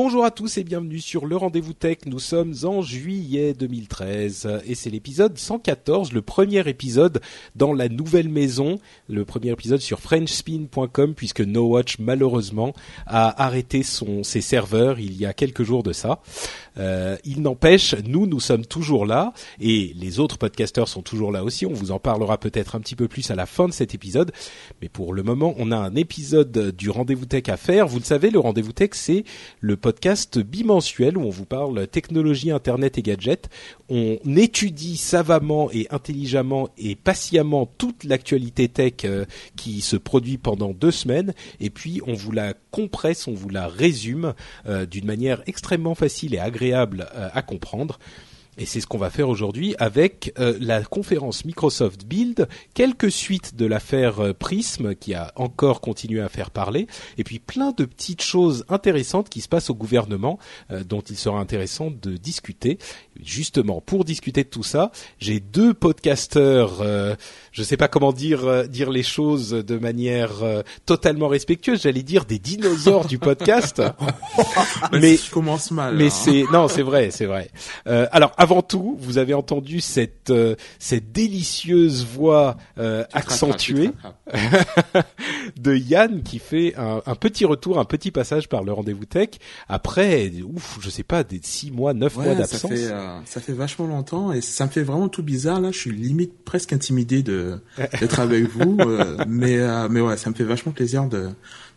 Bonjour 0.00 0.24
à 0.24 0.30
tous 0.30 0.58
et 0.58 0.62
bienvenue 0.62 1.00
sur 1.00 1.26
le 1.26 1.36
Rendez-vous 1.36 1.72
Tech. 1.72 1.98
Nous 2.06 2.20
sommes 2.20 2.54
en 2.62 2.82
juillet 2.82 3.52
2013 3.52 4.60
et 4.64 4.76
c'est 4.76 4.90
l'épisode 4.90 5.36
114, 5.36 6.12
le 6.12 6.22
premier 6.22 6.68
épisode 6.68 7.20
dans 7.56 7.72
la 7.72 7.88
nouvelle 7.88 8.28
maison, 8.28 8.78
le 9.08 9.24
premier 9.24 9.50
épisode 9.50 9.80
sur 9.80 9.98
FrenchSpin.com 9.98 11.14
puisque 11.16 11.40
No 11.40 11.66
Watch 11.66 11.98
malheureusement 11.98 12.74
a 13.08 13.44
arrêté 13.44 13.82
son, 13.82 14.22
ses 14.22 14.40
serveurs 14.40 15.00
il 15.00 15.16
y 15.16 15.26
a 15.26 15.32
quelques 15.32 15.64
jours 15.64 15.82
de 15.82 15.92
ça. 15.92 16.20
Euh, 16.78 17.16
il 17.24 17.42
n'empêche, 17.42 17.94
nous, 18.06 18.26
nous 18.26 18.40
sommes 18.40 18.64
toujours 18.64 19.06
là 19.06 19.32
et 19.60 19.92
les 19.96 20.20
autres 20.20 20.38
podcasteurs 20.38 20.88
sont 20.88 21.02
toujours 21.02 21.32
là 21.32 21.44
aussi. 21.44 21.66
On 21.66 21.72
vous 21.72 21.90
en 21.90 21.98
parlera 21.98 22.38
peut-être 22.38 22.76
un 22.76 22.80
petit 22.80 22.96
peu 22.96 23.08
plus 23.08 23.30
à 23.30 23.34
la 23.34 23.46
fin 23.46 23.66
de 23.66 23.72
cet 23.72 23.94
épisode. 23.94 24.32
Mais 24.80 24.88
pour 24.88 25.12
le 25.12 25.22
moment, 25.22 25.54
on 25.58 25.72
a 25.72 25.76
un 25.76 25.94
épisode 25.94 26.74
du 26.76 26.90
Rendez-vous 26.90 27.26
Tech 27.26 27.44
à 27.48 27.56
faire. 27.56 27.88
Vous 27.88 27.98
le 27.98 28.04
savez, 28.04 28.30
le 28.30 28.38
Rendez-vous 28.38 28.72
Tech, 28.72 28.90
c'est 28.92 29.24
le 29.60 29.76
podcast 29.76 30.38
bimensuel 30.38 31.18
où 31.18 31.22
on 31.22 31.30
vous 31.30 31.46
parle 31.46 31.86
technologie, 31.88 32.50
internet 32.50 32.98
et 32.98 33.02
gadgets. 33.02 33.48
On 33.88 34.18
étudie 34.36 34.96
savamment 34.96 35.70
et 35.72 35.86
intelligemment 35.90 36.68
et 36.78 36.94
patiemment 36.94 37.66
toute 37.78 38.04
l'actualité 38.04 38.68
tech 38.68 38.92
euh, 39.04 39.24
qui 39.56 39.80
se 39.80 39.96
produit 39.96 40.38
pendant 40.38 40.72
deux 40.72 40.90
semaines 40.90 41.32
et 41.60 41.70
puis 41.70 42.00
on 42.06 42.12
vous 42.12 42.32
la 42.32 42.54
compresse, 42.70 43.26
on 43.26 43.34
vous 43.34 43.48
la 43.48 43.66
résume 43.66 44.34
euh, 44.66 44.86
d'une 44.86 45.06
manière 45.06 45.42
extrêmement 45.46 45.94
facile 45.94 46.34
et 46.34 46.38
agréable 46.38 46.67
euh, 47.14 47.28
à 47.32 47.42
comprendre. 47.42 47.98
Et 48.58 48.66
c'est 48.66 48.80
ce 48.80 48.86
qu'on 48.86 48.98
va 48.98 49.10
faire 49.10 49.28
aujourd'hui 49.28 49.76
avec 49.78 50.32
euh, 50.38 50.58
la 50.60 50.82
conférence 50.82 51.44
Microsoft 51.44 52.04
Build, 52.04 52.48
quelques 52.74 53.12
suites 53.12 53.54
de 53.54 53.66
l'affaire 53.66 54.20
euh, 54.20 54.32
Prism 54.32 54.96
qui 54.96 55.14
a 55.14 55.32
encore 55.36 55.80
continué 55.80 56.20
à 56.20 56.28
faire 56.28 56.50
parler, 56.50 56.88
et 57.18 57.24
puis 57.24 57.38
plein 57.38 57.70
de 57.70 57.84
petites 57.84 58.22
choses 58.22 58.64
intéressantes 58.68 59.28
qui 59.28 59.40
se 59.40 59.48
passent 59.48 59.70
au 59.70 59.74
gouvernement 59.74 60.40
euh, 60.72 60.82
dont 60.82 61.00
il 61.00 61.16
sera 61.16 61.38
intéressant 61.38 61.90
de 61.90 62.16
discuter. 62.16 62.78
Justement, 63.22 63.80
pour 63.80 64.04
discuter 64.04 64.44
de 64.44 64.48
tout 64.48 64.62
ça, 64.62 64.92
j'ai 65.18 65.40
deux 65.40 65.74
podcasteurs, 65.74 66.80
euh, 66.82 67.16
je 67.52 67.62
sais 67.62 67.76
pas 67.76 67.88
comment 67.88 68.12
dire 68.12 68.46
euh, 68.46 68.64
dire 68.64 68.90
les 68.90 69.02
choses 69.02 69.50
de 69.50 69.78
manière 69.78 70.42
euh, 70.42 70.62
totalement 70.86 71.28
respectueuse, 71.28 71.82
j'allais 71.82 72.02
dire 72.02 72.24
des 72.24 72.38
dinosaures 72.38 73.06
du 73.06 73.18
podcast. 73.18 73.82
mais 74.92 75.16
je 75.16 75.30
commence 75.30 75.70
mal. 75.72 75.96
Mais 75.96 76.06
hein. 76.06 76.10
c'est 76.10 76.44
non, 76.52 76.68
c'est 76.68 76.82
vrai, 76.82 77.10
c'est 77.10 77.26
vrai. 77.26 77.50
Alors 77.86 78.32
avant 78.36 78.47
tout, 78.66 78.96
vous 79.00 79.18
avez 79.18 79.34
entendu 79.34 79.80
cette 79.80 80.30
euh, 80.30 80.54
cette 80.78 81.12
délicieuse 81.12 82.04
voix 82.04 82.56
euh, 82.78 83.04
accentuée 83.12 83.90
de 85.56 85.74
Yann 85.76 86.22
qui 86.22 86.38
fait 86.38 86.74
un, 86.76 87.02
un 87.06 87.14
petit 87.14 87.44
retour, 87.44 87.78
un 87.78 87.84
petit 87.84 88.10
passage 88.10 88.48
par 88.48 88.62
le 88.64 88.72
rendez-vous 88.72 89.04
tech 89.04 89.28
après, 89.68 90.30
ouf, 90.42 90.78
je 90.80 90.90
sais 90.90 91.02
pas, 91.02 91.24
des 91.24 91.40
six 91.42 91.70
mois, 91.70 91.94
neuf 91.94 92.16
mois 92.16 92.24
Ouais, 92.26 92.32
ça 92.32 92.38
d'absence. 92.38 92.70
fait 92.70 92.90
euh, 92.90 93.18
ça 93.24 93.40
fait 93.40 93.52
vachement 93.52 93.86
longtemps 93.86 94.32
et 94.32 94.40
ça 94.40 94.66
me 94.66 94.70
fait 94.70 94.82
vraiment 94.82 95.08
tout 95.08 95.22
bizarre 95.22 95.60
là. 95.60 95.70
Je 95.72 95.78
suis 95.78 95.92
limite 95.92 96.44
presque 96.44 96.72
intimidé 96.72 97.22
de 97.22 97.60
d'être 98.00 98.20
avec 98.20 98.44
vous, 98.48 98.76
mais 99.28 99.58
mais 99.88 100.00
ouais, 100.00 100.16
ça 100.16 100.30
me 100.30 100.34
fait 100.34 100.44
vachement 100.44 100.72
plaisir 100.72 101.06
de 101.06 101.28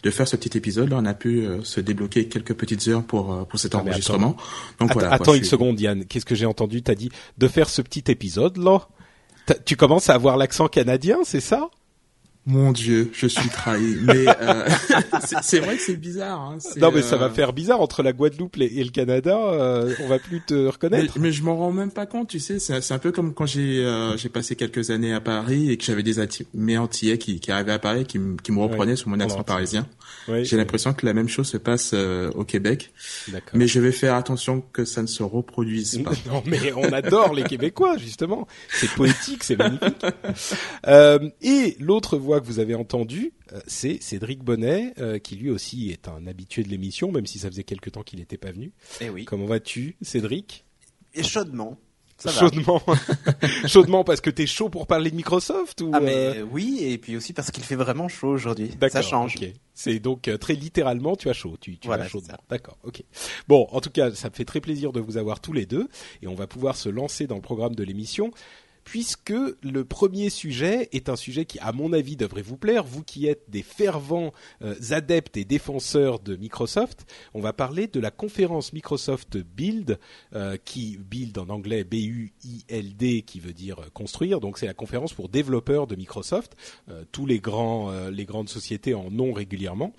de 0.03 0.09
faire 0.12 0.28
ce 0.28 0.35
petit 0.35 0.57
épisode. 0.57 0.89
Là, 0.89 0.97
on 1.00 1.06
a 1.06 1.13
pu 1.13 1.45
euh, 1.45 1.63
se 1.63 1.79
débloquer 1.79 2.28
quelques 2.28 2.53
petites 2.53 2.88
heures 2.88 3.03
pour 3.03 3.34
euh, 3.34 3.44
pour 3.44 3.59
cet 3.59 3.75
Ah, 3.75 3.79
enregistrement. 3.79 4.35
Donc 4.79 4.91
Attends, 4.91 5.00
voilà. 5.00 5.16
une 5.38 5.44
suis- 5.44 5.45
seconde, 5.45 5.79
Yann. 5.79 6.06
Qu'est-ce 6.06 6.25
que 6.25 6.35
j'ai 6.35 6.45
entendu? 6.45 6.81
T'as 6.81 6.95
dit 6.95 7.09
de 7.38 7.47
faire 7.47 7.69
ce 7.69 7.81
petit 7.81 8.03
épisode 8.07 8.57
là? 8.57 8.88
Tu 9.66 9.75
commences 9.75 10.09
à 10.09 10.13
avoir 10.13 10.38
l'accent 10.38 10.67
canadien, 10.67 11.17
c'est 11.23 11.41
ça? 11.41 11.69
Mon 12.47 12.72
Dieu, 12.72 13.12
je 13.13 13.28
suis 13.28 13.50
trahi. 13.50 13.97
mais 14.03 14.25
euh, 14.28 14.68
c'est- 15.44 15.59
vrai 15.59 15.75
que 15.78 15.81
c'est 15.84 15.96
bizarre. 15.96 16.40
Hein, 16.41 16.57
Non, 16.78 16.91
mais 16.91 17.03
ça 17.03 17.16
euh, 17.16 17.19
va 17.19 17.29
faire 17.29 17.53
bizarre 17.53 17.81
entre 17.81 18.02
la 18.02 18.13
Guadeloupe 18.13 18.57
et 18.59 18.84
le 18.84 18.90
Canada. 18.90 19.38
euh, 19.38 19.94
on 20.03 20.07
va 20.07 20.18
plus 20.18 20.41
te 20.41 20.68
reconnaître. 20.68 21.19
mais 21.19 21.31
je 21.31 21.44
m'en 21.44 21.56
rends 21.56 21.72
même 21.72 21.91
pas 21.91 22.07
compte, 22.07 22.30
tu 22.30 22.40
sais. 22.40 22.57
C'est 22.57 22.94
un 22.94 22.97
peu 23.00 23.12
comme 23.12 23.34
quand 23.35 23.46
j'ai 23.46 23.85
euh, 23.85 24.18
j'ai 24.18 24.30
passé 24.30 24.56
quelques 24.56 24.90
années 24.90 25.13
à 25.13 25.22
Paris 25.22 25.69
et 25.72 25.78
que 25.78 25.84
j'avais 25.84 26.01
des 26.03 26.16
mes 26.56 26.78
Antillais 26.80 27.18
qui, 27.19 27.40
qui 27.40 27.51
arrivaient 27.51 27.74
à 27.74 27.80
Paris, 27.80 28.06
qui, 28.06 28.18
me- 28.18 28.38
qui 28.38 28.51
me 28.51 28.59
reprenaient 28.59 28.91
Ouais, 28.94 28.96
sur 28.97 29.09
mon 29.09 29.18
en 29.18 29.19
accent 29.22 29.44
parisien. 29.44 29.88
J'ai 30.41 30.57
l'impression 30.57 30.94
que 30.94 31.06
la 31.06 31.13
même 31.13 31.30
chose 31.30 31.47
se 31.47 31.57
passe 31.57 31.91
euh, 31.94 32.31
au 32.35 32.44
Québec, 32.44 32.91
mais 33.53 33.68
je 33.68 33.80
vais 33.80 33.91
faire 33.91 34.16
attention 34.16 34.63
que 34.74 34.84
ça 34.85 35.01
ne 35.01 35.07
se 35.07 35.22
reproduise 35.24 36.01
pas. 36.03 36.12
Non, 36.31 36.44
mais 36.46 36.72
on 36.75 36.91
adore 36.94 37.34
les 37.34 37.44
Québécois, 37.44 37.97
justement. 37.97 38.47
C'est 38.69 38.90
poétique, 38.91 39.44
c'est 39.44 39.57
magnifique. 39.57 39.96
Euh, 40.88 41.19
et 41.41 41.75
l'autre 41.80 42.18
voix 42.18 42.31
que 42.40 42.46
vous 42.46 42.59
avez 42.59 42.75
entendue, 42.75 43.34
euh, 43.53 43.59
c'est 43.68 44.02
Cédric 44.02 44.44
Bonnet, 44.44 44.94
euh, 45.00 45.19
qui 45.19 45.36
lui 45.36 45.50
aussi 45.50 45.92
est 45.92 46.08
un 46.08 46.28
habitué 46.28 46.64
de 46.64 46.69
l'émission, 46.69 47.12
même 47.12 47.25
si 47.25 47.40
ça 47.40 47.50
faisait 47.50 47.64
quelque 47.64 47.90
temps 47.90 48.03
qu'il 48.03 48.19
n'était 48.19 48.38
pas 48.38 48.52
venu. 48.52 48.72
Eh 49.02 49.09
oui. 49.09 49.25
Comment 49.25 49.46
vas-tu, 49.46 49.96
Cédric? 50.02 50.66
Et 51.14 51.24
chaudement. 51.24 51.78
Ça. 52.22 52.31
Chaudement. 52.31 52.80
Chaudement 53.66 54.03
parce 54.03 54.22
que 54.22 54.30
t'es 54.30 54.46
chaud 54.46 54.69
pour 54.69 54.86
parler 54.86 55.09
de 55.09 55.16
Microsoft 55.16 55.81
ou 55.81 55.90
Ah 55.92 55.97
euh, 55.97 56.02
mais 56.36 56.42
oui, 56.44 56.78
et 56.81 57.00
puis 57.00 57.18
aussi 57.18 57.34
parce 57.34 57.50
qu'il 57.50 57.64
fait 57.64 57.75
vraiment 57.75 58.08
chaud 58.09 58.28
aujourd'hui. 58.28 58.69
Ça 58.92 59.02
change. 59.02 59.38
C'est 59.74 59.98
donc 60.00 60.28
euh, 60.28 60.38
très 60.38 60.53
littéralement, 60.53 61.16
tu 61.16 61.30
as 61.30 61.34
chaud, 61.34 61.58
tu, 61.59 61.80
tu 61.80 61.88
Voilà, 61.88 62.03
as 62.03 62.08
chaudement. 62.08 62.38
D'accord, 62.48 62.78
ok. 62.84 63.02
Bon, 63.48 63.68
en 63.72 63.81
tout 63.81 63.90
cas, 63.90 64.12
ça 64.13 64.30
me 64.30 64.36
fait 64.36 64.46
très 64.46 64.62
plaisir 64.62 64.92
de 64.92 65.00
vous 65.00 65.18
avoir 65.18 65.40
tous 65.40 65.53
les 65.53 65.66
deux, 65.66 65.88
et 66.22 66.28
on 66.28 66.36
va 66.36 66.46
pouvoir 66.46 66.75
se 66.75 66.90
lancer 66.90 67.25
dans 67.25 67.38
le 67.38 67.42
programme 67.42 67.74
de 67.74 67.84
l'émission, 67.84 68.30
puisque 68.84 69.34
le 69.62 69.86
premier 69.86 70.30
sujet 70.30 70.90
est 70.92 71.09
un 71.09 71.16
sujet 71.16 71.46
qui, 71.46 71.59
à 71.59 71.72
mon 71.72 71.94
avis, 71.94 72.16
devrait 72.16 72.42
vous 72.42 72.58
plaire. 72.58 72.84
Vous 72.84 73.03
qui 73.03 73.28
êtes 73.28 73.50
des 73.50 73.64
fervents 73.64 74.31
euh, 74.62 74.75
adeptes 74.92 75.38
et 75.38 75.46
défenseurs 75.46 76.19
de 76.19 76.36
Microsoft, 76.36 77.06
on 77.34 77.42
va 77.42 77.53
parler 77.53 77.88
de 77.88 78.00
la 78.00 78.12
conférence 78.12 78.74
Microsoft 78.74 79.38
Build, 79.38 80.00
euh, 80.34 80.58
qui 80.64 80.97
Build 80.97 81.38
en 81.38 81.50
anglais 81.50 81.84
B-U-I-L-D, 81.84 83.24
qui 83.24 83.40
veut 83.40 83.53
dire 83.53 83.80
euh, 83.80 83.90
construire. 83.94 84.40
Donc 84.40 84.58
c'est 84.58 84.68
la 84.68 84.74
conférence 84.74 85.13
pour 85.13 85.30
développeurs 85.30 85.88
de 85.88 85.96
Microsoft. 85.96 86.56
Tous 87.12 87.25
les 87.25 87.40
grands, 87.40 87.92
les 88.09 88.25
grandes 88.25 88.50
sociétés 88.50 88.94
en 88.94 89.18
ont 89.19 89.34
régulièrement. 89.34 89.94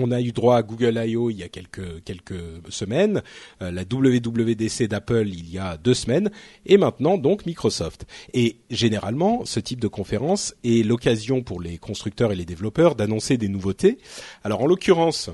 On 0.00 0.10
a 0.12 0.20
eu 0.20 0.32
droit 0.32 0.56
à 0.56 0.62
Google 0.62 1.00
I.O. 1.04 1.30
il 1.30 1.38
y 1.38 1.42
a 1.42 1.48
quelques 1.48 2.40
semaines, 2.68 3.22
euh, 3.62 3.70
la 3.70 3.82
WWDC 3.82 4.84
d'Apple 4.88 5.28
il 5.28 5.50
y 5.50 5.58
a 5.58 5.76
deux 5.76 5.94
semaines, 5.94 6.30
et 6.66 6.78
maintenant 6.78 7.18
donc 7.18 7.46
Microsoft. 7.46 8.06
Et 8.32 8.56
généralement, 8.70 9.44
ce 9.44 9.60
type 9.60 9.80
de 9.80 9.88
conférence 9.88 10.54
est 10.64 10.86
l'occasion 10.86 11.42
pour 11.42 11.60
les 11.60 11.78
constructeurs 11.78 12.32
et 12.32 12.36
les 12.36 12.44
développeurs 12.44 12.94
d'annoncer 12.94 13.36
des 13.36 13.48
nouveautés. 13.48 13.98
Alors 14.44 14.62
en 14.62 14.66
l'occurrence, 14.66 15.30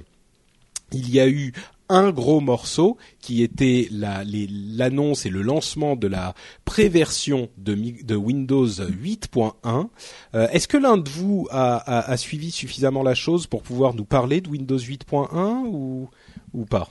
il 0.93 1.11
y 1.11 1.21
a 1.21 1.29
eu 1.29 1.53
un 1.89 2.11
gros 2.11 2.41
morceau 2.41 2.97
qui 3.21 3.43
était 3.43 3.89
l'annonce 3.91 5.27
et 5.27 5.31
le 5.31 5.43
lancement 5.43 5.97
de 5.97 6.07
la 6.07 6.35
préversion 6.65 7.49
de, 7.59 7.75
de 8.05 8.17
Windows 8.17 8.67
8.1. 8.67 9.89
Euh, 10.35 10.49
Est-ce 10.49 10.69
que 10.69 10.77
l'un 10.77 10.97
de 10.97 11.09
vous 11.09 11.49
a, 11.51 12.17
suivi 12.17 12.51
suffisamment 12.51 13.03
la 13.03 13.15
chose 13.15 13.47
pour 13.47 13.63
pouvoir 13.63 13.95
nous 13.95 14.05
parler 14.05 14.41
de 14.41 14.49
Windows 14.49 14.79
8.1 14.79 15.67
ou, 15.67 16.09
ou 16.53 16.65
pas? 16.65 16.89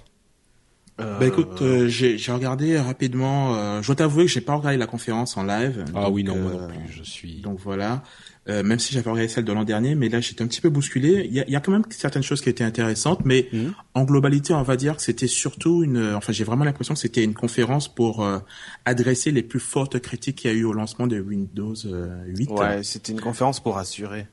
Euh... 1.01 1.19
Bah 1.19 1.25
écoute, 1.25 1.61
euh, 1.61 1.87
j'ai 1.87 2.31
regardé 2.31 2.79
rapidement. 2.79 3.55
Euh, 3.55 3.81
je 3.81 3.87
dois 3.87 3.95
t'avouer 3.95 4.25
que 4.25 4.31
j'ai 4.31 4.41
pas 4.41 4.55
regardé 4.55 4.77
la 4.77 4.87
conférence 4.87 5.37
en 5.37 5.43
live. 5.43 5.85
Ah 5.95 6.09
oui 6.09 6.23
non 6.23 6.35
moi 6.35 6.51
non 6.51 6.67
plus. 6.67 6.77
Je 6.89 7.03
suis. 7.03 7.41
Donc 7.41 7.59
voilà. 7.59 8.03
Euh, 8.49 8.61
même 8.61 8.77
si 8.77 8.93
j'avais 8.93 9.09
regardé 9.09 9.29
celle 9.29 9.45
de 9.45 9.53
l'an 9.53 9.63
dernier, 9.63 9.95
mais 9.95 10.09
là 10.09 10.19
j'étais 10.19 10.43
un 10.43 10.47
petit 10.47 10.59
peu 10.59 10.69
bousculé. 10.69 11.25
Il 11.25 11.33
y 11.33 11.39
a, 11.39 11.49
y 11.49 11.55
a, 11.55 11.61
quand 11.61 11.71
même 11.71 11.85
certaines 11.89 12.23
choses 12.23 12.41
qui 12.41 12.49
étaient 12.49 12.65
intéressantes, 12.65 13.21
mais 13.23 13.47
mhm. 13.53 13.73
en 13.93 14.03
globalité, 14.03 14.53
on 14.53 14.63
va 14.63 14.75
dire 14.75 14.97
que 14.97 15.01
c'était 15.01 15.27
surtout 15.27 15.81
une. 15.83 16.13
Enfin, 16.13 16.33
j'ai 16.33 16.43
vraiment 16.43 16.65
l'impression 16.65 16.93
que 16.93 16.99
c'était 16.99 17.23
une 17.23 17.33
conférence 17.33 17.87
pour 17.87 18.23
euh, 18.23 18.39
adresser 18.83 19.31
les 19.31 19.43
plus 19.43 19.61
fortes 19.61 19.97
critiques 19.99 20.39
qu'il 20.39 20.51
y 20.51 20.53
a 20.53 20.57
eu 20.57 20.65
au 20.65 20.73
lancement 20.73 21.07
de 21.07 21.21
Windows 21.21 21.73
8. 21.73 21.87
Euh, 21.87 22.53
ouais, 22.53 22.83
c'était 22.83 23.13
une 23.13 23.21
conférence 23.21 23.61
pour 23.61 23.75
rassurer. 23.75 24.27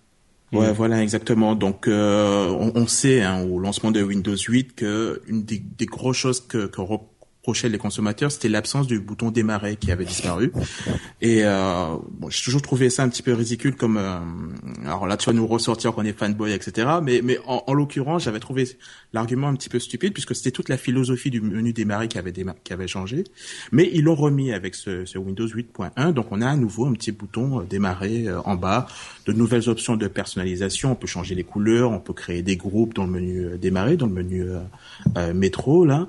Ouais, 0.53 0.69
mhm. 0.69 0.73
voilà, 0.73 1.03
exactement. 1.03 1.55
Donc, 1.55 1.87
on, 1.87 2.73
on, 2.75 2.87
sait 2.87 3.23
hein, 3.23 3.43
au 3.43 3.59
lancement 3.59 3.91
de 3.91 4.03
Windows 4.03 4.37
8 4.37 4.75
que 4.75 5.23
une 5.29 5.45
des, 5.45 5.59
des 5.59 5.87
grosses 5.87 6.17
choses 6.17 6.41
que, 6.41 6.67
que 6.67 6.81
les 7.65 7.79
consommateurs, 7.79 8.31
c'était 8.31 8.49
l'absence 8.49 8.87
du 8.87 9.01
bouton 9.01 9.31
démarrer 9.31 9.77
qui 9.77 9.91
avait 9.91 10.05
disparu. 10.05 10.53
Et 11.21 11.45
euh, 11.45 11.97
bon, 12.11 12.31
j'ai 12.31 12.43
toujours 12.45 12.63
trouvé 12.63 12.91
ça 12.91 13.03
un 13.03 13.09
petit 13.09 13.23
peu 13.23 13.33
ridicule 13.33 13.77
comme... 13.77 13.97
Euh, 13.97 14.19
alors 14.85 15.07
là, 15.07 15.17
tu 15.17 15.27
vas 15.27 15.33
nous 15.33 15.47
ressortir 15.47 15.93
qu'on 15.93 16.05
est 16.05 16.17
fanboy, 16.17 16.53
etc. 16.53 16.89
Mais, 17.03 17.21
mais 17.23 17.39
en, 17.47 17.65
en 17.67 17.75
l'occurrence, 17.75 18.25
j'avais 18.25 18.41
trouvé 18.41 18.69
l'argument 19.13 19.49
un 19.49 19.55
petit 19.55 19.69
peu 19.69 19.79
stupide 19.79 20.13
puisque 20.13 20.35
c'était 20.35 20.51
toute 20.51 20.69
la 20.69 20.77
philosophie 20.77 21.31
du 21.31 21.41
menu 21.41 21.73
démarrer 21.73 22.09
qui 22.09 22.19
avait, 22.19 22.33
qui 22.33 22.73
avait 22.73 22.89
changé. 22.89 23.25
Mais 23.73 23.91
ils 23.93 24.05
l'ont 24.05 24.15
remis 24.15 24.53
avec 24.53 24.75
ce, 24.75 25.05
ce 25.05 25.19
Windows 25.19 25.47
8.1. 25.47 26.13
Donc 26.13 26.27
on 26.31 26.41
a 26.41 26.49
à 26.49 26.57
nouveau 26.57 26.87
un 26.87 26.93
petit 26.93 27.13
bouton 27.13 27.61
euh, 27.61 27.65
démarrer 27.65 28.29
euh, 28.29 28.41
en 28.43 28.57
bas, 28.57 28.87
de 29.27 29.33
nouvelles 29.33 29.69
options 29.69 29.97
de 29.97 30.09
personnalisation. 30.09 30.93
On 30.93 30.95
peut 30.95 31.07
changer 31.07 31.35
les 31.35 31.45
couleurs, 31.45 31.91
on 31.91 32.01
peut 32.01 32.13
créer 32.13 32.43
des 32.43 32.57
groupes 32.57 32.95
dans 32.95 33.05
le 33.05 33.11
menu 33.11 33.41
euh, 33.41 33.57
démarrer, 33.59 33.97
dans 33.97 34.07
le 34.07 34.13
menu 34.13 34.45
métro 35.35 35.85
là. 35.85 36.07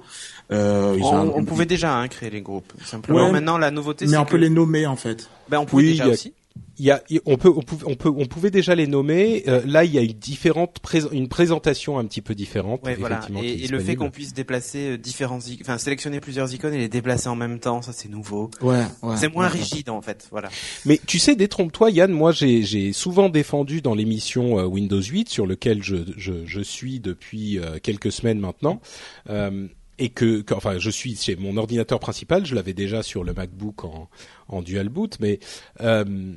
Euh, 0.52 0.98
on, 1.02 1.46
pouvait 1.46 1.66
déjà 1.66 1.98
hein, 1.98 2.08
créer 2.08 2.30
les 2.30 2.42
groupes. 2.42 2.74
Simplement, 2.84 3.32
maintenant 3.32 3.58
la 3.58 3.72
nouveauté. 3.72 4.06
Mais 4.08 4.18
on 4.18 4.26
peut 4.26 4.38
les 4.38 4.50
nommer 4.50 4.86
en 4.86 4.96
fait. 4.96 5.30
Ben 5.50 5.60
on 5.60 5.66
pouvait 5.66 5.84
déjà 5.84 6.08
aussi. 6.08 6.34
Il 6.78 6.86
y 6.86 6.92
a, 6.92 7.02
on 7.26 7.38
peut, 7.38 7.52
on 7.56 7.62
pouvait, 7.62 7.86
on 7.86 7.96
peut, 7.96 8.10
on 8.10 8.26
pouvait 8.26 8.50
déjà 8.50 8.74
les 8.74 8.88
nommer. 8.88 9.44
Euh, 9.48 9.62
là, 9.66 9.84
il 9.84 9.94
y 9.94 10.00
a 10.00 10.02
une 10.02 10.14
différente, 10.14 10.80
une 11.12 11.28
présentation 11.28 12.00
un 12.00 12.06
petit 12.06 12.22
peu 12.22 12.34
différente. 12.34 12.82
Ouais, 12.84 12.96
voilà. 12.96 13.22
Et, 13.42 13.68
le 13.68 13.80
fait 13.80 13.96
qu'on 13.96 14.10
puisse 14.10 14.34
déplacer 14.34 14.92
euh, 14.92 14.98
différents, 14.98 15.40
enfin 15.62 15.78
sélectionner 15.78 16.20
plusieurs 16.20 16.52
icônes 16.54 16.74
et 16.74 16.80
les 16.80 16.90
déplacer 16.90 17.30
en 17.30 17.36
même 17.36 17.60
temps, 17.60 17.82
ça 17.84 17.94
c'est 17.94 18.10
nouveau. 18.10 18.50
Ouais. 18.62 18.84
ouais 19.04 19.16
c'est 19.16 19.32
moins 19.32 19.48
rigide 19.48 19.90
en 19.90 20.02
fait, 20.02 20.28
voilà. 20.32 20.50
Mais 20.86 21.00
tu 21.06 21.20
sais, 21.20 21.36
détrompe-toi, 21.36 21.92
Yann. 21.92 22.12
Moi, 22.12 22.32
j'ai, 22.32 22.64
j'ai 22.64 22.94
souvent 22.94 23.30
défendu 23.30 23.82
dans 23.82 23.94
l'émission 23.94 24.58
euh, 24.58 24.66
Windows 24.66 25.02
8 25.02 25.30
sur 25.30 25.46
lequel 25.46 25.84
je, 25.84 25.98
je, 26.18 26.46
je 26.46 26.62
suis 26.62 27.00
depuis 27.00 27.60
quelques 27.84 28.12
semaines 28.12 28.40
maintenant. 28.40 28.82
Euh, 29.30 29.68
et 30.00 30.10
que, 30.10 30.44
enfin, 30.54 30.78
je 30.80 30.90
suis 30.90 31.16
chez 31.16 31.36
mon 31.36 31.58
ordinateur 31.58 32.00
principal, 32.00 32.46
je 32.46 32.56
l'avais 32.56 32.74
déjà 32.74 33.04
sur 33.04 33.24
le 33.24 33.34
MacBook 33.34 33.84
en, 33.84 34.10
en 34.48 34.62
dual 34.62 34.90
boot, 34.90 35.18
mais 35.20 35.40
euh, 35.82 36.34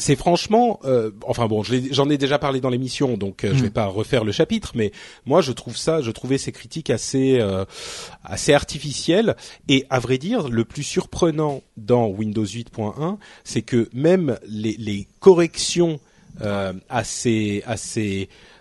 c'est 0.00 0.16
franchement, 0.16 0.80
euh, 0.84 1.10
enfin 1.26 1.46
bon, 1.46 1.62
j'en 1.62 2.08
ai, 2.08 2.18
déjà 2.18 2.38
parlé 2.38 2.60
dans 2.60 2.70
l'émission, 2.70 3.16
donc 3.16 3.44
euh, 3.44 3.54
je 3.54 3.62
vais 3.62 3.68
mm. 3.68 3.72
pas 3.72 3.86
refaire 3.86 4.24
le 4.24 4.32
chapitre, 4.32 4.72
mais 4.74 4.92
moi 5.26 5.40
je 5.40 5.52
trouve 5.52 5.76
ça, 5.76 6.00
je 6.00 6.10
trouvais 6.10 6.38
ces 6.38 6.52
critiques 6.52 6.90
assez, 6.90 7.38
euh, 7.38 7.64
assez 8.24 8.52
artificielles 8.52 9.36
et 9.68 9.86
à 9.90 9.98
vrai 10.00 10.18
dire, 10.18 10.48
le 10.48 10.64
plus 10.64 10.82
surprenant 10.82 11.62
dans 11.76 12.08
Windows 12.08 12.44
8.1, 12.44 13.18
c'est 13.44 13.62
que 13.62 13.88
même 13.92 14.38
les, 14.46 14.74
les 14.78 15.06
corrections 15.20 16.00
assez, 16.88 17.62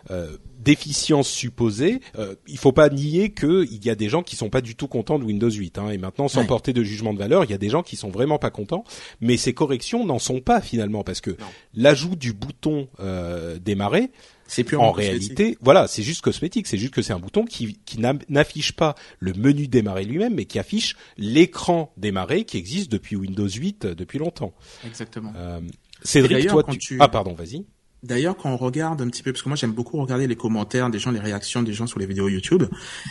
assez 0.07 0.39
déficience 0.59 1.29
supposée, 1.29 2.01
euh, 2.17 2.35
il 2.47 2.57
faut 2.57 2.71
pas 2.71 2.89
nier 2.89 3.31
qu'il 3.31 3.83
y 3.83 3.89
a 3.89 3.95
des 3.95 4.09
gens 4.09 4.23
qui 4.23 4.35
sont 4.35 4.49
pas 4.49 4.61
du 4.61 4.75
tout 4.75 4.87
contents 4.87 5.17
de 5.17 5.23
Windows 5.23 5.49
8. 5.49 5.77
Hein, 5.77 5.89
et 5.89 5.97
maintenant, 5.97 6.27
sans 6.27 6.45
porter 6.45 6.73
de 6.73 6.83
jugement 6.83 7.13
de 7.13 7.19
valeur, 7.19 7.45
il 7.45 7.51
y 7.51 7.53
a 7.53 7.57
des 7.57 7.69
gens 7.69 7.81
qui 7.81 7.95
sont 7.95 8.09
vraiment 8.09 8.37
pas 8.37 8.51
contents. 8.51 8.83
Mais 9.21 9.37
ces 9.37 9.53
corrections 9.53 10.05
n'en 10.05 10.19
sont 10.19 10.41
pas 10.41 10.61
finalement 10.61 11.03
parce 11.03 11.21
que 11.21 11.35
l'ajout 11.73 12.15
du 12.15 12.33
bouton 12.33 12.89
euh, 12.99 13.57
démarrer, 13.57 14.11
c'est 14.47 14.63
plus 14.63 14.77
en 14.77 14.91
réalité, 14.91 15.57
voilà, 15.61 15.87
c'est 15.87 16.01
juste 16.01 16.21
cosmétique. 16.21 16.65
C'est 16.65 16.79
juste 16.79 16.93
que 16.93 17.03
c'est 17.03 17.13
un 17.13 17.19
bouton 17.19 17.45
qui, 17.45 17.79
qui 17.85 17.99
n'affiche 18.29 18.73
pas 18.73 18.95
le 19.19 19.33
menu 19.33 19.67
démarrer 19.67 20.03
lui-même, 20.05 20.33
mais 20.33 20.45
qui 20.45 20.57
affiche 20.57 20.95
l'écran 21.17 21.93
démarrer 21.97 22.45
qui 22.45 22.57
existe 22.57 22.91
depuis 22.91 23.15
Windows 23.15 23.47
8 23.47 23.85
euh, 23.85 23.95
depuis 23.95 24.17
longtemps. 24.17 24.53
Exactement. 24.85 25.31
Euh, 25.35 25.61
Cédric, 26.01 26.47
toi, 26.47 26.63
tu... 26.63 26.97
ah 26.99 27.07
pardon, 27.07 27.33
vas-y. 27.33 27.65
D'ailleurs, 28.01 28.37
quand 28.37 28.49
on 28.49 28.57
regarde 28.57 29.01
un 29.01 29.09
petit 29.09 29.23
peu, 29.23 29.33
parce 29.33 29.43
que 29.43 29.49
moi 29.49 29.57
j'aime 29.57 29.73
beaucoup 29.73 29.97
regarder 29.97 30.27
les 30.27 30.35
commentaires 30.35 30.89
des 30.89 30.99
gens, 30.99 31.11
les 31.11 31.19
réactions 31.19 31.61
des 31.61 31.73
gens 31.73 31.85
sur 31.85 31.99
les 31.99 32.05
vidéos 32.05 32.29
YouTube, 32.29 32.63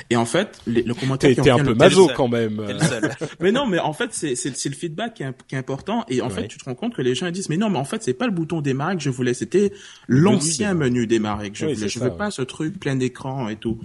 et 0.09 0.17
en 0.17 0.25
fait, 0.25 0.61
les, 0.67 0.83
le 0.83 0.95
commentaire 0.95 1.35
qui 1.35 1.51
un 1.51 1.59
peu 1.59 1.75
maso 1.75 2.11
quand 2.17 2.29
même. 2.29 2.63
mais 3.41 3.53
non, 3.53 3.67
mais 3.67 3.79
en 3.79 3.93
fait, 3.93 4.11
c'est 4.13 4.35
c'est 4.35 4.69
le 4.69 4.75
feedback 4.75 5.15
qui 5.15 5.23
est, 5.23 5.33
qui 5.47 5.55
est, 5.55 5.59
important, 5.59 6.05
et 6.09 6.23
en 6.23 6.31
fait, 6.31 6.49
tu 6.49 6.59
te 6.59 6.65
rends 6.65 6.75
compte 6.75 6.95
que 6.95 7.03
les 7.03 7.15
gens 7.15 7.27
ils 7.27 7.33
disent, 7.33 7.51
mais 7.51 7.57
non, 7.57 7.69
mais 7.69 7.79
en 7.79 7.85
fait, 7.85 8.03
c'est 8.03 8.15
pas 8.15 8.27
le 8.27 8.33
bouton 8.33 8.61
démarrer 8.61 8.97
que 8.97 9.03
je 9.03 9.11
voulais, 9.11 9.35
c'était 9.35 9.73
l'ancien 10.07 10.75
menu 10.75 11.07
démarrer 11.07 11.51
que 11.51 11.59
je 11.59 11.67
voulais. 11.67 11.89
Je 11.89 11.99
veux 11.99 12.17
pas 12.17 12.31
ce 12.31 12.43
truc 12.43 12.81
plein 12.81 12.99
écran 13.01 13.49
et 13.49 13.57
tout. 13.57 13.79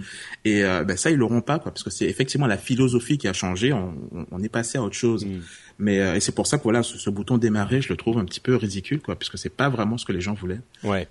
Et 0.44 0.64
euh, 0.64 0.84
ben 0.84 0.96
ça, 0.96 1.10
ils 1.10 1.16
l'auront 1.16 1.40
pas, 1.40 1.58
quoi, 1.58 1.72
parce 1.72 1.82
que 1.82 1.90
c'est 1.90 2.06
effectivement 2.06 2.46
la 2.46 2.58
philosophie 2.58 3.18
qui 3.18 3.28
a 3.28 3.32
changé. 3.32 3.72
On, 3.72 3.94
on, 4.30 4.42
est 4.42 4.48
passé 4.48 4.78
à 4.78 4.82
autre 4.82 4.96
chose. 4.96 5.26
Mm. 5.26 5.40
Mais 5.78 6.00
euh, 6.00 6.14
et 6.14 6.20
c'est 6.20 6.34
pour 6.34 6.46
ça 6.46 6.58
que 6.58 6.62
voilà, 6.62 6.82
ce, 6.82 6.98
ce, 6.98 7.10
bouton 7.10 7.38
démarrer, 7.38 7.80
je 7.80 7.88
le 7.88 7.96
trouve 7.96 8.18
un 8.18 8.24
petit 8.24 8.40
peu 8.40 8.56
ridicule, 8.56 9.00
quoi, 9.00 9.16
puisque 9.16 9.38
c'est 9.38 9.48
pas 9.50 9.68
vraiment 9.68 9.98
ce 9.98 10.04
que 10.04 10.12
les 10.12 10.20
gens 10.20 10.34
voulaient. 10.34 10.60
Ouais. 10.82 11.08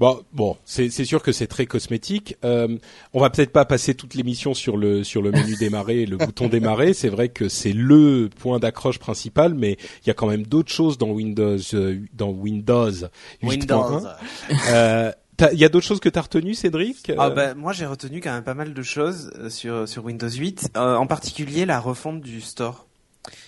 Bon, 0.00 0.22
bon, 0.32 0.56
c'est 0.64 0.88
sûr 0.88 1.22
que 1.22 1.30
c'est 1.30 1.46
très 1.46 1.66
cosmétique. 1.66 2.34
Euh, 2.42 2.78
on 3.12 3.20
va 3.20 3.28
peut-être 3.28 3.52
pas 3.52 3.66
passer 3.66 3.94
toute 3.94 4.14
l'émission 4.14 4.54
sur 4.54 4.78
le 4.78 5.04
sur 5.04 5.20
le 5.20 5.30
menu 5.30 5.56
démarrer, 5.56 6.06
le 6.06 6.16
bouton 6.16 6.48
démarrer. 6.48 6.94
C'est 6.94 7.10
vrai 7.10 7.28
que 7.28 7.50
c'est 7.50 7.74
le 7.74 8.30
point 8.34 8.58
d'accroche 8.58 8.98
principal, 8.98 9.52
mais 9.52 9.76
il 10.02 10.06
y 10.06 10.10
a 10.10 10.14
quand 10.14 10.28
même 10.28 10.44
d'autres 10.44 10.72
choses 10.72 10.96
dans 10.96 11.10
Windows 11.10 11.58
euh, 11.74 11.98
dans 12.14 12.30
Windows. 12.30 12.92
Windows. 13.42 14.06
Euh, 14.70 15.12
il 15.52 15.58
y 15.58 15.66
a 15.66 15.68
d'autres 15.68 15.86
choses 15.86 16.00
que 16.00 16.08
tu 16.08 16.18
as 16.18 16.22
retenues, 16.22 16.54
Cédric? 16.54 17.12
Ah 17.18 17.28
ben, 17.30 17.54
Moi, 17.54 17.72
j'ai 17.72 17.86
retenu 17.86 18.20
quand 18.20 18.32
même 18.32 18.44
pas 18.44 18.54
mal 18.54 18.74
de 18.74 18.82
choses 18.82 19.32
euh, 19.38 19.48
sur, 19.50 19.88
sur 19.88 20.04
Windows 20.04 20.28
8, 20.28 20.72
en 20.76 21.06
particulier 21.06 21.66
la 21.66 21.80
refonte 21.80 22.20
du 22.20 22.40
store. 22.40 22.86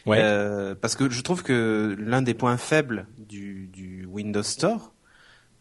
Ouais. 0.07 0.19
Euh, 0.21 0.75
parce 0.75 0.97
que 0.97 1.09
je 1.11 1.21
trouve 1.23 1.43
que 1.43 1.97
l'un 1.99 2.23
des 2.23 2.35
points 2.35 2.57
faibles 2.57 3.07
du, 3.19 3.69
du 3.73 4.07
Windows 4.07 4.43
Store, 4.43 4.93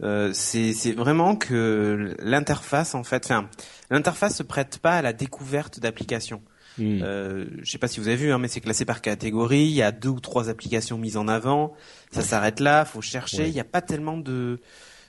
euh, 0.03 0.31
c'est 0.33 0.93
vraiment 0.93 1.35
que 1.35 2.15
l'interface, 2.19 2.95
en 2.95 3.03
fait, 3.03 3.25
enfin, 3.25 3.49
l'interface 3.89 4.37
se 4.37 4.43
prête 4.43 4.79
pas 4.79 4.97
à 4.97 5.01
la 5.01 5.13
découverte 5.13 5.79
d'applications. 5.79 6.41
Hmm. 6.77 7.01
Euh, 7.03 7.45
je 7.61 7.71
sais 7.71 7.77
pas 7.77 7.87
si 7.87 7.99
vous 7.99 8.07
avez 8.07 8.17
vu, 8.17 8.31
hein, 8.31 8.37
mais 8.37 8.47
c'est 8.47 8.61
classé 8.61 8.85
par 8.85 9.01
catégorie. 9.01 9.63
Il 9.63 9.73
y 9.73 9.81
a 9.81 9.91
deux 9.91 10.09
ou 10.09 10.19
trois 10.19 10.49
applications 10.49 10.97
mises 10.97 11.17
en 11.17 11.27
avant. 11.27 11.73
Ça 12.11 12.21
s'arrête 12.21 12.59
là. 12.59 12.85
Faut 12.85 13.01
chercher. 13.01 13.47
Il 13.47 13.53
n'y 13.53 13.59
a 13.59 13.65
pas 13.65 13.81
tellement 13.81 14.17
de 14.17 14.59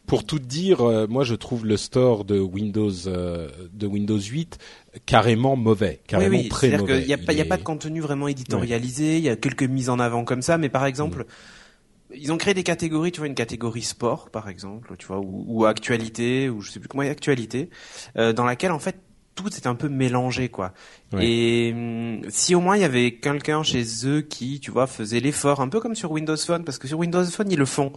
pour 0.06 0.24
tout 0.24 0.38
dire, 0.38 0.80
euh, 0.80 1.06
moi 1.06 1.24
je 1.24 1.34
trouve 1.34 1.64
le 1.64 1.76
store 1.76 2.24
de 2.24 2.38
Windows 2.38 2.90
euh, 3.06 3.48
de 3.72 3.86
Windows 3.86 4.18
8 4.18 4.58
carrément 5.06 5.56
mauvais, 5.56 6.00
carrément 6.06 6.36
oui, 6.36 6.42
oui. 6.44 6.48
très 6.48 6.76
mauvais. 6.76 7.00
Il 7.00 7.06
n'y 7.06 7.14
a, 7.14 7.18
pas, 7.18 7.32
a 7.38 7.44
pas 7.44 7.56
de 7.56 7.62
contenu 7.62 8.00
vraiment 8.00 8.28
éditorialisé. 8.28 9.18
Il 9.18 9.24
y 9.24 9.28
a 9.28 9.36
quelques 9.36 9.62
mises 9.62 9.88
en 9.88 9.98
avant 9.98 10.24
comme 10.24 10.42
ça, 10.42 10.58
mais 10.58 10.68
par 10.68 10.86
exemple, 10.86 11.20
mm. 11.20 12.14
ils 12.14 12.32
ont 12.32 12.36
créé 12.36 12.54
des 12.54 12.62
catégories. 12.62 13.12
Tu 13.12 13.20
vois, 13.20 13.26
une 13.26 13.34
catégorie 13.34 13.82
sport, 13.82 14.30
par 14.30 14.48
exemple, 14.48 14.94
tu 14.98 15.06
vois, 15.06 15.18
ou, 15.18 15.44
ou 15.46 15.64
actualité, 15.64 16.48
ou 16.48 16.60
je 16.60 16.70
sais 16.70 16.80
plus 16.80 16.88
comment 16.88 17.02
actualité, 17.02 17.70
euh, 18.16 18.32
dans 18.32 18.44
laquelle 18.44 18.72
en 18.72 18.78
fait 18.78 18.96
tout 19.34 19.48
est 19.48 19.66
un 19.66 19.74
peu 19.74 19.88
mélangé 19.88 20.50
quoi. 20.50 20.74
Et 21.18 21.72
hum, 21.74 22.20
si 22.28 22.54
au 22.54 22.60
moins 22.60 22.76
il 22.76 22.82
y 22.82 22.84
avait 22.84 23.14
quelqu'un 23.14 23.62
chez 23.62 23.84
eux 24.04 24.20
qui, 24.20 24.60
tu 24.60 24.70
vois, 24.70 24.86
faisait 24.86 25.20
l'effort, 25.20 25.60
un 25.60 25.68
peu 25.68 25.80
comme 25.80 25.94
sur 25.94 26.12
Windows 26.12 26.36
Phone, 26.36 26.64
parce 26.64 26.78
que 26.78 26.86
sur 26.86 26.98
Windows 26.98 27.24
Phone 27.24 27.50
ils 27.50 27.58
le 27.58 27.66
font. 27.66 27.92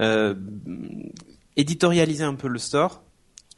Euh, 0.00 0.34
éditorialiser 1.56 2.24
un 2.24 2.34
peu 2.34 2.48
le 2.48 2.58
store 2.58 3.03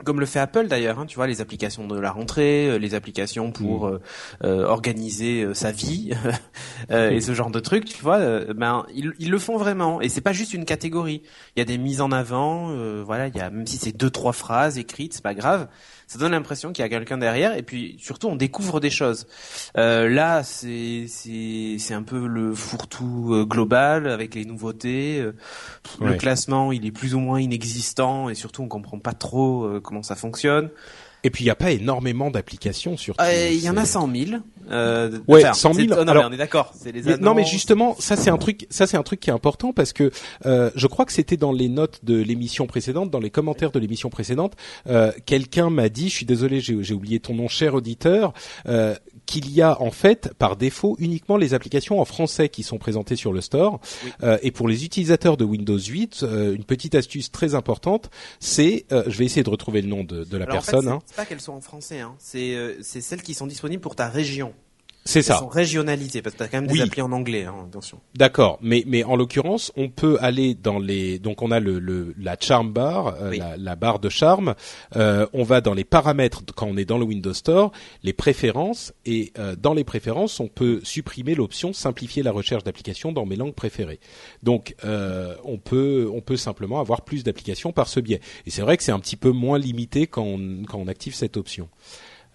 comme 0.04 0.20
le 0.20 0.26
fait 0.26 0.40
Apple 0.40 0.66
d'ailleurs, 0.66 0.98
hein, 0.98 1.06
tu 1.06 1.16
vois, 1.16 1.26
les 1.26 1.40
applications 1.40 1.86
de 1.86 1.98
la 1.98 2.10
rentrée, 2.10 2.68
euh, 2.68 2.78
les 2.78 2.94
applications 2.94 3.50
pour 3.50 3.86
mm. 3.86 3.92
euh, 3.92 3.98
euh, 4.44 4.66
organiser 4.66 5.54
sa 5.54 5.72
vie 5.72 6.12
et 6.90 7.20
ce 7.20 7.34
genre 7.34 7.50
de 7.50 7.60
trucs, 7.60 7.86
tu 7.86 8.02
vois, 8.02 8.44
ben 8.54 8.86
ils, 8.94 9.12
ils, 9.18 9.30
le 9.30 9.38
font 9.38 9.56
vraiment 9.56 10.00
et 10.00 10.08
c'est 10.08 10.20
pas 10.20 10.32
juste 10.32 10.54
une 10.54 10.64
catégorie. 10.64 11.22
Il 11.56 11.60
y 11.60 11.62
a 11.62 11.64
des 11.64 11.78
mises 11.78 12.00
en 12.00 12.12
avant, 12.12 12.74
voilà, 13.04 13.28
il 13.28 13.36
y 13.36 13.40
a 13.40 13.50
même 13.50 13.66
si 13.66 13.78
c'est 13.78 13.92
deux 13.92 14.10
trois 14.10 14.32
phrases 14.32 14.78
écrites, 14.78 15.14
c'est 15.14 15.22
pas 15.22 15.34
grave 15.34 15.68
ça 16.06 16.18
donne 16.18 16.32
l'impression 16.32 16.72
qu'il 16.72 16.82
y 16.82 16.86
a 16.86 16.88
quelqu'un 16.88 17.18
derrière 17.18 17.56
et 17.56 17.62
puis 17.62 17.96
surtout 18.00 18.28
on 18.28 18.36
découvre 18.36 18.78
des 18.80 18.90
choses. 18.90 19.26
Euh, 19.76 20.08
là, 20.08 20.42
c'est 20.42 21.06
c'est 21.08 21.76
c'est 21.78 21.94
un 21.94 22.02
peu 22.02 22.26
le 22.26 22.54
fourre-tout 22.54 23.34
euh, 23.34 23.44
global 23.44 24.08
avec 24.08 24.34
les 24.34 24.44
nouveautés. 24.44 25.20
Euh, 25.20 25.32
le 26.00 26.14
classement, 26.14 26.70
il 26.70 26.86
est 26.86 26.92
plus 26.92 27.14
ou 27.14 27.20
moins 27.20 27.40
inexistant 27.40 28.28
et 28.28 28.34
surtout 28.34 28.62
on 28.62 28.68
comprend 28.68 28.98
pas 28.98 29.14
trop 29.14 29.64
euh, 29.64 29.80
comment 29.80 30.02
ça 30.02 30.14
fonctionne. 30.14 30.70
Et 31.24 31.30
puis 31.30 31.44
il 31.44 31.46
n'y 31.46 31.50
a 31.50 31.56
pas 31.56 31.72
énormément 31.72 32.30
d'applications 32.30 32.96
sur. 32.96 33.14
Euh, 33.20 33.48
il 33.50 33.60
y 33.60 33.68
en 33.68 33.76
a 33.76 33.84
100 33.84 34.10
000. 34.14 34.40
Euh, 34.70 35.18
ouais, 35.28 35.42
100 35.52 35.74
000. 35.74 35.88
non, 35.88 36.08
Alors, 36.08 36.26
on 36.28 36.32
est 36.32 36.36
d'accord. 36.36 36.72
Non, 37.20 37.34
mais 37.34 37.44
justement, 37.44 37.96
ça 37.98 38.16
c'est 38.16 38.30
un 38.30 38.38
truc, 38.38 38.66
ça 38.70 38.86
c'est 38.86 38.96
un 38.96 39.02
truc 39.02 39.20
qui 39.20 39.30
est 39.30 39.32
important 39.32 39.72
parce 39.72 39.92
que 39.92 40.10
euh, 40.44 40.70
je 40.74 40.86
crois 40.86 41.04
que 41.04 41.12
c'était 41.12 41.36
dans 41.36 41.52
les 41.52 41.68
notes 41.68 42.04
de 42.04 42.16
l'émission 42.16 42.66
précédente, 42.66 43.10
dans 43.10 43.20
les 43.20 43.30
commentaires 43.30 43.70
de 43.70 43.78
l'émission 43.78 44.10
précédente, 44.10 44.54
euh, 44.88 45.12
quelqu'un 45.24 45.70
m'a 45.70 45.88
dit, 45.88 46.08
je 46.08 46.14
suis 46.14 46.26
désolé, 46.26 46.60
j'ai 46.60 46.94
oublié 46.94 47.20
ton 47.20 47.34
nom, 47.34 47.48
cher 47.48 47.74
auditeur, 47.74 48.32
euh, 48.66 48.94
qu'il 49.26 49.50
y 49.50 49.60
a 49.60 49.80
en 49.82 49.90
fait 49.90 50.32
par 50.38 50.56
défaut 50.56 50.96
uniquement 50.98 51.36
les 51.36 51.52
applications 51.52 52.00
en 52.00 52.04
français 52.04 52.48
qui 52.48 52.62
sont 52.62 52.78
présentées 52.78 53.16
sur 53.16 53.32
le 53.32 53.40
store. 53.40 53.80
Euh, 54.22 54.38
et 54.42 54.50
pour 54.52 54.68
les 54.68 54.84
utilisateurs 54.84 55.36
de 55.36 55.44
Windows 55.44 55.78
8, 55.78 56.22
euh, 56.22 56.54
une 56.54 56.64
petite 56.64 56.94
astuce 56.94 57.30
très 57.30 57.54
importante, 57.54 58.08
c'est, 58.40 58.86
euh, 58.92 59.02
je 59.08 59.18
vais 59.18 59.24
essayer 59.24 59.42
de 59.42 59.50
retrouver 59.50 59.82
le 59.82 59.88
nom 59.88 60.04
de, 60.04 60.24
de 60.24 60.36
la 60.36 60.44
Alors, 60.44 60.58
en 60.58 60.60
fait, 60.60 60.70
personne. 60.72 60.88
c'est- 60.88 60.94
hein. 60.94 61.14
pas 61.16 61.26
qu'elles 61.26 61.40
sont 61.40 61.52
en 61.52 61.60
français, 61.60 62.00
hein. 62.00 62.14
c'est 62.18 62.54
euh, 62.54 62.74
c'est 62.82 63.00
celles 63.00 63.22
qui 63.22 63.34
sont 63.34 63.46
disponibles 63.46 63.82
pour 63.82 63.96
ta 63.96 64.08
région. 64.08 64.52
C'est 65.06 65.22
ça. 65.22 65.38
sont 65.38 65.48
régionalisées 65.48 66.20
parce 66.20 66.34
que 66.34 66.40
t'as 66.40 66.48
quand 66.48 66.60
même 66.60 66.70
Oui. 66.70 66.78
des 66.78 66.84
applis 66.84 67.00
en 67.00 67.12
anglais, 67.12 67.44
hein, 67.44 67.54
attention. 67.68 68.00
D'accord, 68.16 68.58
mais 68.60 68.82
mais 68.86 69.04
en 69.04 69.16
l'occurrence, 69.16 69.72
on 69.76 69.88
peut 69.88 70.18
aller 70.20 70.54
dans 70.54 70.78
les 70.78 71.18
donc 71.18 71.40
on 71.42 71.50
a 71.50 71.60
le, 71.60 71.78
le 71.78 72.14
la 72.18 72.36
charm 72.38 72.72
bar, 72.72 73.14
euh, 73.20 73.30
Oui. 73.30 73.38
la, 73.38 73.56
la 73.56 73.76
barre 73.76 73.98
de 74.00 74.08
charme. 74.08 74.54
Euh, 74.96 75.26
on 75.32 75.44
va 75.44 75.60
dans 75.60 75.74
les 75.74 75.84
paramètres 75.84 76.42
quand 76.54 76.66
on 76.66 76.76
est 76.76 76.84
dans 76.84 76.98
le 76.98 77.04
Windows 77.04 77.32
Store, 77.32 77.72
les 78.02 78.12
préférences 78.12 78.92
et 79.04 79.32
euh, 79.38 79.56
dans 79.56 79.74
les 79.74 79.84
préférences, 79.84 80.40
on 80.40 80.48
peut 80.48 80.80
supprimer 80.82 81.34
l'option 81.34 81.72
simplifier 81.72 82.22
la 82.22 82.32
recherche 82.32 82.64
d'applications 82.64 83.12
dans 83.12 83.24
mes 83.26 83.36
langues 83.36 83.54
préférées. 83.54 84.00
Donc 84.42 84.74
euh, 84.84 85.34
on 85.44 85.58
peut 85.58 86.10
on 86.12 86.20
peut 86.20 86.36
simplement 86.36 86.80
avoir 86.80 87.02
plus 87.02 87.22
d'applications 87.24 87.72
par 87.72 87.86
ce 87.88 88.00
biais. 88.00 88.20
Et 88.46 88.50
c'est 88.50 88.62
vrai 88.62 88.76
que 88.76 88.82
c'est 88.82 88.92
un 88.92 89.00
petit 89.00 89.16
peu 89.16 89.30
moins 89.30 89.58
limité 89.58 90.06
quand 90.08 90.24
on 90.24 90.64
quand 90.66 90.78
on 90.78 90.88
active 90.88 91.14
cette 91.14 91.36
option. 91.36 91.68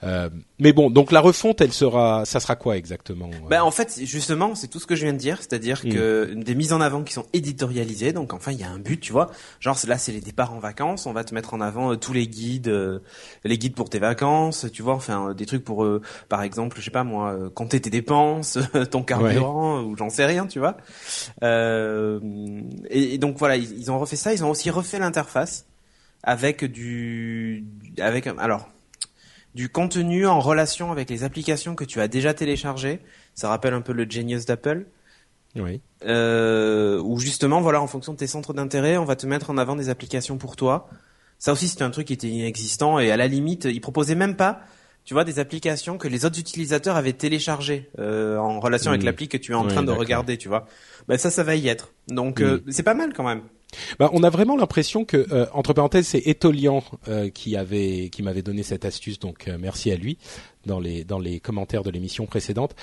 Euh, 0.03 0.29
mais 0.59 0.73
bon, 0.73 0.89
donc 0.89 1.11
la 1.11 1.19
refonte, 1.19 1.61
elle 1.61 1.73
sera, 1.73 2.25
ça 2.25 2.39
sera 2.39 2.55
quoi 2.55 2.77
exactement 2.77 3.29
Ben 3.49 3.61
en 3.61 3.71
fait, 3.71 3.99
justement, 4.03 4.55
c'est 4.55 4.67
tout 4.67 4.79
ce 4.79 4.87
que 4.87 4.95
je 4.95 5.03
viens 5.03 5.13
de 5.13 5.17
dire, 5.17 5.37
c'est-à-dire 5.37 5.81
Mm. 5.83 5.89
que 5.89 6.33
des 6.35 6.55
mises 6.55 6.73
en 6.73 6.81
avant 6.81 7.03
qui 7.03 7.13
sont 7.13 7.25
éditorialisées, 7.33 8.13
donc 8.13 8.33
enfin 8.33 8.51
il 8.51 8.59
y 8.59 8.63
a 8.63 8.69
un 8.69 8.79
but, 8.79 8.99
tu 8.99 9.11
vois. 9.11 9.29
Genre 9.59 9.77
là, 9.87 9.97
c'est 9.97 10.11
les 10.11 10.21
départs 10.21 10.53
en 10.53 10.59
vacances, 10.59 11.05
on 11.05 11.13
va 11.13 11.23
te 11.23 11.33
mettre 11.33 11.53
en 11.53 11.61
avant 11.61 11.91
euh, 11.91 11.95
tous 11.95 12.13
les 12.13 12.27
guides, 12.27 12.67
euh, 12.67 12.99
les 13.43 13.57
guides 13.57 13.75
pour 13.75 13.89
tes 13.89 13.99
vacances, 13.99 14.65
tu 14.73 14.81
vois, 14.81 14.95
enfin 14.95 15.33
des 15.33 15.45
trucs 15.45 15.63
pour, 15.63 15.87
par 16.29 16.41
exemple, 16.43 16.77
je 16.79 16.85
sais 16.85 16.91
pas 16.91 17.03
moi, 17.03 17.37
compter 17.53 17.79
tes 17.79 17.89
dépenses, 17.89 18.57
ton 18.91 19.03
carburant 19.03 19.81
ou 19.81 19.95
j'en 19.97 20.09
sais 20.09 20.25
rien, 20.25 20.47
tu 20.47 20.59
vois. 20.59 20.77
Euh, 21.43 22.19
et, 22.89 23.15
et 23.15 23.17
donc 23.17 23.37
voilà, 23.37 23.55
ils, 23.55 23.77
ils 23.79 23.91
ont 23.91 23.99
refait 23.99 24.15
ça, 24.15 24.33
ils 24.33 24.43
ont 24.43 24.49
aussi 24.49 24.69
refait 24.69 24.99
l'interface 24.99 25.65
avec 26.23 26.65
du, 26.65 27.65
avec 27.99 28.27
alors 28.27 28.69
du 29.55 29.69
contenu 29.69 30.25
en 30.25 30.39
relation 30.39 30.91
avec 30.91 31.09
les 31.09 31.23
applications 31.23 31.75
que 31.75 31.83
tu 31.83 31.99
as 32.01 32.07
déjà 32.07 32.33
téléchargées. 32.33 32.99
Ça 33.33 33.49
rappelle 33.49 33.73
un 33.73 33.81
peu 33.81 33.93
le 33.93 34.09
Genius 34.09 34.45
d'Apple. 34.45 34.85
Oui. 35.55 35.81
Euh, 36.05 36.99
où 37.01 37.19
justement, 37.19 37.61
voilà, 37.61 37.81
en 37.81 37.87
fonction 37.87 38.13
de 38.13 38.17
tes 38.17 38.27
centres 38.27 38.53
d'intérêt, 38.53 38.97
on 38.97 39.05
va 39.05 39.15
te 39.15 39.27
mettre 39.27 39.49
en 39.49 39.57
avant 39.57 39.75
des 39.75 39.89
applications 39.89 40.37
pour 40.37 40.55
toi. 40.55 40.87
Ça 41.39 41.51
aussi, 41.51 41.67
c'était 41.67 41.83
un 41.83 41.89
truc 41.89 42.07
qui 42.07 42.13
était 42.13 42.27
inexistant 42.27 42.99
et 42.99 43.11
à 43.11 43.17
la 43.17 43.27
limite, 43.27 43.65
ils 43.65 43.81
proposaient 43.81 44.15
même 44.15 44.35
pas, 44.35 44.61
tu 45.03 45.13
vois, 45.13 45.23
des 45.23 45.39
applications 45.39 45.97
que 45.97 46.07
les 46.07 46.23
autres 46.23 46.39
utilisateurs 46.39 46.95
avaient 46.95 47.13
téléchargées 47.13 47.89
euh, 47.99 48.37
en 48.37 48.59
relation 48.59 48.91
avec 48.91 49.03
l'appli 49.03 49.27
que 49.27 49.37
tu 49.37 49.51
es 49.51 49.55
en 49.55 49.67
train 49.67 49.83
de 49.83 49.91
regarder, 49.91 50.37
tu 50.37 50.47
vois. 50.47 50.67
Ben 51.07 51.17
ça, 51.17 51.31
ça 51.31 51.43
va 51.43 51.55
y 51.55 51.67
être. 51.67 51.93
Donc, 52.07 52.41
euh, 52.41 52.63
c'est 52.69 52.83
pas 52.83 52.93
mal 52.93 53.11
quand 53.13 53.23
même. 53.23 53.41
Bah, 53.99 54.09
on 54.13 54.23
a 54.23 54.29
vraiment 54.29 54.55
l'impression 54.55 55.05
que, 55.05 55.17
euh, 55.31 55.45
entre 55.53 55.73
parenthèses, 55.73 56.07
c'est 56.07 56.27
Etolian 56.27 56.83
euh, 57.07 57.29
qui 57.29 57.55
avait, 57.55 58.09
qui 58.09 58.23
m'avait 58.23 58.41
donné 58.41 58.63
cette 58.63 58.85
astuce, 58.85 59.19
donc 59.19 59.47
euh, 59.47 59.57
merci 59.59 59.91
à 59.91 59.95
lui 59.95 60.17
dans 60.65 60.79
les 60.79 61.39
commentaires 61.39 61.83
de 61.83 61.89
l'émission 61.89 62.27
précédente. 62.27 62.75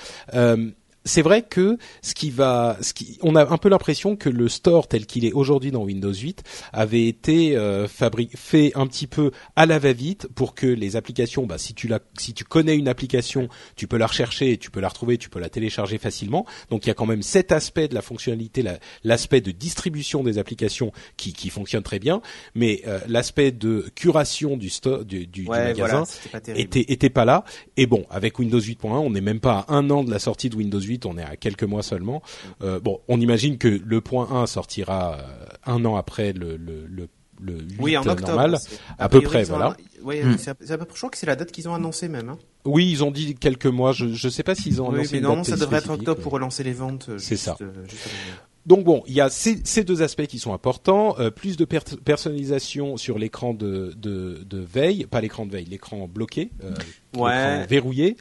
C'est 1.05 1.21
vrai 1.21 1.41
que 1.43 1.77
ce 2.01 2.13
qui 2.13 2.29
va, 2.29 2.77
ce 2.81 2.93
qui, 2.93 3.17
on 3.21 3.35
a 3.35 3.51
un 3.51 3.57
peu 3.57 3.69
l'impression 3.69 4.15
que 4.15 4.29
le 4.29 4.49
store 4.49 4.87
tel 4.87 5.05
qu'il 5.05 5.25
est 5.25 5.31
aujourd'hui 5.31 5.71
dans 5.71 5.83
Windows 5.83 6.13
8 6.13 6.43
avait 6.73 7.07
été 7.07 7.55
euh, 7.55 7.87
fabri- 7.87 8.29
fait 8.35 8.71
un 8.75 8.85
petit 8.85 9.07
peu 9.07 9.31
à 9.55 9.65
la 9.65 9.79
va-vite 9.79 10.27
pour 10.35 10.55
que 10.55 10.67
les 10.67 10.95
applications, 10.95 11.45
bah, 11.45 11.57
si 11.57 11.73
tu 11.73 11.87
la, 11.87 11.99
si 12.17 12.33
tu 12.33 12.43
connais 12.43 12.75
une 12.75 12.87
application, 12.87 13.47
tu 13.75 13.87
peux 13.87 13.97
la 13.97 14.07
rechercher, 14.07 14.57
tu 14.57 14.71
peux 14.71 14.79
la 14.81 14.89
retrouver, 14.89 15.17
tu 15.17 15.29
peux 15.29 15.39
la 15.39 15.49
télécharger 15.49 15.97
facilement. 15.97 16.45
Donc 16.69 16.85
il 16.85 16.89
y 16.89 16.91
a 16.91 16.95
quand 16.95 17.05
même 17.05 17.21
cet 17.23 17.51
aspect 17.51 17.87
de 17.87 17.95
la 17.95 18.01
fonctionnalité, 18.01 18.61
la- 18.61 18.79
l'aspect 19.03 19.41
de 19.41 19.51
distribution 19.51 20.21
des 20.23 20.37
applications 20.37 20.91
qui, 21.17 21.33
qui 21.33 21.49
fonctionne 21.49 21.83
très 21.83 21.99
bien, 21.99 22.21
mais 22.55 22.81
euh, 22.87 22.99
l'aspect 23.07 23.51
de 23.51 23.85
curation 23.95 24.57
du 24.57 24.69
store 24.69 25.05
du, 25.05 25.25
du, 25.27 25.45
magasin 25.59 25.73
voilà, 25.87 26.05
était 26.59 26.85
était 26.91 27.09
pas 27.09 27.25
là. 27.25 27.45
Et 27.77 27.85
bon, 27.85 28.05
avec 28.09 28.37
Windows 28.39 28.59
8.1, 28.59 28.87
on 28.89 29.11
n'est 29.11 29.21
même 29.21 29.39
pas 29.39 29.65
à 29.67 29.73
un 29.75 29.89
an 29.89 30.03
de 30.03 30.11
la 30.11 30.19
sortie 30.19 30.49
de 30.49 30.55
Windows 30.57 30.79
8, 30.79 30.88
on 31.05 31.17
est 31.17 31.23
à 31.23 31.35
quelques 31.35 31.63
mois 31.63 31.83
seulement. 31.83 32.21
Euh, 32.63 32.79
bon, 32.79 32.99
on 33.07 33.19
imagine 33.21 33.57
que 33.57 33.67
le 33.67 34.01
point 34.01 34.27
1 34.31 34.47
sortira 34.47 35.15
euh, 35.15 35.45
un 35.65 35.83
an 35.85 35.95
après 35.95 36.33
le 36.33 36.57
le 36.57 36.85
le, 36.87 37.07
le 37.41 37.53
8 37.59 37.75
Oui, 37.79 37.97
en 37.97 38.01
octobre. 38.01 38.27
normal. 38.27 38.57
c'est- 38.59 38.79
à 38.97 39.07
peu 39.09 39.21
près, 39.21 39.43
voilà. 39.43 39.67
un- 39.67 40.31
Hmm. 40.33 40.37
c'est 40.37 40.49
à- 40.49 40.55
peu 40.77 40.85
près- 40.85 40.93
je 40.95 40.99
crois 40.99 41.09
que 41.09 41.17
c'est 41.17 41.25
la 41.27 41.35
date 41.35 41.51
qu'ils 41.51 41.69
ont 41.69 41.73
annoncé 41.73 42.07
même. 42.09 42.29
Hein. 42.29 42.37
Oui, 42.65 42.89
ils 42.89 43.03
ont 43.03 43.11
dit 43.11 43.35
quelques 43.35 43.65
mois. 43.65 43.91
Je 43.93 44.07
je 44.13 44.29
sais 44.29 44.43
pas 44.43 44.55
s'ils 44.55 44.81
ont 44.81 44.89
Oui, 44.89 44.95
annoncé 44.95 45.09
mais 45.13 45.17
une 45.19 45.23
non, 45.25 45.35
date 45.37 45.45
ça 45.45 45.55
devrait 45.57 45.77
être 45.77 45.89
octobre 45.91 46.17
mais- 46.17 46.23
pour 46.23 46.33
relancer 46.33 46.63
les 46.63 46.73
ventes. 46.73 47.07
euh, 47.09 47.17
C'est 47.17 47.37
ça. 47.37 47.55
euh, 47.61 47.71
juste. 47.87 48.09
Donc 48.65 48.83
bon, 48.83 49.03
il 49.07 49.13
y 49.13 49.21
a 49.21 49.29
ces, 49.29 49.61
ces 49.63 49.83
deux 49.85 50.01
aspects 50.01 50.27
qui 50.27 50.37
sont 50.37 50.53
importants. 50.53 51.15
Euh, 51.17 51.31
plus 51.31 51.55
de 51.55 51.63
per- 51.65 51.79
personnalisation 52.03 52.97
sur 52.97 53.17
l'écran 53.17 53.53
de, 53.53 53.93
de, 53.97 54.43
de 54.45 54.57
veille, 54.59 55.05
pas 55.09 55.21
l'écran 55.21 55.45
de 55.45 55.51
veille, 55.53 55.65
l'écran 55.65 56.07
bloqué, 56.07 56.51
euh, 56.63 56.73
Ouais. 57.17 57.65
verrouillé. 57.67 58.17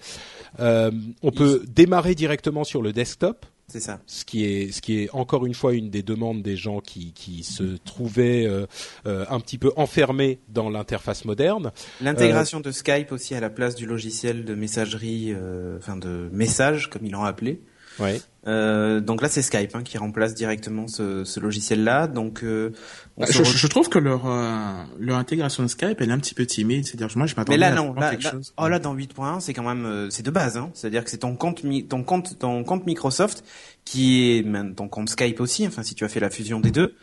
Euh, 0.60 0.90
on 1.22 1.30
peut 1.30 1.64
démarrer 1.68 2.14
directement 2.14 2.64
sur 2.64 2.82
le 2.82 2.92
desktop. 2.92 3.46
C'est 3.70 3.80
ça. 3.80 4.00
ce 4.06 4.24
qui 4.24 4.46
est 4.46 4.72
ce 4.72 4.80
qui 4.80 5.02
est 5.02 5.10
encore 5.12 5.44
une 5.44 5.52
fois 5.52 5.74
une 5.74 5.90
des 5.90 6.02
demandes 6.02 6.40
des 6.40 6.56
gens 6.56 6.80
qui 6.80 7.12
qui 7.12 7.44
se 7.44 7.76
trouvaient 7.84 8.46
euh, 8.46 8.66
euh, 9.06 9.26
un 9.28 9.40
petit 9.40 9.58
peu 9.58 9.72
enfermés 9.76 10.38
dans 10.48 10.70
l'interface 10.70 11.26
moderne. 11.26 11.70
L'intégration 12.00 12.60
de 12.60 12.70
Skype 12.70 13.12
aussi 13.12 13.34
à 13.34 13.40
la 13.40 13.50
place 13.50 13.74
du 13.74 13.84
logiciel 13.84 14.46
de 14.46 14.54
messagerie, 14.54 15.34
euh, 15.34 15.76
enfin 15.76 15.98
de 15.98 16.30
message 16.32 16.88
comme 16.88 17.04
ils 17.04 17.12
l'ont 17.12 17.24
appelé. 17.24 17.60
Ouais. 18.00 18.20
Euh, 18.46 19.00
donc 19.00 19.20
là, 19.20 19.28
c'est 19.28 19.42
Skype 19.42 19.74
hein, 19.74 19.82
qui 19.82 19.98
remplace 19.98 20.34
directement 20.34 20.88
ce, 20.88 21.24
ce 21.24 21.38
logiciel-là. 21.40 22.06
Donc, 22.06 22.42
euh, 22.44 22.72
on 23.16 23.22
Bah, 23.22 23.26
se 23.26 23.32
je, 23.32 23.42
re- 23.42 23.56
je 23.56 23.66
trouve 23.66 23.88
que 23.88 23.98
leur 23.98 24.26
euh, 24.26 24.72
leur 24.98 25.18
intégration 25.18 25.62
de 25.62 25.68
Skype 25.68 26.00
elle 26.00 26.08
est 26.10 26.12
un 26.12 26.18
petit 26.18 26.34
peu 26.34 26.46
timide. 26.46 26.86
C'est-à-dire 26.86 27.08
moi 27.16 27.26
je 27.26 27.34
m'attendais 27.34 27.62
à 27.62 27.74
non, 27.74 27.92
là, 27.94 28.10
quelque 28.10 28.24
là- 28.24 28.30
chose. 28.30 28.54
oh 28.56 28.68
là 28.68 28.78
dans 28.78 28.94
8.1, 28.94 29.40
c'est 29.40 29.52
quand 29.52 29.64
même 29.64 29.84
euh, 29.84 30.08
c'est 30.10 30.22
de 30.24 30.30
base. 30.30 30.56
Hein. 30.56 30.70
C'est-à-dire 30.74 31.04
que 31.04 31.10
c'est 31.10 31.18
ton 31.18 31.34
compte 31.36 31.62
ton 31.88 32.02
compte 32.04 32.38
ton 32.38 32.64
compte 32.64 32.86
Microsoft 32.86 33.44
qui 33.84 34.38
est 34.38 34.42
même 34.42 34.74
ton 34.74 34.88
compte 34.88 35.10
Skype 35.10 35.40
aussi. 35.40 35.66
Enfin, 35.66 35.82
si 35.82 35.94
tu 35.94 36.04
as 36.04 36.08
fait 36.08 36.20
la 36.20 36.30
fusion 36.30 36.60
des 36.60 36.70
deux. 36.70 36.94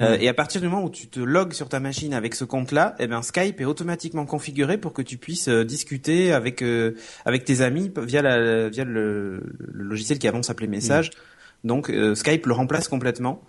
Euh, 0.00 0.16
et 0.20 0.28
à 0.28 0.34
partir 0.34 0.60
du 0.60 0.66
moment 0.66 0.82
où 0.84 0.90
tu 0.90 1.06
te 1.06 1.20
logs 1.20 1.52
sur 1.52 1.68
ta 1.68 1.78
machine 1.78 2.14
avec 2.14 2.34
ce 2.34 2.44
compte-là, 2.44 2.96
eh 2.98 3.06
ben 3.06 3.22
Skype 3.22 3.60
est 3.60 3.64
automatiquement 3.64 4.26
configuré 4.26 4.76
pour 4.76 4.92
que 4.92 5.02
tu 5.02 5.18
puisses 5.18 5.46
euh, 5.48 5.64
discuter 5.64 6.32
avec 6.32 6.62
euh, 6.62 6.96
avec 7.24 7.44
tes 7.44 7.60
amis 7.60 7.92
via 7.98 8.20
la 8.20 8.68
via 8.68 8.82
le, 8.84 9.40
le 9.58 9.82
logiciel 9.84 10.18
qui 10.18 10.26
avant 10.26 10.42
s'appelait 10.42 10.66
Message. 10.66 11.10
Donc 11.62 11.90
euh, 11.90 12.16
Skype 12.16 12.46
le 12.46 12.54
remplace 12.54 12.88
complètement. 12.88 13.42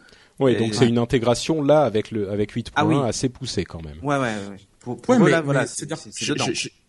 Et- 0.47 0.55
donc 0.55 0.75
c'est 0.75 0.87
une 0.87 0.99
intégration 0.99 1.63
là 1.63 1.81
avec 1.81 2.11
le 2.11 2.29
avec 2.29 2.53
8.1 2.53 2.71
Ah 2.75 2.85
oui. 2.85 2.95
assez 3.07 3.29
poussée 3.29 3.63
quand 3.63 3.83
même. 3.83 3.97
Ouais 4.03 4.17
ouais. 4.17 4.21
ouais. 4.23 4.57
Pour, 4.81 5.01
pour 5.01 5.15
Ouais, 5.15 5.19
eux, 5.21 5.23
mais, 5.25 5.31
là, 5.31 5.41
voilà, 5.41 5.61
mais 5.61 5.67
c'est 5.67 5.87
c'est-à-dire 5.89 5.97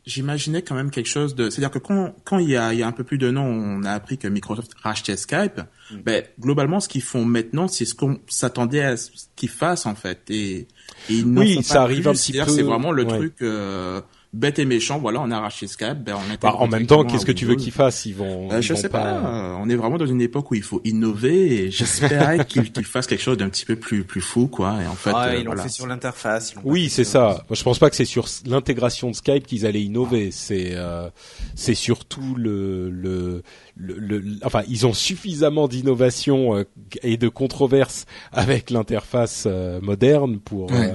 j'imaginais 0.06 0.62
quand 0.62 0.74
même 0.76 0.90
quelque 0.90 1.08
chose 1.08 1.34
de, 1.34 1.50
c'est-à-dire 1.50 1.70
que 1.72 1.78
quand, 1.80 2.14
quand 2.24 2.38
il 2.38 2.48
y 2.50 2.56
a, 2.56 2.72
il 2.72 2.78
y 2.78 2.82
a 2.82 2.86
un 2.86 2.92
peu 2.92 3.02
plus 3.04 3.18
d'un 3.18 3.36
an, 3.36 3.44
on 3.44 3.82
a 3.84 3.90
appris 3.92 4.18
que 4.18 4.28
Microsoft 4.28 4.72
rachetait 4.82 5.16
Skype, 5.16 5.60
Mm. 5.92 5.96
ben, 6.04 6.24
globalement, 6.40 6.80
ce 6.80 6.88
qu'ils 6.88 7.02
font 7.02 7.24
maintenant, 7.24 7.68
c'est 7.68 7.84
ce 7.84 7.94
qu'on 7.94 8.18
s'attendait 8.26 8.82
à 8.82 8.96
ce 8.96 9.10
qu'ils 9.36 9.48
fassent, 9.48 9.86
en 9.86 9.94
fait. 9.94 10.20
Et, 10.30 10.56
et 10.56 10.66
ils 11.10 11.24
Oui, 11.24 11.62
ça 11.62 11.74
pas 11.74 11.80
arrive 11.82 12.00
plus. 12.00 12.08
un 12.08 12.12
petit 12.14 12.32
peu, 12.32 12.44
C'est 12.48 12.62
vraiment 12.62 12.90
le 12.90 13.04
ouais. 13.04 13.16
truc, 13.18 13.34
euh, 13.42 14.00
bête 14.32 14.58
et 14.58 14.64
méchant. 14.64 14.98
Voilà, 14.98 15.20
on 15.20 15.30
a 15.30 15.40
racheté 15.40 15.66
Skype, 15.66 15.98
ben, 16.04 16.14
on 16.16 16.36
Bah, 16.40 16.54
en 16.56 16.66
même 16.68 16.86
temps, 16.86 17.04
qu'est-ce 17.04 17.24
que 17.26 17.32
tu 17.32 17.46
veux 17.46 17.54
qu'ils 17.56 17.72
fassent 17.72 18.04
Ils 18.06 18.14
vont. 18.14 18.50
Euh, 18.52 18.58
ils 18.58 18.62
je 18.62 18.72
vont 18.74 18.78
sais 18.80 18.88
pas. 18.88 19.06
euh, 19.24 19.56
on 19.60 19.68
est 19.68 19.74
vraiment 19.76 19.98
dans 19.98 20.06
une 20.06 20.20
époque 20.20 20.50
où 20.50 20.54
il 20.54 20.62
faut 20.62 20.80
innover 20.84 21.64
et 21.64 21.70
j'espérais 21.70 22.44
qu'ils 22.48 22.84
fassent 22.84 23.06
quelque 23.06 23.22
chose 23.22 23.36
d'un 23.38 23.48
petit 23.48 23.64
peu 23.64 23.76
plus 23.76 24.04
plus 24.04 24.20
fou, 24.20 24.46
quoi. 24.48 24.82
Et 24.82 24.86
en 24.86 24.94
fait, 24.94 25.10
Ah, 25.14 25.28
euh, 25.28 25.34
ils 25.36 25.38
l'ont 25.44 25.46
voilà. 25.50 25.62
fait 25.62 25.68
sur 25.68 25.86
l'interface. 25.86 26.54
Oui, 26.64 26.88
c'est 26.90 27.04
ça. 27.04 27.44
Moi, 27.48 27.56
je 27.56 27.62
pense 27.62 27.78
pas 27.78 27.88
que 27.90 27.96
c'est 27.96 28.04
sur 28.04 28.26
l'intégration 28.46 29.10
de 29.10 29.16
Skype 29.16 29.46
qu'ils 29.46 29.64
allaient 29.66 29.82
innover. 29.82 30.30
C'est 30.30 30.72
euh, 30.74 31.08
c'est 31.54 31.74
surtout 31.74 32.34
le, 32.36 32.90
le 32.90 33.42
le 33.76 33.94
le- 33.98 34.24
enfin 34.44 34.62
ils 34.68 34.86
ont 34.86 34.92
suffisamment 34.94 35.68
d'innovation 35.68 36.56
euh, 36.56 36.64
et 37.02 37.16
de 37.16 37.28
controverses 37.28 38.06
avec 38.32 38.70
l'interface 38.70 39.44
euh, 39.46 39.80
moderne 39.80 40.38
pour 40.40 40.70
Ouais. 40.70 40.94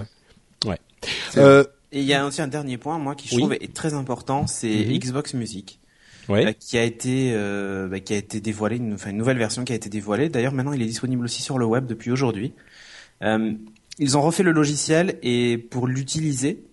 euh, 1.37 1.59
ouais. 1.59 1.65
Et 1.91 1.99
il 2.01 2.05
y 2.05 2.13
a 2.13 2.25
aussi 2.25 2.41
un 2.41 2.47
dernier 2.47 2.77
point, 2.77 2.97
moi, 2.99 3.15
qui 3.15 3.27
je 3.27 3.35
Oui. 3.35 3.41
trouve 3.41 3.53
est 3.53 3.73
très 3.73 3.93
important, 3.93 4.47
c'est 4.47 4.69
Mhm. 4.85 4.97
Xbox 4.97 5.33
Music, 5.33 5.79
ouais. 6.29 6.47
euh, 6.47 6.51
qui 6.53 6.77
a 6.77 6.83
été, 6.83 7.31
euh, 7.33 7.87
bah, 7.89 7.99
qui 7.99 8.13
a 8.13 8.17
été 8.17 8.39
dévoilé, 8.39 8.77
une, 8.77 8.93
enfin 8.93 9.09
une 9.09 9.17
nouvelle 9.17 9.37
version 9.37 9.65
qui 9.65 9.73
a 9.73 9.75
été 9.75 9.89
dévoilée. 9.89 10.29
D'ailleurs, 10.29 10.53
maintenant, 10.53 10.73
il 10.73 10.81
est 10.81 10.85
disponible 10.85 11.25
aussi 11.25 11.41
sur 11.41 11.57
le 11.57 11.65
web 11.65 11.85
depuis 11.87 12.11
aujourd'hui. 12.11 12.53
Euh, 13.23 13.53
ils 13.99 14.17
ont 14.17 14.21
refait 14.21 14.43
le 14.43 14.51
logiciel 14.51 15.19
et 15.21 15.57
pour 15.57 15.85
l'utiliser 15.87 16.63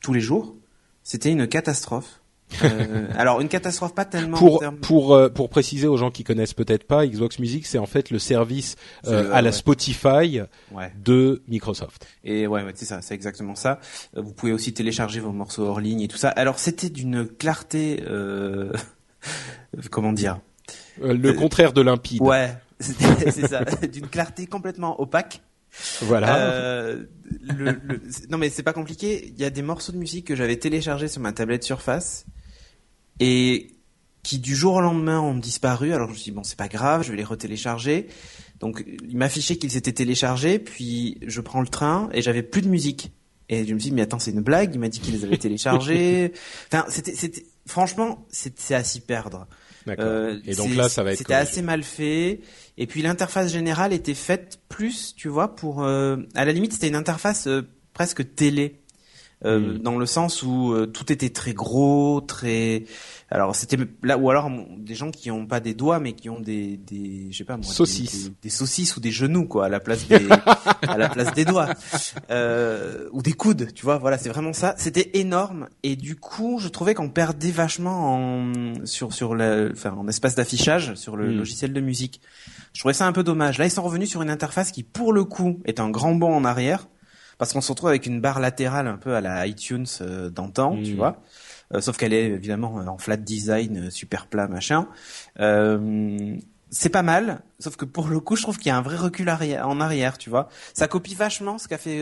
tous 0.00 0.12
les 0.12 0.20
jours, 0.20 0.54
c'était 1.02 1.30
une 1.32 1.48
catastrophe. 1.48 2.17
Euh, 2.64 3.06
alors 3.16 3.40
une 3.42 3.48
catastrophe 3.48 3.94
pas 3.94 4.04
tellement 4.06 4.36
en 4.38 4.40
Pour 4.40 4.58
termes- 4.60 4.76
pour 4.78 5.14
euh, 5.14 5.28
pour 5.28 5.50
préciser 5.50 5.86
aux 5.86 5.96
gens 5.98 6.10
qui 6.10 6.24
connaissent 6.24 6.54
peut-être 6.54 6.84
pas, 6.84 7.06
Xbox 7.06 7.38
Music 7.40 7.66
c'est 7.66 7.76
en 7.78 7.86
fait 7.86 8.10
le 8.10 8.18
service 8.18 8.76
euh, 9.06 9.24
le- 9.24 9.34
à 9.34 9.42
la. 9.42 9.52
Spotify 9.52 10.40
ouais. 10.72 10.92
de 11.04 11.42
Microsoft. 11.48 12.06
Et 12.24 12.46
ouais, 12.46 12.62
ouais 12.62 12.72
c'est 12.74 12.86
ça, 12.86 13.02
c'est 13.02 13.14
exactement 13.14 13.54
ça. 13.54 13.80
Vous 14.16 14.32
pouvez 14.32 14.52
aussi 14.52 14.72
télécharger 14.72 15.20
vos 15.20 15.32
morceaux 15.32 15.64
hors 15.64 15.80
ligne 15.80 16.00
et 16.00 16.08
tout 16.08 16.16
ça. 16.16 16.30
Alors 16.30 16.58
c'était 16.58 16.88
d'une 16.90 17.26
clarté 17.26 18.02
comment 19.90 20.12
dire? 20.12 20.40
Le 21.02 21.32
contraire 21.32 21.72
de 21.72 21.80
limpide. 21.82 22.22
Ouais, 22.22 22.52
c'est 22.80 23.46
ça, 23.46 23.64
d'une 23.92 24.08
clarté 24.08 24.46
complètement 24.46 25.00
opaque. 25.00 25.42
Voilà. 26.00 26.36
Euh, 26.50 27.04
le, 27.56 27.72
le, 27.72 28.00
non 28.30 28.38
mais 28.38 28.48
c'est 28.48 28.62
pas 28.62 28.72
compliqué. 28.72 29.28
Il 29.28 29.38
y 29.40 29.44
a 29.44 29.50
des 29.50 29.62
morceaux 29.62 29.92
de 29.92 29.98
musique 29.98 30.26
que 30.26 30.34
j'avais 30.34 30.56
téléchargés 30.56 31.08
sur 31.08 31.20
ma 31.20 31.32
tablette 31.32 31.62
Surface 31.62 32.24
et 33.20 33.70
qui 34.22 34.38
du 34.38 34.54
jour 34.54 34.74
au 34.74 34.80
lendemain 34.80 35.20
ont 35.20 35.34
disparu. 35.34 35.92
Alors 35.92 36.08
je 36.08 36.12
me 36.12 36.18
suis 36.18 36.30
dit 36.30 36.36
bon 36.36 36.44
c'est 36.44 36.58
pas 36.58 36.68
grave, 36.68 37.02
je 37.02 37.10
vais 37.10 37.16
les 37.16 37.24
retélécharger. 37.24 38.08
Donc 38.60 38.84
il 39.08 39.16
m'affichait 39.16 39.56
qu'ils 39.56 39.76
étaient 39.76 39.92
téléchargés, 39.92 40.58
puis 40.58 41.18
je 41.26 41.40
prends 41.40 41.60
le 41.60 41.68
train 41.68 42.08
et 42.12 42.22
j'avais 42.22 42.42
plus 42.42 42.62
de 42.62 42.68
musique. 42.68 43.12
Et 43.48 43.64
je 43.64 43.72
me 43.72 43.78
suis 43.78 43.90
dit 43.90 43.96
mais 43.96 44.02
attends 44.02 44.18
c'est 44.18 44.32
une 44.32 44.42
blague. 44.42 44.74
Il 44.74 44.80
m'a 44.80 44.88
dit 44.88 45.00
qu'il 45.00 45.14
les 45.14 45.24
avait 45.24 45.38
téléchargés. 45.38 46.32
Enfin 46.72 46.84
c'était 46.88 47.14
c'était 47.14 47.46
franchement 47.66 48.26
c'est 48.30 48.74
à 48.74 48.84
s'y 48.84 49.00
perdre. 49.00 49.46
Euh, 49.98 50.40
et 50.44 50.54
donc 50.54 50.74
là, 50.74 50.88
ça 50.88 51.02
va 51.02 51.12
être. 51.12 51.18
C'était 51.18 51.34
assez 51.34 51.62
mal 51.62 51.82
fait. 51.82 52.40
Et 52.76 52.86
puis 52.86 53.02
l'interface 53.02 53.52
générale 53.52 53.92
était 53.92 54.14
faite 54.14 54.60
plus, 54.68 55.14
tu 55.16 55.28
vois, 55.28 55.54
pour. 55.54 55.82
Euh, 55.82 56.16
à 56.34 56.44
la 56.44 56.52
limite, 56.52 56.72
c'était 56.72 56.88
une 56.88 56.96
interface 56.96 57.46
euh, 57.46 57.62
presque 57.92 58.34
télé. 58.34 58.80
Euh, 59.44 59.78
dans 59.78 59.98
le 59.98 60.06
sens 60.06 60.42
où 60.42 60.72
euh, 60.72 60.86
tout 60.86 61.12
était 61.12 61.30
très 61.30 61.54
gros, 61.54 62.20
très 62.20 62.84
alors 63.30 63.54
c'était 63.54 63.76
là 64.02 64.18
ou 64.18 64.30
alors 64.30 64.50
des 64.78 64.96
gens 64.96 65.12
qui 65.12 65.30
ont 65.30 65.46
pas 65.46 65.60
des 65.60 65.74
doigts 65.74 66.00
mais 66.00 66.14
qui 66.14 66.28
ont 66.28 66.40
des 66.40 66.76
des 66.78 67.28
je 67.30 67.36
sais 67.36 67.44
pas 67.44 67.56
moi 67.56 67.64
saucisses 67.64 68.32
des, 68.42 68.48
saucisses 68.48 68.96
ou 68.96 69.00
des 69.00 69.10
genoux 69.12 69.44
quoi 69.44 69.66
à 69.66 69.68
la 69.68 69.80
place 69.80 70.08
des 70.08 70.16
à 70.88 70.96
la 70.96 71.08
place 71.08 71.34
des 71.34 71.44
doigts 71.44 71.68
euh, 72.30 73.08
ou 73.12 73.22
des 73.22 73.32
coudes, 73.32 73.72
tu 73.74 73.84
vois, 73.84 73.98
voilà, 73.98 74.18
c'est 74.18 74.28
vraiment 74.28 74.52
ça. 74.52 74.74
C'était 74.76 75.10
énorme 75.14 75.68
et 75.82 75.96
du 75.96 76.16
coup, 76.16 76.58
je 76.60 76.68
trouvais 76.68 76.94
qu'on 76.94 77.10
perdait 77.10 77.50
vachement 77.50 78.14
en 78.14 78.52
sur 78.84 79.12
sur 79.12 79.34
le 79.34 79.70
enfin 79.72 79.92
en 79.92 80.08
espace 80.08 80.34
d'affichage 80.34 80.94
sur 80.94 81.16
le 81.16 81.30
hmm. 81.30 81.38
logiciel 81.38 81.72
de 81.72 81.80
musique. 81.80 82.20
Je 82.72 82.80
trouvais 82.80 82.94
ça 82.94 83.06
un 83.06 83.12
peu 83.12 83.22
dommage. 83.22 83.58
Là, 83.58 83.66
ils 83.66 83.70
sont 83.70 83.82
revenus 83.82 84.10
sur 84.10 84.22
une 84.22 84.30
interface 84.30 84.72
qui 84.72 84.82
pour 84.82 85.12
le 85.12 85.24
coup 85.24 85.60
est 85.64 85.80
un 85.80 85.90
grand 85.90 86.14
bond 86.14 86.34
en 86.34 86.44
arrière 86.44 86.88
parce 87.38 87.52
qu'on 87.52 87.60
se 87.60 87.70
retrouve 87.70 87.88
avec 87.88 88.06
une 88.06 88.20
barre 88.20 88.40
latérale 88.40 88.88
un 88.88 88.96
peu 88.96 89.14
à 89.14 89.20
la 89.20 89.46
iTunes 89.46 89.86
euh, 90.00 90.28
d'antan, 90.28 90.76
tu 90.82 90.92
mm. 90.92 90.96
vois. 90.96 91.22
Euh, 91.72 91.80
sauf 91.80 91.96
qu'elle 91.96 92.12
est 92.12 92.26
évidemment 92.26 92.74
en 92.74 92.98
flat 92.98 93.16
design, 93.16 93.86
euh, 93.86 93.90
super 93.90 94.26
plat, 94.26 94.48
machin. 94.48 94.88
c'est 96.70 96.90
pas 96.90 97.02
mal, 97.02 97.40
sauf 97.60 97.76
que 97.76 97.84
pour 97.84 98.08
le 98.08 98.20
coup, 98.20 98.36
je 98.36 98.42
trouve 98.42 98.58
qu'il 98.58 98.66
y 98.66 98.70
a 98.70 98.76
un 98.76 98.82
vrai 98.82 98.96
recul 98.96 99.30
en 99.30 99.80
arrière, 99.80 100.18
tu 100.18 100.28
vois. 100.28 100.48
Ça 100.74 100.88
copie 100.88 101.14
vachement 101.14 101.56
ce 101.58 101.68
qu'a 101.68 101.78
fait 101.78 101.98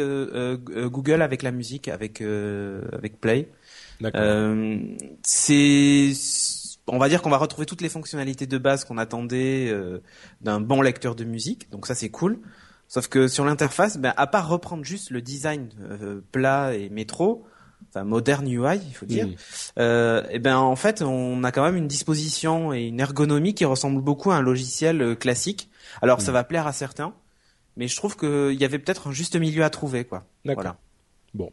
Google 0.89 1.23
avec 1.23 1.43
la 1.43 1.53
musique, 1.53 1.87
avec 1.89 2.21
avec 2.21 3.21
Play. 3.21 3.49
c'est 5.23 6.13
on 6.89 6.99
va 6.99 7.09
dire 7.09 7.21
qu'on 7.21 7.31
va 7.31 7.39
retrouver 7.39 7.67
toutes 7.67 7.81
les 7.81 7.89
fonctionnalités 7.89 8.47
de 8.47 8.59
base 8.59 8.85
qu'on 8.85 8.99
attendait 8.99 9.73
d'un 10.41 10.61
bon 10.61 10.83
lecteur 10.83 11.15
de 11.15 11.25
musique, 11.25 11.71
donc 11.71 11.87
ça 11.87 11.95
c'est 11.95 12.11
cool. 12.11 12.41
Sauf 12.89 13.09
que 13.09 13.29
sur 13.29 13.45
l'interface, 13.45 13.99
ben, 13.99 14.15
à 14.17 14.27
part 14.27 14.49
reprendre 14.49 14.85
juste 14.85 15.11
le 15.11 15.21
design 15.21 15.69
euh, 15.81 16.21
plat 16.33 16.75
et 16.75 16.89
métro, 16.89 17.45
enfin 17.89 18.05
moderne 18.05 18.47
UI, 18.47 18.81
il 18.89 18.95
faut 18.95 19.07
dire, 19.07 19.29
euh, 19.79 20.23
et 20.31 20.39
ben 20.39 20.57
en 20.57 20.77
fait, 20.77 21.03
on 21.03 21.43
a 21.45 21.53
quand 21.53 21.65
même 21.65 21.77
une 21.77 21.89
disposition 21.89 22.73
et 22.73 22.83
une 22.83 23.01
ergonomie 23.01 23.55
qui 23.55 23.65
ressemble 23.65 24.01
beaucoup 24.03 24.31
à 24.31 24.37
un 24.37 24.43
logiciel 24.43 25.03
euh, 25.03 25.15
classique. 25.15 25.69
Alors 26.03 26.21
ça 26.21 26.31
va 26.31 26.45
plaire 26.45 26.67
à 26.67 26.73
certains, 26.73 27.15
mais 27.77 27.89
je 27.89 27.97
trouve 27.97 28.17
qu'il 28.17 28.55
y 28.61 28.65
avait 28.65 28.79
peut-être 28.79 29.09
un 29.09 29.13
juste 29.13 29.37
milieu 29.37 29.65
à 29.65 29.71
trouver, 29.71 30.05
quoi. 30.05 30.25
Voilà. 30.45 30.77
Bon. 31.35 31.53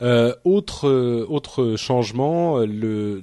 Euh, 0.00 0.34
autre 0.44 0.88
autre 1.28 1.76
changement, 1.76 2.58
le 2.58 3.22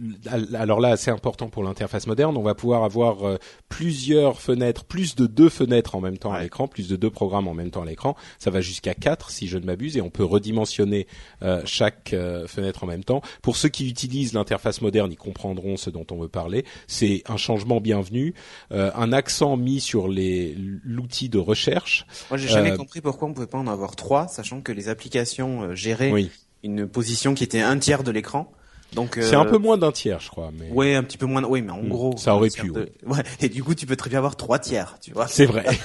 alors 0.53 0.79
là 0.79 0.97
c'est 0.97 1.11
important 1.11 1.49
pour 1.49 1.63
l'interface 1.63 2.07
moderne, 2.07 2.37
on 2.37 2.41
va 2.41 2.55
pouvoir 2.55 2.83
avoir 2.83 3.27
euh, 3.27 3.37
plusieurs 3.69 4.39
fenêtres, 4.39 4.85
plus 4.85 5.15
de 5.15 5.27
deux 5.27 5.49
fenêtres 5.49 5.95
en 5.95 6.01
même 6.01 6.17
temps 6.17 6.33
à 6.33 6.41
l'écran, 6.41 6.67
plus 6.67 6.87
de 6.87 6.95
deux 6.95 7.09
programmes 7.09 7.47
en 7.47 7.53
même 7.53 7.71
temps 7.71 7.83
à 7.83 7.85
l'écran. 7.85 8.15
Ça 8.39 8.51
va 8.51 8.61
jusqu'à 8.61 8.93
quatre 8.93 9.29
si 9.29 9.47
je 9.47 9.57
ne 9.57 9.65
m'abuse 9.65 9.97
et 9.97 10.01
on 10.01 10.09
peut 10.09 10.23
redimensionner 10.23 11.07
euh, 11.41 11.61
chaque 11.65 12.13
euh, 12.13 12.47
fenêtre 12.47 12.83
en 12.83 12.87
même 12.87 13.03
temps. 13.03 13.21
Pour 13.41 13.55
ceux 13.55 13.69
qui 13.69 13.89
utilisent 13.89 14.33
l'interface 14.33 14.81
moderne, 14.81 15.11
ils 15.11 15.17
comprendront 15.17 15.77
ce 15.77 15.89
dont 15.89 16.05
on 16.11 16.19
veut 16.19 16.29
parler. 16.29 16.65
C'est 16.87 17.23
un 17.27 17.37
changement 17.37 17.81
bienvenu, 17.81 18.33
un 18.71 19.11
accent 19.11 19.57
mis 19.57 19.79
sur 19.79 20.07
les 20.07 20.55
l'outil 20.57 21.29
de 21.29 21.37
recherche. 21.37 22.05
Moi 22.29 22.37
j'ai 22.37 22.47
jamais 22.47 22.75
compris 22.75 23.01
pourquoi 23.01 23.27
on 23.27 23.33
pouvait 23.33 23.47
pas 23.47 23.57
en 23.57 23.67
avoir 23.67 23.95
trois, 23.95 24.27
sachant 24.27 24.61
que 24.61 24.71
les 24.71 24.89
applications 24.89 25.73
géraient 25.75 26.11
oui 26.11 26.31
une 26.63 26.87
position 26.87 27.33
qui 27.33 27.43
était 27.43 27.61
un 27.61 27.77
tiers 27.77 28.03
de 28.03 28.11
l'écran. 28.11 28.51
Donc 28.93 29.17
c'est 29.21 29.35
un 29.35 29.45
euh, 29.45 29.49
peu 29.49 29.57
moins 29.57 29.77
d'un 29.77 29.91
tiers, 29.91 30.19
je 30.19 30.29
crois. 30.29 30.51
Mais... 30.57 30.69
Ouais, 30.69 30.95
un 30.95 31.03
petit 31.03 31.17
peu 31.17 31.25
moins. 31.25 31.43
Oui, 31.43 31.61
mais 31.61 31.71
en 31.71 31.81
hmm, 31.81 31.87
gros, 31.87 32.17
ça 32.17 32.35
aurait 32.35 32.49
pu. 32.49 32.71
Ouais. 32.71 33.23
Et 33.39 33.47
du 33.47 33.63
coup, 33.63 33.73
tu 33.73 33.85
peux 33.85 33.95
très 33.95 34.09
bien 34.09 34.19
avoir 34.19 34.35
trois 34.35 34.59
tiers, 34.59 34.97
tu 35.01 35.13
vois. 35.13 35.27
C'est 35.27 35.45
vrai. 35.45 35.65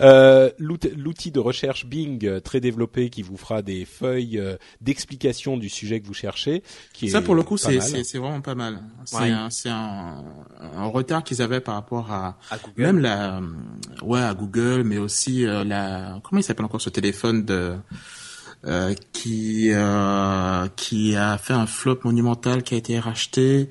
Euh, 0.00 0.50
L'outil 0.58 1.30
de 1.30 1.38
recherche 1.38 1.86
Bing 1.86 2.26
euh, 2.26 2.40
très 2.40 2.60
développé 2.60 3.08
qui 3.08 3.22
vous 3.22 3.36
fera 3.36 3.62
des 3.62 3.84
feuilles 3.84 4.38
euh, 4.38 4.56
d'explication 4.80 5.56
du 5.56 5.68
sujet 5.68 6.00
que 6.00 6.06
vous 6.06 6.14
cherchez. 6.14 6.62
Qui 6.92 7.08
ça 7.08 7.22
pour 7.22 7.34
le 7.34 7.42
coup 7.42 7.56
c'est 7.56 7.78
vraiment 8.18 8.40
pas 8.40 8.54
mal. 8.54 8.82
C'est 9.04 9.70
un, 9.70 10.24
un, 10.60 10.86
retard 10.86 11.24
qu'ils 11.24 11.40
avaient 11.40 11.60
par 11.60 11.74
rapport 11.74 12.12
à, 12.12 12.38
à 12.50 12.58
Google. 12.58 12.82
même 12.82 12.98
la 12.98 13.40
ouais 14.02 14.20
à 14.20 14.34
Google, 14.34 14.82
mais 14.84 14.98
aussi 14.98 15.46
euh, 15.46 15.64
la 15.64 16.20
comment 16.22 16.40
il 16.40 16.44
s'appelle 16.44 16.66
encore 16.66 16.80
ce 16.80 16.90
téléphone 16.90 17.44
de 17.44 17.76
euh, 18.66 18.94
qui 19.12 19.70
euh, 19.72 20.66
qui 20.76 21.14
a 21.14 21.38
fait 21.38 21.52
un 21.52 21.66
flop 21.66 22.00
monumental 22.04 22.62
qui 22.62 22.74
a 22.74 22.78
été 22.78 22.98
racheté. 22.98 23.70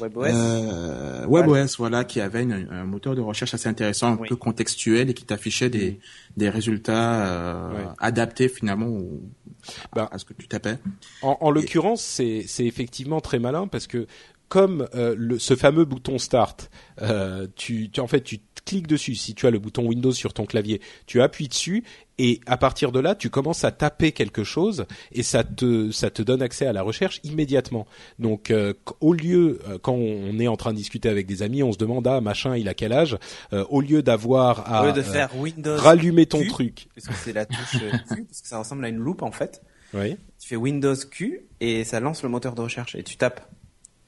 WebOS. 0.00 0.24
Euh, 0.26 1.26
WebOS, 1.26 1.76
voilà, 1.78 2.04
qui 2.04 2.20
avait 2.20 2.42
un 2.42 2.84
moteur 2.84 3.14
de 3.14 3.20
recherche 3.20 3.54
assez 3.54 3.68
intéressant, 3.68 4.12
un 4.12 4.16
peu 4.16 4.36
contextuel 4.36 5.10
et 5.10 5.14
qui 5.14 5.24
t'affichait 5.24 5.70
des 5.70 6.00
des 6.36 6.48
résultats 6.48 7.24
euh, 7.26 7.84
adaptés 7.98 8.48
finalement 8.48 8.90
bah, 9.94 10.08
à 10.10 10.18
ce 10.18 10.24
que 10.24 10.32
tu 10.32 10.48
tapais. 10.48 10.78
En, 11.22 11.36
en 11.40 11.50
l'occurrence, 11.50 12.02
c'est 12.02 12.44
c'est 12.46 12.66
effectivement 12.66 13.20
très 13.20 13.38
malin 13.38 13.66
parce 13.68 13.86
que 13.86 14.06
comme 14.52 14.86
euh, 14.94 15.14
le, 15.16 15.38
ce 15.38 15.56
fameux 15.56 15.86
bouton 15.86 16.18
Start, 16.18 16.70
euh, 17.00 17.46
tu, 17.56 17.88
tu, 17.90 18.00
en 18.00 18.06
fait 18.06 18.20
tu 18.20 18.38
cliques 18.64 18.86
dessus. 18.86 19.14
Si 19.14 19.34
tu 19.34 19.46
as 19.46 19.50
le 19.50 19.58
bouton 19.58 19.86
Windows 19.86 20.12
sur 20.12 20.32
ton 20.32 20.46
clavier, 20.46 20.80
tu 21.06 21.20
appuies 21.20 21.48
dessus 21.48 21.84
et 22.18 22.40
à 22.46 22.56
partir 22.56 22.92
de 22.92 23.00
là, 23.00 23.14
tu 23.14 23.30
commences 23.30 23.64
à 23.64 23.72
taper 23.72 24.12
quelque 24.12 24.44
chose 24.44 24.86
et 25.12 25.22
ça 25.22 25.44
te 25.44 25.90
ça 25.90 26.10
te 26.10 26.22
donne 26.22 26.42
accès 26.42 26.66
à 26.66 26.72
la 26.72 26.82
recherche 26.82 27.20
immédiatement. 27.24 27.86
Donc 28.18 28.50
euh, 28.50 28.74
au 29.00 29.12
lieu 29.12 29.60
quand 29.82 29.94
on 29.94 30.38
est 30.38 30.48
en 30.48 30.56
train 30.56 30.72
de 30.72 30.78
discuter 30.78 31.08
avec 31.08 31.26
des 31.26 31.42
amis, 31.42 31.62
on 31.62 31.72
se 31.72 31.78
demande 31.78 32.06
ah 32.06 32.20
machin 32.20 32.56
il 32.56 32.68
a 32.68 32.74
quel 32.74 32.92
âge, 32.92 33.16
au 33.70 33.80
lieu 33.80 34.02
d'avoir 34.02 34.72
à 34.72 34.92
de 34.92 35.02
faire 35.02 35.36
Windows 35.36 35.76
rallumer 35.76 36.26
ton 36.26 36.44
truc, 36.46 36.88
parce 36.94 37.08
que 37.08 37.14
c'est 37.14 37.32
la 37.32 37.46
touche 37.46 37.78
Q, 38.08 38.24
parce 38.24 38.42
que 38.42 38.48
ça 38.48 38.58
ressemble 38.58 38.84
à 38.84 38.88
une 38.88 38.98
loupe 38.98 39.22
en 39.22 39.32
fait. 39.32 39.62
Oui. 39.94 40.16
Tu 40.38 40.48
fais 40.48 40.56
Windows 40.56 40.94
Q 41.10 41.46
et 41.60 41.84
ça 41.84 42.00
lance 42.00 42.22
le 42.22 42.28
moteur 42.28 42.54
de 42.54 42.62
recherche 42.62 42.94
et 42.94 43.02
tu 43.02 43.16
tapes. 43.16 43.48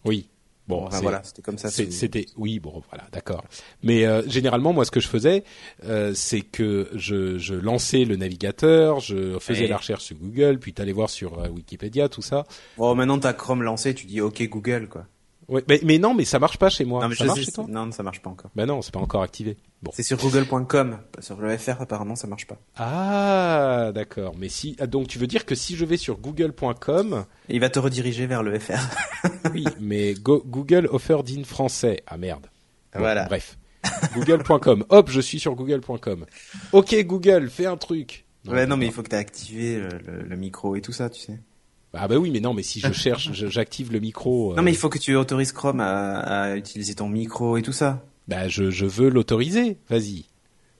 Oui. 0.04 0.28
Bon, 0.66 0.88
voilà, 1.02 1.22
c'était 1.22 1.42
comme 1.42 1.58
ça. 1.58 1.70
C'était 1.70 2.26
oui, 2.36 2.58
bon, 2.58 2.82
voilà, 2.90 3.04
d'accord. 3.12 3.44
Mais 3.82 4.06
euh, 4.06 4.22
généralement, 4.26 4.72
moi, 4.72 4.84
ce 4.84 4.90
que 4.90 5.00
je 5.00 5.08
faisais, 5.08 5.44
euh, 5.84 6.12
c'est 6.14 6.40
que 6.40 6.88
je, 6.94 7.36
je, 7.38 7.54
lançais 7.54 8.04
le 8.04 8.16
navigateur, 8.16 9.00
je 9.00 9.38
faisais 9.38 9.66
la 9.66 9.76
recherche 9.76 10.04
sur 10.04 10.16
Google, 10.16 10.58
puis 10.58 10.72
t'allais 10.72 10.92
voir 10.92 11.10
sur 11.10 11.38
euh, 11.38 11.48
Wikipédia, 11.48 12.08
tout 12.08 12.22
ça. 12.22 12.44
Bon, 12.78 12.94
maintenant 12.94 13.18
t'as 13.18 13.34
Chrome 13.34 13.62
lancé, 13.62 13.94
tu 13.94 14.06
dis 14.06 14.20
OK 14.20 14.42
Google, 14.48 14.88
quoi. 14.88 15.06
Ouais, 15.48 15.62
mais, 15.68 15.80
mais 15.84 15.98
non, 15.98 16.14
mais 16.14 16.24
ça 16.24 16.38
marche 16.38 16.56
pas 16.56 16.70
chez 16.70 16.84
moi. 16.84 17.02
Non, 17.02 17.08
mais 17.08 17.14
ça 17.14 17.26
marche 17.26 17.44
chez 17.44 17.52
toi? 17.52 17.66
Non, 17.68 17.92
ça 17.92 18.02
marche 18.02 18.22
pas 18.22 18.30
encore. 18.30 18.50
Ben 18.54 18.66
non, 18.66 18.80
c'est 18.80 18.92
pas 18.92 19.00
encore 19.00 19.22
activé. 19.22 19.56
Bon. 19.82 19.90
C'est 19.94 20.02
sur 20.02 20.16
google.com, 20.16 20.98
sur 21.18 21.38
le 21.38 21.56
FR 21.58 21.82
apparemment 21.82 22.16
ça 22.16 22.26
marche 22.26 22.46
pas. 22.46 22.56
Ah, 22.76 23.92
d'accord. 23.94 24.34
Mais 24.38 24.48
si 24.48 24.76
ah, 24.80 24.86
donc 24.86 25.08
tu 25.08 25.18
veux 25.18 25.26
dire 25.26 25.44
que 25.44 25.54
si 25.54 25.76
je 25.76 25.84
vais 25.84 25.98
sur 25.98 26.16
google.com, 26.16 27.26
il 27.50 27.60
va 27.60 27.68
te 27.68 27.78
rediriger 27.78 28.26
vers 28.26 28.42
le 28.42 28.58
FR. 28.58 28.80
oui, 29.52 29.64
mais 29.80 30.14
Google 30.14 30.88
offered 30.90 31.28
in 31.30 31.44
français. 31.44 32.02
Ah 32.06 32.16
merde. 32.16 32.46
voilà. 32.94 33.24
Bref. 33.26 33.58
google.com. 34.14 34.84
Hop, 34.88 35.10
je 35.10 35.20
suis 35.20 35.38
sur 35.38 35.54
google.com. 35.54 36.26
OK 36.72 36.94
Google, 37.04 37.50
fais 37.50 37.66
un 37.66 37.76
truc. 37.76 38.24
Non, 38.44 38.52
ouais, 38.52 38.66
non, 38.66 38.76
mais 38.76 38.86
il 38.86 38.92
faut 38.92 39.02
que 39.02 39.08
tu 39.08 39.16
aies 39.16 39.18
activé 39.18 39.78
le, 39.78 40.22
le 40.22 40.36
micro 40.36 40.76
et 40.76 40.80
tout 40.80 40.92
ça, 40.92 41.08
tu 41.10 41.20
sais. 41.20 41.38
Ah 41.96 42.08
bah 42.08 42.16
oui, 42.16 42.30
mais 42.30 42.40
non, 42.40 42.54
mais 42.54 42.62
si 42.62 42.80
je 42.80 42.92
cherche, 42.92 43.32
j'active 43.32 43.92
le 43.92 44.00
micro. 44.00 44.54
Non, 44.54 44.62
mais 44.62 44.72
il 44.72 44.76
faut 44.76 44.88
que 44.88 44.98
tu 44.98 45.14
autorises 45.16 45.52
Chrome 45.52 45.80
à, 45.80 46.18
à 46.18 46.56
utiliser 46.56 46.94
ton 46.94 47.08
micro 47.08 47.56
et 47.56 47.62
tout 47.62 47.72
ça. 47.72 48.04
Bah 48.26 48.48
je, 48.48 48.70
je 48.70 48.86
veux 48.86 49.10
l'autoriser. 49.10 49.78
Vas-y. 49.88 50.26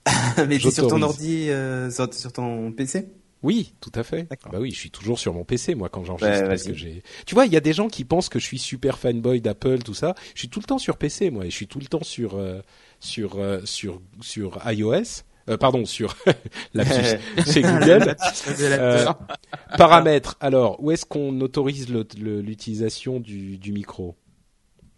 mais 0.47 0.55
es 0.55 0.71
sur 0.71 0.87
ton 0.87 1.01
ordi, 1.01 1.49
euh, 1.49 1.89
sur, 1.89 2.31
ton 2.31 2.71
PC. 2.71 3.07
Oui, 3.45 3.75
tout 3.79 3.91
à 3.93 4.01
fait. 4.01 4.27
Bah 4.51 4.57
oui, 4.59 4.71
je 4.71 4.79
suis 4.79 4.89
toujours 4.89 5.19
sur 5.19 5.31
mon 5.35 5.43
PC 5.43 5.75
moi 5.75 5.87
quand 5.87 6.03
j'enregistre 6.03 6.41
bah, 6.41 6.47
parce 6.47 6.63
que 6.63 6.73
j'ai. 6.73 7.03
Tu 7.27 7.35
vois, 7.35 7.45
il 7.45 7.53
y 7.53 7.55
a 7.55 7.59
des 7.59 7.73
gens 7.73 7.89
qui 7.89 8.03
pensent 8.03 8.27
que 8.27 8.39
je 8.39 8.43
suis 8.43 8.57
super 8.57 8.97
fanboy 8.97 9.39
d'Apple, 9.39 9.83
tout 9.83 9.93
ça. 9.93 10.15
Je 10.33 10.39
suis 10.39 10.49
tout 10.49 10.59
le 10.59 10.65
temps 10.65 10.79
sur 10.79 10.97
PC 10.97 11.29
moi, 11.29 11.45
et 11.45 11.51
je 11.51 11.55
suis 11.55 11.67
tout 11.67 11.77
le 11.77 11.85
temps 11.85 12.01
sur 12.01 12.39
euh, 12.39 12.59
sur 12.99 13.37
euh, 13.37 13.61
sur 13.63 14.01
sur 14.19 14.59
iOS. 14.65 15.21
Euh, 15.47 15.57
pardon, 15.57 15.85
sur 15.85 16.17
lapsus, 16.73 17.19
c'est 17.45 17.61
Google. 17.61 18.15
paramètres. 19.77 20.37
Alors, 20.39 20.83
où 20.83 20.89
est-ce 20.89 21.05
qu'on 21.05 21.39
autorise 21.41 21.87
l'utilisation 21.87 23.19
du, 23.19 23.59
du, 23.59 23.71
micro? 23.71 24.15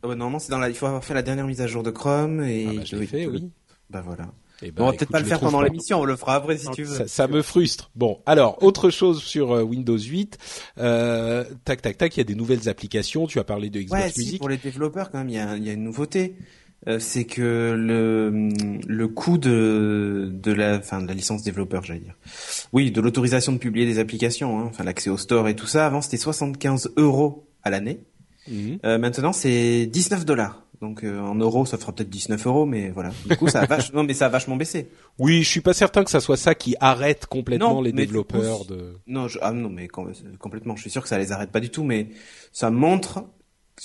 Bah, 0.01 0.15
non, 0.15 0.39
c'est 0.39 0.51
dans 0.51 0.59
la. 0.59 0.69
Il 0.69 0.75
faut 0.75 0.85
avoir 0.85 1.03
fait 1.03 1.13
la 1.13 1.21
dernière 1.21 1.47
mise 1.47 1.59
à 1.59 1.67
jour 1.67 1.83
de 1.83 1.91
Chrome 1.91 2.41
et. 2.43 2.65
Ah 2.65 2.73
bah, 2.75 2.81
je 2.85 2.95
l'ai 2.95 3.07
fait, 3.07 3.25
oui. 3.27 3.51
Bah 3.89 4.01
voilà. 4.05 4.31
Eh 4.63 4.73
on 4.77 4.85
va 4.85 4.91
peut-être 4.93 5.11
pas 5.11 5.19
le 5.19 5.25
faire 5.25 5.39
pendant 5.39 5.61
l'émission, 5.61 6.01
on 6.01 6.05
le 6.05 6.15
fera 6.15 6.35
après 6.35 6.57
si 6.57 6.69
tu 6.71 6.83
veux. 6.83 6.95
Ça, 6.95 7.07
ça, 7.07 7.27
me 7.27 7.41
frustre. 7.41 7.91
Bon, 7.95 8.19
alors 8.25 8.61
autre 8.63 8.89
chose 8.89 9.21
sur 9.21 9.51
euh, 9.51 9.61
Windows 9.61 9.97
8. 9.97 10.37
Euh, 10.79 11.43
tac, 11.63 11.81
tac, 11.81 11.97
tac. 11.97 12.15
Il 12.15 12.19
y 12.19 12.21
a 12.21 12.23
des 12.23 12.35
nouvelles 12.35 12.67
applications. 12.67 13.27
Tu 13.27 13.39
as 13.39 13.43
parlé 13.43 13.69
de 13.69 13.79
Xbox 13.79 14.01
ouais, 14.01 14.13
Music. 14.17 14.29
Si, 14.29 14.37
pour 14.39 14.49
les 14.49 14.57
développeurs, 14.57 15.11
quand 15.11 15.19
même, 15.19 15.29
il 15.29 15.35
y 15.35 15.39
a, 15.39 15.55
il 15.57 15.63
y 15.63 15.69
a 15.69 15.73
une 15.73 15.83
nouveauté. 15.83 16.35
Euh, 16.87 16.99
c'est 16.99 17.25
que 17.25 17.75
le 17.75 18.49
le 18.87 19.07
coût 19.07 19.37
de 19.39 20.29
de 20.31 20.51
la 20.53 20.77
enfin 20.77 21.01
de 21.01 21.07
la 21.07 21.15
licence 21.15 21.41
développeur, 21.43 21.83
j'allais 21.83 22.01
dire. 22.01 22.15
Oui, 22.71 22.91
de 22.91 23.01
l'autorisation 23.01 23.51
de 23.51 23.57
publier 23.57 23.85
des 23.85 23.97
applications, 23.97 24.59
hein, 24.59 24.65
enfin 24.69 24.83
l'accès 24.83 25.09
au 25.09 25.17
store 25.17 25.47
et 25.47 25.55
tout 25.55 25.65
ça. 25.65 25.87
Avant, 25.87 26.01
c'était 26.01 26.17
75 26.17 26.93
euros 26.95 27.47
à 27.63 27.71
l'année. 27.71 27.99
Mhm. 28.47 28.79
Euh, 28.85 28.97
maintenant, 28.97 29.33
c'est 29.33 29.87
19 29.87 30.25
dollars. 30.25 30.66
Donc 30.81 31.03
euh, 31.03 31.19
en 31.19 31.33
euros, 31.35 31.65
ça 31.65 31.77
fera 31.77 31.91
peut-être 31.91 32.09
19 32.09 32.45
euros, 32.47 32.65
mais 32.65 32.89
voilà. 32.91 33.11
Du 33.25 33.35
coup, 33.35 33.47
ça 33.47 33.61
a 33.61 33.65
vache... 33.65 33.91
non, 33.93 34.03
mais 34.03 34.13
ça 34.13 34.27
a 34.27 34.29
vachement 34.29 34.55
baissé. 34.55 34.89
Oui, 35.17 35.41
je 35.41 35.49
suis 35.49 35.61
pas 35.61 35.73
certain 35.73 36.03
que 36.03 36.11
ça 36.11 36.19
soit 36.19 36.37
ça 36.37 36.53
qui 36.53 36.75
arrête 36.79 37.25
complètement 37.25 37.75
Non, 37.75 37.81
les 37.81 37.91
développeurs 37.91 38.59
coup, 38.59 38.65
de. 38.73 38.95
Non, 39.07 39.27
je... 39.27 39.39
ah 39.41 39.51
non, 39.51 39.69
mais 39.69 39.87
com- 39.87 40.11
complètement. 40.39 40.75
Je 40.75 40.81
suis 40.81 40.91
sûr 40.91 41.01
que 41.01 41.09
ça 41.09 41.17
les 41.17 41.31
arrête 41.31 41.51
pas 41.51 41.59
du 41.59 41.69
tout, 41.71 41.83
mais 41.83 42.09
ça 42.53 42.69
montre 42.69 43.23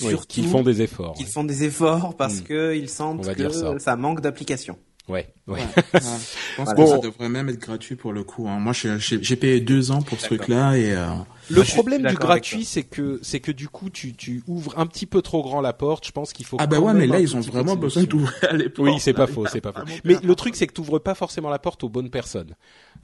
Oui, 0.02 0.08
surtout 0.10 0.26
qu'ils 0.26 0.46
font 0.48 0.62
des 0.62 0.82
efforts. 0.82 1.14
qu'ils 1.14 1.26
font 1.26 1.44
des 1.44 1.64
efforts 1.64 2.16
parce 2.16 2.40
Mm. 2.40 2.44
que 2.44 2.74
ils 2.76 2.88
sentent 2.88 3.34
que 3.34 3.48
ça. 3.50 3.78
ça 3.78 3.96
manque 3.96 4.20
d'applications. 4.20 4.76
Ouais, 5.08 5.32
ouais. 5.48 5.54
Ouais. 5.54 5.60
Je 5.94 6.56
pense 6.56 6.74
Bon. 6.76 6.84
que 6.84 6.90
ça 6.90 6.98
devrait 6.98 7.28
même 7.28 7.48
être 7.48 7.58
gratuit 7.58 7.96
pour 7.96 8.12
le 8.12 8.22
coup. 8.22 8.46
hein. 8.48 8.58
Moi, 8.60 8.72
j'ai- 8.72 8.98
j'ai 9.00 9.20
j'ai 9.22 9.36
payé 9.36 9.60
deux 9.60 9.90
ans 9.90 10.00
pour 10.02 10.20
ce 10.20 10.26
truc-là 10.26 10.76
et 10.76 10.92
euh, 10.92 11.06
Le 11.52 11.62
problème 11.62 12.06
du 12.06 12.14
gratuit, 12.14 12.64
c'est 12.64 12.82
que 12.82 13.18
c'est 13.22 13.40
que 13.40 13.52
du 13.52 13.68
coup, 13.68 13.90
tu 13.90 14.14
tu 14.14 14.42
ouvres 14.46 14.78
un 14.78 14.86
petit 14.86 15.06
peu 15.06 15.22
trop 15.22 15.42
grand 15.42 15.60
la 15.60 15.72
porte. 15.72 16.06
Je 16.06 16.12
pense 16.12 16.32
qu'il 16.32 16.46
faut. 16.46 16.56
ah 16.60 16.66
bah 16.66 16.80
ouais, 16.80 16.94
mais 16.94 17.06
là 17.06 17.20
ils 17.20 17.36
ont 17.36 17.40
vraiment 17.40 17.76
besoin 17.76 18.04
d'ouvrir 18.04 18.52
les 18.52 18.68
portes. 18.68 18.88
Oui, 18.88 19.00
c'est 19.00 19.12
pas 19.12 19.26
faux, 19.26 19.46
c'est 19.46 19.60
pas 19.60 19.72
faux. 19.72 19.82
vraiment 19.82 20.00
Mais 20.04 20.16
le 20.22 20.34
truc, 20.34 20.56
c'est 20.56 20.66
que 20.66 20.72
tu 20.72 20.80
ouvres 20.80 20.98
pas 20.98 21.14
forcément 21.14 21.50
la 21.50 21.58
porte 21.58 21.84
aux 21.84 21.88
bonnes 21.88 22.10
personnes. 22.10 22.54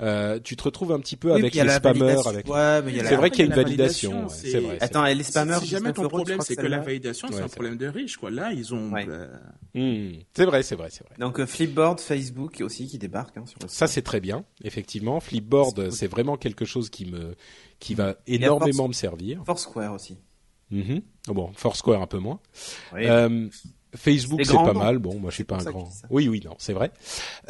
Euh, 0.00 0.38
tu 0.38 0.54
te 0.56 0.62
retrouves 0.62 0.92
un 0.92 1.00
petit 1.00 1.16
peu 1.16 1.32
Oui, 1.32 1.40
avec 1.40 1.54
les 1.54 1.68
spammers. 1.68 2.26
Avec... 2.26 2.46
Ouais, 2.48 2.82
mais 2.82 3.04
C'est 3.04 3.16
vrai 3.16 3.30
qu'il 3.30 3.40
y 3.40 3.42
a 3.42 3.46
une 3.46 3.52
validation. 3.54 4.10
validation, 4.10 4.22
ouais, 4.22 4.28
c'est- 4.32 4.50
C'est 4.52 4.60
vrai. 4.60 4.76
c'est 4.78 4.84
Attends, 4.84 5.04
les 5.04 5.22
spammers, 5.24 5.58
Si 5.58 5.66
jamais 5.66 5.80
19 5.92 5.94
ton 5.96 6.02
euros, 6.02 6.08
problème 6.10 6.40
c'est 6.40 6.54
que 6.56 6.62
que 6.62 6.66
la 6.66 6.78
validation, 6.78 7.28
c'est 7.32 7.40
un 7.42 7.48
problème 7.48 7.76
de 7.76 7.86
riche, 7.88 8.16
quoi. 8.16 8.30
Là, 8.30 8.52
ils 8.52 8.72
ont. 8.74 8.92
Ouais. 8.92 9.06
euh, 9.08 9.26
Hmm, 9.74 10.20
C'est 10.34 10.44
vrai, 10.44 10.62
c'est 10.62 10.76
vrai, 10.76 10.88
c'est 10.90 11.04
vrai. 11.04 11.14
Donc 11.18 11.40
euh, 11.40 11.46
Flipboard, 11.46 12.00
Facebook 12.00 12.60
aussi 12.62 12.86
qui 12.86 12.98
débarque 12.98 13.36
hein, 13.36 13.44
sur 13.46 13.58
le 13.62 13.68
Ça 13.68 13.86
c'est 13.86 14.02
très 14.02 14.20
bien, 14.20 14.44
effectivement. 14.64 15.20
Flipboard, 15.20 15.90
c'est 15.90 16.06
vraiment 16.06 16.36
quelque 16.36 16.64
chose 16.64 16.90
qui 16.90 17.04
me 17.06 17.34
qui 17.80 17.94
va 17.94 18.08
y 18.26 18.32
a 18.34 18.36
énormément 18.36 18.88
me 18.88 18.92
servir. 18.92 19.42
Foursquare 19.44 19.92
aussi. 19.92 20.18
Oh 20.72 21.32
Bon, 21.34 21.52
Foursquare 21.54 22.02
un 22.02 22.06
peu 22.06 22.18
moins. 22.18 22.40
Oui. 22.94 23.02
Euh, 23.06 23.48
Facebook 23.96 24.40
C'est 24.44 24.52
pas 24.54 24.72
mal. 24.72 24.98
Bon, 24.98 25.18
moi 25.18 25.30
je 25.30 25.34
suis 25.36 25.44
pas 25.44 25.56
un 25.56 25.64
grand. 25.64 25.88
Oui, 26.10 26.28
oui, 26.28 26.42
non, 26.44 26.54
c'est 26.58 26.72
vrai. 26.72 26.90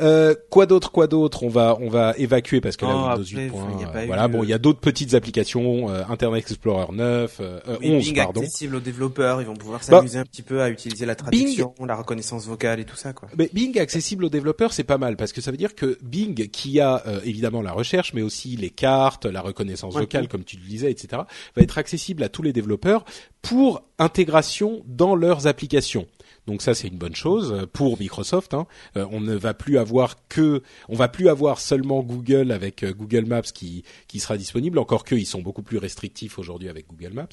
Euh, 0.01 0.35
quoi 0.51 0.67
d'autre, 0.67 0.91
quoi 0.93 1.07
d'autre? 1.07 1.43
On 1.43 1.49
va 1.49 1.77
on 1.81 1.89
va 1.89 2.15
évacuer 2.17 2.61
parce 2.61 2.77
que 2.77 2.85
là 2.87 2.93
Oh, 2.95 3.19
Windows 3.21 3.23
après, 3.23 3.45
8. 3.45 3.75
il 3.77 3.81
y 3.81 3.85
a 3.85 3.89
pas 3.89 4.05
eu 4.05 4.07
voilà, 4.07 4.29
bon, 4.29 4.43
il 4.45 4.49
y 4.49 4.53
a 4.53 4.59
d'autres 4.59 4.81
petites 4.81 5.15
applications, 5.15 5.91
euh, 5.91 6.03
Internet 6.09 6.43
Explorer 6.43 6.93
9, 6.93 7.37
euh, 7.41 7.61
euh, 7.69 7.77
Oui, 7.81 7.91
11 7.91 8.05
Bing 8.05 8.17
pardon. 8.17 8.41
accessible 8.43 8.77
aux 8.77 8.81
développeurs, 8.81 9.41
ils 9.41 9.47
vont 9.47 9.57
pouvoir 9.57 9.81
Bah, 9.81 9.85
s'amuser 9.99 10.19
un 10.19 10.25
petit 10.25 10.43
peu 10.43 10.63
à 10.63 10.69
utiliser 10.71 11.07
la 11.07 11.15
traduction, 11.15 11.75
la 11.87 11.97
reconnaissance 11.97 12.47
vocale 12.47 12.81
et 12.81 12.85
tout 12.85 12.97
ça 12.97 13.13
quoi. 13.13 13.29
Mais 13.37 13.51
Bing 13.53 13.79
accessible 13.79 14.25
aux 14.25 14.29
développeurs, 14.31 14.73
c'est 14.73 14.85
pas 14.85 14.99
mal 14.99 15.17
parce 15.17 15.33
que 15.33 15.41
ça 15.41 15.51
veut 15.51 15.57
dire 15.57 15.75
que 15.75 15.99
Bing, 16.03 16.49
qui 16.51 16.81
a 16.81 17.03
euh, 17.07 17.21
évidemment 17.25 17.63
la 17.63 17.73
recherche, 17.73 18.13
mais 18.15 18.23
aussi 18.23 18.57
les 18.57 18.71
cartes, 18.71 19.27
la 19.27 19.41
reconnaissance 19.41 19.95
Ouais. 19.95 20.03
vocale, 20.03 20.29
comme 20.29 20.45
tu 20.45 20.57
le 20.57 20.63
disais, 20.67 20.91
etc., 20.91 21.23
va 21.57 21.63
être 21.63 21.79
accessible 21.79 22.23
à 22.23 22.29
tous 22.29 22.43
les 22.43 22.53
développeurs 22.53 23.05
pour 23.43 23.83
intégration 23.99 24.83
dans 24.87 25.15
leurs 25.15 25.47
applications. 25.47 26.07
Donc 26.49 26.63
ça, 26.63 26.73
c'est 26.75 26.89
une 26.89 26.97
bonne 26.97 27.15
chose 27.15 27.53
euh, 27.53 27.67
pour 27.71 27.99
Microsoft. 28.01 28.55
Hein. 28.55 28.67
Euh, 28.97 29.07
on 29.13 29.21
ne 29.21 29.35
va 29.35 29.53
plus 29.53 29.77
avoir 29.79 30.17
que, 30.29 30.63
on 30.89 30.97
va 30.97 31.07
plus 31.07 31.29
avoir 31.29 31.61
seulement 31.61 32.03
Google 32.03 32.51
avec 32.53 32.83
euh, 32.83 32.93
Google 32.93 33.27
Maps 33.27 33.43
qui 33.43 33.85
qui 34.09 34.19
sera 34.19 34.37
disponible. 34.39 34.79
Encore 34.79 35.05
que 35.05 35.15
ils 35.15 35.27
sont 35.27 35.43
beaucoup 35.43 35.63
plus 35.63 35.77
restrictifs 35.79 36.39
aujourd'hui 36.39 36.69
avec 36.71 36.87
Google 36.89 37.13
Maps. 37.13 37.29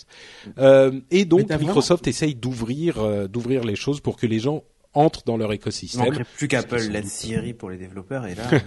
Euh, 0.58 1.00
et 1.12 1.24
donc 1.24 1.50
Microsoft 1.50 2.08
essaye 2.08 2.36
d'ouvrir 2.36 3.00
euh, 3.00 3.28
d'ouvrir 3.28 3.64
les 3.64 3.76
choses 3.78 4.02
pour 4.02 4.18
que 4.18 4.28
les 4.28 4.40
gens 4.40 4.64
entrent 4.94 5.24
dans 5.26 5.38
leur 5.38 5.52
Il 5.54 5.56
écosystème. 5.56 6.06
manquerait 6.06 6.26
plus 6.38 6.48
qu'Apple 6.50 6.80
sont 6.80 7.08
Siri 7.08 7.54
pour 7.54 7.70
les 7.70 7.78
développeurs 7.78 8.26
et 8.28 8.36
là. 8.36 8.44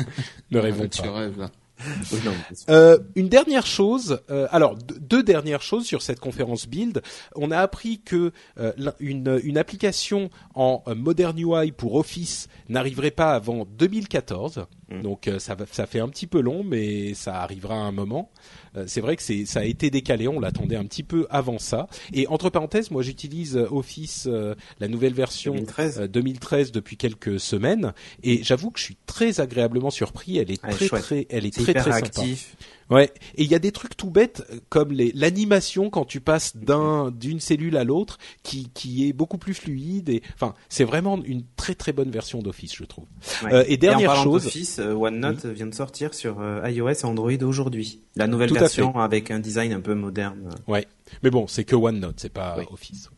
Ne 0.52 0.58
rêvons 0.60 0.88
tu 0.88 1.02
pas. 1.02 1.12
rêves, 1.12 1.38
là. 1.38 1.50
Euh, 2.68 2.98
une 3.14 3.28
dernière 3.28 3.66
chose, 3.66 4.20
euh, 4.30 4.48
alors 4.50 4.76
deux, 4.76 5.22
dernières 5.22 5.62
choses 5.62 5.84
sur 5.84 6.02
cette 6.02 6.20
conférence 6.20 6.66
Build. 6.66 7.02
On 7.34 7.50
a 7.50 7.58
appris 7.58 8.00
que 8.00 8.32
euh, 8.58 8.72
une, 8.98 9.58
application 9.58 10.30
en 10.54 10.82
Modern 10.94 11.38
UI 11.38 11.72
pour 11.72 11.94
Office 11.94 12.48
n'arriverait 12.68 13.10
pas 13.10 13.34
avant 13.34 13.66
2014. 13.78 14.66
Mm. 14.88 15.02
Donc 15.02 15.26
euh, 15.26 15.38
ça, 15.40 15.54
va- 15.54 15.66
ça 15.70 15.86
fait 15.86 15.98
un 16.00 16.08
petit 16.08 16.26
peu 16.28 16.40
long, 16.40 16.62
mais 16.64 17.14
ça 17.14 17.42
arrivera 17.42 17.74
à 17.74 17.78
un 17.78 17.92
moment. 17.92 18.30
Euh, 18.76 18.84
c'est 18.86 19.00
vrai 19.00 19.16
que 19.16 19.22
c'est 19.22 19.44
ça 19.46 19.60
a 19.60 19.64
été 19.64 19.90
décalé, 19.90 20.28
on 20.28 20.38
l'attendait 20.38 20.76
un 20.76 20.84
petit 20.84 21.02
peu 21.02 21.26
avant 21.30 21.58
ça. 21.58 21.88
Et 22.12 22.26
entre 22.28 22.50
parenthèses, 22.50 22.90
moi 22.90 23.02
j'utilise 23.02 23.56
euh, 23.56 23.66
Office, 23.70 24.26
euh, 24.30 24.54
la 24.78 24.86
nouvelle 24.88 25.14
version 25.14 25.54
2013. 25.54 26.00
euh, 26.02 26.06
2013 26.08 26.72
depuis 26.72 26.96
quelques 26.96 27.40
semaines, 27.40 27.92
et 28.22 28.42
j'avoue 28.44 28.70
que 28.70 28.78
je 28.78 28.84
suis 28.84 28.96
très 29.06 29.40
agréablement 29.40 29.90
surpris. 29.90 30.38
Elle 30.38 30.50
est 30.52 30.60
Elle 30.62 30.70
est 30.70 30.76
très 30.76 30.86
chouette. 30.86 31.02
très, 31.02 31.26
elle 31.30 31.46
est 31.46 31.54
très 31.54 31.74
très 31.74 31.82
sympa. 31.82 31.96
actif. 31.96 32.56
Ouais, 32.88 33.12
et 33.34 33.42
il 33.42 33.50
y 33.50 33.54
a 33.56 33.58
des 33.58 33.72
trucs 33.72 33.96
tout 33.96 34.10
bêtes 34.10 34.44
euh, 34.52 34.58
comme 34.68 34.92
l'animation 34.92 35.90
quand 35.90 36.04
tu 36.04 36.20
passes 36.20 36.56
d'un 36.56 37.10
d'une 37.10 37.40
cellule 37.40 37.76
à 37.76 37.82
l'autre 37.82 38.18
qui 38.44 38.70
qui 38.74 39.08
est 39.08 39.12
beaucoup 39.12 39.38
plus 39.38 39.54
fluide 39.54 40.08
et 40.08 40.22
enfin 40.34 40.54
c'est 40.68 40.84
vraiment 40.84 41.20
une 41.24 41.42
très 41.56 41.74
très 41.74 41.92
bonne 41.92 42.10
version 42.10 42.42
d'Office 42.42 42.76
je 42.76 42.84
trouve. 42.84 43.06
Ouais. 43.42 43.52
Euh, 43.52 43.64
et 43.66 43.76
dernière 43.76 44.10
en 44.10 44.14
parlant 44.14 44.30
chose- 44.32 44.44
d'Office, 44.44 44.78
euh, 44.78 44.92
OneNote 44.94 45.46
vient 45.46 45.66
de 45.66 45.74
sortir 45.74 46.14
sur 46.14 46.40
euh, 46.40 46.62
iOS 46.70 46.88
et 46.90 47.04
Android 47.04 47.32
aujourd'hui. 47.42 48.00
La 48.14 48.28
nouvelle 48.28 48.50
Tout 48.50 48.54
version 48.54 48.96
avec 49.00 49.32
un 49.32 49.40
design 49.40 49.72
un 49.72 49.80
peu 49.80 49.94
moderne. 49.94 50.50
Ouais, 50.68 50.86
mais 51.24 51.30
bon 51.30 51.48
c'est 51.48 51.64
que 51.64 51.74
OneNote 51.74 52.20
c'est 52.20 52.32
pas 52.32 52.54
Oui. 52.56 52.66
Office. 52.72 53.10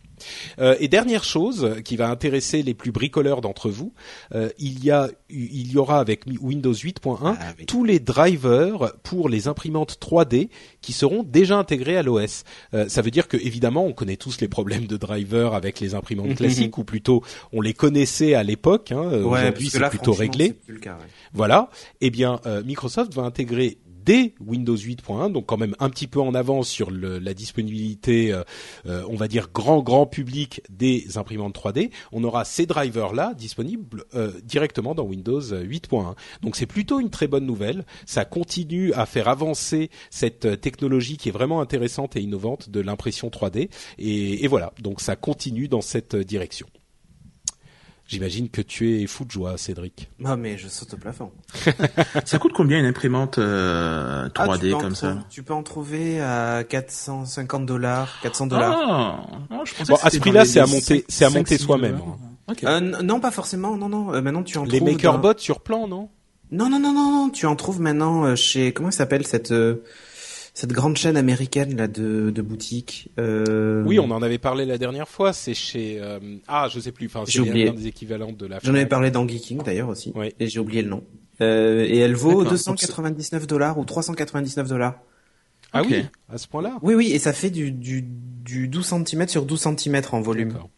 Euh, 0.59 0.77
et 0.81 0.89
dernière 0.89 1.25
chose 1.25 1.77
qui 1.85 1.97
va 1.97 2.09
intéresser 2.11 2.63
les 2.63 2.75
plus 2.75 2.93
bricoleurs 2.93 3.41
d'entre 3.41 3.71
vous, 3.71 3.93
euh, 4.35 4.49
il 4.59 4.85
y 4.85 4.91
a 4.91 5.09
il 5.31 5.71
y 5.71 5.77
aura 5.77 6.01
avec 6.01 6.23
Windows 6.41 6.73
8.1 6.73 7.37
Ah 7.39 7.53
tous 7.67 7.85
les 7.85 8.01
drivers 8.01 8.93
pour 9.03 9.29
les 9.29 9.47
imprimantes 9.49 9.99
3D 10.01 10.49
qui 10.81 10.93
seront 10.93 11.23
déjà 11.23 11.59
intégrés 11.59 11.97
à 11.97 12.03
l'OS. 12.03 12.45
Euh, 12.75 12.89
ça 12.89 13.03
veut 13.03 13.11
dire 13.11 13.29
que 13.29 13.37
évidemment, 13.37 13.85
on 13.85 13.93
connaît 13.93 14.17
tous 14.17 14.41
les 14.41 14.49
problèmes 14.49 14.87
de 14.87 14.97
drivers 14.97 15.55
avec 15.55 15.81
les 15.81 15.95
imprimantes 15.95 16.35
classiques, 16.37 16.79
ou 16.79 16.85
plutôt 16.85 17.23
on 17.53 17.61
les 17.61 17.75
connaissait 17.75 18.35
à 18.35 18.43
l'époque. 18.43 18.93
Hein, 18.93 19.23
Ouais, 19.23 19.41
Aujourd'hui, 19.41 19.69
c'est 19.71 19.89
plutôt 19.91 20.13
réglé. 20.13 20.47
c'est 20.47 20.65
plus 20.65 20.75
le 20.75 20.81
cas, 20.81 20.95
ouais. 20.95 21.07
Voilà. 21.33 21.71
Eh 22.01 22.11
bien, 22.11 22.41
euh, 22.47 22.63
Microsoft 22.63 23.13
va 23.15 23.23
intégrer 23.23 23.79
dès 24.09 24.33
Windows 24.41 24.75
8.1, 24.75 25.33
donc 25.33 25.45
quand 25.45 25.59
même 25.59 25.75
un 25.81 25.91
petit 25.91 26.07
peu 26.07 26.19
en 26.19 26.35
avance 26.35 26.67
sur 26.67 26.91
la 26.91 27.35
disponibilité, 27.35 28.33
euh, 28.33 28.43
euh, 28.87 29.05
on 29.11 29.17
va 29.17 29.29
dire 29.29 29.51
grand 29.53 29.83
grand 29.83 30.07
public 30.07 30.63
des 30.71 31.19
imprimantes 31.19 31.55
3D. 31.55 31.91
On 32.11 32.25
aura 32.25 32.47
ces 32.47 32.65
drivers 32.65 33.13
là 33.13 33.35
disponibles 33.35 34.05
euh, 34.15 34.33
directement 34.43 34.95
dans 34.95 35.05
Windows 35.05 35.43
8.1. 35.43 36.15
Donc 36.41 36.57
c'est 36.57 36.65
plutôt 36.65 37.01
une 37.01 37.11
très 37.11 37.27
bonne 37.27 37.45
nouvelle. 37.45 37.85
Ça 38.07 38.25
continue 38.25 38.95
à 38.95 39.05
faire 39.05 39.29
avancer 39.29 39.91
cette 40.09 40.59
technologie 40.63 41.19
qui 41.19 41.29
est 41.29 41.33
vraiment 41.33 41.61
intéressante 41.61 42.17
et 42.17 42.23
innovante 42.23 42.71
de 42.71 42.81
l'impression 42.81 43.29
3D. 43.29 43.69
Et, 43.99 44.43
et 44.43 44.49
voilà, 44.49 44.73
donc 44.81 45.03
ça 45.03 45.17
continue 45.17 45.69
dans 45.69 45.83
cette 45.83 46.17
direction. 46.17 46.67
J'imagine 48.09 48.49
que 48.49 48.63
tu 48.63 49.01
es 49.03 49.07
fou 49.07 49.25
de 49.27 49.31
joie, 49.31 49.59
Cédric. 49.59 50.09
Ah, 50.25 50.35
mais 50.37 50.57
je 50.57 50.67
saute 50.67 50.95
au 50.95 50.97
plafond. 50.97 51.31
Ça 52.25 52.39
coûte 52.39 52.53
combien 52.55 52.79
une 52.81 52.87
imprimante 52.87 53.37
euh, 53.39 54.29
3D 54.31 54.31
Ah, 54.51 54.59
tu 54.59 54.67
peux 54.71 54.75
en 54.75 54.81
comme 54.81 54.95
ça 54.95 55.19
Tu 55.29 55.43
peux 55.43 55.53
en 55.53 55.63
trouver 55.63 56.19
à 56.21 56.65
450 56.67 57.67
dollars, 57.67 58.19
400 58.23 58.47
dollars. 58.47 58.75
Ah, 58.75 59.27
ah, 59.51 59.61
je 59.65 59.75
pensais 59.75 59.93
Bon, 59.93 59.99
que 59.99 60.07
à 60.07 60.11
ce 60.11 60.19
prix-là, 60.19 60.43
les 60.45 60.49
c'est 60.49 60.61
à 60.61 60.67
5, 60.67 60.73
monter- 60.75 61.05
c'est 61.07 61.25
à 61.27 61.31
5, 61.31 61.37
monter 61.39 61.59
6 61.59 61.65
soi-même. 61.65 62.01
Ok. 62.51 62.65
Euh, 62.65 62.81
non, 62.81 63.21
pas 63.21 63.31
forcément. 63.31 63.77
Non, 63.77 63.91
non. 63.91 64.15
Euh, 64.15 64.23
maintenant, 64.23 64.43
tu 64.43 64.57
en 64.57 64.65
Les 64.65 64.79
trouves. 64.79 64.91
MakerBots 64.91 65.35
dans- 65.35 65.39
sur 65.39 65.61
plan, 65.61 65.87
non? 65.87 66.09
Non, 66.51 66.71
non, 66.71 66.81
non, 66.81 66.95
non, 66.95 67.13
non. 67.27 67.29
Tu 67.31 67.45
en 67.45 67.57
trouves 67.57 67.79
maintenant 67.83 68.35
chez 68.37 68.73
comment 68.73 68.91
s'appelle 68.91 69.27
cette 69.27 69.53
euh, 69.53 69.83
cette 70.59 70.73
grande 70.73 70.97
chaîne 70.97 71.17
américaine 71.17 71.77
là 71.77 71.87
de 71.87 72.31
de 72.31 72.43
boutiques. 72.43 73.13
Euh... 73.21 73.85
Oui, 73.85 74.01
on 74.01 74.11
en 74.11 74.23
avait 74.23 74.39
parlé 74.39 74.67
la 74.67 74.77
dernière 74.77 75.09
fois. 75.09 75.33
C'est 75.33 75.55
chez 75.55 76.01
euh, 76.01 76.19
ah, 76.49 76.67
je 76.69 76.81
sais 76.81 76.91
plus. 76.91 77.07
Enfin, 77.07 77.23
J'ai 77.29 77.45
c'est 77.45 77.65
l'un 77.67 77.73
des 77.73 77.87
équivalents 77.87 78.33
de 78.33 78.45
la. 78.45 78.59
J'en 78.65 78.75
avais 78.75 78.87
parlé 78.87 79.13
dans 79.13 79.27
Geeking 79.27 79.63
d'ailleurs 79.63 79.89
aussi. 79.89 80.13
Oui. 80.17 80.35
Et 80.41 80.49
j'ai 80.49 80.59
oublié 80.59 80.83
le 80.83 80.89
nom. 80.89 81.05
Euh, 81.41 81.87
et 81.89 81.99
elle 81.99 82.17
vaut 82.17 82.43
D'accord. 82.43 82.51
299 82.51 83.47
dollars 83.47 83.79
ou 83.79 83.85
399 83.85 84.67
dollars. 84.67 84.97
Ah 85.73 85.83
oui, 85.89 86.05
à 86.29 86.39
ce 86.39 86.49
point-là? 86.49 86.77
Oui, 86.83 86.95
oui, 86.95 87.13
et 87.13 87.21
ça 87.21 87.33
fait 87.33 87.51
du, 87.51 87.71
du, 87.71 88.03
du 88.03 88.67
12 88.67 89.05
cm 89.07 89.29
sur 89.29 89.45
12 89.45 89.61
cm 89.77 90.03
en 90.11 90.21
volume. 90.23 90.49
D'accord. 90.55 90.71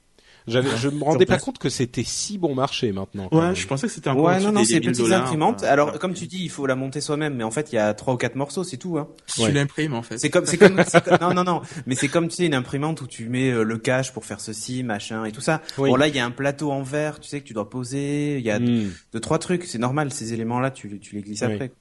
J'avais, 0.50 0.76
je 0.76 0.88
me 0.88 1.02
rendais 1.04 1.26
pas 1.26 1.38
compte 1.38 1.58
que 1.58 1.68
c'était 1.68 2.04
si 2.04 2.36
bon 2.38 2.54
marché 2.54 2.92
maintenant. 2.92 3.28
Ouais, 3.32 3.54
je 3.54 3.66
pensais 3.66 3.86
que 3.86 3.92
c'était 3.92 4.10
encore 4.10 4.24
Ouais, 4.24 4.40
non, 4.40 4.52
non, 4.52 4.60
des- 4.60 4.66
c'est 4.66 4.74
des 4.74 4.80
1000 4.80 4.90
petites 4.90 5.04
dollars, 5.04 5.22
imprimantes. 5.22 5.62
euh, 5.62 5.72
Alors, 5.72 5.98
comme 5.98 6.12
tu 6.14 6.26
dis, 6.26 6.42
il 6.42 6.50
faut 6.50 6.66
la 6.66 6.74
monter 6.76 7.00
soi-même, 7.00 7.34
mais 7.34 7.44
en 7.44 7.50
fait, 7.50 7.72
il 7.72 7.76
y 7.76 7.78
a 7.78 7.94
trois 7.94 8.14
ou 8.14 8.16
quatre 8.16 8.34
morceaux, 8.36 8.64
c'est 8.64 8.76
tout. 8.76 8.98
Hein. 8.98 9.08
tu 9.26 9.42
Ouais. 9.42 9.52
l'imprimes 9.52 9.94
en 9.94 10.02
fait. 10.02 10.18
C'est 10.18 10.30
comme, 10.30 10.46
c'est 10.46 10.58
comme, 10.58 10.76
non, 11.20 11.32
non, 11.34 11.44
non, 11.44 11.62
mais 11.86 11.94
c'est 11.94 12.08
comme 12.08 12.28
tu 12.28 12.36
sais 12.36 12.46
une 12.46 12.54
imprimante 12.54 13.00
où 13.00 13.06
tu 13.06 13.28
mets 13.28 13.50
euh, 13.50 13.62
le 13.62 13.78
cache 13.78 14.12
pour 14.12 14.24
faire 14.24 14.40
ceci, 14.40 14.82
machin 14.82 15.24
et 15.24 15.32
tout 15.32 15.40
ça. 15.40 15.62
Oui. 15.78 15.90
Bon 15.90 15.96
là, 15.96 16.08
il 16.08 16.14
y 16.14 16.18
a 16.18 16.24
un 16.26 16.30
plateau 16.30 16.70
en 16.72 16.82
verre, 16.82 17.20
tu 17.20 17.28
sais 17.28 17.40
que 17.40 17.46
tu 17.46 17.54
dois 17.54 17.70
poser. 17.70 18.38
Il 18.38 18.44
y 18.44 18.50
a 18.50 18.58
Hmm. 18.58 18.90
deux 19.12 19.20
trois 19.20 19.38
trucs, 19.38 19.64
c'est 19.64 19.78
normal. 19.78 20.12
Ces 20.12 20.32
éléments-là, 20.32 20.70
tu, 20.70 20.98
tu 21.00 21.14
les 21.14 21.22
glisses 21.22 21.42
Oui. 21.46 21.52
après. 21.54 21.72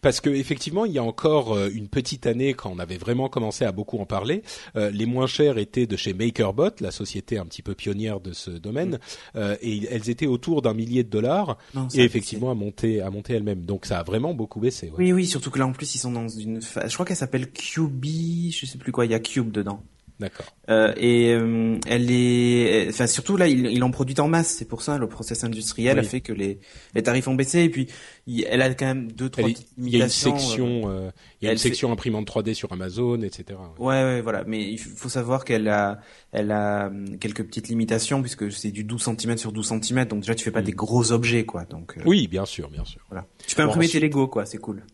Parce 0.00 0.20
que 0.20 0.30
effectivement, 0.30 0.84
il 0.84 0.92
y 0.92 0.98
a 0.98 1.02
encore 1.02 1.54
euh, 1.54 1.70
une 1.72 1.88
petite 1.88 2.26
année, 2.26 2.54
quand 2.54 2.70
on 2.70 2.78
avait 2.78 2.96
vraiment 2.96 3.28
commencé 3.28 3.64
à 3.64 3.72
beaucoup 3.72 3.98
en 3.98 4.06
parler, 4.06 4.42
euh, 4.76 4.90
les 4.90 5.06
moins 5.06 5.26
chers 5.26 5.58
étaient 5.58 5.86
de 5.86 5.96
chez 5.96 6.14
MakerBot, 6.14 6.70
la 6.80 6.90
société 6.90 7.38
un 7.38 7.46
petit 7.46 7.62
peu 7.62 7.74
pionnière 7.74 8.20
de 8.20 8.32
ce 8.32 8.50
domaine, 8.50 8.98
euh, 9.36 9.56
et 9.60 9.86
elles 9.90 10.10
étaient 10.10 10.26
autour 10.26 10.62
d'un 10.62 10.74
millier 10.74 11.04
de 11.04 11.10
dollars, 11.10 11.58
Non, 11.74 11.88
et 11.94 12.00
effectivement 12.00 12.50
à 12.50 12.54
monter, 12.54 13.00
à 13.00 13.10
monter 13.10 13.34
elles-mêmes. 13.34 13.64
Donc 13.64 13.86
ça 13.86 13.98
a 13.98 14.02
vraiment 14.02 14.34
beaucoup 14.34 14.60
baissé. 14.60 14.88
Ouais. 14.88 14.94
Oui, 14.98 15.12
oui, 15.12 15.26
surtout 15.26 15.50
que 15.50 15.58
là 15.58 15.66
en 15.66 15.72
plus 15.72 15.94
ils 15.94 15.98
sont 15.98 16.12
dans 16.12 16.28
une. 16.28 16.60
Je 16.60 16.94
crois 16.94 17.06
qu'elle 17.06 17.16
s'appelle 17.16 17.50
QB, 17.50 18.04
je 18.50 18.66
sais 18.66 18.78
plus 18.78 18.92
quoi. 18.92 19.06
Il 19.06 19.12
y 19.12 19.14
a 19.14 19.20
Cube 19.20 19.50
dedans. 19.50 19.82
D'accord. 20.20 20.46
Euh, 20.70 20.94
et 20.96 21.32
euh, 21.32 21.76
elle 21.88 22.10
est, 22.10 22.86
enfin 22.88 23.06
surtout 23.08 23.36
là, 23.36 23.48
il, 23.48 23.66
il 23.66 23.82
en 23.82 23.90
produit 23.90 24.14
en 24.20 24.28
masse. 24.28 24.48
C'est 24.58 24.64
pour 24.64 24.80
ça 24.82 24.96
le 24.96 25.08
process 25.08 25.42
industriel 25.44 25.98
Oui. 25.98 26.04
a 26.06 26.08
fait 26.08 26.20
que 26.20 26.32
les, 26.32 26.60
les 26.94 27.02
tarifs 27.02 27.26
ont 27.26 27.34
baissé. 27.34 27.64
Et 27.64 27.68
puis 27.68 27.88
il- 28.26 28.46
elle 28.48 28.62
a 28.62 28.72
quand 28.74 28.86
même 28.86 29.10
deux 29.10 29.28
trois 29.28 29.48
est- 29.48 29.66
Il 29.76 29.88
y 29.88 30.00
a 30.00 30.04
une 30.06 30.10
limitations, 30.10 30.34
euh, 30.34 30.38
section, 30.38 30.82
euh, 30.88 31.10
il 31.42 31.46
y 31.46 31.48
a 31.48 31.52
une 31.52 31.58
fait- 31.58 31.68
section 31.68 31.90
imprimante 31.92 32.26
3D 32.26 32.54
sur 32.54 32.72
Amazon, 32.72 33.20
etc. 33.22 33.58
ouais. 33.78 33.86
Ouais, 33.86 34.04
ouais, 34.04 34.20
voilà. 34.20 34.44
Mais 34.46 34.62
il 34.62 34.78
faut 34.78 35.08
savoir 35.08 35.44
qu'elle 35.44 35.68
a, 35.68 35.98
elle 36.32 36.52
a 36.52 36.86
hum, 36.86 37.18
quelques 37.18 37.44
petites 37.44 37.68
limitations 37.68 38.22
puisque 38.22 38.52
c'est 38.52 38.70
du 38.70 38.84
12 38.84 39.02
cm 39.02 39.36
sur 39.36 39.50
12 39.52 39.66
cm. 39.80 40.04
Donc 40.06 40.20
déjà, 40.20 40.34
tu 40.36 40.44
fais 40.44 40.50
pas 40.52 40.62
Mm. 40.62 40.66
des 40.66 40.72
gros 40.72 41.10
objets, 41.12 41.44
quoi. 41.44 41.64
Donc 41.64 41.98
euh, 41.98 42.02
Oui, 42.06 42.28
bien 42.28 42.44
sûr, 42.46 42.70
bien 42.70 42.84
sûr. 42.84 43.00
voilà. 43.10 43.26
Tu 43.46 43.56
peux 43.56 43.62
Bon, 43.62 43.68
imprimer 43.70 43.86
ensuite- 43.86 44.00
tes 44.00 44.06
Lego, 44.06 44.28
quoi. 44.28 44.46
C'est 44.46 44.58
cool. 44.58 44.84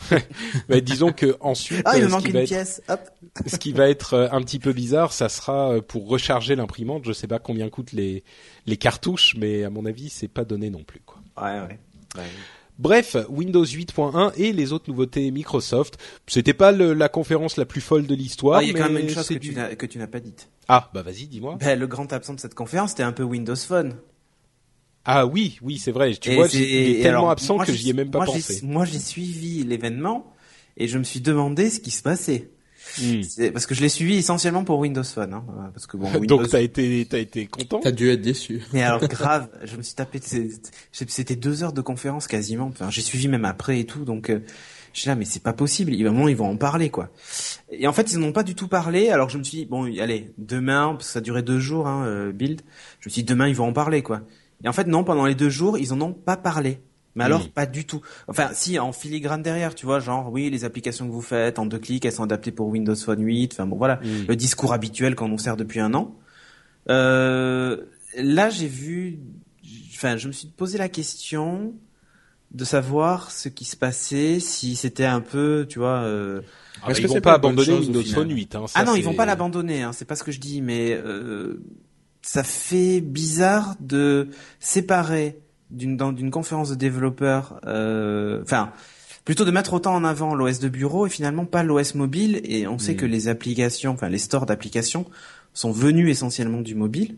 Disons 0.82 1.12
que 1.12 1.36
ensuite, 1.40 1.82
Ah, 1.84 1.96
il 1.96 2.02
euh, 2.02 2.04
me 2.04 2.08
ce 2.08 2.12
manque 2.12 2.22
qui 2.22 2.26
une 2.28 2.32
va 2.34 2.40
être- 2.42 2.48
pièce. 2.48 2.82
Hop. 2.88 3.00
ce 3.46 3.56
qui 3.56 3.72
va 3.72 3.88
être 3.88 4.14
euh, 4.14 4.28
un 4.32 4.40
petit 4.42 4.58
peu 4.58 4.72
bizarre, 4.72 5.12
ça 5.12 5.28
sera 5.28 5.72
euh, 5.74 5.80
pour 5.80 6.08
recharger 6.08 6.56
l'imprimante. 6.56 7.04
Je 7.04 7.12
sais 7.12 7.26
pas 7.26 7.38
combien 7.38 7.68
coûtent 7.68 7.92
les 7.92 8.24
les 8.66 8.76
cartouches, 8.76 9.34
mais 9.38 9.64
à 9.64 9.70
mon 9.70 9.84
avis, 9.86 10.08
c'est 10.08 10.28
pas 10.28 10.44
donné 10.44 10.70
non 10.70 10.82
plus. 10.84 11.00
Quoi. 11.04 11.18
Ouais, 11.40 11.60
ouais. 11.60 11.78
ouais. 12.16 12.24
Bref, 12.78 13.14
Windows 13.28 13.64
8.1 13.64 14.32
et 14.38 14.52
les 14.54 14.72
autres 14.72 14.86
nouveautés 14.88 15.30
Microsoft. 15.30 15.98
C'était 16.26 16.54
pas 16.54 16.72
le- 16.72 16.94
la 16.94 17.10
conférence 17.10 17.58
la 17.58 17.66
plus 17.66 17.82
folle 17.82 18.06
de 18.06 18.14
l'histoire. 18.14 18.58
Ah, 18.60 18.62
il 18.62 18.68
y 18.68 18.74
a 18.74 18.78
quand 18.78 18.88
même 18.90 19.02
une 19.02 19.10
chose 19.10 19.26
c'est 19.26 19.34
que 19.34 19.38
du- 19.38 19.50
tu 19.50 19.54
n'as 19.54 19.74
que 19.74 19.84
tu 19.86 19.98
n'as 19.98 20.06
pas 20.06 20.20
dite. 20.20 20.48
Ah, 20.68 20.88
bah 20.94 21.02
vas-y, 21.02 21.26
dis-moi. 21.26 21.56
Ben, 21.60 21.78
le 21.78 21.86
grand 21.86 22.10
absent 22.12 22.32
de 22.34 22.40
cette 22.40 22.54
conférence, 22.54 22.90
c'était 22.90 23.02
un 23.02 23.12
peu 23.12 23.22
Windows 23.22 23.54
Phone. 23.56 23.96
Ah 25.04 25.26
oui, 25.26 25.58
oui, 25.62 25.78
c'est 25.78 25.92
vrai. 25.92 26.14
Tu 26.14 26.30
Et 26.30 26.34
vois, 26.36 26.48
c'est- 26.48 26.58
il 26.58 26.62
est 26.64 26.90
et 27.00 27.02
tellement 27.02 27.18
alors, 27.20 27.30
absent 27.30 27.56
moi, 27.56 27.64
que 27.64 27.72
j'y 27.72 27.90
ai 27.90 27.92
même 27.92 28.10
pas 28.10 28.18
moi, 28.18 28.26
pensé. 28.26 28.60
Moi, 28.62 28.84
j'ai 28.84 28.98
suivi 28.98 29.64
l'événement 29.64 30.32
et 30.76 30.88
je 30.88 30.98
me 30.98 31.04
suis 31.04 31.20
demandé 31.20 31.70
ce 31.70 31.80
qui 31.80 31.90
se 31.90 32.02
passait. 32.02 32.50
Hmm. 33.00 33.20
Parce 33.52 33.66
que 33.66 33.74
je 33.74 33.82
l'ai 33.82 33.88
suivi 33.88 34.16
essentiellement 34.16 34.64
pour 34.64 34.78
Windows 34.78 35.04
Phone. 35.04 35.32
Hein, 35.32 35.44
euh, 35.48 35.68
parce 35.72 35.86
que 35.86 35.96
bon, 35.96 36.10
Windows... 36.18 36.38
Donc 36.38 36.48
t'as 36.48 36.60
été, 36.60 37.06
t'as 37.08 37.18
été 37.18 37.46
content. 37.46 37.80
T'as 37.82 37.92
dû 37.92 38.10
être 38.10 38.20
déçu. 38.20 38.62
Mais 38.72 38.82
alors 38.82 39.00
grave, 39.08 39.48
je 39.64 39.76
me 39.76 39.82
suis 39.82 39.94
tapé, 39.94 40.20
c'était 40.90 41.36
deux 41.36 41.62
heures 41.62 41.72
de 41.72 41.82
conférence 41.82 42.26
quasiment. 42.26 42.66
Enfin, 42.66 42.90
j'ai 42.90 43.02
suivi 43.02 43.28
même 43.28 43.44
après 43.44 43.80
et 43.80 43.86
tout, 43.86 44.04
donc 44.04 44.28
euh, 44.30 44.40
je 44.92 45.00
suis 45.00 45.08
là, 45.08 45.14
mais 45.14 45.24
c'est 45.24 45.42
pas 45.42 45.52
possible. 45.52 45.94
Il 45.94 46.02
va 46.02 46.10
un 46.10 46.12
moment, 46.12 46.26
ils 46.26 46.36
vont 46.36 46.48
en 46.50 46.56
parler 46.56 46.90
quoi. 46.90 47.10
Et 47.70 47.86
en 47.86 47.92
fait, 47.92 48.12
ils 48.12 48.18
n'ont 48.18 48.32
pas 48.32 48.42
du 48.42 48.56
tout 48.56 48.66
parlé. 48.66 49.10
Alors 49.10 49.28
je 49.30 49.38
me 49.38 49.44
suis 49.44 49.58
dit, 49.58 49.64
bon, 49.66 49.84
allez, 50.00 50.32
demain, 50.36 50.88
parce 50.94 51.06
que 51.06 51.12
ça 51.12 51.20
durait 51.20 51.44
deux 51.44 51.60
jours, 51.60 51.86
hein, 51.86 52.04
euh, 52.06 52.32
build. 52.32 52.62
Je 52.98 53.08
me 53.08 53.12
suis 53.12 53.22
dit, 53.22 53.28
demain, 53.28 53.46
ils 53.46 53.54
vont 53.54 53.68
en 53.68 53.72
parler 53.72 54.02
quoi. 54.02 54.22
Et 54.64 54.68
en 54.68 54.72
fait, 54.72 54.86
non, 54.86 55.04
pendant 55.04 55.26
les 55.26 55.34
deux 55.34 55.48
jours, 55.50 55.78
ils 55.78 55.92
en 55.92 56.00
ont 56.00 56.12
pas 56.12 56.36
parlé. 56.36 56.80
Mais 57.16 57.24
alors, 57.24 57.40
Mhm. 57.40 57.48
pas 57.48 57.66
du 57.66 57.84
tout. 57.86 58.00
Enfin, 58.28 58.50
si, 58.52 58.78
en 58.78 58.92
filigrane 58.92 59.42
derrière, 59.42 59.74
tu 59.74 59.84
vois, 59.84 59.98
genre, 59.98 60.30
oui, 60.30 60.48
les 60.48 60.64
applications 60.64 61.06
que 61.08 61.12
vous 61.12 61.22
faites 61.22 61.58
en 61.58 61.66
deux 61.66 61.78
clics, 61.78 62.04
elles 62.04 62.12
sont 62.12 62.22
adaptées 62.22 62.52
pour 62.52 62.68
Windows 62.68 62.94
Phone 62.94 63.22
8. 63.24 63.52
Enfin 63.52 63.66
bon, 63.66 63.76
voilà 63.76 63.96
Hmm. 63.96 64.26
le 64.28 64.36
discours 64.36 64.72
habituel 64.72 65.14
qu'on 65.16 65.28
nous 65.28 65.38
sert 65.38 65.56
depuis 65.56 65.80
un 65.80 65.92
an. 65.94 66.14
Euh, 66.88 67.76
là, 68.16 68.48
j'ai 68.50 68.68
vu, 68.68 69.18
enfin, 69.94 70.16
je 70.16 70.28
me 70.28 70.32
suis 70.32 70.48
posé 70.48 70.78
la 70.78 70.88
question 70.88 71.74
de 72.52 72.64
savoir 72.64 73.30
ce 73.30 73.48
qui 73.48 73.64
se 73.64 73.76
passait, 73.76 74.40
si 74.40 74.74
c'était 74.76 75.04
un 75.04 75.20
peu, 75.20 75.66
tu 75.68 75.78
vois. 75.78 76.02
Euh... 76.02 76.40
Ah, 76.82 76.90
Est-ce 76.90 77.00
que 77.00 77.06
vont 77.08 77.14
c'est 77.14 77.20
pas 77.20 77.38
au 77.38 77.48
Windows 77.48 78.02
Phone 78.04 78.30
8. 78.32 78.54
Hein, 78.56 78.66
ça, 78.66 78.80
Ah 78.80 78.84
non, 78.84 78.94
ils 78.94 79.04
vont 79.04 79.14
pas 79.14 79.26
l'abandonner, 79.26 79.82
hein, 79.82 79.92
c'est 79.92 80.04
pas 80.04 80.16
ce 80.16 80.24
que 80.24 80.32
je 80.32 80.40
dis, 80.40 80.62
mais 80.62 80.92
euh, 80.94 81.62
ça 82.22 82.42
fait 82.42 83.00
bizarre 83.00 83.76
de 83.80 84.28
séparer 84.58 85.38
d'une 85.70 85.96
dans 85.96 86.12
d'une 86.12 86.30
conférence 86.30 86.70
de 86.70 86.74
développeurs, 86.74 87.60
euh, 87.66 88.42
enfin. 88.42 88.72
Plutôt 89.26 89.44
de 89.44 89.50
mettre 89.50 89.74
autant 89.74 89.94
en 89.94 90.02
avant 90.02 90.34
l'OS 90.34 90.58
de 90.60 90.68
bureau 90.70 91.06
et 91.06 91.10
finalement 91.10 91.44
pas 91.44 91.62
l'OS 91.62 91.94
mobile. 91.94 92.40
Et 92.42 92.66
on 92.66 92.78
sait 92.78 92.94
Mm. 92.94 92.96
que 92.96 93.06
les 93.06 93.28
applications, 93.28 93.92
enfin 93.92 94.08
les 94.08 94.18
stores 94.18 94.46
d'applications, 94.46 95.04
sont 95.52 95.70
venus 95.70 96.08
essentiellement 96.10 96.62
du 96.62 96.74
mobile. 96.74 97.16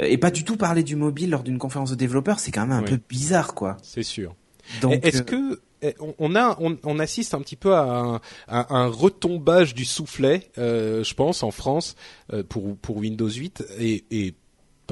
Euh, 0.00 0.04
Et 0.04 0.18
pas 0.18 0.30
du 0.30 0.44
tout 0.44 0.56
parler 0.58 0.82
du 0.84 0.96
mobile 0.96 1.30
lors 1.30 1.42
d'une 1.42 1.58
conférence 1.58 1.90
de 1.90 1.96
développeurs, 1.96 2.38
c'est 2.40 2.52
quand 2.52 2.60
même 2.66 2.72
un 2.78 2.82
Oui. 2.82 2.90
peu 2.90 3.00
bizarre, 3.08 3.54
quoi. 3.54 3.78
C'est 3.82 4.02
sûr. 4.02 4.34
Donc, 4.80 5.04
Est-ce 5.04 5.22
euh, 5.22 5.24
que 5.24 5.60
eh, 5.82 5.94
on- 6.18 6.34
a 6.34 6.56
on, 6.60 6.76
on 6.84 6.98
assiste 6.98 7.34
un 7.34 7.40
petit 7.40 7.56
peu 7.56 7.74
à 7.74 7.82
un, 7.82 8.20
à 8.48 8.76
un 8.76 8.86
retombage 8.88 9.74
du 9.74 9.84
soufflet, 9.84 10.50
euh, 10.58 11.02
je 11.04 11.14
pense, 11.14 11.42
en 11.42 11.50
France 11.50 11.96
euh, 12.32 12.42
pour 12.42 12.76
pour 12.76 12.98
Windows 12.98 13.28
8 13.30 13.64
et, 13.78 14.04
et 14.10 14.34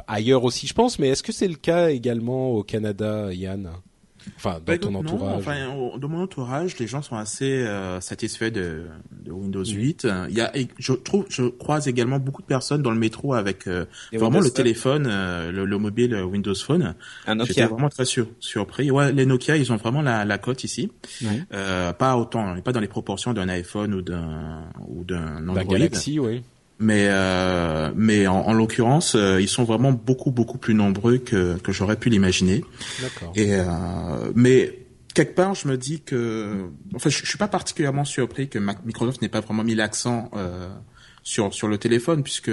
ailleurs 0.06 0.44
aussi, 0.44 0.66
je 0.66 0.74
pense. 0.74 0.98
Mais 0.98 1.08
est-ce 1.08 1.22
que 1.22 1.32
c'est 1.32 1.48
le 1.48 1.56
cas 1.56 1.90
également 1.90 2.52
au 2.52 2.62
Canada, 2.62 3.32
Yann? 3.32 3.70
Enfin, 4.36 4.54
dans 4.54 4.60
Bah, 4.66 4.78
ton 4.78 4.90
écoute, 4.90 4.92
non, 4.92 4.98
entourage. 5.00 5.34
enfin, 5.36 5.98
dans 5.98 6.08
mon 6.08 6.22
entourage, 6.22 6.78
les 6.78 6.86
gens 6.86 7.02
sont 7.02 7.16
assez 7.16 7.50
euh, 7.66 8.00
satisfaits 8.00 8.50
de, 8.50 8.86
de 9.24 9.32
Windows 9.32 9.64
8. 9.64 10.06
Il 10.28 10.34
y 10.36 10.40
a, 10.40 10.52
je 10.78 10.92
trouve, 10.92 11.26
je 11.28 11.42
croise 11.48 11.88
également 11.88 12.18
beaucoup 12.18 12.42
de 12.42 12.46
personnes 12.46 12.82
dans 12.82 12.90
le 12.90 12.98
métro 12.98 13.34
avec 13.34 13.66
euh, 13.66 13.84
vraiment 14.12 14.26
Windows 14.26 14.38
le 14.40 14.44
Phone. 14.44 14.52
téléphone, 14.52 15.06
euh, 15.10 15.50
le, 15.52 15.64
le 15.64 15.78
mobile 15.78 16.14
euh, 16.14 16.22
Windows 16.24 16.54
Phone. 16.54 16.94
un 17.26 17.32
J'étais 17.44 17.62
Nokia. 17.62 17.66
vraiment 17.68 17.88
très 17.88 18.04
sur- 18.04 18.28
surpris. 18.40 18.90
Ouais, 18.90 19.12
les 19.12 19.26
Nokia, 19.26 19.56
ils 19.56 19.72
ont 19.72 19.76
vraiment 19.76 20.02
la, 20.02 20.24
la 20.24 20.38
cote 20.38 20.64
ici. 20.64 20.90
Ouais. 21.22 21.42
Euh, 21.52 21.92
pas 21.92 22.16
autant, 22.16 22.60
pas 22.60 22.72
dans 22.72 22.80
les 22.80 22.88
proportions 22.88 23.32
d'un 23.32 23.48
iPhone 23.48 23.94
ou 23.94 24.02
d'un 24.02 24.64
ou 24.88 25.04
d'un 25.04 25.40
La 25.40 25.52
Android. 25.52 25.64
Galaxy, 25.64 26.18
oui. 26.18 26.42
Mais 26.80 27.08
euh, 27.08 27.90
mais 27.96 28.28
en, 28.28 28.36
en 28.36 28.52
l'occurrence, 28.52 29.16
euh, 29.16 29.40
ils 29.40 29.48
sont 29.48 29.64
vraiment 29.64 29.90
beaucoup 29.90 30.30
beaucoup 30.30 30.58
plus 30.58 30.74
nombreux 30.74 31.18
que 31.18 31.58
que 31.58 31.72
j'aurais 31.72 31.96
pu 31.96 32.08
l'imaginer. 32.08 32.64
D'accord. 33.02 33.32
Et 33.34 33.54
euh, 33.54 33.64
mais 34.36 34.78
quelque 35.12 35.34
part, 35.34 35.56
je 35.56 35.66
me 35.66 35.76
dis 35.76 36.00
que, 36.02 36.68
enfin, 36.94 37.10
je, 37.10 37.18
je 37.18 37.26
suis 37.26 37.38
pas 37.38 37.48
particulièrement 37.48 38.04
surpris 38.04 38.48
que 38.48 38.60
Microsoft 38.60 39.20
n'ait 39.22 39.28
pas 39.28 39.40
vraiment 39.40 39.64
mis 39.64 39.74
l'accent 39.74 40.30
euh, 40.36 40.68
sur 41.24 41.52
sur 41.52 41.66
le 41.66 41.78
téléphone, 41.78 42.22
puisque 42.22 42.52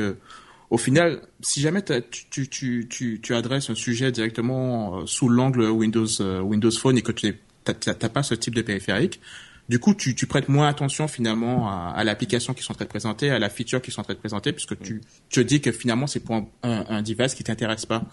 au 0.72 0.78
final, 0.80 1.22
si 1.42 1.62
jamais 1.62 1.84
tu 1.84 2.02
tu 2.32 2.50
tu 2.50 2.88
tu, 2.90 3.22
tu 3.22 3.36
adresses 3.36 3.70
un 3.70 3.76
sujet 3.76 4.12
directement 4.12 5.02
euh, 5.02 5.06
sous 5.06 5.30
l'angle 5.30 5.70
Windows 5.70 6.08
euh, 6.22 6.42
Windows 6.42 6.72
Phone 6.72 6.98
et 6.98 7.04
que 7.04 7.12
tu 7.12 7.38
t'as 7.64 8.10
pas 8.10 8.24
ce 8.24 8.34
type 8.34 8.56
de 8.56 8.64
périphérique. 8.64 9.22
Du 9.67 9.80
coup, 9.80 9.95
tu, 9.95 10.13
tu 10.13 10.28
prêtes 10.28 10.47
moins 10.47 10.67
attention 10.67 11.08
finalement 11.08 11.67
à, 11.69 11.91
à 11.95 12.04
l'application 12.04 12.54
qui 12.54 12.62
sont 12.62 12.73
en 12.73 12.75
train 12.75 12.86
de 12.86 12.89
présenter, 12.89 13.32
à 13.32 13.39
la 13.39 13.49
feature 13.49 13.82
qui 13.82 13.89
sont 13.89 14.01
en 14.01 14.04
train 14.04 14.13
de 14.13 14.19
présenter, 14.19 14.51
puisque 14.54 14.78
tu, 14.80 15.01
te 15.30 15.39
dis 15.39 15.60
que 15.60 15.71
finalement 15.71 16.06
c'est 16.06 16.19
pour 16.19 16.36
un, 16.36 16.47
un, 16.63 16.86
un 16.89 17.01
device 17.01 17.34
qui 17.34 17.43
t'intéresse 17.43 17.86
pas. 17.88 18.04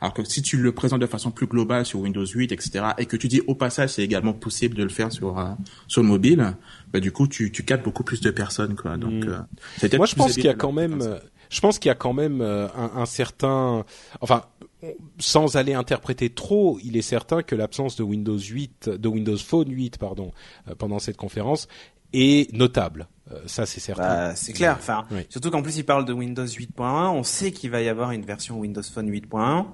Alors 0.00 0.14
que 0.14 0.24
si 0.24 0.40
tu 0.40 0.56
le 0.56 0.72
présentes 0.72 1.00
de 1.00 1.06
façon 1.06 1.30
plus 1.30 1.46
globale 1.46 1.84
sur 1.84 2.00
Windows 2.00 2.24
8, 2.24 2.52
etc., 2.52 2.86
et 2.96 3.06
que 3.06 3.16
tu 3.16 3.28
dis 3.28 3.42
au 3.46 3.54
passage 3.54 3.90
c'est 3.90 4.02
également 4.02 4.32
possible 4.32 4.74
de 4.74 4.82
le 4.84 4.88
faire 4.88 5.12
sur 5.12 5.38
euh, 5.38 5.50
sur 5.86 6.00
le 6.02 6.08
mobile, 6.08 6.54
bah 6.92 7.00
du 7.00 7.12
coup 7.12 7.28
tu, 7.28 7.52
tu 7.52 7.62
captes 7.62 7.84
beaucoup 7.84 8.04
plus 8.04 8.20
de 8.20 8.30
personnes 8.30 8.74
quoi. 8.74 8.96
Donc 8.96 9.12
Mm. 9.24 9.28
euh, 9.28 9.38
c'est 9.76 9.88
peut-être 9.90 9.98
Moi, 9.98 10.06
je 10.06 10.14
pense 10.14 10.32
qu'il 10.34 10.44
y 10.44 10.48
a 10.48 10.54
quand 10.54 10.72
même, 10.72 11.02
euh, 11.02 11.18
je 11.50 11.60
pense 11.60 11.78
qu'il 11.78 11.88
y 11.88 11.92
a 11.92 11.94
quand 11.94 12.14
même 12.14 12.40
euh, 12.40 12.68
un, 12.76 13.02
un 13.02 13.06
certain, 13.06 13.84
enfin, 14.22 14.42
sans 15.18 15.56
aller 15.56 15.74
interpréter 15.74 16.30
trop, 16.30 16.78
il 16.82 16.96
est 16.96 17.02
certain 17.02 17.42
que 17.42 17.54
l'absence 17.54 17.96
de 17.96 18.02
Windows 18.02 18.38
8, 18.38 18.88
de 18.90 19.08
Windows 19.08 19.36
Phone 19.38 19.70
8, 19.70 19.98
pardon, 19.98 20.32
euh, 20.68 20.74
pendant 20.74 20.98
cette 20.98 21.16
conférence 21.16 21.68
est 22.12 22.52
notable. 22.52 23.08
Euh, 23.30 23.40
ça, 23.46 23.64
c'est 23.66 23.80
certain. 23.80 24.02
Bah, 24.02 24.36
c'est 24.36 24.52
clair. 24.52 24.76
Enfin, 24.78 25.04
Oui. 25.10 25.26
surtout 25.30 25.50
qu'en 25.50 25.62
plus, 25.62 25.76
il 25.78 25.84
parle 25.84 26.04
de 26.04 26.12
Windows 26.12 26.44
8.1. 26.46 27.10
On 27.10 27.22
sait 27.22 27.52
qu'il 27.52 27.70
va 27.70 27.80
y 27.80 27.88
avoir 27.88 28.10
une 28.10 28.24
version 28.24 28.58
Windows 28.58 28.82
Phone 28.82 29.08
8.1, 29.08 29.66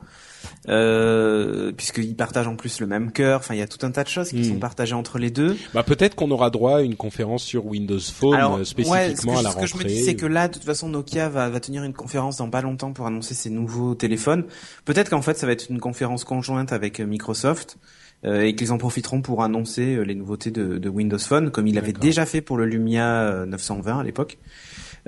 euh, 0.69 1.73
puisqu'ils 1.73 2.15
partagent 2.17 2.47
en 2.49 2.57
plus 2.57 2.81
le 2.81 2.87
même 2.87 3.13
cœur. 3.13 3.41
Enfin, 3.41 3.55
il 3.55 3.59
y 3.59 3.63
a 3.63 3.67
tout 3.67 3.85
un 3.87 3.91
tas 3.91 4.05
de 4.05 4.09
choses 4.09 4.31
qui 4.31 4.39
Hmm. 4.41 4.45
sont 4.55 4.59
partagées 4.59 4.95
entre 4.95 5.19
les 5.19 5.31
deux. 5.31 5.57
Bah, 5.75 5.83
peut-être 5.83 6.15
qu'on 6.15 6.31
aura 6.31 6.51
droit 6.51 6.79
à 6.79 6.81
une 6.83 6.97
conférence 6.97 7.43
sur 7.43 7.67
Windows 7.67 7.99
Phone 8.01 8.35
euh, 8.41 8.49
ouais, 8.59 8.65
ce 8.65 8.75
que, 8.75 8.83
spécifiquement 8.85 9.35
je- 9.35 9.39
à 9.39 9.43
la 9.43 9.51
ce 9.51 9.55
que 9.57 9.61
rentrée. 9.61 9.67
je 9.67 9.85
me 9.85 9.89
dis, 9.89 10.03
c'est 10.05 10.15
que 10.17 10.27
là, 10.27 10.49
de 10.49 10.55
toute 10.55 10.65
façon, 10.65 10.89
Nokia 10.89 11.29
va, 11.29 11.49
va 11.49 11.61
tenir 11.61 11.85
une 11.85 11.93
conférence 11.95 12.37
dans 12.37 12.51
pas 12.51 12.63
longtemps 12.63 12.93
pour 12.93 13.07
annoncer 13.07 13.35
ses 13.35 13.51
nouveaux 13.51 13.95
téléphones. 13.95 14.45
Peut-être 14.85 15.11
qu'en 15.11 15.23
fait, 15.23 15.39
ça 15.39 15.47
va 15.47 15.53
être 15.53 15.69
une 15.71 15.81
conférence 15.81 16.25
conjointe 16.25 16.73
avec 16.73 17.01
euh, 17.01 17.05
Microsoft. 17.07 17.79
euh, 18.25 18.43
et 18.43 18.57
qu'ils 18.57 18.73
en 18.73 18.79
profiteront 18.79 19.23
pour 19.23 19.45
annoncer 19.45 19.95
euh, 19.95 20.03
les 20.03 20.17
nouveautés 20.17 20.51
de, 20.51 20.79
de 20.79 20.89
Windows 20.89 21.19
Phone, 21.21 21.53
comme 21.53 21.69
il 21.69 21.79
avait 21.79 21.89
D'accord. 21.93 22.03
déjà 22.03 22.27
fait 22.27 22.41
pour 22.41 22.57
le 22.57 22.67
Lumia 22.67 23.07
euh, 23.23 23.47
920 23.47 24.01
à 24.01 24.03
l'époque. 24.03 24.39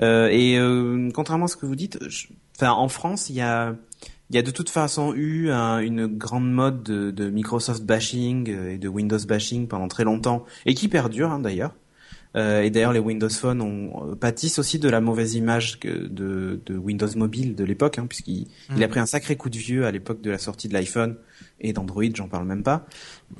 Euh, 0.01 0.29
et 0.31 0.57
euh, 0.57 1.09
contrairement 1.13 1.45
à 1.45 1.47
ce 1.49 1.57
que 1.57 1.65
vous 1.65 1.75
dites, 1.75 1.99
enfin 2.55 2.71
en 2.71 2.87
France, 2.87 3.29
il 3.29 3.35
y 3.35 3.41
a 3.41 3.75
il 4.31 4.35
y 4.35 4.37
a 4.37 4.43
de 4.43 4.51
toute 4.51 4.69
façon 4.69 5.13
eu 5.13 5.49
une 5.49 6.07
grande 6.07 6.49
mode 6.49 6.83
de, 6.83 7.11
de, 7.11 7.29
Microsoft 7.29 7.83
bashing 7.83 8.49
et 8.49 8.77
de 8.77 8.87
Windows 8.87 9.19
bashing 9.27 9.67
pendant 9.67 9.89
très 9.89 10.05
longtemps 10.05 10.45
et 10.65 10.73
qui 10.73 10.87
perdure 10.87 11.31
hein, 11.31 11.39
d'ailleurs. 11.39 11.73
Euh, 12.37 12.61
et 12.61 12.69
d'ailleurs, 12.69 12.93
les 12.93 12.99
Windows 12.99 13.29
Phone 13.29 13.61
ont, 13.61 14.15
pâtissent 14.15 14.57
aussi 14.57 14.79
de 14.79 14.87
la 14.87 15.01
mauvaise 15.01 15.35
image 15.35 15.79
que 15.79 15.89
de, 15.89 16.61
de 16.65 16.77
Windows 16.77 17.09
Mobile 17.17 17.55
de 17.55 17.63
l'époque, 17.65 17.99
hein, 17.99 18.05
puisqu'il 18.07 18.47
il 18.73 18.81
a 18.81 18.87
mm. 18.87 18.89
pris 18.89 18.99
un 19.01 19.05
sacré 19.05 19.35
coup 19.35 19.49
de 19.49 19.57
vieux 19.57 19.85
à 19.85 19.91
l'époque 19.91 20.21
de 20.21 20.31
la 20.31 20.37
sortie 20.37 20.69
de 20.69 20.73
l'iPhone 20.73 21.17
et 21.59 21.73
d'Android, 21.73 22.05
j'en 22.13 22.29
parle 22.29 22.45
même 22.45 22.63
pas. 22.63 22.87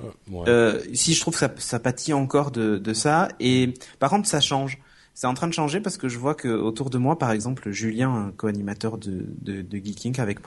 Euh, 0.04 0.43
euh, 0.47 0.82
si 0.93 1.13
je 1.13 1.21
trouve 1.21 1.36
que 1.36 1.39
ça, 1.39 1.54
ça 1.58 1.80
pâtit 1.80 2.12
encore 2.12 2.51
de, 2.51 2.77
de 2.77 2.93
ça, 2.93 3.30
et 3.39 3.73
par 3.99 4.10
contre, 4.10 4.27
ça 4.27 4.41
change. 4.41 4.80
C'est 5.13 5.27
en 5.27 5.34
train 5.34 5.47
de 5.47 5.54
changer 5.54 5.82
parce 5.82 5.97
que 5.97 6.08
je 6.08 6.17
vois 6.17 6.36
que 6.36 6.47
autour 6.47 6.89
de 6.89 6.97
moi, 6.97 7.17
par 7.17 7.32
exemple, 7.32 7.71
Julien, 7.71 8.13
un 8.13 8.32
co-animateur 8.32 8.97
de, 8.97 9.25
de, 9.41 9.62
de 9.62 9.77
Geeking 9.77 10.19
avec 10.19 10.39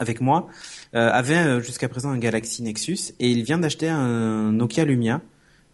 avec 0.00 0.20
moi, 0.20 0.48
euh, 0.96 1.10
avait 1.12 1.36
euh, 1.36 1.60
jusqu'à 1.60 1.88
présent 1.88 2.10
un 2.10 2.18
Galaxy 2.18 2.62
Nexus 2.62 3.12
et 3.20 3.30
il 3.30 3.44
vient 3.44 3.58
d'acheter 3.58 3.88
un 3.88 4.50
Nokia 4.50 4.84
Lumia 4.84 5.20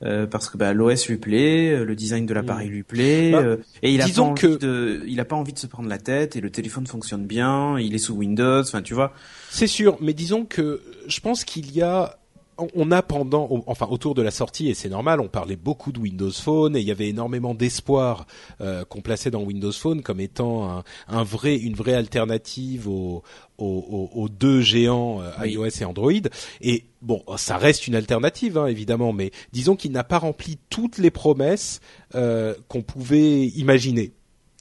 euh, 0.03 0.27
parce 0.27 0.51
que 0.51 0.59
bah, 0.59 0.75
l'OS 0.75 1.09
lui 1.09 1.17
plaît, 1.17 1.71
euh, 1.71 1.85
le 1.85 1.97
design 1.97 2.27
de 2.27 2.35
l'appareil 2.35 2.69
mm. 2.69 2.73
lui 2.73 2.83
plaît, 2.83 3.31
bah, 3.33 3.39
euh, 3.39 3.57
et 3.83 3.95
il 3.95 4.03
a 4.03 4.09
pas 4.09 4.21
envie 4.21 4.41
que... 4.43 4.59
de, 4.59 5.03
il 5.07 5.19
a 5.21 5.25
pas 5.25 5.37
envie 5.37 5.55
de 5.55 5.59
se 5.59 5.67
prendre 5.67 5.89
la 5.89 5.97
tête, 5.97 6.37
et 6.37 6.43
le 6.43 6.51
téléphone 6.51 6.87
fonctionne 6.87 7.25
bien, 7.25 7.79
il 7.79 7.95
est 7.95 7.99
sous 7.99 8.13
Windows, 8.13 8.61
enfin 8.61 8.83
tu 8.83 8.93
vois. 8.93 9.15
C'est 9.49 9.67
sûr, 9.67 9.97
mais 10.03 10.13
disons 10.13 10.45
que 10.45 10.83
je 11.07 11.21
pense 11.21 11.45
qu'il 11.45 11.75
y 11.75 11.81
a 11.81 12.19
on 12.59 12.91
a 12.91 13.03
pendant, 13.03 13.49
enfin 13.67 13.87
autour 13.91 14.15
de 14.15 14.23
la 14.23 14.31
sortie, 14.31 14.69
et 14.69 14.75
c'est 14.75 14.89
normal, 14.89 15.21
on 15.21 15.29
parlait 15.29 15.57
beaucoup 15.57 15.93
de 15.93 15.99
Windows 15.99 16.31
Phone 16.31 16.77
et 16.77 16.81
il 16.81 16.87
y 16.87 16.91
avait 16.91 17.09
énormément 17.09 17.55
d'espoir 17.55 18.27
euh, 18.61 18.85
qu'on 18.85 19.03
plaçait 19.03 19.31
dans 19.31 19.43
Windows 19.43 19.73
Phone 19.73 20.03
comme 20.03 20.21
étant 20.21 20.71
un, 20.71 20.85
un 21.09 21.23
vrai, 21.23 21.57
une 21.57 21.75
vraie 21.75 21.95
alternative 21.95 22.89
aux, 22.89 23.23
aux, 23.59 24.11
aux 24.15 24.29
deux 24.29 24.61
géants 24.61 25.21
euh, 25.21 25.47
iOS 25.47 25.81
et 25.81 25.85
Android. 25.85 26.13
Et 26.61 26.85
bon, 27.03 27.23
ça 27.37 27.59
reste 27.59 27.87
une 27.87 27.95
alternative 27.95 28.57
hein, 28.59 28.67
évidemment, 28.67 29.13
mais 29.13 29.33
disons 29.53 29.77
qu'il 29.77 29.93
n'a 29.93 30.05
pas 30.05 30.19
rempli 30.19 30.59
toutes 30.71 30.99
les 30.99 31.11
promesses 31.11 31.81
euh, 32.15 32.55
qu'on 32.69 32.83
pouvait 32.83 33.47
imaginer. 33.47 34.13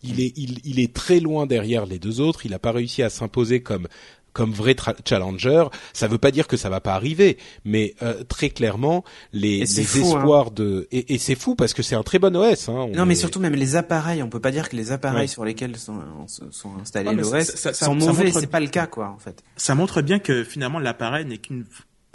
Il 0.04 0.22
est, 0.22 0.34
il, 0.36 0.60
il, 0.66 0.80
est 0.80 0.94
très 0.94 1.20
loin 1.20 1.48
derrière 1.48 1.88
les 1.88 1.98
deux 1.98 2.22
autres. 2.22 2.46
Il 2.46 2.52
n'a 2.52 2.60
pas 2.60 2.72
réussi 2.72 3.02
à 3.02 3.10
s'imposer 3.10 3.62
comme 3.62 3.88
comme 4.36 4.52
vrai 4.52 4.76
challenger. 5.06 5.64
Ça 5.94 6.08
veut 6.08 6.20
pas 6.20 6.30
dire 6.30 6.48
que 6.48 6.58
ça 6.58 6.70
va 6.70 6.82
pas 6.82 6.94
arriver, 6.94 7.38
mais 7.64 7.96
euh, 8.04 8.24
très 8.26 8.50
clairement, 8.50 9.04
les, 9.34 9.60
les 9.60 9.80
hein. 9.80 9.84
espoirs 9.84 10.52
de 10.52 10.88
et, 10.92 11.16
et 11.16 11.18
c'est 11.18 11.36
fou 11.36 11.56
parce 11.56 11.74
que 11.74 11.82
c'est 11.82 11.96
un 11.96 12.04
très 12.04 12.20
bon 12.20 12.36
OS. 12.36 12.70
Hein, 12.70 12.90
non, 12.94 13.06
mais 13.06 13.16
surtout 13.16 13.40
même 13.40 13.56
les 13.56 13.76
appareils. 13.78 14.22
On 14.22 14.30
peut 14.30 14.42
pas 14.42 14.52
dire 14.52 14.70
que 14.70 14.76
les 14.76 14.92
appareils 14.92 15.30
sur 15.30 15.46
lesquels 15.46 15.78
sont, 15.78 16.02
sont 16.28 16.72
installés 16.82 17.14
l'OS 17.14 17.72
sont 17.74 17.96
mauvais. 17.96 18.32
C'est 18.32 18.48
pas 18.48 18.60
le 18.60 18.68
cas, 18.68 18.88
quoi, 18.88 19.10
en 19.10 19.18
fait. 19.18 19.42
Ça 19.56 19.74
montre 19.74 20.02
bien 20.02 20.20
que 20.20 20.44
finalement 20.44 20.80
l'appareil 20.80 21.26
n'est 21.26 21.38
qu'une 21.38 21.66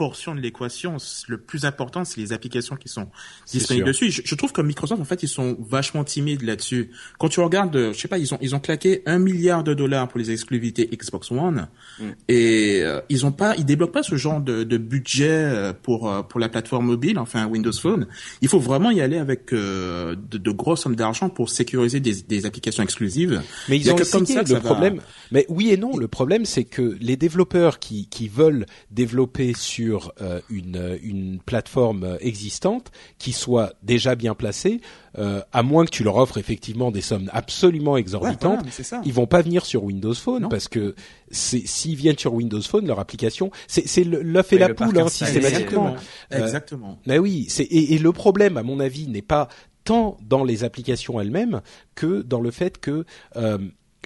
portion 0.00 0.34
de 0.34 0.40
l'équation. 0.40 0.96
Le 1.28 1.36
plus 1.36 1.66
important, 1.66 2.06
c'est 2.06 2.22
les 2.22 2.32
applications 2.32 2.74
qui 2.74 2.88
sont 2.88 3.08
disponibles 3.46 3.88
dessus. 3.88 4.10
Je, 4.10 4.34
trouve 4.34 4.50
que 4.50 4.62
Microsoft, 4.62 4.98
en 4.98 5.04
fait, 5.04 5.22
ils 5.22 5.28
sont 5.28 5.58
vachement 5.60 6.04
timides 6.04 6.40
là-dessus. 6.40 6.90
Quand 7.18 7.28
tu 7.28 7.40
regardes, 7.40 7.92
je 7.92 8.00
sais 8.00 8.08
pas, 8.08 8.16
ils 8.16 8.32
ont 8.32 8.38
ils 8.40 8.54
ont 8.54 8.60
claqué 8.60 9.02
un 9.04 9.18
milliard 9.18 9.62
de 9.62 9.74
dollars 9.74 10.08
pour 10.08 10.18
les 10.18 10.30
exclusivités 10.30 10.88
Xbox 10.90 11.30
One 11.30 11.68
mm. 11.98 12.04
et 12.28 12.80
euh, 12.80 13.02
ils 13.10 13.26
ont 13.26 13.32
pas, 13.32 13.54
ils 13.58 13.66
débloquent 13.66 13.92
pas 13.92 14.02
ce 14.02 14.16
genre 14.16 14.40
de, 14.40 14.64
de 14.64 14.78
budget 14.78 15.28
euh, 15.28 15.74
pour 15.74 16.10
euh, 16.10 16.22
pour 16.22 16.40
la 16.40 16.48
plateforme 16.48 16.86
mobile, 16.86 17.18
enfin 17.18 17.46
Windows 17.46 17.70
Phone. 17.70 18.06
Il 18.40 18.48
faut 18.48 18.58
vraiment 18.58 18.90
y 18.90 19.02
aller 19.02 19.18
avec 19.18 19.52
de, 19.52 20.14
de 20.14 20.50
grosses 20.50 20.80
sommes 20.84 20.96
d'argent 20.96 21.28
pour 21.28 21.50
sécuriser 21.50 22.00
des, 22.00 22.22
des 22.22 22.46
applications 22.46 22.82
exclusives. 22.82 23.42
Mais 23.68 23.76
ils 23.76 23.92
ont 23.92 23.96
comme 23.96 24.24
ça 24.24 24.42
le 24.44 24.60
problème. 24.60 25.02
Mais 25.30 25.44
oui 25.50 25.72
et 25.72 25.76
non. 25.76 25.98
Le 25.98 26.08
problème, 26.08 26.46
c'est 26.46 26.64
que 26.64 26.96
les 27.02 27.18
développeurs 27.18 27.80
qui 27.80 28.08
qui 28.08 28.28
veulent 28.28 28.64
développer 28.90 29.52
sur 29.52 29.89
sur 29.90 30.12
euh, 30.20 30.40
une, 30.50 30.98
une 31.02 31.40
plateforme 31.40 32.16
existante 32.20 32.92
qui 33.18 33.32
soit 33.32 33.72
déjà 33.82 34.14
bien 34.14 34.34
placée, 34.34 34.80
euh, 35.18 35.42
à 35.52 35.64
moins 35.64 35.84
que 35.84 35.90
tu 35.90 36.04
leur 36.04 36.16
offres 36.16 36.38
effectivement 36.38 36.92
des 36.92 37.00
sommes 37.00 37.28
absolument 37.32 37.96
exorbitantes, 37.96 38.64
ils 39.04 39.12
vont 39.12 39.26
pas 39.26 39.42
venir 39.42 39.64
sur 39.64 39.82
Windows 39.82 40.14
Phone 40.14 40.48
parce 40.48 40.68
que 40.68 40.94
s'ils 41.32 41.96
viennent 41.96 42.18
sur 42.18 42.34
Windows 42.34 42.62
Phone, 42.62 42.86
leur 42.86 43.00
application, 43.00 43.50
c'est 43.66 44.04
l'œuf 44.04 44.52
et 44.52 44.58
la 44.58 44.72
poule 44.72 44.96
hein, 45.00 45.08
systématiquement. 45.08 45.96
Exactement. 46.30 47.00
Euh, 47.08 47.18
oui, 47.18 47.48
et, 47.58 47.94
et 47.94 47.98
le 47.98 48.12
problème, 48.12 48.56
à 48.56 48.62
mon 48.62 48.78
avis, 48.78 49.08
n'est 49.08 49.22
pas 49.22 49.48
tant 49.84 50.18
dans 50.22 50.44
les 50.44 50.62
applications 50.62 51.20
elles-mêmes 51.20 51.62
que 51.96 52.22
dans 52.22 52.40
le 52.40 52.50
fait 52.50 52.78
que 52.78 53.04
euh, 53.36 53.58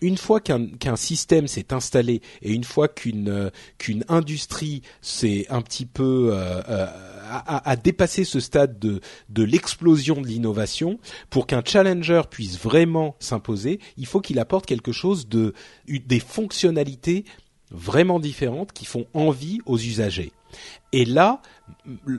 une 0.02 0.16
fois 0.16 0.40
qu'un 0.40 0.96
système 0.96 1.46
s'est 1.46 1.72
installé 1.72 2.20
et 2.42 2.52
une 2.52 2.64
fois 2.64 2.88
qu'une 2.88 3.28
euh, 3.28 3.50
industrie 4.09 4.83
s'est 5.00 5.46
un 5.48 5.62
petit 5.62 5.87
peu 5.87 6.30
euh, 6.33 6.61
euh, 6.68 6.87
a, 7.46 7.76
dépassé 7.76 8.24
ce 8.24 8.40
stade 8.40 8.78
de 8.78 9.00
de 9.28 9.42
l'explosion 9.42 10.20
de 10.20 10.26
l'innovation, 10.26 10.98
pour 11.30 11.46
qu'un 11.46 11.62
challenger 11.64 12.22
puisse 12.30 12.59
vraiment 12.59 13.16
s'imposer, 13.18 13.80
il 13.96 14.07
faut 14.07 14.20
qu'il 14.20 14.38
apporte 14.38 14.66
quelque 14.66 14.92
chose 14.92 15.28
de 15.28 15.54
des 15.88 16.20
fonctionnalités 16.20 17.24
vraiment 17.70 18.20
différentes 18.20 18.72
qui 18.72 18.85
font 18.85 19.07
envie 19.14 19.61
aux 19.66 19.78
usagers. 19.78 20.33
Et 20.92 21.04
là, 21.04 21.40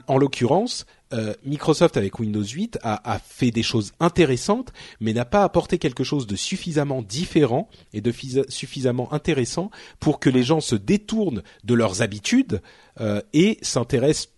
en 0.06 0.18
l'occurrence, 0.18 0.86
euh, 1.12 1.34
Microsoft 1.44 1.96
avec 1.96 2.18
Windows 2.18 2.42
8 2.42 2.78
a, 2.82 3.20
fait 3.24 3.50
des 3.50 3.62
choses 3.62 3.92
intéressantes, 4.00 4.72
mais 5.00 5.12
n'a 5.12 5.24
pas 5.24 5.44
apporté 5.44 5.78
quelque 5.78 6.04
chose 6.04 6.26
de 6.26 6.36
suffisamment 6.36 7.02
différent 7.02 7.68
et 7.92 8.00
de 8.00 8.12
suffisamment 8.48 9.12
intéressant 9.12 9.70
pour 10.00 10.18
que 10.18 10.30
les 10.30 10.42
gens 10.42 10.60
se 10.60 10.74
détournent 10.74 11.42
de 11.64 11.74
leurs 11.74 12.02
habitudes 12.02 12.60
euh, 13.00 13.20
et 13.32 13.58
s'intéressent 13.62 14.32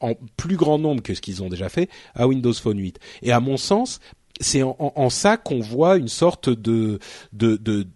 en 0.00 0.14
plus 0.36 0.56
grand 0.56 0.78
nombre 0.78 1.02
que 1.02 1.14
ce 1.14 1.20
qu'ils 1.20 1.42
ont 1.42 1.48
déjà 1.48 1.68
fait 1.68 1.88
à 2.14 2.26
Windows 2.28 2.52
Phone 2.52 2.78
8. 2.78 2.98
Et 3.22 3.32
à 3.32 3.40
mon 3.40 3.56
sens, 3.56 3.98
c'est 4.40 4.62
en, 4.62 5.10
ça 5.10 5.36
qu'on 5.36 5.60
voit 5.60 5.96
une 5.96 6.08
sorte 6.08 6.48
de, 6.48 6.98
de, 7.32 7.56
de 7.56 7.86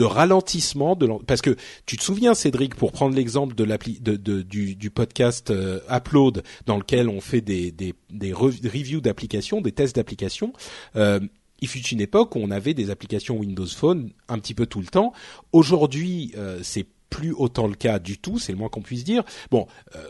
de 0.00 0.04
ralentissement 0.06 0.96
de 0.96 1.06
parce 1.26 1.42
que 1.42 1.56
tu 1.84 1.98
te 1.98 2.02
souviens 2.02 2.32
Cédric 2.32 2.74
pour 2.74 2.90
prendre 2.90 3.14
l'exemple 3.14 3.54
de 3.54 3.64
l'appli 3.64 4.00
de, 4.00 4.16
du, 4.16 4.90
podcast 4.90 5.50
euh, 5.50 5.80
Upload 5.90 6.42
dans 6.64 6.78
lequel 6.78 7.10
on 7.10 7.20
fait 7.20 7.42
des 7.42 7.70
des, 7.70 7.92
des 8.08 8.32
reviews 8.32 9.02
d'applications, 9.02 9.60
des 9.60 9.72
tests 9.72 9.96
d'applications. 9.96 10.54
Euh, 10.96 11.20
il 11.60 11.68
fut 11.68 11.80
une 11.80 12.00
époque 12.00 12.34
où 12.34 12.38
on 12.38 12.50
avait 12.50 12.72
des 12.72 12.88
applications 12.88 13.36
Windows 13.36 13.66
Phone 13.66 14.10
un 14.28 14.38
petit 14.38 14.54
peu 14.54 14.64
tout 14.64 14.80
le 14.80 14.86
temps. 14.86 15.12
Aujourd'hui, 15.52 16.32
euh, 16.38 16.60
c'est 16.62 16.86
plus 17.10 17.32
autant 17.32 17.66
le 17.66 17.74
cas 17.74 17.98
du 17.98 18.16
tout, 18.16 18.38
c'est 18.38 18.52
le 18.52 18.58
moins 18.58 18.70
qu'on 18.70 18.80
puisse 18.80 19.04
dire. 19.04 19.22
Bon, 19.50 19.66
euh, 19.96 20.00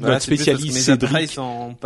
notre 0.00 0.20
spécialiste 0.20 0.78
Cédric. 0.78 1.38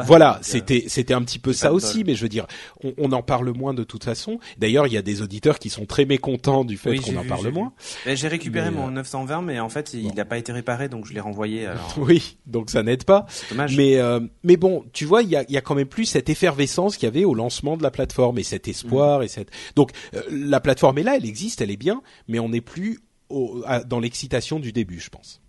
Voilà, 0.07 0.39
c'était 0.43 0.85
c'était 0.89 1.15
un 1.15 1.23
petit 1.23 1.39
peu 1.39 1.53
ça 1.53 1.73
aussi, 1.73 2.05
mais 2.05 2.15
je 2.15 2.23
veux 2.23 2.29
dire, 2.29 2.47
on, 2.83 2.93
on, 2.99 3.13
en 3.13 3.23
parle 3.23 3.51
moins 3.53 3.75
de 3.75 3.85
toute 3.85 4.05
façon. 4.05 4.39
D'ailleurs, 4.59 4.87
il 4.87 4.93
y 4.93 4.97
a 4.97 5.03
des 5.03 5.23
auditeurs 5.23 5.59
qui 5.59 5.71
sont 5.71 5.87
très 5.87 6.05
mécontents 6.05 6.65
du 6.65 6.77
fait 6.77 6.97
qu'on 6.99 7.17
en 7.17 7.25
parle 7.25 7.51
moins. 7.51 7.73
J'ai 8.07 8.29
récupéré 8.29 8.71
mon 8.71 8.91
920, 8.91 9.39
euh, 9.39 9.43
mais 9.43 9.61
en 9.61 9.69
fait, 9.69 9.95
il 9.95 10.15
n'a 10.15 10.25
pas 10.25 10.39
été 10.39 10.53
réparé, 10.53 10.89
donc 10.89 11.07
je 11.07 11.15
l'ai 11.15 11.21
renvoyé. 11.21 11.67
Alors... 11.67 11.95
oui, 11.99 12.39
donc 12.47 12.71
ça 12.71 12.83
n'aide 12.83 13.05
pas. 13.05 13.27
Dommage. 13.51 13.77
Mais 13.77 13.97
euh, 13.97 14.21
mais 14.43 14.57
bon, 14.57 14.85
tu 14.93 15.05
vois, 15.05 15.23
il 15.23 15.29
y 15.29 15.37
a, 15.37 15.45
y 15.49 15.57
a 15.57 15.61
quand 15.61 15.75
même 15.75 15.89
plus 15.89 16.05
cette 16.05 16.29
effervescence 16.29 16.97
qu'il 16.97 17.07
y 17.07 17.11
avait 17.11 17.25
au 17.25 17.35
lancement 17.35 17.77
de 17.77 17.83
la 17.83 17.91
plateforme 17.91 18.39
et 18.39 18.43
cet 18.43 18.69
espoir 18.69 19.21
mm. 19.21 19.23
et 19.23 19.29
cette. 19.29 19.51
Donc 19.77 19.93
la 20.31 20.61
plateforme 20.61 20.99
est 20.99 21.03
là, 21.03 21.17
elle 21.17 21.27
existe, 21.27 21.61
elle 21.61 21.71
est 21.71 21.77
bien, 21.77 22.03
mais 22.29 22.39
on 22.39 22.49
n'est 22.49 22.61
plus 22.61 23.01
dans 23.31 24.01
l'excitation 24.01 24.59
du 24.59 24.73
début, 24.73 25.01
je 25.01 25.11
pense. 25.11 25.41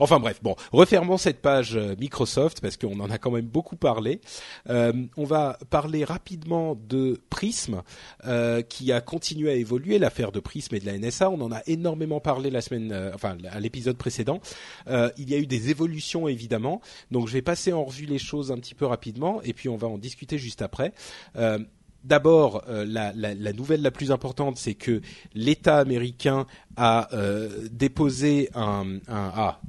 Enfin 0.00 0.20
bref, 0.20 0.40
bon, 0.42 0.56
refermons 0.72 1.16
cette 1.16 1.40
page 1.40 1.76
euh, 1.76 1.94
Microsoft 1.98 2.60
parce 2.60 2.76
qu'on 2.76 2.98
en 3.00 3.10
a 3.10 3.18
quand 3.18 3.30
même 3.30 3.46
beaucoup 3.46 3.76
parlé. 3.76 4.20
Euh, 4.68 4.92
on 5.16 5.24
va 5.24 5.58
parler 5.70 6.04
rapidement 6.04 6.74
de 6.88 7.20
Prism 7.30 7.82
euh, 8.26 8.62
qui 8.62 8.92
a 8.92 9.00
continué 9.00 9.50
à 9.50 9.54
évoluer, 9.54 9.98
l'affaire 9.98 10.32
de 10.32 10.40
Prism 10.40 10.74
et 10.74 10.80
de 10.80 10.86
la 10.86 10.98
NSA. 10.98 11.30
On 11.30 11.40
en 11.40 11.52
a 11.52 11.62
énormément 11.66 12.20
parlé 12.20 12.50
la 12.50 12.60
semaine, 12.60 13.12
enfin 13.14 13.36
à 13.50 13.60
l'épisode 13.60 13.96
précédent. 13.96 14.40
il 14.88 15.30
y 15.30 15.34
a 15.34 15.38
eu 15.38 15.46
des 15.46 15.70
évolutions 15.70 16.28
évidemment, 16.28 16.80
donc 17.10 17.28
je 17.28 17.32
vais 17.32 17.42
passer 17.42 17.72
en 17.72 17.84
revue 17.84 18.06
les 18.06 18.18
choses 18.18 18.52
un 18.52 18.58
petit 18.58 18.74
peu 18.74 18.86
rapidement 18.86 19.40
et 19.42 19.52
puis 19.52 19.68
on 19.68 19.76
va 19.76 19.88
en 19.88 19.98
discuter 19.98 20.38
juste 20.38 20.62
après. 20.62 20.92
D'abord, 22.04 22.64
la, 22.68 23.12
nouvelle 23.52 23.82
la 23.82 23.90
plus 23.90 24.10
importante, 24.10 24.56
c'est 24.56 24.74
que 24.74 25.00
l'État 25.34 25.78
américain 25.78 26.46
a 26.76 27.08
déposé 27.70 28.50
un, 28.54 28.96
un 29.08 29.32
ah, 29.34 29.60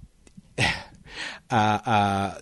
a, 1.50 2.30
a, 2.30 2.38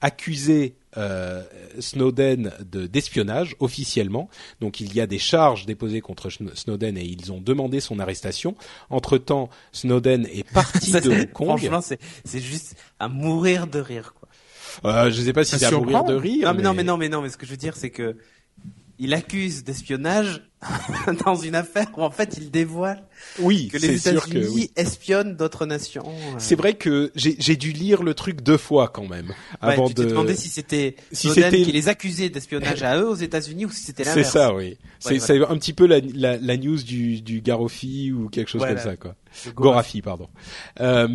accusé 0.00 0.76
euh, 0.96 1.42
Snowden 1.80 2.52
de 2.70 2.86
d'espionnage 2.86 3.56
officiellement. 3.58 4.28
Donc 4.60 4.80
il 4.80 4.94
y 4.94 5.00
a 5.00 5.06
des 5.06 5.18
charges 5.18 5.66
déposées 5.66 6.00
contre 6.00 6.28
Snowden 6.30 6.96
et 6.96 7.04
ils 7.04 7.32
ont 7.32 7.40
demandé 7.40 7.80
son 7.80 7.98
arrestation. 7.98 8.54
Entre 8.90 9.18
temps, 9.18 9.50
Snowden 9.72 10.26
est 10.26 10.48
parti 10.52 10.92
de 11.00 11.10
Hong 11.10 11.32
Kong. 11.32 11.46
Franchement, 11.46 11.80
c'est 11.80 11.98
c'est 12.24 12.40
juste 12.40 12.76
à 13.00 13.08
mourir 13.08 13.66
de 13.66 13.80
rire 13.80 14.14
quoi. 14.14 14.28
Euh, 14.84 15.10
je 15.10 15.22
sais 15.22 15.32
pas 15.32 15.44
si 15.44 15.58
c'est 15.58 15.64
à 15.64 15.70
mourir 15.70 16.04
de 16.04 16.14
rire. 16.14 16.48
Non 16.48 16.54
mais, 16.54 16.62
non 16.62 16.74
mais 16.74 16.84
non 16.84 16.96
mais 16.96 17.08
non 17.08 17.22
mais 17.22 17.28
ce 17.30 17.36
que 17.36 17.46
je 17.46 17.52
veux 17.52 17.56
dire 17.56 17.76
c'est 17.76 17.90
que 17.90 18.16
il 18.98 19.12
accuse 19.14 19.64
d'espionnage 19.64 20.42
dans 21.26 21.34
une 21.34 21.54
affaire 21.54 21.88
où 21.96 22.02
en 22.02 22.10
fait 22.10 22.36
il 22.38 22.50
dévoile 22.50 23.02
Oui, 23.38 23.68
que 23.68 23.76
les 23.76 23.98
c'est 23.98 24.10
États-Unis 24.14 24.46
oui. 24.54 24.70
espionnent 24.76 25.36
d'autres 25.36 25.66
nations. 25.66 26.04
euh. 26.06 26.34
C'est 26.38 26.54
vrai 26.54 26.74
que 26.74 27.12
j'ai 27.16 27.56
dû 27.56 27.72
lire 27.72 28.02
le 28.02 28.14
truc 28.14 28.40
deux 28.40 28.56
fois 28.56 28.88
quand 28.88 29.06
même 29.06 29.28
Ouais, 29.62 29.74
avant 29.74 29.88
tu 29.88 29.94
de. 29.94 30.04
demandé 30.04 30.34
si 30.34 30.48
c'était 30.48 30.96
Si 31.12 31.28
qui 31.28 31.72
les 31.72 31.88
accusait 31.88 32.30
d'espionnage 32.30 32.82
à 32.82 32.98
eux 32.98 33.08
aux 33.08 33.14
États-Unis 33.14 33.66
ou 33.66 33.70
si 33.70 33.82
c'était 33.84 34.04
C'est 34.04 34.10
l'inverse. 34.10 34.32
ça, 34.32 34.54
oui. 34.54 34.78
C'est 35.00 35.10
Ouais, 35.14 35.18
c'est 35.18 35.44
un 35.44 35.56
petit 35.58 35.74
peu 35.74 35.86
la, 35.86 36.00
la, 36.14 36.38
la 36.38 36.56
news 36.56 36.82
du, 36.82 37.20
du 37.20 37.42
Garofi 37.42 38.10
ou 38.12 38.28
quelque 38.30 38.48
chose 38.48 38.60
Voilà. 38.60 38.74
comme 38.76 38.84
ça, 38.90 38.96
quoi. 38.96 39.16
Gorafi, 39.54 40.00
pardon. 40.00 40.28
Euh, 40.80 41.08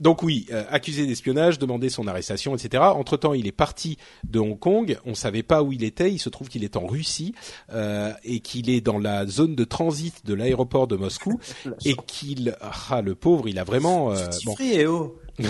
donc 0.00 0.22
oui, 0.22 0.46
euh, 0.50 0.64
accusé 0.70 1.06
d'espionnage, 1.06 1.58
demandé 1.58 1.88
son 1.88 2.06
arrestation, 2.06 2.54
etc. 2.56 2.82
Entre 2.82 3.16
temps, 3.16 3.34
il 3.34 3.46
est 3.46 3.52
parti 3.52 3.98
de 4.28 4.38
Hong 4.38 4.58
Kong. 4.58 4.98
On 5.04 5.14
savait 5.14 5.42
pas 5.42 5.62
où 5.62 5.72
il 5.72 5.84
était. 5.84 6.10
Il 6.10 6.18
se 6.18 6.28
trouve 6.28 6.48
qu'il 6.48 6.64
est 6.64 6.76
en 6.76 6.86
Russie 6.86 7.34
euh, 7.72 8.12
et 8.24 8.40
qu'il 8.40 8.70
est 8.70 8.80
dans 8.80 8.98
la 8.98 9.26
zone 9.26 9.54
de 9.54 9.64
transit 9.64 10.24
de 10.24 10.34
l'aéroport 10.34 10.86
de 10.86 10.96
Moscou 10.96 11.38
et 11.84 11.94
qu'il, 12.06 12.56
ah 12.60 13.02
le 13.02 13.14
pauvre, 13.14 13.48
il 13.48 13.58
a 13.58 13.64
vraiment 13.64 14.12
euh, 14.12 14.26
bon. 14.44 14.54
oh. 14.88 15.16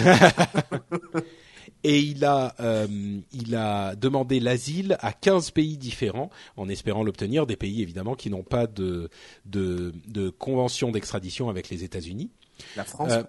Et 1.82 1.98
il 1.98 2.24
a, 2.24 2.54
euh, 2.60 2.86
il 3.32 3.54
a 3.54 3.94
demandé 3.96 4.38
l'asile 4.38 4.98
à 5.00 5.12
15 5.12 5.50
pays 5.52 5.78
différents 5.78 6.30
en 6.56 6.68
espérant 6.68 7.02
l'obtenir, 7.02 7.46
des 7.46 7.56
pays 7.56 7.80
évidemment 7.80 8.14
qui 8.14 8.28
n'ont 8.28 8.42
pas 8.42 8.66
de, 8.66 9.08
de, 9.46 9.94
de 10.06 10.28
convention 10.28 10.90
d'extradition 10.90 11.48
avec 11.48 11.70
les 11.70 11.82
États-Unis. 11.82 12.30
La 12.76 12.84
France. 12.84 13.12
Euh, 13.12 13.22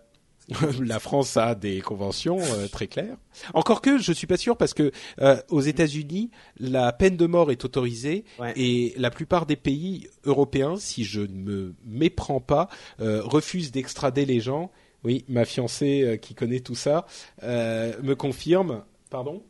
la 0.84 1.00
France 1.00 1.38
a 1.38 1.56
des 1.56 1.82
conventions 1.82 2.40
euh, 2.40 2.68
très 2.68 2.88
claires. 2.88 3.18
Encore 3.54 3.82
que 3.82 3.98
je 3.98 4.12
suis 4.12 4.28
pas 4.28 4.38
sûr 4.38 4.58
parce 4.58 4.74
que 4.74 4.92
euh, 5.22 5.38
aux 5.50 5.62
États-Unis 5.62 6.30
la 6.60 6.92
peine 6.94 7.18
de 7.18 7.26
mort 7.26 7.52
est 7.52 7.64
autorisée 7.66 8.26
Ouais. 8.40 8.54
et 8.56 8.94
la 8.98 9.10
plupart 9.10 9.46
des 9.46 9.56
pays 9.56 10.08
européens, 10.26 10.76
si 10.78 11.04
je 11.04 11.22
ne 11.22 11.28
me 11.28 11.76
méprends 11.86 12.40
pas, 12.42 12.70
euh, 13.00 13.22
refusent 13.24 13.72
d'extrader 13.72 14.26
les 14.26 14.40
gens. 14.40 14.72
Oui, 15.04 15.26
ma 15.28 15.46
fiancée 15.46 16.04
euh, 16.04 16.18
qui 16.18 16.36
connaît 16.36 16.60
tout 16.60 16.76
ça 16.76 17.06
euh, 17.44 17.94
me 18.04 18.16
confirme. 18.16 18.84
Pardon. 19.10 19.44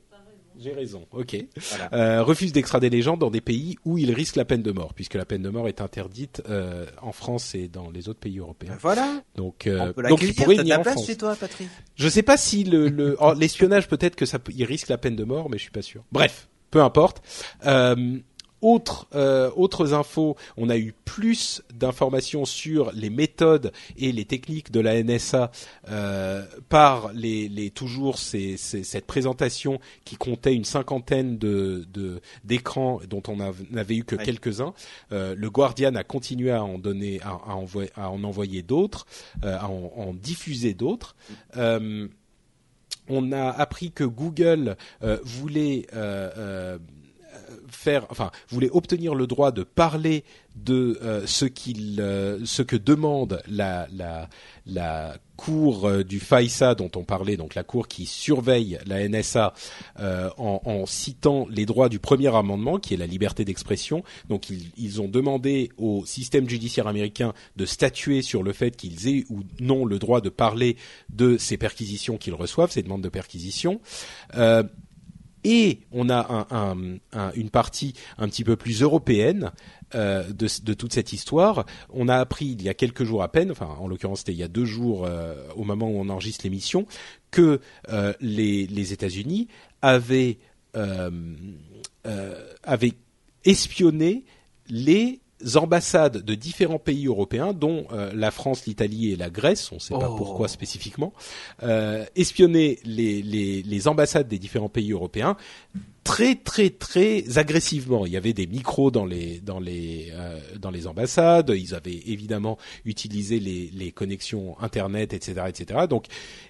J'ai 0.61 0.73
raison. 0.73 1.05
Ok. 1.11 1.35
Voilà. 1.69 1.89
Euh, 1.93 2.23
refuse 2.23 2.51
d'extrader 2.53 2.89
les 2.89 3.01
gens 3.01 3.17
dans 3.17 3.31
des 3.31 3.41
pays 3.41 3.77
où 3.85 3.97
ils 3.97 4.11
risquent 4.13 4.35
la 4.35 4.45
peine 4.45 4.61
de 4.61 4.71
mort, 4.71 4.93
puisque 4.93 5.15
la 5.15 5.25
peine 5.25 5.41
de 5.41 5.49
mort 5.49 5.67
est 5.67 5.81
interdite 5.81 6.41
euh, 6.49 6.85
en 7.01 7.11
France 7.11 7.55
et 7.55 7.67
dans 7.67 7.89
les 7.89 8.09
autres 8.09 8.19
pays 8.19 8.39
européens. 8.39 8.71
Ben 8.73 8.77
voilà. 8.81 9.21
Donc, 9.35 9.65
euh, 9.67 9.79
On 9.89 9.93
peut 9.93 10.03
donc 10.09 10.21
il 10.21 10.27
l'accueillir. 10.27 10.35
pourrait 10.35 10.55
T'as 10.55 10.61
de 10.61 10.67
venir 10.67 10.79
en 10.79 10.83
place 10.83 10.93
France. 10.95 11.07
chez 11.07 11.17
toi, 11.17 11.35
Patrick. 11.35 11.67
Je 11.95 12.07
sais 12.07 12.23
pas 12.23 12.37
si 12.37 12.63
le, 12.63 12.89
le 12.89 13.15
oh, 13.19 13.33
l'espionnage 13.33 13.87
peut-être 13.87 14.15
que 14.15 14.25
ça 14.25 14.39
peut- 14.39 14.51
il 14.55 14.63
risque 14.65 14.87
la 14.89 14.97
peine 14.97 15.15
de 15.15 15.23
mort, 15.23 15.49
mais 15.49 15.57
je 15.57 15.63
suis 15.63 15.71
pas 15.71 15.81
sûr. 15.81 16.03
Bref, 16.11 16.47
peu 16.69 16.81
importe. 16.81 17.21
Euh, 17.65 18.17
autre, 18.61 19.07
euh, 19.15 19.49
autres 19.55 19.93
infos, 19.93 20.35
on 20.57 20.69
a 20.69 20.77
eu 20.77 20.93
plus 21.05 21.61
d'informations 21.73 22.45
sur 22.45 22.91
les 22.93 23.09
méthodes 23.09 23.71
et 23.97 24.11
les 24.11 24.25
techniques 24.25 24.71
de 24.71 24.79
la 24.79 25.01
NSA 25.03 25.51
euh, 25.89 26.45
par 26.69 27.11
les, 27.13 27.49
les 27.49 27.69
toujours 27.71 28.17
ces, 28.19 28.57
ces- 28.57 28.83
cette 28.83 29.05
présentation 29.05 29.79
qui 30.05 30.15
comptait 30.15 30.53
une 30.53 30.65
cinquantaine 30.65 31.37
de 31.37 31.85
de- 31.93 32.21
d'écrans 32.43 33.01
dont 33.09 33.23
on 33.27 33.39
av- 33.39 33.63
n'avait 33.71 33.95
eu 33.97 34.03
que 34.03 34.15
Ouais. 34.15 34.23
quelques-uns. 34.23 34.73
Euh, 35.11 35.35
le 35.35 35.49
Guardian 35.49 35.95
a 35.95 36.03
continué 36.03 36.51
à 36.51 36.63
en 36.63 36.77
donner, 36.77 37.19
à, 37.21 37.29
à 37.51 37.55
envoyer, 37.55 37.89
à 37.95 38.09
en 38.09 38.23
envoyer 38.23 38.61
d'autres, 38.61 39.05
euh, 39.43 39.57
à 39.59 39.67
en, 39.69 39.91
en 39.95 40.13
diffuser 40.13 40.73
d'autres. 40.73 41.15
Euh, 41.57 42.07
on 43.09 43.31
a 43.31 43.49
appris 43.49 43.91
que 43.91 44.03
Google 44.03 44.77
euh, 45.03 45.17
voulait 45.23 45.87
euh, 45.93 46.29
euh, 46.37 46.77
faire, 47.69 48.07
obtenir 48.71 49.15
le 49.15 49.27
droit 49.27 49.51
de 49.51 49.63
parler 49.63 50.23
de 50.55 50.99
euh, 51.01 51.25
ce 51.25 51.45
qu'il, 51.45 51.99
euh, 52.01 52.39
ce 52.45 52.61
que 52.61 52.75
demande 52.75 53.41
la 53.47 53.87
la 53.93 54.27
la 54.65 55.15
cour 55.37 55.87
euh, 55.87 56.03
du 56.03 56.19
FISA 56.19 56.75
dont 56.75 56.91
on 56.95 57.03
parlait, 57.03 57.37
donc 57.37 57.55
la 57.55 57.63
cour 57.63 57.87
qui 57.87 58.05
surveille 58.05 58.77
la 58.85 59.07
NSA 59.07 59.53
en, 59.99 60.61
en 60.65 60.85
citant 60.85 61.47
les 61.49 61.65
droits 61.65 61.89
du 61.89 61.99
premier 61.99 62.35
amendement, 62.35 62.77
qui 62.77 62.93
est 62.93 62.97
la 62.97 63.07
liberté 63.07 63.45
d'expression. 63.45 64.03
Donc 64.29 64.49
ils, 64.49 64.71
ils 64.77 65.01
ont 65.01 65.07
demandé 65.07 65.71
au 65.77 66.05
système 66.05 66.47
judiciaire 66.47 66.87
américain 66.87 67.33
de 67.55 67.65
statuer 67.65 68.21
sur 68.21 68.43
le 68.43 68.53
fait 68.53 68.75
qu'ils 68.75 69.07
aient 69.07 69.25
ou 69.29 69.41
non 69.59 69.85
le 69.85 69.99
droit 69.99 70.21
de 70.21 70.29
parler 70.29 70.77
de 71.09 71.37
ces 71.37 71.57
perquisitions 71.57 72.17
qu'ils 72.17 72.35
reçoivent, 72.35 72.71
ces 72.71 72.83
demandes 72.83 73.01
de 73.01 73.09
perquisition. 73.09 73.79
Et 75.43 75.79
on 75.91 76.09
a 76.09 76.47
un, 76.51 76.55
un- 76.55 76.97
un- 77.13 77.31
une 77.33 77.49
partie 77.49 77.93
un 78.17 78.27
petit 78.27 78.43
peu 78.43 78.55
plus 78.55 78.81
européenne 78.81 79.51
euh, 79.95 80.23
de, 80.31 80.73
toute 80.73 80.93
cette 80.93 81.13
histoire. 81.13 81.65
On 81.89 82.07
a 82.07 82.15
appris 82.17 82.45
il 82.45 82.61
y 82.61 82.69
a 82.69 82.73
quelques 82.73 83.03
jours 83.03 83.23
à 83.23 83.31
peine, 83.31 83.51
enfin 83.51 83.75
en 83.79 83.87
l'occurrence 83.87 84.19
c'était 84.19 84.31
il 84.33 84.37
y 84.37 84.43
a 84.43 84.47
deux 84.47 84.65
jours 84.65 85.05
euh, 85.05 85.35
au 85.55 85.63
moment 85.63 85.87
où 85.89 85.97
on 85.99 86.09
enregistre 86.09 86.45
l'émission, 86.45 86.85
que 87.31 87.59
euh, 87.89 88.13
les, 88.21 88.93
États-Unis 88.93 89.47
avaient 89.81 90.37
espionné 93.43 94.23
les 94.69 95.20
ambassades 95.55 96.17
de 96.23 96.35
différents 96.35 96.79
pays 96.79 97.07
européens, 97.07 97.53
dont 97.53 97.85
euh, 97.91 98.11
la 98.13 98.31
France, 98.31 98.65
l'Italie 98.65 99.11
et 99.11 99.15
la 99.15 99.29
Grèce, 99.29 99.71
on 99.71 99.75
ne 99.75 99.79
sait 99.79 99.93
pas 99.93 100.09
Oh. 100.09 100.15
pourquoi 100.15 100.47
spécifiquement, 100.47 101.13
euh, 101.63 102.05
espionner 102.15 102.79
les, 102.85 103.21
les, 103.21 103.61
les 103.63 103.87
ambassades 103.87 104.27
des 104.27 104.39
différents 104.39 104.69
pays 104.69 104.91
européens 104.91 105.37
très 106.03 106.33
très 106.35 106.71
très 106.71 107.37
agressivement. 107.37 108.05
Il 108.07 108.11
y 108.11 108.17
avait 108.17 108.33
des 108.33 108.47
micros 108.47 108.89
dans 108.89 109.05
les 109.05 109.39
dans 109.39 109.59
les 109.59 110.09
euh, 110.13 110.39
dans 110.59 110.71
les 110.71 110.87
ambassades. 110.87 111.53
Ils 111.55 111.75
avaient 111.75 112.01
évidemment 112.07 112.57
utilisé 112.85 113.39
les, 113.39 113.69
les 113.73 113.91
connexions 113.91 114.59
internet, 114.59 115.13
etc., 115.13 115.43
etc. 115.47 115.81
Donc 115.87 116.05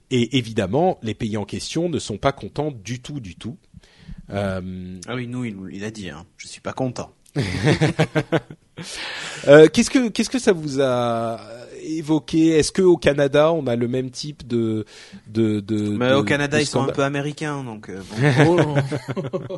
et 0.10 0.38
évidemment 0.38 1.00
les 1.04 1.14
pays 1.14 1.36
en 1.38 1.44
question 1.46 1.90
ne 1.90 2.00
sont 2.00 2.18
pas 2.18 2.32
contents 2.32 2.72
du 2.72 3.02
tout 3.02 3.20
du 3.20 3.36
tout. 3.36 3.58
Euh, 4.30 4.98
Ah 5.08 5.16
oui, 5.16 5.28
nous, 5.28 5.44
il, 5.44 5.58
il 5.74 5.84
a 5.84 5.92
dit, 5.92 6.10
hein. 6.10 6.26
Je 6.38 6.48
suis 6.48 6.62
pas 6.62 6.72
content. 6.74 7.12
Euh, 9.48 9.68
qu'est-ce 9.68 9.90
que 9.90 10.10
qu'est-ce 10.10 10.30
que 10.30 10.40
ça 10.40 10.52
vous 10.54 10.82
a 10.82 11.40
évoqué? 11.84 12.50
Est-ce 12.60 12.72
que 12.72 12.82
au 12.82 12.98
Canada 12.98 13.52
on 13.54 13.66
a 13.68 13.76
le 13.76 13.88
même 13.88 14.12
type 14.12 14.46
de 14.48 14.86
de 15.28 15.60
de 15.60 15.76
Mais 15.98 16.10
de- 16.10 16.16
au 16.16 16.24
Canada, 16.24 16.58
de 16.58 16.64
ils 16.64 16.66
sont 16.68 16.82
un 16.84 16.88
peu 16.88 17.04
américains, 17.04 17.64
donc 17.64 17.90
euh, 17.90 18.02
bon. 18.46 18.58
Oh. 19.50 19.56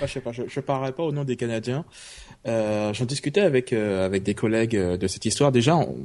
Ah, 0.00 0.06
je 0.06 0.12
sais 0.12 0.20
pas, 0.20 0.32
je, 0.32 0.42
je 0.48 0.60
parlerai 0.60 0.92
pas 0.92 1.02
au 1.04 1.12
nom 1.12 1.24
des 1.24 1.36
Canadiens. 1.36 1.84
Euh, 2.46 2.92
J'en 2.92 3.04
discutais 3.04 3.40
avec 3.42 3.72
euh, 3.72 4.04
avec 4.04 4.22
des 4.24 4.34
collègues 4.34 4.76
euh, 4.76 4.96
de 4.96 5.06
cette 5.06 5.24
histoire. 5.24 5.52
Déjà, 5.52 5.76
on, 5.76 5.96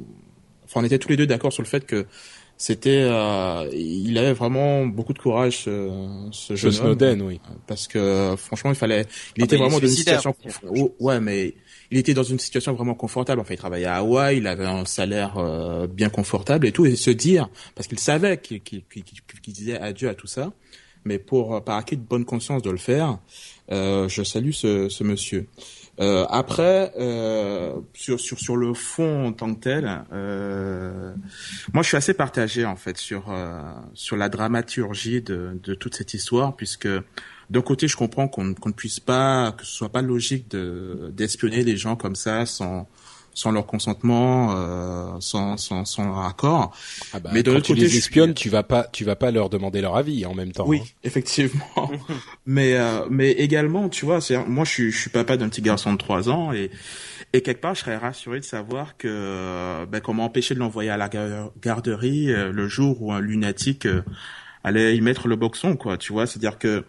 enfin, 0.64 0.80
on 0.80 0.84
était 0.84 0.98
tous 0.98 1.08
les 1.08 1.16
deux 1.16 1.26
d'accord 1.26 1.52
sur 1.52 1.62
le 1.62 1.68
fait 1.68 1.84
que 1.84 2.06
c'était, 2.60 3.02
euh, 3.08 3.68
il 3.72 4.16
avait 4.18 4.32
vraiment 4.32 4.84
beaucoup 4.86 5.12
de 5.12 5.18
courage, 5.20 5.58
ce, 5.64 5.88
ce 6.32 6.56
jeune 6.56 6.72
Snowden, 6.72 7.20
homme, 7.20 7.28
oui. 7.28 7.40
parce 7.68 7.86
que 7.86 8.34
franchement, 8.36 8.70
il 8.70 8.76
fallait, 8.76 9.06
il 9.36 9.42
Ah 9.42 9.44
était 9.44 9.54
il 9.56 9.58
vraiment 9.60 9.78
dans 9.78 9.86
une 9.86 9.92
situation, 9.92 10.34
ouais, 10.98 11.20
mais 11.20 11.54
il 11.90 11.98
était 11.98 12.14
dans 12.14 12.22
une 12.22 12.38
situation 12.38 12.72
vraiment 12.74 12.94
confortable. 12.94 13.40
Enfin, 13.40 13.54
il 13.54 13.58
travaillait 13.58 13.86
à 13.86 13.96
Hawaï, 13.96 14.38
il 14.38 14.46
avait 14.46 14.66
un 14.66 14.84
salaire 14.84 15.38
euh, 15.38 15.86
bien 15.86 16.10
confortable 16.10 16.66
et 16.66 16.72
tout, 16.72 16.84
et 16.86 16.96
se 16.96 17.10
dire, 17.10 17.48
parce 17.74 17.88
qu'il 17.88 17.98
savait 17.98 18.38
qu'il 18.38 18.60
qu'il- 18.62 18.84
qu'il- 18.84 19.04
qu'il 19.42 19.52
disait 19.54 19.78
adieu 19.78 20.08
à 20.08 20.14
tout 20.14 20.26
ça, 20.26 20.52
mais 21.04 21.18
pour 21.18 21.54
euh, 21.56 21.60
par 21.60 21.76
acquis 21.76 21.96
de 21.96 22.02
bonne 22.02 22.24
conscience 22.24 22.62
de 22.62 22.70
le 22.70 22.76
faire, 22.76 23.18
euh, 23.72 24.08
je 24.08 24.22
salue 24.22 24.50
ce, 24.52 24.88
ce 24.88 25.02
monsieur. 25.04 25.46
Euh, 26.00 26.24
après, 26.30 26.92
euh, 27.00 27.74
sur, 27.92 28.20
sur 28.20 28.38
sur 28.38 28.56
le 28.56 28.72
fond 28.72 29.26
en 29.26 29.32
tant 29.32 29.52
que 29.54 29.58
tel, 29.60 30.04
euh, 30.12 31.12
moi 31.72 31.82
je 31.82 31.88
suis 31.88 31.96
assez 31.96 32.14
partagé 32.14 32.64
en 32.64 32.76
fait 32.76 32.96
sur 32.98 33.24
sur 33.94 34.16
la 34.16 34.28
dramaturgie 34.28 35.22
de, 35.22 35.58
de 35.60 35.74
toute 35.74 35.96
cette 35.96 36.14
histoire, 36.14 36.54
puisque 36.54 36.88
d'un 37.50 37.62
côté 37.62 37.88
je 37.88 37.96
comprends 37.96 38.28
qu'on 38.28 38.44
ne 38.44 38.72
puisse 38.72 39.00
pas, 39.00 39.52
que 39.52 39.64
ce 39.64 39.72
soit 39.72 39.88
pas 39.88 40.02
logique 40.02 40.50
de 40.50 41.10
d'espionner 41.12 41.62
les 41.64 41.76
gens 41.76 41.96
comme 41.96 42.16
ça 42.16 42.46
sans 42.46 42.88
sans 43.34 43.52
leur 43.52 43.66
consentement, 43.66 44.52
euh, 44.56 45.12
sans, 45.20 45.56
sans 45.56 45.84
sans 45.84 46.06
leur 46.06 46.18
accord. 46.24 46.76
Ah 47.12 47.20
bah, 47.20 47.30
Mais 47.32 47.44
de 47.44 47.52
quand 47.52 47.60
tu 47.60 47.72
côté, 47.74 47.82
les 47.82 47.88
je 47.88 47.98
espionnes, 47.98 48.34
tu 48.34 48.48
vas 48.48 48.64
pas 48.64 48.84
tu 48.92 49.04
vas 49.04 49.14
pas 49.14 49.30
leur 49.30 49.48
demander 49.48 49.80
leur 49.80 49.96
avis 49.96 50.26
en 50.26 50.34
même 50.34 50.50
temps. 50.50 50.66
Oui, 50.66 50.80
hein. 50.82 50.88
effectivement. 51.04 51.62
mais 52.46 52.74
euh, 52.74 53.06
mais 53.10 53.30
également, 53.30 53.88
tu 53.88 54.04
vois, 54.04 54.20
c'est 54.20 54.36
moi 54.44 54.64
je 54.64 54.70
suis 54.70 54.90
je 54.90 54.98
suis 54.98 55.10
papa 55.10 55.36
d'un 55.36 55.48
petit 55.48 55.62
garçon 55.62 55.92
de 55.92 55.98
3 55.98 56.28
ans 56.28 56.52
et 56.52 56.70
et 57.32 57.42
quelque 57.42 57.60
part 57.60 57.74
je 57.76 57.80
serais 57.80 57.96
rassuré 57.96 58.40
de 58.40 58.44
savoir 58.44 58.96
que 58.96 59.06
euh, 59.08 59.86
ben, 59.86 60.00
comment 60.00 60.24
empêcher 60.24 60.54
de 60.54 60.58
l'envoyer 60.58 60.90
à 60.90 60.96
la 60.96 61.08
gar- 61.08 61.52
garderie 61.62 62.32
euh, 62.32 62.50
le 62.50 62.66
jour 62.66 63.00
où 63.02 63.12
un 63.12 63.20
lunatique 63.20 63.86
euh, 63.86 64.02
allait 64.64 64.96
y 64.96 65.00
mettre 65.00 65.28
le 65.28 65.36
boxon 65.36 65.76
quoi, 65.76 65.96
tu 65.96 66.12
vois, 66.12 66.26
c'est-à-dire 66.26 66.58
que 66.58 66.84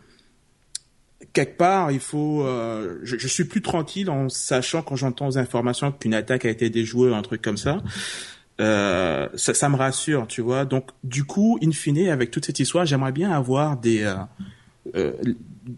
quelque 1.34 1.58
part, 1.58 1.92
il 1.92 2.00
faut. 2.00 2.44
euh, 2.44 3.00
je, 3.04 3.18
je 3.18 3.28
suis 3.28 3.46
plus 3.46 3.62
tranquille 3.62 4.10
en 4.10 4.30
sachant 4.30 4.82
quand 4.82 4.96
j'entends 4.96 5.28
aux 5.28 5.38
informations 5.38 5.92
qu'une 5.92 6.14
attaque 6.14 6.46
a 6.46 6.50
été 6.50 6.70
déjouée, 6.70 7.14
un 7.14 7.22
truc 7.22 7.42
comme 7.42 7.58
ça. 7.58 7.82
Euh, 8.62 9.30
ça, 9.36 9.54
ça 9.54 9.70
me 9.70 9.76
rassure, 9.78 10.28
tu 10.28 10.42
vois. 10.42 10.66
Donc, 10.66 10.90
du 11.04 11.24
coup, 11.24 11.58
in 11.64 11.72
fine, 11.72 12.10
avec 12.10 12.30
toute 12.32 12.46
cette 12.46 12.60
histoire, 12.60 12.86
j'aimerais 12.86 13.14
bien 13.14 13.32
avoir 13.32 13.78
des 13.78 14.04
euh, 14.04 14.16
euh, 14.96 15.14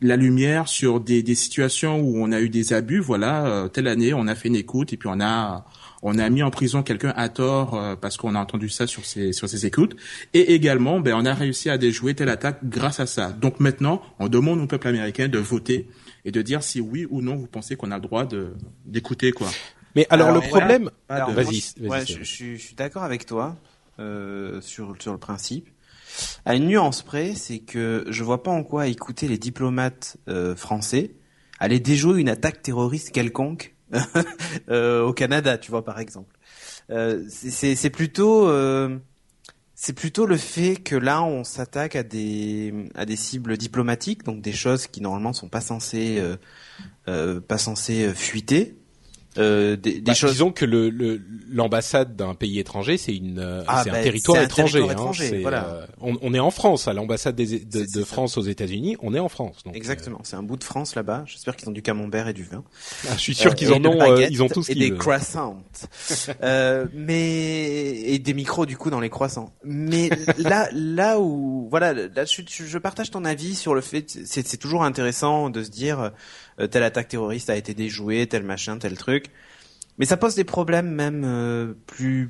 la 0.01 0.15
lumière 0.15 0.67
sur 0.67 0.99
des, 0.99 1.21
des 1.21 1.35
situations 1.35 1.99
où 1.99 2.23
on 2.23 2.31
a 2.31 2.41
eu 2.41 2.49
des 2.49 2.73
abus. 2.73 2.99
Voilà, 2.99 3.45
euh, 3.45 3.67
telle 3.67 3.87
année, 3.87 4.13
on 4.13 4.27
a 4.27 4.35
fait 4.35 4.47
une 4.47 4.55
écoute 4.55 4.93
et 4.93 4.97
puis 4.97 5.09
on 5.11 5.19
a 5.21 5.65
on 6.03 6.17
a 6.17 6.29
mis 6.29 6.41
en 6.43 6.49
prison 6.51 6.83
quelqu'un 6.83 7.13
à 7.15 7.29
tort 7.29 7.75
euh, 7.75 7.95
parce 7.95 8.17
qu'on 8.17 8.35
a 8.35 8.39
entendu 8.39 8.69
ça 8.69 8.87
sur 8.87 9.05
ses 9.05 9.33
sur 9.33 9.47
ses 9.49 9.65
écoutes. 9.65 9.95
Et 10.33 10.53
également, 10.53 10.99
ben 10.99 11.13
on 11.15 11.25
a 11.25 11.33
réussi 11.33 11.69
à 11.69 11.77
déjouer 11.77 12.13
telle 12.15 12.29
attaque 12.29 12.59
grâce 12.63 12.99
à 12.99 13.05
ça. 13.05 13.31
Donc 13.31 13.59
maintenant, 13.59 14.01
on 14.19 14.27
demande 14.27 14.59
au 14.61 14.67
peuple 14.67 14.87
américain 14.87 15.27
de 15.27 15.37
voter 15.37 15.87
et 16.25 16.31
de 16.31 16.41
dire 16.41 16.63
si 16.63 16.81
oui 16.81 17.05
ou 17.09 17.21
non 17.21 17.35
vous 17.35 17.47
pensez 17.47 17.75
qu'on 17.75 17.91
a 17.91 17.95
le 17.95 18.01
droit 18.01 18.25
de 18.25 18.53
d'écouter 18.85 19.31
quoi. 19.31 19.47
Mais 19.95 20.07
alors, 20.09 20.31
le 20.31 20.39
problème, 20.39 20.89
Alors, 21.09 21.31
vas-y, 21.31 21.63
ouais, 21.81 22.05
Cyril. 22.05 22.05
je, 22.07 22.17
je 22.19 22.23
suis- 22.23 22.57
je 22.57 22.61
suis 22.67 22.75
d'accord 22.75 23.03
avec 23.03 23.25
toi 23.25 23.57
euh, 23.99 24.61
sur 24.61 24.95
sur 24.99 25.11
le 25.11 25.17
principe. 25.17 25.67
À 26.45 26.55
une 26.55 26.67
nuance 26.67 27.03
près, 27.03 27.35
c'est 27.35 27.59
que 27.59 28.05
je 28.09 28.23
vois 28.23 28.41
pas 28.43 28.51
en 28.51 28.63
quoi 28.63 28.87
écouter 28.87 29.27
les 29.27 29.37
diplomates 29.37 30.17
euh, 30.27 30.55
français 30.55 31.11
aller 31.59 31.79
déjouer 31.79 32.19
une 32.21 32.29
attaque 32.29 32.61
terroriste 32.63 33.11
quelconque 33.11 33.75
au 34.69 35.13
Canada, 35.13 35.57
tu 35.57 35.71
vois 35.71 35.83
par 35.83 35.99
exemple. 35.99 36.37
Euh, 36.89 37.23
euh, 38.19 38.99
c'est 39.75 39.93
plutôt 39.93 40.25
le 40.25 40.37
fait 40.37 40.75
que 40.75 40.95
là 40.95 41.23
on 41.23 41.43
s'attaque 41.43 41.95
à 41.95 42.03
des 42.03 42.71
cibles 43.15 43.57
diplomatiques, 43.57 44.23
donc 44.23 44.41
des 44.41 44.53
choses 44.53 44.87
qui 44.87 45.01
normalement 45.01 45.33
sont 45.33 45.49
pas 45.49 45.61
censées 45.61 46.19
euh, 46.19 46.37
euh, 47.07 47.41
pas 47.41 47.57
censées 47.57 48.05
euh, 48.05 48.13
fuiter. 48.13 48.77
Euh, 49.37 49.75
des, 49.77 49.93
des 49.93 50.01
Bah, 50.01 50.13
choses 50.13 50.31
Disons 50.33 50.51
que 50.51 50.65
le 50.65 51.21
l'ambassade 51.49 52.15
d'un 52.15 52.33
pays 52.35 52.59
étranger, 52.59 52.97
c'est 52.97 53.15
une 53.15 53.39
euh, 53.39 53.63
Ah, 53.67 53.81
c'est 53.83 53.91
bah, 53.91 53.97
un 53.97 54.03
territoire 54.03 54.37
c'est 54.37 54.43
un 54.43 54.45
étranger. 54.45 54.79
territoire 54.79 54.89
hein. 55.07 55.11
étranger, 55.13 55.41
voilà. 55.41 55.65
euh, 55.67 55.85
on, 56.01 56.17
on 56.21 56.33
est 56.33 56.39
en 56.39 56.51
France, 56.51 56.87
à 56.87 56.93
l'ambassade 56.93 57.35
de, 57.35 57.45
de. 57.45 58.03
France 58.03 58.37
aux 58.37 58.41
États-Unis, 58.41 58.97
on 59.01 59.13
est 59.13 59.19
en 59.19 59.29
France. 59.29 59.63
Donc, 59.63 59.75
Exactement, 59.75 60.19
c'est 60.23 60.35
un 60.35 60.43
bout 60.43 60.57
de 60.57 60.63
France 60.63 60.95
là-bas. 60.95 61.23
J'espère 61.27 61.55
qu'ils 61.55 61.69
ont 61.69 61.73
du 61.73 61.81
camembert 61.81 62.27
et 62.27 62.33
du 62.33 62.43
vin. 62.43 62.57
euh, 62.57 63.07
ah, 63.09 63.13
je 63.15 63.19
suis 63.21 63.35
sûr 63.35 63.51
Euh, 63.51 63.53
qu'ils 63.53 63.71
en 63.73 63.83
ont, 63.85 64.01
euh, 64.01 64.27
ils 64.29 64.43
ont 64.43 64.49
tout 64.49 64.63
ce 64.63 64.71
et 64.71 64.75
des 64.75 64.95
croissants. 64.95 65.61
euh, 66.43 66.85
mais 66.93 67.91
et 68.01 68.19
des 68.19 68.33
micros 68.33 68.65
du 68.65 68.77
coup 68.77 68.89
dans 68.89 68.99
les 68.99 69.09
croissants. 69.09 69.53
Mais 69.63 70.09
là, 70.37 70.67
là 70.73 71.19
où 71.19 71.67
voilà, 71.69 71.93
là 71.93 72.25
je, 72.25 72.41
je 72.47 72.77
partage 72.77 73.11
ton 73.11 73.23
avis 73.25 73.55
sur 73.55 73.73
le 73.75 73.81
fait, 73.81 74.09
c'est 74.25 74.45
c'est 74.47 74.57
toujours 74.57 74.83
intéressant 74.83 75.49
de 75.49 75.63
se 75.63 75.69
dire 75.69 75.99
euh, 75.99 76.09
telle 76.67 76.83
attaque 76.83 77.07
terroriste 77.07 77.49
a 77.49 77.55
été 77.55 77.73
déjouée, 77.73 78.27
tel 78.27 78.43
machin, 78.43 78.77
tel 78.77 78.97
truc. 78.97 79.25
Mais 79.97 80.05
ça 80.05 80.17
pose 80.17 80.35
des 80.35 80.43
problèmes 80.43 80.89
même 80.89 81.23
euh, 81.25 81.73
plus 81.85 82.29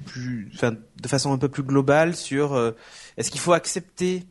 de 0.61 1.07
façon 1.07 1.31
un 1.31 1.37
peu 1.37 1.47
plus 1.47 1.63
globale 1.63 2.15
sur 2.15 2.53
euh, 2.53 2.71
est-ce 3.17 3.31
qu'il 3.31 3.39
faut 3.39 3.53
accepter 3.53 4.25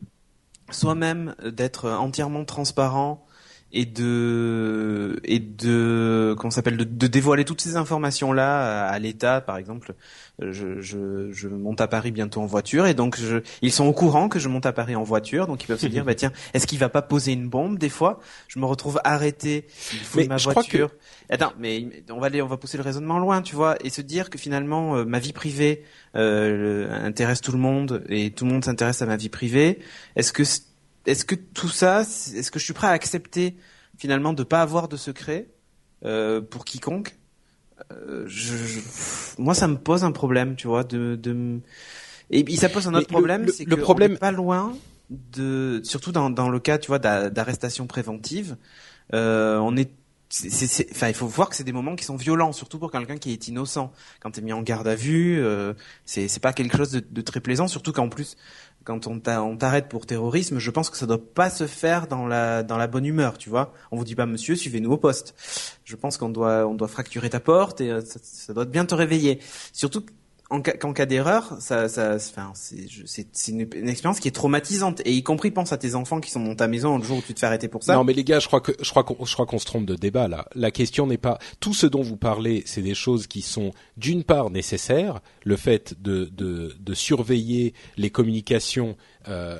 soi-même 0.69 1.35
d'être 1.43 1.89
entièrement 1.89 2.45
transparent 2.45 3.25
et 3.73 3.85
de 3.85 5.19
et 5.23 5.39
de 5.39 6.35
comment 6.37 6.51
s'appelle 6.51 6.77
de, 6.77 6.83
de 6.83 7.07
dévoiler 7.07 7.45
toutes 7.45 7.61
ces 7.61 7.75
informations 7.75 8.33
là 8.33 8.87
à, 8.87 8.91
à 8.91 8.99
l'État 8.99 9.41
par 9.41 9.57
exemple. 9.57 9.93
Je, 10.39 10.81
je 10.81 11.31
je 11.31 11.47
monte 11.47 11.81
à 11.81 11.87
Paris 11.87 12.11
bientôt 12.11 12.41
en 12.41 12.47
voiture 12.47 12.87
et 12.87 12.95
donc 12.95 13.19
je 13.19 13.37
ils 13.61 13.71
sont 13.71 13.85
au 13.85 13.93
courant 13.93 14.27
que 14.27 14.39
je 14.39 14.49
monte 14.49 14.65
à 14.65 14.73
Paris 14.73 14.95
en 14.95 15.03
voiture 15.03 15.45
donc 15.45 15.63
ils 15.63 15.67
peuvent 15.67 15.79
se 15.79 15.87
dire 15.87 16.03
bah 16.05 16.15
tiens 16.15 16.31
est-ce 16.53 16.65
qu'il 16.65 16.79
va 16.79 16.89
pas 16.89 17.03
poser 17.03 17.33
une 17.33 17.47
bombe 17.47 17.77
des 17.77 17.89
fois? 17.89 18.19
Je 18.47 18.57
me 18.59 18.65
retrouve 18.65 18.99
arrêté 19.03 19.67
il 19.93 19.99
faut 19.99 20.19
Mais 20.19 20.27
ma 20.27 20.37
je 20.37 20.49
crois 20.49 20.63
voiture. 20.63 20.91
Attends 21.29 21.53
mais 21.59 21.87
on 22.09 22.19
va 22.19 22.27
aller 22.27 22.41
on 22.41 22.47
va 22.47 22.57
pousser 22.57 22.77
le 22.77 22.83
raisonnement 22.83 23.19
loin 23.19 23.41
tu 23.41 23.55
vois 23.55 23.75
et 23.83 23.89
se 23.89 24.01
dire 24.01 24.29
que 24.29 24.37
finalement 24.37 24.95
euh, 24.97 25.05
ma 25.05 25.19
vie 25.19 25.33
privée 25.33 25.83
euh, 26.15 26.89
intéresse 27.05 27.41
tout 27.41 27.51
le 27.51 27.57
monde 27.59 28.03
et 28.09 28.31
tout 28.31 28.45
le 28.45 28.51
monde 28.51 28.65
s'intéresse 28.65 29.01
à 29.01 29.05
ma 29.05 29.15
vie 29.15 29.29
privée. 29.29 29.79
Est-ce 30.15 30.33
que 30.33 30.43
est-ce 31.05 31.25
que 31.25 31.35
tout 31.35 31.69
ça, 31.69 32.01
est-ce 32.01 32.51
que 32.51 32.59
je 32.59 32.63
suis 32.65 32.73
prêt 32.73 32.87
à 32.87 32.91
accepter 32.91 33.55
finalement 33.97 34.33
de 34.33 34.43
pas 34.43 34.61
avoir 34.61 34.87
de 34.87 34.97
secret 34.97 35.47
euh, 36.05 36.41
pour 36.41 36.65
quiconque? 36.65 37.17
Euh, 37.91 38.23
je, 38.27 38.55
je- 38.55 38.79
moi, 39.41 39.55
ça 39.55 39.67
me 39.67 39.77
pose 39.77 40.03
un 40.03 40.11
problème, 40.11 40.55
tu 40.55 40.67
vois, 40.67 40.83
de, 40.83 41.15
de 41.15 41.59
et 42.29 42.55
ça 42.55 42.69
pose 42.69 42.87
un 42.87 42.93
autre 42.93 43.07
le- 43.07 43.13
problème, 43.13 43.45
le- 43.45 43.51
c'est 43.51 43.65
le 43.65 43.75
que 43.75 43.81
problème- 43.81 44.11
on 44.11 44.15
est 44.15 44.19
pas 44.19 44.31
loin 44.31 44.77
de, 45.09 45.81
surtout 45.83 46.11
dans 46.11 46.29
dans 46.29 46.49
le 46.49 46.59
cas, 46.59 46.77
tu 46.77 46.87
vois, 46.87 46.99
d'a- 46.99 47.29
d'arrestation 47.29 47.87
préventive, 47.87 48.55
euh, 49.13 49.57
on 49.59 49.75
est 49.77 49.91
c'est- 50.29 50.87
enfin, 50.91 51.09
il 51.09 51.13
faut 51.13 51.27
voir 51.27 51.49
que 51.49 51.57
c'est 51.57 51.65
des 51.65 51.73
moments 51.73 51.97
qui 51.97 52.05
sont 52.05 52.15
violents, 52.15 52.53
surtout 52.53 52.79
pour 52.79 52.89
quelqu'un 52.89 53.17
qui 53.17 53.33
est 53.33 53.49
innocent. 53.49 53.91
Quand 54.21 54.31
t'es 54.31 54.39
mis 54.41 54.53
en 54.53 54.61
garde 54.61 54.87
à 54.87 54.95
vue, 54.95 55.37
euh, 55.41 55.73
c'est, 56.05 56.29
c'est 56.29 56.39
pas 56.39 56.53
quelque 56.53 56.77
chose 56.77 56.91
de, 56.91 57.01
de 57.01 57.21
très 57.21 57.41
plaisant, 57.41 57.67
surtout 57.67 57.91
qu'en 57.91 58.07
plus, 58.07 58.37
quand 58.83 59.07
on, 59.07 59.19
t'a- 59.19 59.43
on 59.43 59.57
t'arrête 59.57 59.87
pour 59.89 60.05
terrorisme, 60.05 60.59
je 60.59 60.71
pense 60.71 60.89
que 60.89 60.97
ça 60.97 61.05
doit 61.05 61.23
pas 61.33 61.49
se 61.49 61.67
faire 61.67 62.07
dans 62.07 62.27
la, 62.27 62.63
dans 62.63 62.77
la 62.77 62.87
bonne 62.87 63.05
humeur, 63.05 63.37
tu 63.37 63.49
vois. 63.49 63.73
On 63.91 63.97
vous 63.97 64.03
dit 64.03 64.15
pas, 64.15 64.25
monsieur, 64.25 64.55
suivez-nous 64.55 64.91
au 64.91 64.97
poste. 64.97 65.35
Je 65.83 65.95
pense 65.95 66.17
qu'on 66.17 66.29
doit, 66.29 66.67
on 66.67 66.73
doit 66.73 66.87
fracturer 66.87 67.29
ta 67.29 67.39
porte 67.39 67.81
et 67.81 67.91
euh, 67.91 68.01
ça, 68.01 68.19
ça 68.23 68.53
doit 68.53 68.65
bien 68.65 68.85
te 68.85 68.95
réveiller. 68.95 69.39
Surtout 69.73 70.05
en 70.51 70.61
cas, 70.61 71.05
d'erreur, 71.05 71.55
ça, 71.59 71.87
c'est, 71.87 73.47
une, 73.47 73.61
expérience 73.61 74.19
qui 74.19 74.27
est 74.27 74.35
traumatisante. 74.35 75.01
Et 75.05 75.13
y 75.13 75.23
compris, 75.23 75.49
pense 75.49 75.71
à 75.71 75.77
tes 75.77 75.95
enfants 75.95 76.19
qui 76.19 76.29
sont 76.29 76.43
dans 76.43 76.55
ta 76.55 76.67
maison 76.67 76.97
le 76.97 77.03
jour 77.03 77.19
où 77.19 77.21
tu 77.21 77.33
te 77.33 77.39
fais 77.39 77.45
arrêter 77.45 77.69
pour 77.69 77.83
ça. 77.83 77.95
Non, 77.95 78.03
mais 78.03 78.11
les 78.11 78.25
gars, 78.25 78.39
je 78.39 78.47
crois 78.47 78.59
que 78.59 78.73
je 78.81 78.91
crois 78.91 79.03
qu'on 79.05 79.59
se 79.59 79.65
trompe 79.65 79.85
de 79.85 79.95
débat 79.95 80.27
là. 80.27 80.45
La 80.53 80.71
question 80.71 81.07
n'est 81.07 81.17
pas 81.17 81.39
tout 81.61 81.73
ce 81.73 81.87
dont 81.87 82.01
vous 82.01 82.17
parlez, 82.17 82.63
c'est 82.65 82.81
des 82.81 82.95
choses 82.95 83.27
qui 83.27 83.41
sont 83.41 83.71
d'une 83.95 84.25
part 84.25 84.49
nécessaires, 84.49 85.21
le 85.43 85.55
fait 85.55 85.95
de 86.01 86.93
surveiller 86.93 87.73
les 87.95 88.09
communications 88.09 88.97
euh, 89.29 89.57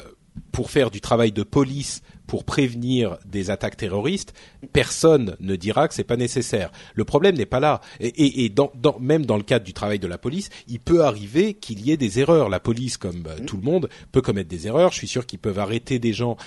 pour 0.51 0.71
faire 0.71 0.91
du 0.91 0.99
travail 0.99 1.31
de 1.31 1.43
police 1.43 2.01
pour 2.31 2.45
prévenir 2.45 3.17
des 3.25 3.49
attaques 3.49 3.75
terroristes, 3.75 4.33
personne 4.71 5.35
ne 5.41 5.57
dira 5.57 5.89
que 5.89 5.93
c'est 5.93 6.05
pas 6.05 6.15
nécessaire. 6.15 6.71
Le 6.95 7.03
problème 7.03 7.35
n'est 7.35 7.45
pas 7.45 7.59
là. 7.59 7.81
Et, 7.99 8.07
et, 8.07 8.45
et 8.45 8.49
dans, 8.49 8.71
dans, 8.73 8.97
même 8.99 9.25
dans 9.25 9.35
le 9.35 9.43
cadre 9.43 9.65
du 9.65 9.73
travail 9.73 9.99
de 9.99 10.07
la 10.07 10.17
police, 10.17 10.49
il 10.69 10.79
peut 10.79 11.03
arriver 11.03 11.55
qu'il 11.55 11.85
y 11.85 11.91
ait 11.91 11.97
des 11.97 12.21
erreurs. 12.21 12.47
La 12.47 12.61
police, 12.61 12.95
comme 12.95 13.25
euh, 13.27 13.37
tout 13.45 13.57
le 13.57 13.63
monde, 13.63 13.89
peut 14.13 14.21
commettre 14.21 14.47
des 14.47 14.65
erreurs. 14.65 14.93
Je 14.93 14.99
suis 14.99 15.09
sûr 15.09 15.25
qu'ils 15.25 15.39
peuvent 15.39 15.59
arrêter 15.59 15.99
des 15.99 16.13
gens 16.13 16.37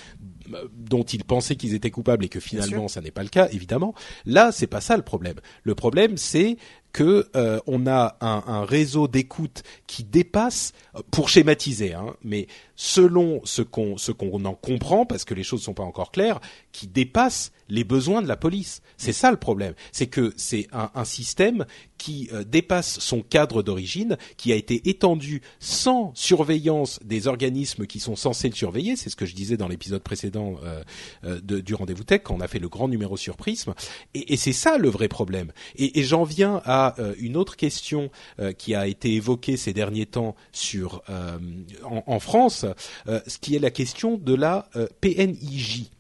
euh, 0.55 0.65
dont 0.73 1.03
ils 1.03 1.23
pensaient 1.23 1.57
qu'ils 1.57 1.75
étaient 1.75 1.91
coupables 1.91 2.25
et 2.25 2.31
que 2.31 2.41
finalement 2.41 2.89
ça 2.89 3.03
n'est 3.03 3.11
pas 3.11 3.23
le 3.23 3.29
cas, 3.29 3.51
évidemment. 3.53 3.95
Là, 4.25 4.53
c'est 4.53 4.67
pas 4.67 4.81
ça 4.81 4.97
le 4.97 5.03
problème. 5.03 5.37
Le 5.65 5.75
problème, 5.75 6.17
c'est 6.17 6.57
que 6.95 7.29
euh, 7.35 7.61
on 7.67 7.87
a 7.87 8.17
un, 8.21 8.45
un 8.47 8.65
réseau 8.65 9.09
d'écoute 9.09 9.65
qui 9.87 10.05
dépasse, 10.05 10.73
pour 11.11 11.29
schématiser, 11.29 11.93
hein, 11.93 12.15
mais 12.23 12.47
selon 12.77 13.41
ce 13.45 13.63
qu'on 13.63 13.97
ce 13.99 14.13
qu'on 14.13 14.45
en 14.45 14.55
comprend, 14.55 15.05
parce 15.07 15.25
que 15.25 15.35
les 15.35 15.43
choses 15.43 15.63
sont 15.63 15.75
pas 15.75 15.83
encore 15.83 16.13
claires, 16.13 16.41
qui 16.73 16.87
dépasse 16.87 17.53
les 17.69 17.85
besoins 17.85 18.23
de 18.23 18.29
la 18.29 18.37
police. 18.37 18.81
C'est 18.97 19.13
ça 19.13 19.31
le 19.31 19.37
problème. 19.37 19.75
C'est 19.91 20.07
que 20.07 20.33
c'est 20.37 20.69
un, 20.73 20.91
un 20.95 21.05
système 21.05 21.65
qui 21.99 22.29
euh, 22.33 22.45
dépasse 22.45 23.01
son 23.01 23.23
cadre 23.23 23.63
d'origine, 23.63 24.19
qui 24.37 24.53
a 24.53 24.57
été 24.57 24.89
étendu 24.89 25.41
sans 25.61 26.13
surveillance 26.15 27.01
des 27.05 27.27
organismes 27.27 27.87
qui 27.87 28.01
sont 28.01 28.17
censés 28.17 28.49
le 28.49 28.55
surveiller. 28.55 28.97
C'est 28.97 29.09
ce 29.09 29.17
que 29.17 29.27
je 29.27 29.35
disais 29.35 29.57
dans 29.57 29.69
l'épisode 29.69 30.03
précédent 30.03 30.57
euh, 30.63 30.83
euh, 31.25 31.41
de, 31.41 31.61
du 31.61 31.75
rendez-vous 31.75 32.05
tech 32.05 32.21
quand 32.25 32.35
on 32.35 32.41
a 32.41 32.49
fait 32.49 32.59
le 32.59 32.69
grand 32.69 32.89
numéro 32.89 33.17
sur 33.17 33.37
Prism. 33.37 33.73
Et, 34.15 34.35
et 34.35 34.37
c'est 34.37 34.53
ça 34.53 34.77
le 34.77 34.91
vrai 34.91 35.09
problème. 35.09 35.53
Et, 35.77 36.01
et 36.01 36.03
j'en 36.03 36.25
viens 36.25 36.61
à 36.65 36.84
euh, 36.99 37.15
une 37.19 37.37
autre 37.37 37.57
question 37.57 38.11
euh, 38.39 38.53
qui 38.53 38.75
a 38.75 38.87
été 38.87 39.15
évoquée 39.15 39.57
ces 39.57 39.73
derniers 39.73 40.07
temps 40.07 40.35
sur 40.53 41.03
euh, 41.09 41.39
en, 41.83 42.19
France, 42.19 42.67
ce 43.07 43.39
qui 43.39 43.57
est 43.57 43.59
la 43.59 43.71
question 43.71 44.17
de 44.17 44.35
la 44.35 44.69
PNIJ. 45.01 45.91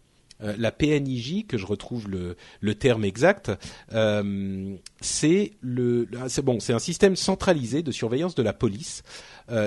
La 0.40 0.72
PNIJ, 0.72 1.46
que 1.46 1.56
je 1.56 1.66
retrouve 1.66 2.08
le, 2.08 2.36
le 2.60 2.74
terme 2.74 3.04
exact, 3.04 3.50
c'est 5.00 5.52
le, 5.60 6.08
c'est 6.28 6.44
bon, 6.44 6.60
c'est 6.60 6.72
un 6.72 6.78
système 6.78 7.16
centralisé 7.16 7.82
de 7.82 7.92
surveillance 7.92 8.34
de 8.34 8.42
la 8.42 8.52
police 8.52 9.02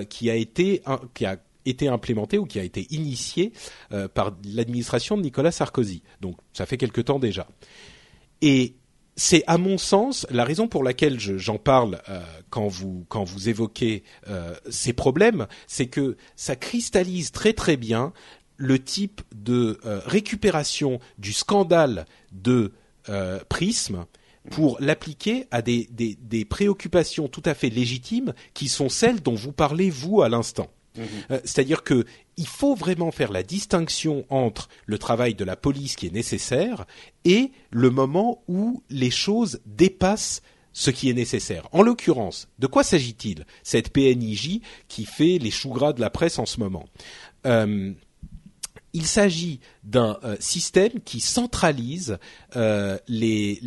qui 0.10 0.30
a 0.30 0.36
été, 0.36 0.82
qui 1.14 1.26
a 1.26 1.38
été 1.66 1.88
implémenté 1.88 2.38
ou 2.38 2.46
qui 2.46 2.60
a 2.60 2.64
été 2.64 2.88
initié 2.92 3.54
par 4.14 4.36
l'administration 4.46 5.18
de 5.18 5.22
Nicolas 5.22 5.52
Sarkozy. 5.52 6.04
Donc, 6.22 6.38
ça 6.54 6.66
fait 6.66 6.78
quelque 6.78 7.02
temps 7.02 7.20
déjà. 7.20 7.48
Et 8.42 8.76
c'est 9.20 9.44
à 9.48 9.58
mon 9.58 9.78
sens 9.78 10.26
la 10.30 10.46
raison 10.46 10.68
pour 10.70 10.84
laquelle 10.84 11.20
je- 11.20 11.38
j'en 11.38 11.58
parle 11.58 12.02
euh, 12.08 12.22
quand 12.50 12.68
vous 12.68 13.04
quand 13.10 13.24
vous 13.26 13.50
évoquez 13.50 14.04
euh, 14.30 14.54
ces 14.70 14.94
problèmes, 14.94 15.48
c'est 15.66 15.88
que 15.88 16.16
ça 16.36 16.56
cristallise 16.56 17.32
très 17.32 17.52
très 17.54 17.76
bien 17.78 18.14
le 18.58 18.78
type 18.82 19.22
de 19.36 19.80
euh, 19.86 20.00
récupération 20.06 21.00
du 21.18 21.34
scandale 21.34 22.06
de 22.32 22.72
Prism 23.50 24.06
pour 24.52 24.78
l'appliquer 24.82 25.46
à 25.52 25.62
des, 25.62 25.88
des, 25.92 26.18
des 26.22 26.44
préoccupations 26.46 27.28
tout 27.28 27.44
à 27.46 27.54
fait 27.54 27.70
légitimes 27.70 28.34
qui 28.54 28.68
sont 28.70 28.90
celles 28.90 29.22
dont 29.22 29.36
vous 29.36 29.52
parlez 29.54 29.90
vous 29.90 30.22
à 30.22 30.30
l'instant. 30.30 30.70
Euh, 31.32 31.40
C'est-à-dire 31.44 31.84
que 31.84 32.06
il 32.38 32.48
faut 32.48 32.76
vraiment 32.76 33.12
faire 33.12 33.32
la 33.32 33.44
distinction 33.44 34.26
entre 34.30 34.70
le 34.86 34.98
travail 35.00 35.34
de 35.34 35.44
la 35.44 35.56
police 35.56 35.96
qui 35.96 36.08
est 36.08 36.14
nécessaire 36.14 36.86
et 37.26 37.52
le 37.72 37.90
moment 37.90 38.44
où 38.48 38.84
les 38.90 39.10
choses 39.10 39.60
dépassent 39.66 40.42
ce 40.72 40.92
qui 40.92 41.10
est 41.10 41.14
nécessaire. 41.14 41.68
En 41.72 41.82
l'occurrence, 41.82 42.48
de 42.60 42.68
quoi 42.68 42.84
s'agit-il 42.84 43.46
Cette 43.64 43.90
PNIJ 43.90 44.62
qui 44.88 45.06
fait 45.06 45.40
les 45.40 45.50
choux 45.50 45.72
gras 45.72 45.94
de 45.94 46.02
la 46.02 46.12
presse 46.12 46.38
en 46.38 46.46
ce 46.46 46.60
moment. 46.60 46.86
Euh, 47.48 47.92
il 48.94 49.06
s'agit 49.06 49.60
d'un 49.84 50.20
système 50.40 51.02
qui 51.04 51.20
centralise 51.20 52.20
les, 52.56 53.60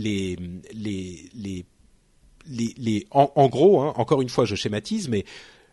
les, 2.50 3.06
en 3.10 3.48
gros, 3.48 3.80
hein, 3.80 3.92
encore 3.96 4.22
une 4.22 4.28
fois, 4.28 4.44
je 4.44 4.54
schématise, 4.54 5.08
mais 5.08 5.24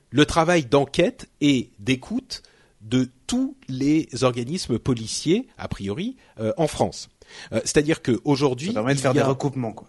le 0.10 0.26
travail 0.26 0.66
d'enquête 0.66 1.30
et 1.42 1.72
d'écoute 1.80 2.44
de 2.82 3.10
tous 3.26 3.58
les 3.68 4.08
organismes 4.22 4.80
policiers, 4.80 5.48
a 5.58 5.68
priori, 5.68 6.16
euh, 6.40 6.54
en 6.58 6.68
France. 6.68 7.10
Euh, 7.52 7.60
c'est-à-dire 7.64 8.02
qu'aujourd'hui, 8.02 8.68
ça 8.68 8.74
permet 8.74 8.96
de 8.96 9.00
faire 9.00 9.14
des 9.14 9.22
recoupements, 9.22 9.74
quoi. 9.74 9.88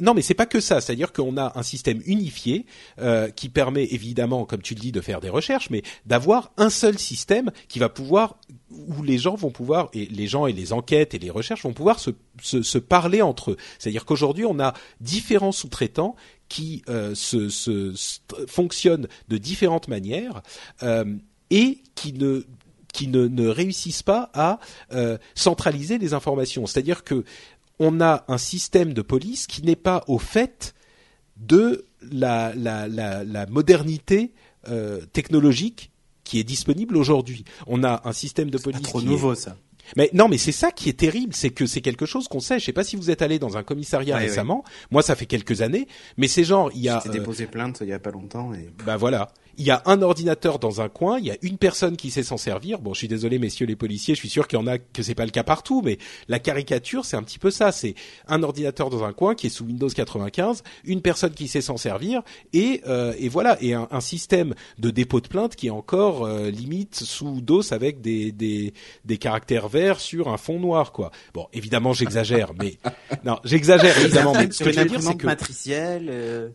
non, 0.00 0.14
mais 0.14 0.22
c'est 0.22 0.34
pas 0.34 0.46
que 0.46 0.60
ça. 0.60 0.80
C'est-à-dire 0.80 1.12
qu'on 1.12 1.36
a 1.36 1.52
un 1.58 1.62
système 1.62 2.00
unifié 2.06 2.64
euh, 2.98 3.28
qui 3.28 3.48
permet 3.48 3.84
évidemment, 3.90 4.46
comme 4.46 4.62
tu 4.62 4.74
le 4.74 4.80
dis, 4.80 4.92
de 4.92 5.00
faire 5.00 5.20
des 5.20 5.28
recherches, 5.28 5.68
mais 5.68 5.82
d'avoir 6.06 6.52
un 6.56 6.70
seul 6.70 6.98
système 6.98 7.50
qui 7.68 7.78
va 7.78 7.88
pouvoir 7.88 8.38
où 8.70 9.02
les 9.02 9.18
gens 9.18 9.34
vont 9.34 9.50
pouvoir 9.50 9.90
et 9.92 10.06
les 10.06 10.26
gens 10.26 10.46
et 10.46 10.52
les 10.52 10.72
enquêtes 10.72 11.12
et 11.12 11.18
les 11.18 11.28
recherches 11.28 11.64
vont 11.64 11.74
pouvoir 11.74 11.98
se, 11.98 12.10
se, 12.40 12.62
se 12.62 12.78
parler 12.78 13.20
entre 13.20 13.52
eux. 13.52 13.56
C'est-à-dire 13.78 14.06
qu'aujourd'hui, 14.06 14.46
on 14.46 14.58
a 14.60 14.72
différents 15.00 15.52
sous-traitants 15.52 16.16
qui 16.48 16.82
euh, 16.88 17.14
se, 17.14 17.48
se, 17.48 17.94
fonctionnent 18.46 19.08
de 19.28 19.38
différentes 19.38 19.88
manières 19.88 20.42
euh, 20.82 21.04
et 21.52 21.78
qui 21.94 22.12
ne 22.14 22.44
qui 22.92 23.08
ne, 23.08 23.26
ne 23.26 23.48
réussissent 23.48 24.02
pas 24.02 24.30
à 24.34 24.58
euh, 24.92 25.16
centraliser 25.34 25.96
les 25.96 26.12
informations. 26.12 26.66
C'est-à-dire 26.66 27.04
que 27.04 27.24
on 27.78 28.00
a 28.02 28.24
un 28.28 28.36
système 28.36 28.92
de 28.92 29.00
police 29.00 29.46
qui 29.46 29.62
n'est 29.62 29.76
pas 29.76 30.04
au 30.08 30.18
fait 30.18 30.74
de 31.36 31.86
la, 32.10 32.52
la, 32.54 32.86
la, 32.86 33.24
la 33.24 33.46
modernité 33.46 34.32
euh, 34.68 35.00
technologique 35.12 35.90
qui 36.22 36.38
est 36.38 36.44
disponible 36.44 36.96
aujourd'hui. 36.96 37.44
On 37.66 37.82
a 37.82 38.02
un 38.04 38.12
système 38.12 38.50
de 38.50 38.58
police 38.58 38.82
pas 38.82 38.88
trop 38.88 39.00
nouveau 39.00 39.34
ça. 39.34 39.56
Mais 39.96 40.10
non, 40.12 40.28
mais 40.28 40.38
c'est 40.38 40.52
ça 40.52 40.70
qui 40.70 40.88
est 40.88 40.98
terrible, 40.98 41.34
c'est 41.34 41.50
que 41.50 41.66
c'est 41.66 41.80
quelque 41.80 42.06
chose 42.06 42.28
qu'on 42.28 42.40
sait. 42.40 42.60
Je 42.60 42.64
sais 42.66 42.72
pas 42.72 42.84
si 42.84 42.96
vous 42.96 43.10
êtes 43.10 43.22
allé 43.22 43.38
dans 43.38 43.56
un 43.56 43.62
commissariat 43.62 44.16
récemment. 44.16 44.64
Moi, 44.90 45.02
ça 45.02 45.16
fait 45.16 45.26
quelques 45.26 45.60
années, 45.60 45.88
mais 46.16 46.28
c'est 46.28 46.44
genre 46.44 46.70
il 46.74 46.82
y 46.82 46.88
a. 46.88 47.00
J'ai 47.02 47.10
euh, 47.10 47.12
déposé 47.12 47.46
plainte 47.46 47.78
il 47.80 47.88
y 47.88 47.92
a 47.92 47.98
pas 47.98 48.10
longtemps 48.10 48.52
et. 48.54 48.70
Bah 48.84 48.96
voilà 48.96 49.32
il 49.58 49.64
y 49.64 49.70
a 49.70 49.82
un 49.86 50.02
ordinateur 50.02 50.58
dans 50.58 50.80
un 50.80 50.88
coin, 50.88 51.18
il 51.18 51.26
y 51.26 51.30
a 51.30 51.36
une 51.42 51.58
personne 51.58 51.96
qui 51.96 52.10
sait 52.10 52.22
s'en 52.22 52.36
servir. 52.36 52.80
Bon, 52.80 52.94
je 52.94 52.98
suis 52.98 53.08
désolé, 53.08 53.38
messieurs 53.38 53.66
les 53.66 53.76
policiers, 53.76 54.14
je 54.14 54.20
suis 54.20 54.28
sûr 54.28 54.48
qu'il 54.48 54.58
y 54.58 54.62
en 54.62 54.66
a 54.66 54.78
que 54.78 55.02
c'est 55.02 55.14
pas 55.14 55.24
le 55.24 55.30
cas 55.30 55.42
partout, 55.42 55.82
mais 55.84 55.98
la 56.28 56.38
caricature, 56.38 57.04
c'est 57.04 57.16
un 57.16 57.22
petit 57.22 57.38
peu 57.38 57.50
ça. 57.50 57.72
C'est 57.72 57.94
un 58.26 58.42
ordinateur 58.42 58.90
dans 58.90 59.04
un 59.04 59.12
coin 59.12 59.34
qui 59.34 59.48
est 59.48 59.50
sous 59.50 59.64
Windows 59.64 59.88
95, 59.88 60.62
une 60.84 61.02
personne 61.02 61.32
qui 61.32 61.48
sait 61.48 61.60
s'en 61.60 61.76
servir, 61.76 62.22
et, 62.52 62.82
euh, 62.86 63.14
et 63.18 63.28
voilà, 63.28 63.58
et 63.62 63.74
un, 63.74 63.88
système 64.00 64.54
de 64.78 64.90
dépôt 64.90 65.20
de 65.20 65.28
plainte 65.28 65.54
qui 65.54 65.68
est 65.68 65.70
encore 65.70 66.24
euh, 66.24 66.50
limite 66.50 66.96
sous 66.96 67.40
DOS 67.40 67.72
avec 67.72 68.00
des, 68.00 68.32
des, 68.32 68.74
des 69.04 69.16
caractères 69.16 69.68
verts 69.68 70.00
sur 70.00 70.28
un 70.28 70.38
fond 70.38 70.58
noir, 70.58 70.92
quoi. 70.92 71.12
Bon, 71.34 71.46
évidemment, 71.52 71.92
j'exagère, 71.92 72.52
mais 72.58 72.78
non, 73.24 73.38
j'exagère 73.44 73.96
évidemment. 73.98 74.32
mais 74.34 74.50
ce 74.50 74.64
que 74.64 74.72
je 74.72 74.80
veux 74.80 74.86
dire, 74.86 75.02
c'est 75.02 75.16
que 75.16 75.26
matricielle. 75.26 76.08
Euh 76.10 76.48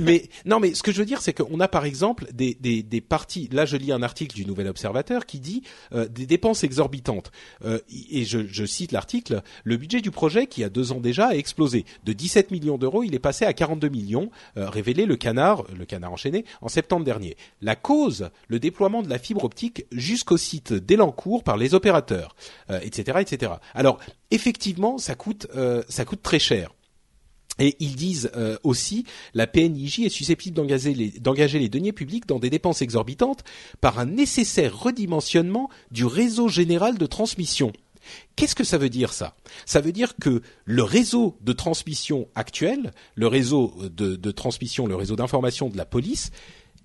mais 0.00 0.28
non, 0.44 0.60
mais 0.60 0.74
ce 0.74 0.82
que 0.82 0.92
je 0.92 0.98
veux 0.98 1.04
dire, 1.04 1.20
c'est 1.20 1.32
qu'on 1.32 1.60
a 1.60 1.68
par 1.68 1.84
exemple 1.84 2.26
des, 2.32 2.56
des, 2.60 2.82
des, 2.82 3.00
parties. 3.00 3.48
Là, 3.52 3.64
je 3.64 3.76
lis 3.76 3.92
un 3.92 4.02
article 4.02 4.34
du 4.34 4.46
Nouvel 4.46 4.68
Observateur 4.68 5.26
qui 5.26 5.40
dit 5.40 5.62
euh, 5.92 6.08
des 6.08 6.26
dépenses 6.26 6.64
exorbitantes. 6.64 7.30
Euh, 7.64 7.78
et 8.10 8.24
je, 8.24 8.46
je 8.46 8.64
cite 8.64 8.92
l'article. 8.92 9.42
Le 9.64 9.76
budget 9.76 10.00
du 10.00 10.10
projet, 10.10 10.46
qui 10.46 10.64
a 10.64 10.68
deux 10.68 10.92
ans 10.92 11.00
déjà, 11.00 11.28
a 11.28 11.34
explosé. 11.34 11.84
De 12.04 12.12
17 12.12 12.50
millions 12.50 12.78
d'euros, 12.78 13.02
il 13.02 13.14
est 13.14 13.20
passé 13.20 13.44
à 13.44 13.52
42 13.52 13.88
millions, 13.88 14.30
euh, 14.56 14.68
révélé 14.68 15.06
le 15.06 15.16
Canard, 15.16 15.64
le 15.76 15.84
Canard 15.84 16.12
enchaîné, 16.12 16.44
en 16.60 16.68
septembre 16.68 17.04
dernier. 17.04 17.36
La 17.60 17.76
cause, 17.76 18.30
le 18.48 18.58
déploiement 18.58 19.02
de 19.02 19.08
la 19.08 19.18
fibre 19.18 19.44
optique 19.44 19.86
jusqu'au 19.92 20.36
site 20.36 20.72
d'Elancourt 20.72 21.42
par 21.42 21.56
les 21.56 21.74
opérateurs, 21.74 22.34
etc., 22.82 23.18
etc. 23.20 23.52
Alors, 23.74 23.98
effectivement, 24.30 24.98
ça 24.98 25.14
coûte, 25.14 25.46
ça 25.88 26.04
coûte 26.04 26.22
très 26.22 26.38
cher. 26.38 26.70
Et 27.58 27.76
ils 27.80 27.96
disent 27.96 28.30
euh, 28.36 28.56
aussi 28.62 29.04
la 29.34 29.46
PNIJ 29.46 30.00
est 30.00 30.08
susceptible 30.08 30.56
d'engager 30.56 30.94
les, 30.94 31.68
deniers 31.68 31.92
publics 31.92 32.26
dans 32.26 32.38
des 32.38 32.50
dépenses 32.50 32.82
exorbitantes 32.82 33.44
par 33.80 33.98
un 33.98 34.06
nécessaire 34.06 34.78
redimensionnement 34.78 35.68
du 35.90 36.06
réseau 36.06 36.48
général 36.48 36.96
de 36.96 37.06
transmission. 37.06 37.72
Qu'est-ce 38.34 38.54
que 38.54 38.64
ça 38.64 38.78
veut 38.78 38.88
dire 38.88 39.12
ça? 39.12 39.36
Ça 39.64 39.80
veut 39.80 39.92
dire 39.92 40.16
que 40.16 40.42
le 40.64 40.82
réseau 40.82 41.36
de 41.40 41.52
transmission 41.52 42.28
actuel, 42.34 42.92
le 43.14 43.28
réseau 43.28 43.74
de, 43.82 44.16
de 44.16 44.30
transmission, 44.30 44.86
le 44.86 44.96
réseau 44.96 45.14
d'information 45.14 45.68
de 45.68 45.76
la 45.76 45.84
police, 45.84 46.30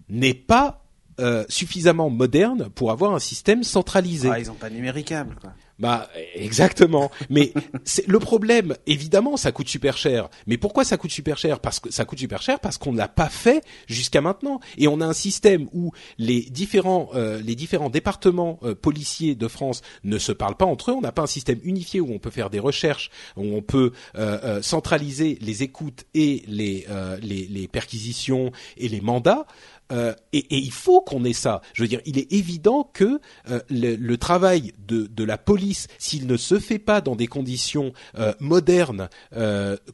n'est 0.10 0.36
pas 0.36 0.87
euh, 1.20 1.46
suffisamment 1.50 2.10
moderne 2.10 2.70
pour 2.74 2.92
avoir 2.92 3.14
un 3.14 3.20
système 3.20 3.64
centralisé. 3.64 4.30
Ah, 4.32 4.40
ils 4.40 4.52
ont 4.52 4.56
pas 4.56 4.70
numéricable, 4.70 5.36
quoi. 5.42 5.54
Bah 5.80 6.10
exactement. 6.34 7.12
Mais 7.30 7.54
c'est 7.84 8.08
le 8.08 8.20
problème. 8.20 8.76
Évidemment, 8.88 9.38
ça 9.38 9.52
coûte 9.52 9.70
super 9.70 9.98
cher. 9.98 10.30
Mais 10.48 10.58
pourquoi 10.58 10.84
ça 10.84 10.98
coûte 10.98 11.12
super 11.12 11.38
cher? 11.38 11.60
Parce 11.60 11.80
que 11.80 11.92
ça 11.92 12.06
coûte 12.06 12.20
super 12.20 12.42
cher 12.42 12.60
parce 12.60 12.78
qu'on 12.78 12.92
ne 12.92 12.98
l'a 12.98 13.08
pas 13.08 13.30
fait 13.30 13.64
jusqu'à 13.86 14.22
maintenant. 14.22 14.60
Et 14.78 14.88
on 14.88 15.02
a 15.02 15.06
un 15.06 15.14
système 15.14 15.68
où 15.74 15.92
les 16.18 16.42
différents 16.42 17.10
euh, 17.14 17.40
les 17.42 17.56
différents 17.56 17.90
départements 17.90 18.60
euh, 18.64 18.74
policiers 18.74 19.36
de 19.36 19.48
France 19.48 19.82
ne 20.04 20.18
se 20.18 20.32
parlent 20.32 20.58
pas 20.58 20.66
entre 20.66 20.92
eux. 20.92 20.96
On 20.96 21.02
n'a 21.02 21.12
pas 21.12 21.24
un 21.24 21.28
système 21.28 21.60
unifié 21.64 22.02
où 22.02 22.12
on 22.12 22.20
peut 22.20 22.32
faire 22.32 22.50
des 22.50 22.60
recherches, 22.60 23.12
où 23.36 23.44
on 23.44 23.62
peut 23.62 23.92
euh, 24.16 24.62
centraliser 24.62 25.38
les 25.42 25.62
écoutes 25.62 26.06
et 26.16 26.44
les, 26.48 26.88
les 27.22 27.48
les 27.48 27.68
perquisitions 27.68 28.52
et 28.78 28.90
les 28.90 29.02
mandats. 29.02 29.46
Euh, 29.92 30.14
et, 30.34 30.46
il 30.50 30.72
faut 30.72 31.02
qu'on 31.02 31.24
ait 31.24 31.34
ça. 31.34 31.62
Je 31.74 31.84
veux 31.84 31.88
dire, 31.88 32.02
il 32.06 32.18
est 32.18 32.32
évident 32.34 32.90
que 32.94 33.20
euh, 33.50 33.60
le, 33.70 34.16
travail 34.18 34.74
de, 34.88 35.24
la 35.24 35.38
police, 35.38 35.88
s'il 35.98 36.28
ne 36.28 36.38
se 36.38 36.60
fait 36.60 36.80
pas 36.80 37.02
dans 37.02 37.16
des 37.16 37.28
conditions 37.28 37.94
euh, 38.18 38.34
modernes, 38.40 39.10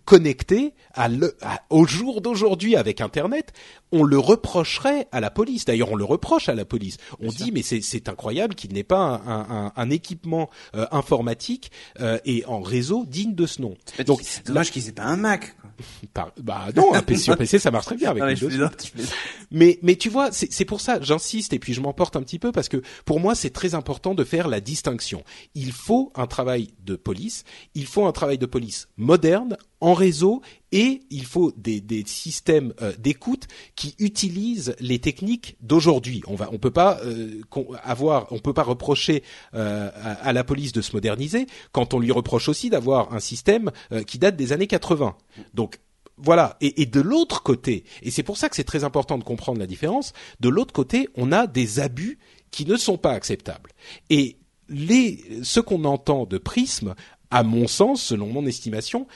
connectées 0.05 0.73
au 1.69 1.85
jour 1.85 2.21
d'aujourd'hui 2.21 2.75
avec 2.75 3.01
Internet, 3.01 3.53
on 3.93 4.03
le 4.03 4.19
reprocherait 4.19 5.07
à 5.13 5.21
la 5.21 5.29
police. 5.29 5.63
D'ailleurs, 5.63 5.91
on 5.91 5.95
le 5.95 6.03
reproche 6.03 6.49
à 6.49 6.55
la 6.55 6.65
police. 6.65 6.97
On 7.21 7.29
dit, 7.29 7.51
mais 7.53 7.61
c'est 7.63 8.09
incroyable 8.09 8.55
qu'il 8.55 8.73
n'ait 8.73 8.83
pas 8.83 9.21
un, 9.25 9.65
un, 9.67 9.71
un 9.75 9.89
équipement 9.89 10.49
euh, 10.75 10.85
informatique 10.91 11.71
et 12.25 12.43
en 12.47 12.61
réseau 12.61 13.05
digne 13.05 13.35
de 13.35 13.45
ce 13.45 13.61
nom. 13.61 13.75
Donc, 14.05 14.19
c'est 14.23 14.45
dommage 14.45 14.71
qu'il 14.71 14.83
n'ait 14.83 14.91
pas 14.91 15.03
un 15.03 15.15
Mac. 15.15 15.55
Quoi. 15.61 15.71
bah 16.41 16.67
non, 16.75 16.93
un 16.93 17.01
PC 17.01 17.23
sur 17.23 17.37
PC, 17.37 17.59
ça 17.59 17.71
marche 17.71 17.85
très 17.85 17.95
bien 17.95 18.11
avec 18.11 18.41
Windows. 18.41 18.69
mais 19.51 19.79
mais 19.81 19.95
tu 19.95 20.09
vois, 20.09 20.29
c'est 20.31 20.65
pour 20.65 20.81
ça, 20.81 20.99
j'insiste 21.01 21.53
et 21.53 21.59
puis 21.59 21.73
je 21.73 21.81
m'emporte 21.81 22.15
un 22.15 22.21
petit 22.21 22.39
peu 22.39 22.51
parce 22.51 22.69
que 22.69 22.81
pour 23.05 23.19
moi 23.19 23.35
c'est 23.35 23.49
très 23.49 23.75
important 23.75 24.13
de 24.13 24.23
faire 24.23 24.47
la 24.47 24.59
distinction. 24.59 25.23
Il 25.55 25.71
faut 25.71 26.11
un 26.15 26.27
travail 26.27 26.69
de 26.83 26.95
police, 26.95 27.43
il 27.75 27.85
faut 27.85 28.05
un 28.05 28.11
travail 28.11 28.37
de 28.37 28.45
police 28.45 28.87
moderne, 28.97 29.57
en 29.84 29.93
réseau 29.93 30.41
et 30.71 31.01
il 31.09 31.25
faut 31.25 31.51
des, 31.57 31.84
systèmes 32.07 32.73
euh, 32.81 32.93
d'écoute 32.97 33.47
qui 33.75 33.95
utilisent 33.99 34.75
les 34.79 34.97
techniques 34.97 35.57
d'aujourd'hui. 35.59 36.23
On 36.25 36.36
va, 36.36 36.47
on 36.53 36.57
peut 36.57 36.71
pas 36.71 36.99
euh, 37.03 37.41
avoir, 37.84 38.31
on 38.31 38.39
peut 38.39 38.53
pas 38.53 38.63
reprocher 38.63 39.23
euh, 39.53 39.91
à, 39.93 40.31
la 40.31 40.45
police 40.45 40.71
de 40.71 40.81
se 40.81 40.93
moderniser 40.93 41.47
quand 41.73 41.93
on 41.93 41.99
lui 41.99 42.13
reproche 42.13 42.47
aussi 42.47 42.69
d'avoir 42.69 43.13
un 43.13 43.19
système 43.19 43.71
qui 44.07 44.19
date 44.19 44.38
des 44.38 44.53
années 44.53 44.67
80. 44.67 45.17
Donc 45.53 45.79
voilà. 46.17 46.55
Et, 46.61 46.81
et 46.81 46.86
de 46.86 47.01
l'autre 47.01 47.43
côté, 47.43 47.84
et 48.01 48.09
c'est 48.09 48.23
pour 48.23 48.38
ça 48.38 48.47
que 48.47 48.55
c'est 48.55 48.63
très 48.63 48.86
important 48.86 49.17
de 49.17 49.23
comprendre 49.25 49.59
la 49.59 49.67
différence. 49.67 50.13
De 50.39 50.47
l'autre 50.47 50.73
côté, 50.73 51.09
on 51.15 51.34
a 51.34 51.45
des 51.45 51.81
abus 51.81 52.19
qui 52.51 52.65
ne 52.65 52.77
sont 52.77 52.97
pas 52.97 53.11
acceptables. 53.11 53.71
Et 54.09 54.38
les, 54.69 55.43
ce 55.43 55.59
qu'on 55.59 55.84
entend 55.84 56.25
de 56.25 56.38
prisme, 56.38 56.95
à 57.34 57.41
mon 57.41 57.67
sens, 57.67 58.03
selon 58.03 58.27
mon 58.27 58.45
estimation, 58.45 59.07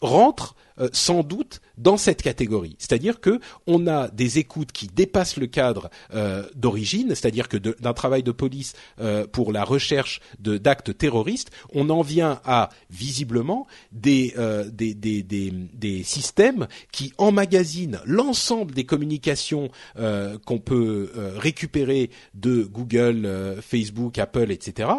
rentre 0.00 0.54
euh, 0.80 0.88
sans 0.92 1.22
doute 1.22 1.60
dans 1.76 1.96
cette 1.96 2.22
catégorie. 2.22 2.76
C'est-à-dire 2.78 3.20
que 3.20 3.40
on 3.66 3.86
a 3.86 4.08
des 4.08 4.38
écoutes 4.38 4.72
qui 4.72 4.86
dépassent 4.86 5.36
le 5.36 5.46
cadre 5.46 5.90
euh, 6.14 6.44
d'origine, 6.54 7.08
c'est-à-dire 7.10 7.48
que 7.48 7.56
d'un 7.56 7.92
travail 7.92 8.22
de 8.22 8.32
police 8.32 8.74
euh, 9.00 9.26
pour 9.26 9.52
la 9.52 9.64
recherche 9.64 10.20
d'actes 10.38 10.96
terroristes, 10.96 11.50
on 11.74 11.90
en 11.90 12.02
vient 12.02 12.40
à 12.44 12.70
visiblement 12.90 13.66
des, 13.92 14.34
des, 14.72 14.94
des, 14.94 15.22
des, 15.22 15.50
des, 15.50 16.02
systèmes 16.02 16.66
qui 16.92 17.12
emmagasinent 17.18 18.00
l'ensemble 18.04 18.72
des 18.72 18.84
communications 18.84 19.70
qu'on 19.96 20.58
peut 20.58 21.10
récupérer 21.36 22.10
de 22.34 22.62
Google, 22.62 23.58
Facebook, 23.60 24.18
Apple, 24.18 24.50
etc 24.50 24.90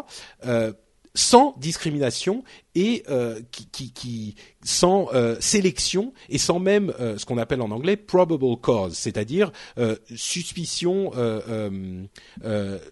sans 1.13 1.55
discrimination 1.57 2.43
et 2.75 3.03
euh, 3.09 3.41
qui, 3.51 4.35
sans 4.63 5.09
euh, 5.13 5.35
sélection 5.39 6.13
et 6.29 6.37
sans 6.37 6.59
même 6.59 6.93
euh, 6.99 7.17
ce 7.17 7.25
qu'on 7.25 7.37
appelle 7.37 7.61
en 7.61 7.71
anglais 7.71 7.97
probable 7.97 8.57
cause, 8.61 8.93
c'est-à-dire 8.93 9.51
suspicion 10.15 11.11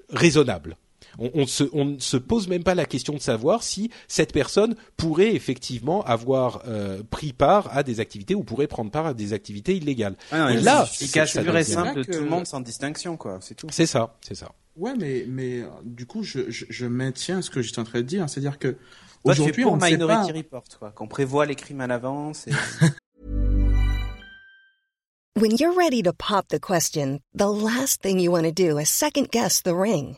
raisonnable. 0.09 0.77
On, 1.17 1.31
on, 1.33 1.47
se, 1.47 1.63
on 1.73 1.85
ne 1.85 1.99
se 1.99 2.17
pose 2.17 2.47
même 2.47 2.63
pas 2.63 2.75
la 2.75 2.85
question 2.85 3.13
de 3.13 3.19
savoir 3.19 3.63
si 3.63 3.89
cette 4.07 4.33
personne 4.33 4.75
pourrait 4.97 5.33
effectivement 5.33 6.03
avoir 6.03 6.61
euh, 6.67 7.01
pris 7.09 7.33
part 7.33 7.75
à 7.75 7.83
des 7.83 7.99
activités 7.99 8.35
ou 8.35 8.43
pourrait 8.43 8.67
prendre 8.67 8.91
part 8.91 9.07
à 9.07 9.13
des 9.13 9.33
activités 9.33 9.75
illégales. 9.75 10.15
Ah 10.31 10.53
non, 10.53 10.61
là, 10.61 10.87
il 11.01 11.11
cache 11.11 11.39
pur 11.39 11.55
et 11.55 11.63
simple 11.63 11.99
de 11.99 12.03
tout 12.03 12.19
le 12.19 12.29
monde 12.29 12.45
sans 12.45 12.61
distinction, 12.61 13.17
quoi. 13.17 13.39
C'est 13.41 13.55
tout. 13.55 13.67
C'est 13.71 13.85
ça, 13.85 14.15
c'est 14.21 14.35
ça. 14.35 14.51
Ouais, 14.75 14.93
mais 14.97 15.25
mais 15.27 15.63
du 15.83 16.05
coup, 16.05 16.23
je, 16.23 16.49
je, 16.49 16.65
je 16.69 16.85
maintiens 16.85 17.41
ce 17.41 17.49
que 17.49 17.61
j'étais 17.61 17.79
en 17.79 17.83
train 17.83 17.99
de 17.99 18.05
dire, 18.05 18.29
c'est-à-dire 18.29 18.59
que 18.59 18.77
aujourd'hui, 19.23 19.65
on 19.65 19.75
Minority 19.75 20.31
pas... 20.31 20.37
Report, 20.37 20.63
quoi, 20.79 20.91
qu'on 20.91 21.07
prévoit 21.07 21.45
les 21.45 21.55
crimes 21.55 21.81
à 21.81 21.87
l'avance. 21.87 22.47
Et... 22.47 22.51
When 25.39 25.51
you're 25.51 25.73
ready 25.73 26.01
to 26.03 26.11
pop 26.11 26.49
the 26.49 26.59
question, 26.59 27.21
the 27.33 27.49
last 27.49 28.01
thing 28.01 28.19
you 28.19 28.29
want 28.29 28.43
to 28.43 28.51
do 28.51 28.77
is 28.77 28.89
second 28.89 29.31
guess 29.31 29.61
the 29.61 29.73
ring. 29.73 30.17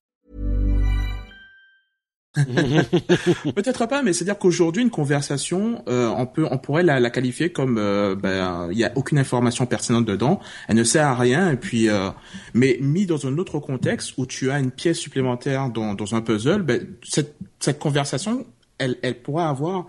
Peut-être 3.55 3.85
pas, 3.87 4.03
mais 4.03 4.13
c'est-à-dire 4.13 4.39
qu'aujourd'hui, 4.39 4.81
une 4.81 4.89
conversation, 4.89 5.83
euh, 5.89 6.07
on 6.15 6.25
peut, 6.25 6.47
on 6.49 6.57
pourrait 6.57 6.83
la, 6.83 7.01
la 7.01 7.09
qualifier 7.09 7.51
comme, 7.51 7.77
euh, 7.77 8.15
ben, 8.15 8.69
il 8.71 8.77
y 8.77 8.85
a 8.85 8.91
aucune 8.95 9.17
information 9.17 9.65
pertinente 9.65 10.05
dedans, 10.05 10.39
elle 10.69 10.77
ne 10.77 10.83
sert 10.85 11.07
à 11.07 11.15
rien, 11.15 11.51
et 11.51 11.57
puis, 11.57 11.89
euh, 11.89 12.09
mais 12.53 12.77
mis 12.79 13.05
dans 13.05 13.27
un 13.27 13.37
autre 13.37 13.59
contexte 13.59 14.13
où 14.17 14.25
tu 14.25 14.49
as 14.49 14.59
une 14.59 14.71
pièce 14.71 14.97
supplémentaire 14.97 15.69
dans, 15.69 15.93
dans 15.93 16.15
un 16.15 16.21
puzzle, 16.21 16.61
ben, 16.61 16.87
cette, 17.03 17.35
cette 17.59 17.79
conversation, 17.79 18.45
elle, 18.81 18.97
elle 19.01 19.21
pourrait 19.21 19.43
avoir 19.45 19.87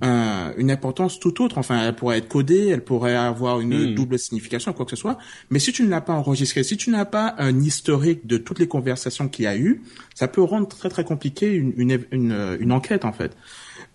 un, 0.00 0.52
une 0.56 0.70
importance 0.70 1.18
tout 1.18 1.42
autre. 1.42 1.58
Enfin, 1.58 1.86
elle 1.86 1.96
pourrait 1.96 2.18
être 2.18 2.28
codée, 2.28 2.68
elle 2.68 2.84
pourrait 2.84 3.16
avoir 3.16 3.60
une 3.60 3.90
Mm. 3.90 3.94
double 3.94 4.18
signification, 4.18 4.72
quoi 4.72 4.84
que 4.86 4.90
ce 4.92 4.96
soit. 4.96 5.18
Mais 5.50 5.58
si 5.58 5.72
tu 5.72 5.82
ne 5.82 5.88
l'as 5.90 6.00
pas 6.00 6.12
enregistré, 6.14 6.62
si 6.62 6.76
tu 6.76 6.90
n'as 6.90 7.04
pas 7.04 7.34
un 7.38 7.58
historique 7.60 8.26
de 8.26 8.38
toutes 8.38 8.60
les 8.60 8.68
conversations 8.68 9.28
qu'il 9.28 9.44
y 9.44 9.48
a 9.48 9.56
eu, 9.56 9.82
ça 10.14 10.28
peut 10.28 10.42
rendre 10.42 10.68
très 10.68 10.88
très 10.88 11.04
compliqué 11.04 11.52
une, 11.52 11.72
une, 11.76 11.98
une, 12.12 12.56
une 12.60 12.72
enquête 12.72 13.04
en 13.04 13.12
fait. 13.12 13.36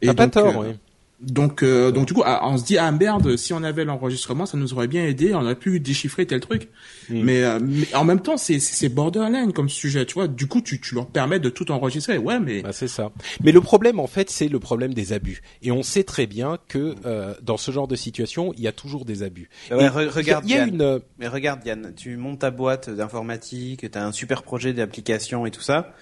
Et 0.02 0.08
T'as 0.08 0.14
pas 0.14 0.28
tort, 0.28 0.58
euh, 0.62 0.68
oui. 0.72 0.80
Donc, 1.24 1.64
euh, 1.64 1.92
donc 1.92 2.06
du 2.08 2.14
coup, 2.14 2.22
ah, 2.26 2.42
on 2.48 2.58
se 2.58 2.66
dit 2.66 2.78
ah 2.78 2.92
merde, 2.92 3.38
si 3.38 3.54
on 3.54 3.64
avait 3.64 3.86
l'enregistrement, 3.86 4.46
ça 4.46 4.58
nous 4.58 4.74
aurait 4.74 4.88
bien 4.88 5.06
aidé, 5.06 5.34
on 5.34 5.42
aurait 5.42 5.56
pu 5.56 5.80
déchiffrer 5.80 6.26
tel 6.26 6.40
truc. 6.42 6.70
Mm. 7.10 7.22
Mais, 7.24 7.44
euh, 7.44 7.60
mais 7.62 7.94
en 7.96 8.04
même 8.04 8.20
temps, 8.22 8.38
c'est 8.38 8.60
c'est 8.60 8.90
borderline 8.90 9.54
comme 9.54 9.70
sujet, 9.70 10.06
tu 10.06 10.16
vois. 10.16 10.28
Du 10.28 10.48
coup, 10.48 10.62
tu, 10.62 10.80
tu 10.82 10.96
leur 10.96 11.08
permets 11.08 11.40
de 11.40 11.50
tout 11.50 11.72
enregistrer. 11.72 12.18
Ouais, 12.18 12.40
mais 12.40 12.62
Bah, 12.62 12.74
c'est 12.74 12.88
ça. 12.88 13.12
Mais 13.44 13.52
le 13.52 13.62
problème, 13.62 14.00
en 14.00 14.08
fait, 14.08 14.30
c'est 14.30 14.48
le 14.50 14.60
problème 14.60 14.94
des 14.94 15.14
abus. 15.14 15.42
Et 15.62 15.72
on 15.72 15.82
sait 15.84 16.04
très 16.04 16.28
bien 16.28 16.58
que 16.68 16.96
euh, 17.06 17.34
dans 17.42 17.58
ce 17.58 17.72
genre 17.72 17.88
de 17.88 17.96
situation, 17.96 18.54
il 18.58 18.62
y 18.62 18.68
a 18.68 18.72
toujours 18.74 19.06
des 19.06 19.24
abus. 19.24 19.50
Ouais, 19.72 19.86
Et 19.86 19.88
re- 19.88 20.10
regarde, 20.10 20.44
il 20.46 20.52
y 20.52 20.56
a 20.56 20.58
Yann. 20.60 20.70
une. 20.76 20.82
euh, 20.82 21.00
Mais 21.20 21.28
regarde 21.28 21.66
Yann, 21.66 21.94
tu 21.96 22.18
montes 22.18 22.40
ta 22.40 22.52
boîte 22.52 22.90
d'informatique, 22.90 23.90
t'as 23.92 24.06
un 24.06 24.12
super 24.12 24.44
projet 24.44 24.74
d'application 24.74 25.46
et 25.46 25.52
tout 25.52 25.62
ça. 25.62 25.94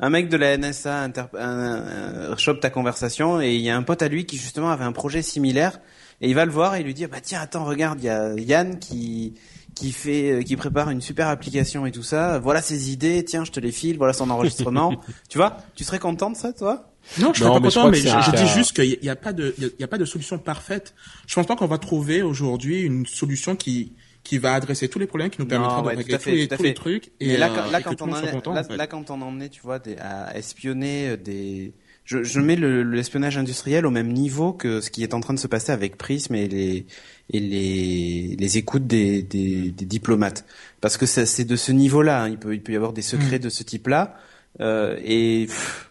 Un 0.00 0.10
mec 0.10 0.28
de 0.28 0.36
la 0.36 0.56
NSA 0.56 1.02
inter- 1.02 1.24
un- 1.36 2.30
un- 2.32 2.36
chope 2.36 2.60
ta 2.60 2.70
conversation 2.70 3.40
et 3.40 3.54
il 3.54 3.60
y 3.60 3.70
a 3.70 3.76
un 3.76 3.82
pote 3.82 4.02
à 4.02 4.08
lui 4.08 4.26
qui 4.26 4.36
justement 4.36 4.70
avait 4.70 4.84
un 4.84 4.92
projet 4.92 5.22
similaire 5.22 5.80
et 6.20 6.28
il 6.28 6.34
va 6.34 6.44
le 6.44 6.52
voir 6.52 6.76
et 6.76 6.82
lui 6.82 6.94
dire 6.94 7.08
bah 7.08 7.18
tiens 7.20 7.40
attends 7.40 7.64
regarde 7.64 7.98
il 8.00 8.06
y 8.06 8.10
a 8.10 8.34
Yann 8.34 8.78
qui 8.78 9.34
qui 9.74 9.92
fait 9.92 10.30
euh, 10.32 10.42
qui 10.42 10.56
prépare 10.56 10.90
une 10.90 11.00
super 11.00 11.28
application 11.28 11.86
et 11.86 11.92
tout 11.92 12.02
ça. 12.02 12.38
Voilà 12.38 12.62
ses 12.62 12.90
idées, 12.92 13.24
tiens 13.24 13.44
je 13.44 13.50
te 13.52 13.60
les 13.60 13.72
file, 13.72 13.96
voilà 13.96 14.12
son 14.12 14.30
enregistrement. 14.30 14.94
tu 15.28 15.38
vois? 15.38 15.56
Tu 15.74 15.84
serais 15.84 15.98
content 15.98 16.30
de 16.30 16.36
ça 16.36 16.52
toi? 16.52 16.92
Non, 17.18 17.32
je 17.32 17.42
suis 17.42 17.44
pas 17.44 17.58
mais 17.58 17.68
content, 17.68 17.90
mais 17.90 17.98
je, 17.98 18.36
dis 18.36 18.48
juste 18.48 18.74
qu'il 18.74 18.98
n'y 19.02 19.08
a, 19.08 19.16
pas 19.16 19.32
de, 19.32 19.54
il 19.58 19.72
y 19.78 19.84
a 19.84 19.88
pas 19.88 19.96
de 19.98 20.04
solution 20.04 20.38
parfaite. 20.38 20.94
Je 21.26 21.34
pense 21.34 21.46
pas 21.46 21.56
qu'on 21.56 21.66
va 21.66 21.78
trouver 21.78 22.22
aujourd'hui 22.22 22.82
une 22.82 23.06
solution 23.06 23.56
qui 23.56 23.92
qui 24.28 24.38
va 24.38 24.54
adresser 24.54 24.88
tous 24.88 24.98
les 24.98 25.06
problèmes, 25.06 25.30
qui 25.30 25.40
nous 25.40 25.46
permettra 25.46 25.78
Non, 25.80 25.84
ouais, 25.86 25.94
de 25.94 25.98
à 26.00 26.02
régler 26.02 26.18
fait, 26.18 26.30
tous, 26.30 26.62
les, 26.62 26.72
tous 26.74 26.74
trucs. 26.74 27.10
Et, 27.20 27.36
là, 27.36 27.50
euh, 27.50 27.54
quand- 27.54 27.70
là, 27.70 27.78
et 27.80 27.82
que 27.82 27.88
quand 27.88 27.94
tout 27.94 28.04
on 28.04 28.12
en 28.12 28.22
est, 28.22 28.30
content, 28.30 28.52
là, 28.52 28.60
en 28.60 28.64
fait. 28.64 28.76
là, 28.76 28.86
quand 28.86 29.10
on 29.10 29.20
en 29.22 29.40
est, 29.40 29.48
tu 29.48 29.60
vois, 29.62 29.78
des- 29.78 29.96
à 29.96 30.36
espionner 30.36 31.16
des. 31.16 31.72
Je, 32.04 32.22
je 32.22 32.40
mets 32.40 32.56
le- 32.56 32.82
l'espionnage 32.84 33.36
industriel 33.36 33.84
au 33.84 33.90
même 33.90 34.12
niveau 34.12 34.54
que 34.54 34.80
ce 34.80 34.90
qui 34.90 35.02
est 35.02 35.12
en 35.12 35.20
train 35.20 35.34
de 35.34 35.38
se 35.38 35.46
passer 35.46 35.72
avec 35.72 35.98
Prism 35.98 36.34
et 36.34 36.48
les 36.48 36.86
et 37.30 37.40
les 37.40 38.36
les 38.38 38.56
écoutes 38.58 38.86
des 38.86 39.22
des, 39.22 39.70
des 39.70 39.84
diplomates, 39.84 40.46
parce 40.80 40.96
que 40.96 41.04
c'est 41.04 41.44
de 41.44 41.56
ce 41.56 41.70
niveau-là. 41.72 42.22
hein. 42.22 42.28
Il 42.30 42.38
peut 42.38 42.54
il 42.54 42.62
peut 42.62 42.72
y 42.72 42.76
avoir 42.76 42.92
des 42.94 43.02
secrets 43.02 43.38
de 43.38 43.50
ce 43.50 43.62
type-là 43.62 44.16
euh, 44.60 44.98
et 45.04 45.44
pff, 45.48 45.90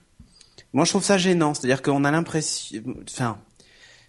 moi 0.74 0.86
je 0.86 0.90
trouve 0.90 1.04
ça 1.04 1.18
gênant. 1.20 1.54
C'est-à-dire 1.54 1.84
qu'on 1.84 2.04
a 2.04 2.10
l'impression, 2.10 2.82
enfin, 3.08 3.38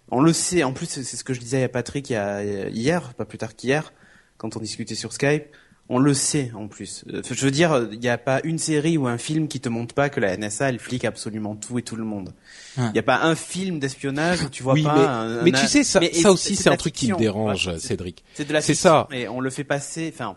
on 0.09 0.21
le 0.21 0.33
sait. 0.33 0.63
En 0.63 0.73
plus, 0.73 0.87
c'est 0.87 1.03
c'est 1.03 1.15
ce 1.17 1.23
que 1.23 1.35
je 1.35 1.39
disais 1.39 1.61
à 1.63 1.69
Patrick 1.69 2.09
il 2.09 2.13
y 2.13 2.15
a- 2.15 2.69
hier, 2.69 3.13
pas 3.13 3.25
plus 3.25 3.37
tard 3.37 3.55
qu'hier, 3.55 3.93
quand 4.39 4.57
on 4.57 4.59
discutait 4.59 4.95
sur 4.95 5.13
Skype. 5.13 5.43
On 5.91 5.97
le 5.97 6.13
sait 6.13 6.51
en 6.55 6.67
plus. 6.67 7.03
Euh, 7.11 7.23
Je 7.31 7.43
veux 7.45 7.49
dire, 7.49 7.87
il 7.91 7.97
n'y 7.99 8.09
a 8.09 8.19
pas 8.19 8.41
une 8.43 8.59
série 8.59 8.95
ou 8.95 9.07
un 9.07 9.17
film 9.17 9.47
qui 9.47 9.59
te 9.59 9.69
montre 9.69 9.95
pas 9.95 10.09
que 10.09 10.19
la 10.19 10.37
NSA 10.37 10.69
elle 10.69 10.77
flique 10.77 11.03
absolument 11.03 11.55
tout 11.55 11.79
et 11.79 11.81
tout 11.81 11.95
le 11.95 12.03
monde. 12.03 12.31
Il 12.77 12.83
Ouais. 12.83 12.91
n'y 12.91 12.99
a 12.99 13.03
pas 13.03 13.21
un 13.23 13.33
film 13.33 13.79
d'espionnage 13.79 14.43
où 14.43 14.49
tu 14.49 14.61
vois 14.61 14.73
oui, 14.73 14.83
pas. 14.83 14.93
mais, 14.95 15.01
un- 15.05 15.41
mais 15.43 15.55
un- 15.55 15.59
tu 15.59 15.67
sais, 15.67 15.83
ça, 15.83 15.99
mais- 15.99 16.13
ça 16.13 16.31
aussi, 16.31 16.55
c'est 16.55 16.69
un 16.69 16.77
truc 16.77 16.93
qui 16.93 17.11
me 17.11 17.17
dérange, 17.17 17.75
Cédric. 17.77 18.23
C'est 18.35 18.47
de 18.47 18.53
la 18.53 18.61
C'est 18.61 18.73
fiction, 18.73 18.89
ça. 18.89 19.07
Mais 19.09 19.27
on 19.27 19.39
le 19.39 19.49
fait 19.49 19.63
passer. 19.63 20.11
Enfin, 20.13 20.35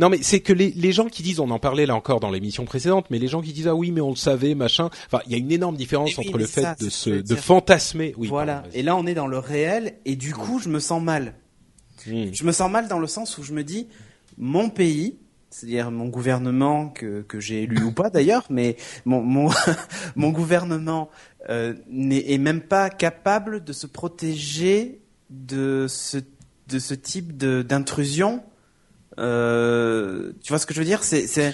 Non, 0.00 0.08
mais 0.08 0.18
c'est 0.22 0.38
que 0.40 0.52
les, 0.52 0.70
les 0.76 0.92
gens 0.92 1.06
qui 1.06 1.22
disent, 1.24 1.38
on 1.40 1.50
en 1.50 1.58
parlait 1.58 1.86
là 1.86 1.94
encore 1.96 2.18
dans 2.20 2.30
l'émission 2.30 2.64
précédente, 2.64 3.06
mais 3.10 3.18
les 3.20 3.26
gens 3.28 3.40
qui 3.42 3.52
disent 3.52 3.66
ah 3.68 3.74
oui, 3.76 3.90
mais 3.92 4.00
on 4.00 4.10
le 4.10 4.16
savait, 4.16 4.54
machin. 4.56 4.90
Enfin, 5.06 5.20
il 5.26 5.32
y 5.32 5.34
a 5.36 5.38
une 5.38 5.50
énorme 5.52 5.76
différence 5.76 6.16
oui, 6.18 6.26
entre 6.28 6.38
le 6.38 6.46
fait 6.46 6.66
de 6.80 6.88
se 6.88 7.10
de 7.10 7.34
fantasmer. 7.36 8.14
Oui, 8.16 8.26
voilà. 8.28 8.54
pardon. 8.60 8.68
Et 8.74 8.82
là, 8.82 8.96
on 8.96 9.06
est 9.06 9.14
dans 9.14 9.26
le 9.28 9.38
réel, 9.38 9.94
et 10.04 10.14
du 10.16 10.34
coup, 10.34 10.58
je 10.60 10.68
me 10.68 10.78
sens 10.80 11.00
mal. 11.02 11.34
Je 12.32 12.44
me 12.44 12.52
sens 12.52 12.70
mal 12.70 12.88
dans 12.88 12.98
le 12.98 13.06
sens 13.06 13.38
où 13.38 13.42
je 13.42 13.52
me 13.52 13.62
dis, 13.64 13.88
mon 14.38 14.68
pays, 14.70 15.16
c'est-à-dire 15.50 15.90
mon 15.90 16.06
gouvernement 16.08 16.88
que, 16.88 17.22
que 17.22 17.38
j'ai 17.40 17.64
élu 17.64 17.82
ou 17.82 17.92
pas 17.92 18.08
d'ailleurs, 18.10 18.46
mais 18.50 18.76
mon, 19.04 19.20
mon, 19.22 19.50
mon 20.16 20.30
gouvernement 20.30 21.10
euh, 21.50 21.74
n'est 21.90 22.32
est 22.32 22.38
même 22.38 22.60
pas 22.62 22.88
capable 22.90 23.62
de 23.64 23.72
se 23.72 23.86
protéger 23.86 25.00
de 25.30 25.86
ce, 25.88 26.18
de 26.68 26.78
ce 26.78 26.94
type 26.94 27.36
de- 27.36 27.62
d'intrusion. 27.62 28.42
Euh, 29.18 30.32
tu 30.42 30.48
vois 30.52 30.58
ce 30.58 30.66
que 30.66 30.74
je 30.74 30.78
veux 30.80 30.86
dire? 30.86 31.04
C'est 31.04 31.26
c'est 31.26 31.52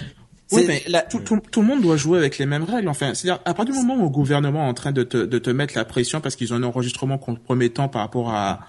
Oui, 0.51 0.61
c'est 0.61 0.67
mais 0.67 0.83
la- 0.87 1.01
tout, 1.01 1.19
tout, 1.19 1.39
tout 1.51 1.61
le 1.61 1.67
monde 1.67 1.81
doit 1.81 1.97
jouer 1.97 2.17
avec 2.17 2.37
les 2.37 2.45
mêmes 2.45 2.63
règles. 2.63 2.87
Enfin, 2.87 3.13
c'est-à-dire 3.13 3.41
à 3.45 3.53
partir 3.53 3.75
du 3.75 3.81
moment 3.81 3.97
où 4.01 4.03
le 4.03 4.09
gouvernement 4.09 4.65
est 4.65 4.69
en 4.69 4.73
train 4.73 4.91
de 4.91 5.03
te, 5.03 5.17
de 5.17 5.37
te 5.39 5.49
mettre 5.49 5.75
la 5.75 5.85
pression 5.85 6.21
parce 6.21 6.35
qu'ils 6.35 6.53
ont 6.53 6.57
un 6.57 6.63
enregistrement 6.63 7.17
compromettant 7.17 7.89
par 7.89 8.01
rapport 8.01 8.31
à 8.33 8.61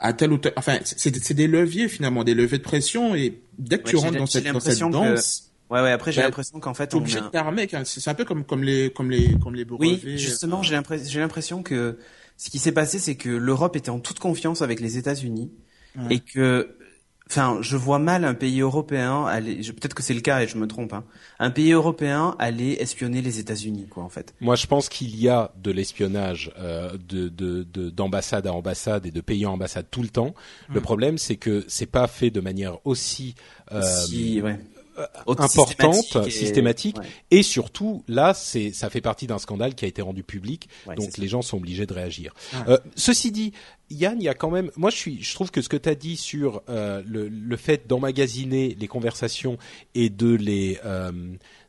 à 0.00 0.12
tel 0.12 0.32
ou 0.32 0.38
tel. 0.38 0.52
Enfin, 0.56 0.78
c'est 0.84 1.14
c'est 1.16 1.34
des 1.34 1.46
leviers 1.46 1.88
finalement, 1.88 2.24
des 2.24 2.34
leviers 2.34 2.58
de 2.58 2.62
pression. 2.62 3.14
Et 3.14 3.40
dès 3.58 3.78
que 3.78 3.84
Ouais, 3.84 3.90
tu 3.90 3.96
rentres 3.96 4.18
dans 4.18 4.26
cette, 4.26 4.44
dans 4.44 4.60
cette 4.60 4.78
l'impression 4.80 4.88
que- 4.90 4.94
danse, 5.14 5.50
Ouais, 5.70 5.80
ouais. 5.80 5.92
Après, 5.92 6.12
j'ai 6.12 6.20
Bah, 6.20 6.26
l'impression 6.26 6.60
qu'en 6.60 6.74
fait, 6.74 6.88
t'es 6.88 6.94
on 6.94 6.98
obligé 6.98 7.18
a- 7.18 7.22
de 7.22 7.28
t'armer. 7.28 7.66
C'est 7.84 8.08
un 8.10 8.14
peu 8.14 8.24
comme 8.26 8.44
comme 8.44 8.62
les 8.62 8.90
comme 8.92 9.10
les 9.10 9.34
comme 9.38 9.54
les. 9.54 9.64
Oui, 9.78 10.00
justement, 10.18 10.62
j'ai 10.62 10.74
l'impression, 10.74 11.08
j'ai 11.10 11.20
l'impression 11.20 11.62
que 11.62 11.98
ce 12.36 12.50
qui 12.50 12.58
s'est 12.58 12.72
passé, 12.72 12.98
c'est 12.98 13.14
que 13.14 13.30
l'Europe 13.30 13.74
était 13.74 13.90
en 13.90 13.98
toute 13.98 14.18
confiance 14.18 14.60
avec 14.60 14.78
les 14.80 14.98
États-Unis 14.98 15.50
Ouais. 15.96 16.16
et 16.16 16.18
que, 16.20 16.76
enfin, 17.30 17.58
je 17.60 17.76
vois 17.76 17.98
mal 17.98 18.24
un 18.24 18.34
pays 18.34 18.60
européen 18.60 19.24
aller. 19.26 19.56
Peut-être 19.56 19.94
que 19.94 20.02
c'est 20.02 20.14
le 20.14 20.20
cas 20.20 20.42
et 20.42 20.48
je 20.48 20.56
me 20.58 20.66
trompe. 20.66 20.92
Hein, 20.92 21.04
un 21.38 21.50
pays 21.50 21.72
européen 21.72 22.36
aller 22.38 22.72
espionner 22.80 23.22
les 23.22 23.38
États-Unis, 23.38 23.86
quoi, 23.88 24.02
en 24.04 24.08
fait. 24.08 24.34
Moi, 24.40 24.54
je 24.56 24.66
pense 24.66 24.88
qu'il 24.88 25.16
y 25.20 25.28
a 25.28 25.52
de 25.62 25.70
l'espionnage 25.70 26.52
euh, 26.58 26.92
de 27.08 27.28
de- 27.28 27.62
de- 27.64 27.90
d'ambassade 27.90 28.46
à 28.46 28.52
ambassade 28.52 29.06
et 29.06 29.10
de 29.10 29.20
pays 29.20 29.46
en 29.46 29.52
ambassade 29.54 29.86
tout 29.90 30.02
le 30.02 30.08
temps. 30.08 30.34
Le 30.72 30.80
problème, 30.80 31.18
c'est 31.18 31.36
que 31.36 31.64
c'est 31.68 31.86
pas 31.86 32.06
fait 32.06 32.30
de 32.30 32.40
manière 32.40 32.78
aussi 32.86 33.34
euh, 33.72 33.82
Si, 33.82 34.40
ouais. 34.42 34.58
Importante, 35.26 35.50
systématique 35.50 36.16
et- 36.26 36.30
systématique, 36.30 36.98
ouais. 36.98 37.06
et 37.30 37.42
surtout 37.42 38.02
là, 38.08 38.34
c'est 38.34 38.72
ça 38.72 38.90
fait 38.90 39.00
partie 39.00 39.26
d'un 39.26 39.38
scandale 39.38 39.74
qui 39.74 39.84
a 39.84 39.88
été 39.88 40.02
rendu 40.02 40.22
public, 40.22 40.68
Ouais, 40.86 40.94
donc 40.94 41.10
ça. 41.12 41.20
les 41.22 41.28
gens 41.28 41.42
sont 41.42 41.56
obligés 41.56 41.86
de 41.86 41.92
réagir. 41.94 42.34
Ouais. 42.52 42.60
Euh, 42.74 42.78
ceci 42.96 43.30
dit, 43.32 43.52
Yann, 43.90 44.16
il 44.20 44.24
y 44.24 44.28
a 44.28 44.34
quand 44.34 44.50
même, 44.50 44.70
moi 44.76 44.90
je 44.90 44.96
suis, 44.96 45.22
je 45.22 45.34
trouve 45.34 45.50
que 45.50 45.60
ce 45.62 45.68
que 45.68 45.76
tu 45.76 45.88
as 45.88 45.94
dit 45.94 46.16
sur 46.16 46.62
euh, 46.68 47.02
le, 47.06 47.28
le 47.28 47.56
fait 47.56 47.86
d'emmagasiner 47.86 48.76
les 48.78 48.86
conversations 48.88 49.58
et 49.94 50.10
de 50.10 50.34
les 50.34 50.78
euh, 50.84 51.12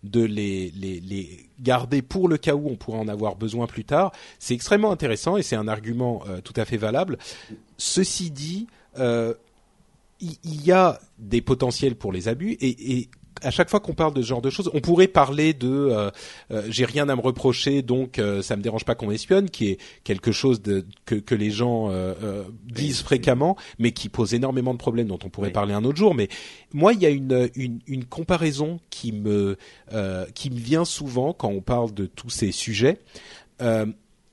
de 0.03 0.23
les, 0.23 0.71
les, 0.75 0.99
les 0.99 1.49
garder 1.59 2.03
pour 2.03 2.27
le 2.27 2.37
cas 2.37 2.53
où 2.53 2.69
on 2.69 2.75
pourrait 2.75 2.99
en 2.99 3.07
avoir 3.07 3.35
besoin 3.35 3.65
plus 3.65 3.85
tard, 3.85 4.11
c'est 4.37 4.53
extrêmement 4.53 4.91
intéressant 4.91 5.35
et 5.35 5.41
c'est 5.41 5.55
un 5.55 5.67
argument 5.67 6.21
euh, 6.29 6.41
tout 6.41 6.53
à 6.57 6.65
fait 6.65 6.77
valable. 6.77 7.17
Ceci 7.77 8.29
dit, 8.31 8.67
euh, 8.99 9.33
il 10.21 10.65
y 10.65 10.71
a 10.71 10.99
des 11.19 11.41
potentiels 11.41 11.95
pour 11.95 12.11
les 12.11 12.27
abus 12.27 12.51
et, 12.61 12.97
et 12.99 13.09
à 13.41 13.51
chaque 13.51 13.69
fois 13.69 13.81
qu'on 13.81 13.93
parle 13.93 14.13
de 14.13 14.21
ce 14.21 14.27
genre 14.27 14.41
de 14.41 14.49
choses, 14.49 14.71
on 14.73 14.79
pourrait 14.79 15.09
parler 15.09 15.53
de 15.53 15.67
euh, 15.69 16.09
euh, 16.51 16.63
j'ai 16.69 16.85
rien 16.85 17.09
à 17.09 17.15
me 17.17 17.21
reprocher 17.21 17.81
donc 17.81 18.17
euh, 18.17 18.41
ça 18.41 18.55
me 18.55 18.61
dérange 18.61 18.85
pas 18.85 18.95
qu'on 18.95 19.07
m'espionne, 19.07 19.49
qui 19.49 19.67
est 19.71 19.77
quelque 20.05 20.31
chose 20.31 20.61
de, 20.61 20.85
que, 21.05 21.15
que 21.15 21.35
les 21.35 21.51
gens 21.51 21.89
euh, 21.91 22.43
disent 22.63 23.01
fréquemment, 23.01 23.57
mais 23.77 23.91
qui 23.91 24.07
pose 24.07 24.33
énormément 24.33 24.71
de 24.73 24.79
problèmes 24.79 25.07
dont 25.07 25.19
on 25.23 25.29
pourrait 25.29 25.49
Oui. 25.49 25.53
parler 25.53 25.73
un 25.73 25.83
autre 25.83 25.97
jour. 25.97 26.15
Mais 26.15 26.29
moi, 26.73 26.93
il 26.93 27.01
y 27.01 27.05
a 27.05 27.09
une, 27.09 27.49
une, 27.55 27.79
une 27.87 28.05
comparaison 28.05 28.79
qui 28.89 29.11
me 29.11 29.57
qui 30.33 30.49
me 30.49 30.57
vient 30.57 30.85
souvent 30.85 31.33
quand 31.33 31.49
on 31.49 31.61
parle 31.61 31.93
de 31.93 32.05
tous 32.05 32.29
ces 32.29 32.53
sujets 32.53 32.99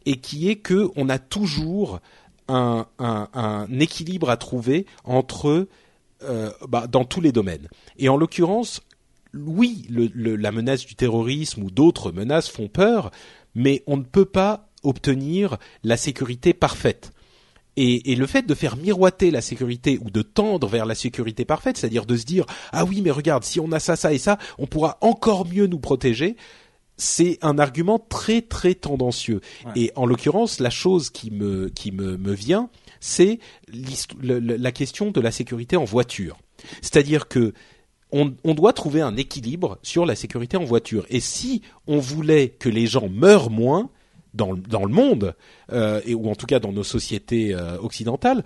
et 0.06 0.16
qui 0.16 0.48
est 0.48 0.56
que 0.56 0.90
on 0.96 1.08
a 1.08 1.18
toujours 1.18 2.00
un, 2.48 3.66
équilibre 3.80 4.30
à 4.30 4.36
trouver 4.36 4.86
entre 5.04 5.68
euh, 6.22 6.50
bah, 6.68 6.86
dans 6.86 7.04
tous 7.04 7.20
les 7.20 7.32
domaines. 7.32 7.68
Et 7.98 8.08
en 8.08 8.16
l'occurrence, 8.16 8.80
oui, 9.34 9.86
la 9.90 10.52
menace 10.52 10.86
du 10.86 10.94
terrorisme 10.94 11.62
ou 11.62 11.70
d'autres 11.70 12.12
menaces 12.12 12.48
font 12.48 12.68
peur, 12.68 13.10
mais 13.54 13.82
on 13.86 13.96
ne 13.96 14.04
peut 14.04 14.24
pas 14.24 14.68
obtenir 14.82 15.56
la 15.84 15.96
sécurité 15.96 16.52
parfaite. 16.52 17.12
Et, 17.76 18.12
et 18.12 18.16
le 18.16 18.26
fait 18.26 18.46
de 18.46 18.54
faire 18.54 18.76
miroiter 18.76 19.30
la 19.30 19.40
sécurité 19.40 19.98
ou 20.04 20.10
de 20.10 20.20
tendre 20.20 20.68
vers 20.68 20.84
la 20.84 20.94
sécurité 20.94 21.46
parfaite, 21.46 21.78
c'est-à-dire 21.78 22.04
de 22.04 22.16
se 22.16 22.26
dire 22.26 22.44
ah 22.70 22.84
oui 22.84 23.00
mais 23.00 23.10
regarde 23.10 23.44
si 23.44 23.60
on 23.60 23.72
a 23.72 23.80
ça 23.80 23.96
ça 23.96 24.12
et 24.12 24.18
ça, 24.18 24.36
on 24.58 24.66
pourra 24.66 24.98
encore 25.00 25.46
mieux 25.48 25.66
nous 25.66 25.78
protéger, 25.78 26.36
c'est 26.96 27.38
un 27.42 27.58
argument 27.58 27.98
très 27.98 28.42
très 28.42 28.74
tendancieux. 28.74 29.40
Ouais. 29.66 29.72
Et 29.76 29.92
en 29.96 30.06
l'occurrence, 30.06 30.60
la 30.60 30.70
chose 30.70 31.10
qui 31.10 31.30
me 31.30 31.68
qui 31.68 31.90
me, 31.92 32.16
me 32.16 32.32
vient, 32.32 32.68
c'est 33.00 33.38
le- 33.72 34.38
la 34.38 34.72
question 34.72 35.10
de 35.10 35.20
la 35.20 35.30
sécurité 35.30 35.76
en 35.76 35.84
voiture. 35.84 36.38
C'est-à-dire 36.80 37.28
que 37.28 37.52
on, 38.12 38.34
on 38.44 38.54
doit 38.54 38.72
trouver 38.74 39.00
un 39.00 39.16
équilibre 39.16 39.78
sur 39.82 40.04
la 40.04 40.14
sécurité 40.14 40.56
en 40.58 40.64
voiture. 40.64 41.06
Et 41.08 41.18
si 41.20 41.62
on 41.86 41.98
voulait 41.98 42.50
que 42.50 42.68
les 42.68 42.86
gens 42.86 43.08
meurent 43.08 43.50
moins 43.50 43.88
dans, 44.34 44.52
le- 44.52 44.60
dans 44.60 44.84
le 44.84 44.92
monde, 44.92 45.34
euh, 45.72 46.00
et, 46.04 46.14
ou 46.14 46.30
en 46.30 46.34
tout 46.34 46.46
cas 46.46 46.60
dans 46.60 46.72
nos 46.72 46.84
sociétés 46.84 47.54
euh, 47.54 47.78
occidentales, 47.80 48.44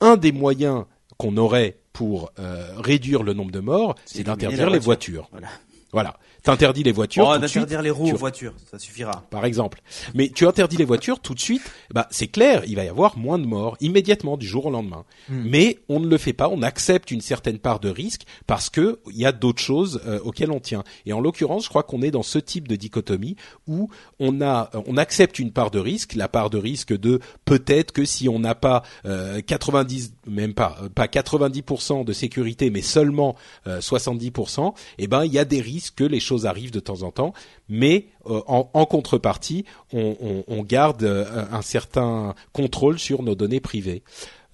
un 0.00 0.16
des 0.16 0.32
moyens 0.32 0.84
qu'on 1.16 1.36
aurait 1.36 1.78
pour 1.92 2.32
euh, 2.40 2.72
réduire 2.76 3.22
le 3.22 3.34
nombre 3.34 3.52
de 3.52 3.60
morts, 3.60 3.94
C'est 4.04 4.24
d'interdire 4.24 4.68
les 4.68 4.80
voiture. 4.80 5.22
voitures. 5.22 5.28
Voilà. 5.30 5.48
Voilà. 5.92 6.16
T'interdis 6.44 6.82
les 6.82 6.92
voitures. 6.92 7.26
Oh, 7.26 7.34
tout 7.34 7.40
de 7.40 7.46
suite, 7.46 7.62
d'interdire 7.62 7.82
les 7.82 7.90
roues 7.90 8.06
tu- 8.06 8.12
aux 8.14 8.18
voitures, 8.18 8.52
ça 8.70 8.78
suffira. 8.78 9.24
par 9.30 9.46
exemple. 9.46 9.80
Mais 10.14 10.28
tu 10.28 10.46
interdis 10.46 10.76
les 10.76 10.84
voitures 10.84 11.18
tout 11.20 11.34
de 11.34 11.40
suite, 11.40 11.62
bah 11.92 12.06
c'est 12.10 12.28
clair, 12.28 12.62
il 12.66 12.76
va 12.76 12.84
y 12.84 12.88
avoir 12.88 13.16
moins 13.16 13.38
de 13.38 13.46
morts 13.46 13.78
immédiatement 13.80 14.36
du 14.36 14.46
jour 14.46 14.66
au 14.66 14.70
lendemain. 14.70 15.04
Hmm. 15.30 15.42
Mais 15.48 15.78
on 15.88 16.00
ne 16.00 16.06
le 16.06 16.18
fait 16.18 16.34
pas, 16.34 16.50
on 16.50 16.60
accepte 16.60 17.10
une 17.10 17.22
certaine 17.22 17.58
part 17.58 17.80
de 17.80 17.88
risque 17.88 18.24
parce 18.46 18.68
que 18.68 19.00
il 19.10 19.16
y 19.16 19.24
a 19.24 19.32
d'autres 19.32 19.62
choses 19.62 20.02
euh, 20.06 20.20
auxquelles 20.22 20.50
on 20.50 20.60
tient. 20.60 20.84
Et 21.06 21.14
en 21.14 21.20
l'occurrence, 21.20 21.64
je 21.64 21.70
crois 21.70 21.82
qu'on 21.82 22.02
est 22.02 22.10
dans 22.10 22.22
ce 22.22 22.38
type 22.38 22.68
de 22.68 22.76
dichotomie 22.76 23.36
où 23.66 23.88
on 24.20 24.42
a 24.42 24.68
euh, 24.74 24.82
on 24.86 24.98
accepte 24.98 25.38
une 25.38 25.50
part 25.50 25.70
de 25.70 25.78
risque, 25.78 26.14
la 26.14 26.28
part 26.28 26.50
de 26.50 26.58
risque 26.58 26.92
de 26.94 27.20
peut-être 27.46 27.92
que 27.92 28.04
si 28.04 28.28
on 28.28 28.38
n'a 28.38 28.54
pas 28.54 28.82
euh, 29.06 29.40
90 29.40 30.12
même 30.26 30.52
pas 30.52 30.76
euh, 30.82 30.90
pas 30.90 31.06
90% 31.06 32.04
de 32.04 32.12
sécurité 32.12 32.68
mais 32.68 32.82
seulement 32.82 33.34
euh, 33.66 33.80
70%, 33.80 34.74
eh 34.98 35.06
ben 35.06 35.24
il 35.24 35.32
y 35.32 35.38
a 35.38 35.46
des 35.46 35.62
risques 35.62 35.94
que 35.96 36.04
les 36.04 36.20
choses 36.20 36.33
arrivent 36.42 36.70
de 36.72 36.80
temps 36.80 37.02
en 37.02 37.10
temps, 37.10 37.32
mais 37.68 38.06
euh, 38.26 38.40
en, 38.46 38.68
en 38.74 38.84
contrepartie, 38.86 39.64
on, 39.92 40.16
on, 40.20 40.44
on 40.48 40.62
garde 40.62 41.02
euh, 41.04 41.44
un 41.50 41.62
certain 41.62 42.34
contrôle 42.52 42.98
sur 42.98 43.22
nos 43.22 43.34
données 43.34 43.60
privées. 43.60 44.02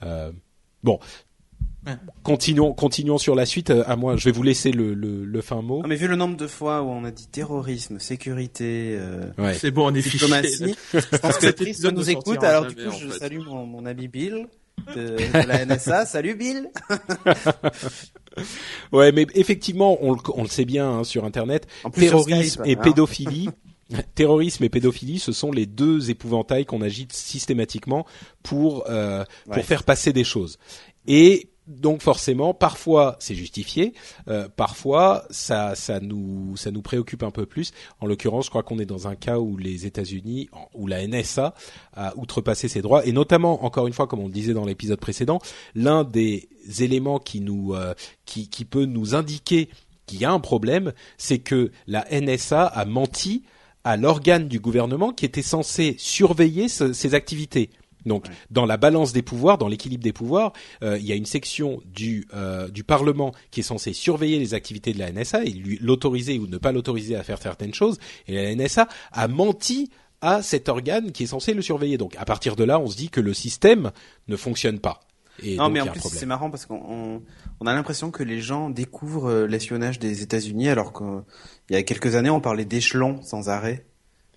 Euh, 0.03 0.31
bon. 0.83 0.99
Ouais. 1.87 1.95
Continuons, 2.23 2.75
continuons 2.75 3.17
sur 3.17 3.35
la 3.35 3.47
suite. 3.47 3.71
À 3.71 3.97
moi, 3.97 4.15
je 4.17 4.27
vais 4.27 4.33
vous 4.33 4.43
laisser 4.43 4.71
le, 4.71 4.93
le, 4.93 5.25
le 5.25 5.41
fin 5.41 5.63
mot. 5.63 5.81
Non, 5.81 5.89
mais 5.89 5.97
vu 5.97 6.09
le 6.09 6.17
nombre 6.17 6.37
de 6.37 6.47
fois 6.47 6.83
où 6.83 6.89
on 6.91 7.05
a 7.05 7.11
dit 7.11 7.27
terrorisme, 7.27 7.99
sécurité, 7.99 8.99
euh, 9.01 9.31
Ouais. 9.39 9.55
C'est 9.55 9.71
bon, 9.71 9.91
on 9.91 9.95
est 9.95 10.03
fiché. 10.03 10.19
diplomatie, 10.19 10.77
je 10.93 11.17
pense 11.19 11.39
que 11.39 11.51
Chris 11.51 11.79
nous 11.91 12.11
écoute. 12.11 12.45
Alors 12.45 12.67
du 12.67 12.75
coup, 12.75 12.91
je 13.01 13.09
fait. 13.09 13.19
salue 13.19 13.39
mon, 13.41 13.65
mon 13.65 13.87
ami 13.87 14.09
Bill 14.09 14.47
de, 14.95 15.17
de 15.17 15.47
la 15.49 15.65
NSA. 15.65 16.05
Salut 16.05 16.35
Bill. 16.35 16.69
Ouais, 18.93 19.13
mais 19.13 19.27
effectivement, 19.35 19.99
on 20.01 20.13
le, 20.13 20.19
on 20.35 20.43
le 20.43 20.49
sait 20.49 20.65
bien 20.65 20.89
hein, 20.89 21.05
sur 21.05 21.25
Internet. 21.25 21.67
En 21.85 21.91
plus, 21.91 22.09
sur 22.09 22.25
terrorisme 22.25 22.63
Skype, 22.63 22.67
et 22.67 22.79
hein. 22.79 22.83
pédophilie. 22.83 23.49
terrorisme 24.15 24.65
et 24.65 24.69
pédophilie, 24.69 25.19
ce 25.19 25.33
sont 25.33 25.51
les 25.51 25.67
deux 25.67 26.11
épouvantails 26.11 26.65
qu'on 26.65 26.83
agite 26.83 27.13
systématiquement 27.13 28.07
pour 28.43 28.85
euh, 28.89 29.25
pour 29.51 29.65
faire 29.65 29.83
passer 29.83 30.13
des 30.13 30.25
choses. 30.25 30.59
Et 31.07 31.51
donc 31.71 32.03
forcément, 32.03 32.53
parfois 32.53 33.17
c'est 33.21 33.35
justifié, 33.35 33.95
euh, 34.29 34.49
parfois 34.55 35.25
ça 35.31 35.75
ça 35.77 36.01
nous 36.01 36.57
ça 36.57 36.71
nous 36.71 36.83
préoccupe 36.83 37.23
un 37.23 37.31
peu 37.31 37.47
plus. 37.47 37.73
En 38.01 38.07
l'occurrence, 38.07 38.47
je 38.47 38.51
crois 38.51 38.63
qu'on 38.63 38.79
est 38.79 38.87
dans 38.87 39.07
un 39.07 39.15
cas 39.15 39.39
où 39.39 39.57
les 39.57 39.87
États-Unis, 39.87 40.51
où 40.75 40.87
la 40.87 41.07
NSA 41.07 41.55
a 41.95 42.17
outrepassé 42.17 42.69
ses 42.69 42.83
droits, 42.83 43.07
et 43.07 43.13
notamment 43.13 43.65
encore 43.65 43.87
une 43.87 43.93
fois, 43.93 44.07
comme 44.09 44.21
on 44.21 44.27
le 44.27 44.33
disait 44.33 44.53
dans 44.53 44.67
l'épisode 44.67 44.99
précédent, 44.99 45.39
l'un 45.75 46.03
des 46.03 46.49
éléments 46.81 47.21
qui 47.21 47.41
nous 47.41 47.75
euh, 47.75 47.95
qui 48.27 48.49
qui 48.49 48.65
peut 48.65 48.85
nous 48.85 49.15
indiquer 49.15 49.71
qu'il 50.07 50.21
y 50.21 50.25
a 50.25 50.33
un 50.33 50.41
problème, 50.41 50.93
c'est 51.19 51.39
que 51.39 51.71
la 51.87 52.05
NSA 52.11 52.67
a 52.67 52.85
menti 52.85 53.45
à 53.85 53.97
l'organe 53.97 54.49
du 54.49 54.59
gouvernement 54.61 55.13
qui 55.13 55.25
était 55.25 55.41
censé 55.41 55.95
surveiller 55.99 56.69
ces 56.69 57.15
activités. 57.15 57.71
Donc, 58.07 58.27
Ouais. 58.27 58.35
dans 58.51 58.67
la 58.67 58.77
balance 58.77 59.13
des 59.13 59.23
pouvoirs, 59.23 59.59
dans 59.59 59.69
l'équilibre 59.69 60.03
des 60.03 60.13
pouvoirs, 60.13 60.53
euh, 60.83 60.99
il 60.99 61.07
y 61.07 61.13
a 61.13 61.15
une 61.15 61.27
section 61.27 61.81
du 61.85 62.27
euh, 62.35 62.69
du 62.69 62.85
Parlement 62.85 63.33
qui 63.51 63.61
est 63.61 63.65
censée 63.65 63.93
surveiller 63.93 64.39
les 64.39 64.55
activités 64.55 64.93
de 64.93 64.99
la 64.99 65.13
NSA 65.13 65.45
et 65.45 65.51
lui 65.51 65.79
l'autoriser 65.81 66.39
ou 66.39 66.47
ne 66.47 66.59
pas 66.59 66.73
l'autoriser 66.73 67.17
à 67.17 67.23
faire 67.23 67.41
certaines 67.41 67.75
choses. 67.75 67.99
Et 68.29 68.35
la 68.35 68.55
NSA 68.55 68.89
a 69.13 69.29
menti 69.29 69.91
à 70.21 70.43
cet 70.43 70.69
organe 70.69 71.13
qui 71.13 71.23
est 71.25 71.27
censé 71.29 71.55
le 71.55 71.63
surveiller. 71.63 71.97
Donc, 71.99 72.15
à 72.19 72.25
partir 72.25 72.57
de 72.57 72.65
là, 72.65 72.79
on 72.79 72.87
se 72.89 72.97
dit 72.97 73.09
que 73.09 73.21
le 73.21 73.33
système 73.35 73.91
ne 74.29 74.37
fonctionne 74.37 74.79
pas. 74.79 75.01
Et 75.43 75.57
non, 75.57 75.65
donc, 75.65 75.73
mais 75.73 75.81
en 75.81 75.87
plus, 75.87 76.03
c'est 76.03 76.27
marrant 76.27 76.51
parce 76.51 76.67
qu'on 76.67 76.83
on, 76.87 77.23
on 77.61 77.67
a 77.67 77.73
l'impression 77.73 78.11
que 78.11 78.23
les 78.23 78.41
gens 78.41 78.69
découvrent 78.69 79.31
euh, 79.31 79.47
l'espionnage 79.47 79.99
des 79.99 80.23
États-Unis 80.23 80.69
alors 80.69 80.93
qu'il 80.93 81.23
y 81.71 81.77
a 81.77 81.83
quelques 81.83 82.15
années, 82.15 82.29
on 82.29 82.41
parlait 82.43 82.67
d'échelons 82.67 83.23
sans 83.23 83.49
arrêt. 83.49 83.87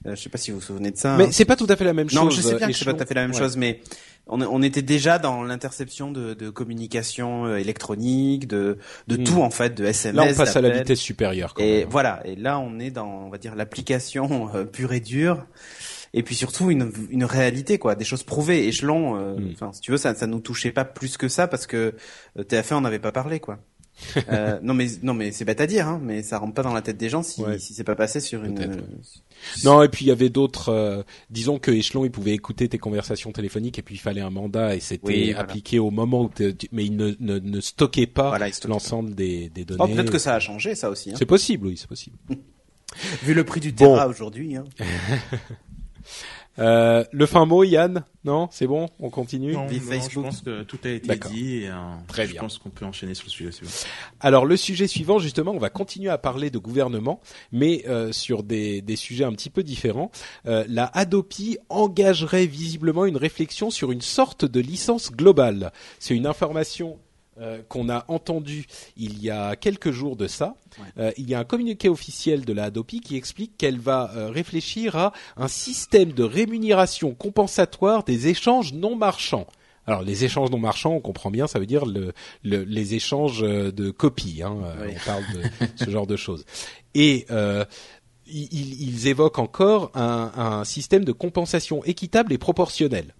Euh, 0.06 0.16
je 0.16 0.22
sais 0.22 0.30
pas 0.30 0.38
si 0.38 0.52
vous 0.52 0.60
vous 0.60 0.64
souvenez 0.66 0.92
de 0.92 0.98
ça. 0.98 1.16
Mais 1.18 1.26
hein. 1.26 1.30
c'est 1.32 1.46
pas 1.46 1.56
tout 1.56 1.68
à 1.70 1.76
fait 1.76 1.86
la 1.86 1.94
même 1.94 2.08
Non, 2.14 2.24
chose. 2.30 2.36
je 2.38 2.42
sais 2.42 2.56
bien 2.56 2.68
euh, 2.68 2.72
que 2.72 2.78
c'est 2.78 2.86
pas 2.86 2.94
tout 2.94 3.04
à 3.04 3.06
fait 3.06 3.14
la 3.14 3.22
même 3.22 3.32
Ouais. 3.32 3.38
chose, 3.38 3.56
mais 3.58 3.80
on, 4.28 4.42
on 4.42 4.62
était 4.62 4.82
déjà 4.82 5.18
dans 5.20 5.44
l'interception 5.44 6.12
de, 6.12 6.34
de 6.34 6.50
communication 6.50 7.46
euh, 7.46 7.58
électronique, 7.58 8.48
de, 8.48 8.78
de 9.08 9.18
Hmm. 9.18 9.24
tout 9.24 9.42
en 9.42 9.50
fait, 9.50 9.76
de 9.76 9.86
SMS. 9.86 10.16
Là, 10.26 10.32
on 10.32 10.36
passe 10.36 10.56
à 10.56 10.62
la 10.62 10.70
vitesse 10.72 11.00
supérieure. 11.00 11.54
Quand 11.54 11.64
Et 11.64 11.80
même. 11.82 11.90
voilà, 11.90 12.22
et 12.26 12.36
là 12.36 12.60
on 12.60 12.80
est 12.80 12.92
dans, 12.92 13.08
on 13.26 13.30
va 13.30 13.38
dire, 13.38 13.56
l'application 13.56 14.50
euh, 14.56 14.66
pure 14.66 14.94
et 14.94 15.00
dure, 15.00 15.46
et 16.14 16.22
puis 16.24 16.36
surtout 16.36 16.70
une, 16.70 16.92
une 17.10 17.24
réalité 17.26 17.80
quoi, 17.80 17.96
des 17.96 18.06
choses 18.06 18.24
prouvées. 18.24 18.68
Échelon, 18.68 19.16
euh, 19.18 19.36
Mm. 19.36 19.50
enfin 19.54 19.72
si 19.74 19.82
tu 19.82 19.92
veux, 19.92 19.98
ça, 19.98 20.14
ça 20.16 20.28
nous 20.28 20.40
touchait 20.40 20.72
pas 20.72 20.86
plus 20.86 21.18
que 21.18 21.28
ça 21.28 21.48
parce 21.48 21.66
que 21.66 21.96
euh, 22.38 22.44
TF1 22.44 22.76
on 22.76 22.82
n'avait 22.82 23.00
pas 23.00 23.12
parlé 23.12 23.40
quoi. 23.40 23.60
Euh, 24.30 24.60
non 24.64 24.74
mais 24.74 24.88
non 25.04 25.14
mais 25.14 25.32
c'est 25.32 25.46
bête 25.46 25.62
à 25.62 25.68
dire, 25.68 25.88
hein, 25.88 26.00
mais 26.04 26.24
ça 26.24 26.38
rentre 26.38 26.54
pas 26.54 26.64
dans 26.64 26.74
la 26.74 26.82
tête 26.82 26.98
des 26.98 27.10
gens 27.10 27.24
si, 27.24 27.42
Ouais. 27.44 27.60
si 27.60 27.74
c'est 27.74 27.84
pas 27.84 27.96
passé 27.96 28.20
sur 28.20 28.44
une. 28.44 28.60
Euh, 28.60 28.78
Non, 29.64 29.82
et 29.84 29.90
puis 29.90 30.06
il 30.06 30.08
y 30.08 30.12
avait 30.12 30.30
d'autres. 30.30 30.70
euh, 30.70 31.04
disons 31.30 31.60
que 31.60 31.72
Échelon, 31.72 32.06
il 32.06 32.12
pouvait 32.12 32.32
écouter 32.34 32.68
tes 32.70 32.78
conversations 32.78 33.32
téléphoniques, 33.32 33.80
et 33.80 33.82
puis 33.82 33.96
il 33.96 34.00
fallait 34.00 34.22
un 34.22 34.30
mandat, 34.30 34.76
et 34.76 34.80
c'était 34.80 35.06
Oui, 35.08 35.24
voilà. 35.32 35.42
appliqué 35.42 35.80
au 35.80 35.92
moment 35.92 36.24
où. 36.24 36.32
Mais 36.72 36.86
il 36.86 36.96
ne, 36.96 37.14
ne, 37.20 37.40
ne 37.40 37.62
stockait 37.62 38.08
pas 38.08 38.30
Voilà, 38.30 38.48
l'ensemble 38.68 39.16
des, 39.16 39.50
des 39.50 39.66
données. 39.66 39.82
Oh, 39.84 39.88
peut-être 39.88 40.12
que 40.12 40.20
ça 40.20 40.34
a 40.36 40.40
changé 40.40 40.76
ça 40.76 40.90
aussi. 40.90 41.12
Hein. 41.12 41.16
C'est 41.18 41.26
possible, 41.26 41.68
oui, 41.68 41.78
c'est 41.78 41.88
possible. 41.88 42.18
Vu 43.24 43.34
le 43.34 43.44
prix 43.44 43.60
du 43.60 43.72
Bon. 43.72 43.94
Terra 43.96 44.08
aujourd'hui. 44.08 44.56
Hein. 44.56 44.66
Euh, 46.60 47.04
le 47.12 47.26
fin 47.26 47.46
mot, 47.46 47.64
Yann 47.64 48.04
Non, 48.26 48.48
c'est 48.52 48.68
bon, 48.68 48.88
on 49.00 49.10
continue. 49.10 49.54
Non, 49.54 49.64
non, 49.64 49.70
Facebook. 49.70 50.10
je 50.26 50.30
pense 50.30 50.42
que 50.42 50.64
tout 50.64 50.78
a 50.84 50.90
été 50.90 51.16
dit 51.32 51.64
et 51.64 51.70
euh, 51.70 51.74
Très 52.08 52.28
je 52.28 52.32
bien. 52.34 52.42
pense 52.42 52.60
qu'on 52.60 52.70
peut 52.70 52.86
enchaîner 52.86 53.16
sur 53.16 53.26
le 53.26 53.32
sujet 53.32 53.52
suivant. 53.52 53.72
Alors 54.20 54.46
le 54.46 54.56
sujet 54.56 54.86
suivant, 54.88 55.18
justement, 55.18 55.52
on 55.52 55.58
va 55.60 55.70
continuer 55.70 56.10
à 56.10 56.18
parler 56.20 56.52
de 56.52 56.60
gouvernement, 56.60 57.22
mais 57.52 57.84
euh, 57.88 58.12
sur 58.12 58.44
des, 58.44 58.82
des 58.82 58.96
sujets 58.96 59.24
un 59.24 59.32
petit 59.34 59.50
peu 59.50 59.64
différents. 59.64 60.12
Euh, 60.46 60.64
la 60.68 60.86
Hadopi 60.86 61.58
engagerait 61.70 62.46
visiblement 62.46 63.06
une 63.06 63.18
réflexion 63.18 63.72
sur 63.72 63.92
une 63.92 64.02
sorte 64.02 64.46
de 64.46 64.60
licence 64.60 65.12
globale. 65.12 65.72
C'est 66.00 66.16
une 66.16 66.28
information. 66.28 67.00
Euh, 67.40 67.64
qu'on 67.68 67.90
a 67.90 68.06
entendu 68.10 68.68
il 68.96 69.20
y 69.24 69.32
a 69.32 69.56
quelques 69.56 69.90
jours 69.90 70.16
de 70.16 70.28
ça. 70.28 70.56
Euh, 71.00 71.12
il 71.18 71.28
y 71.28 71.34
a 71.34 71.40
un 71.40 71.44
communiqué 71.44 71.90
officiel 71.90 72.46
de 72.46 72.54
la 72.54 72.66
Adopi 72.66 73.02
qui 73.02 73.18
explique 73.18 73.58
qu'elle 73.58 73.80
va 73.80 74.12
euh, 74.16 74.30
réfléchir 74.30 74.96
à 74.96 75.14
un 75.36 75.48
système 75.48 76.12
de 76.12 76.24
rémunération 76.24 77.16
compensatoire 77.16 78.04
des 78.04 78.28
échanges 78.28 78.74
non 78.74 78.96
marchands. 78.96 79.48
Alors 79.88 80.04
les 80.04 80.26
échanges 80.26 80.52
non 80.52 80.60
marchands, 80.60 80.94
on 80.94 81.02
comprend 81.02 81.32
bien, 81.32 81.48
ça 81.48 81.58
veut 81.58 81.66
dire 81.66 81.88
le, 81.88 82.14
le, 82.44 82.64
les 82.66 82.94
échanges 82.94 83.42
de 83.42 83.90
copies. 83.90 84.44
Hein, 84.44 84.56
On 84.56 85.06
parle 85.06 85.24
de 85.34 85.68
ce 85.84 85.90
genre 85.90 86.06
de 86.06 86.16
choses. 86.16 86.46
Et 86.94 87.26
ils, 88.28 88.82
ils, 88.82 89.08
évoquent 89.08 89.40
encore 89.40 89.90
un, 89.96 90.32
un 90.36 90.64
système 90.66 91.04
de 91.04 91.12
compensation 91.12 91.84
équitable 91.84 92.32
et 92.32 92.38
proportionnel. 92.38 93.16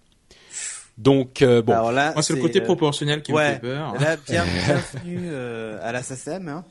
Donc 0.96 1.42
euh, 1.42 1.62
bon, 1.62 1.72
Alors 1.72 1.92
là, 1.92 2.12
moi 2.12 2.22
c'est 2.22 2.34
le 2.34 2.40
côté 2.40 2.60
euh, 2.60 2.64
proportionnel 2.64 3.22
qui 3.22 3.32
me 3.32 3.38
fait 3.38 3.60
peur. 3.60 3.94
Là, 4.00 4.16
bienvenue 4.16 5.22
euh, 5.24 5.78
à 5.82 5.92
la 5.92 6.02
SACEM. 6.02 6.48
Hein. 6.48 6.64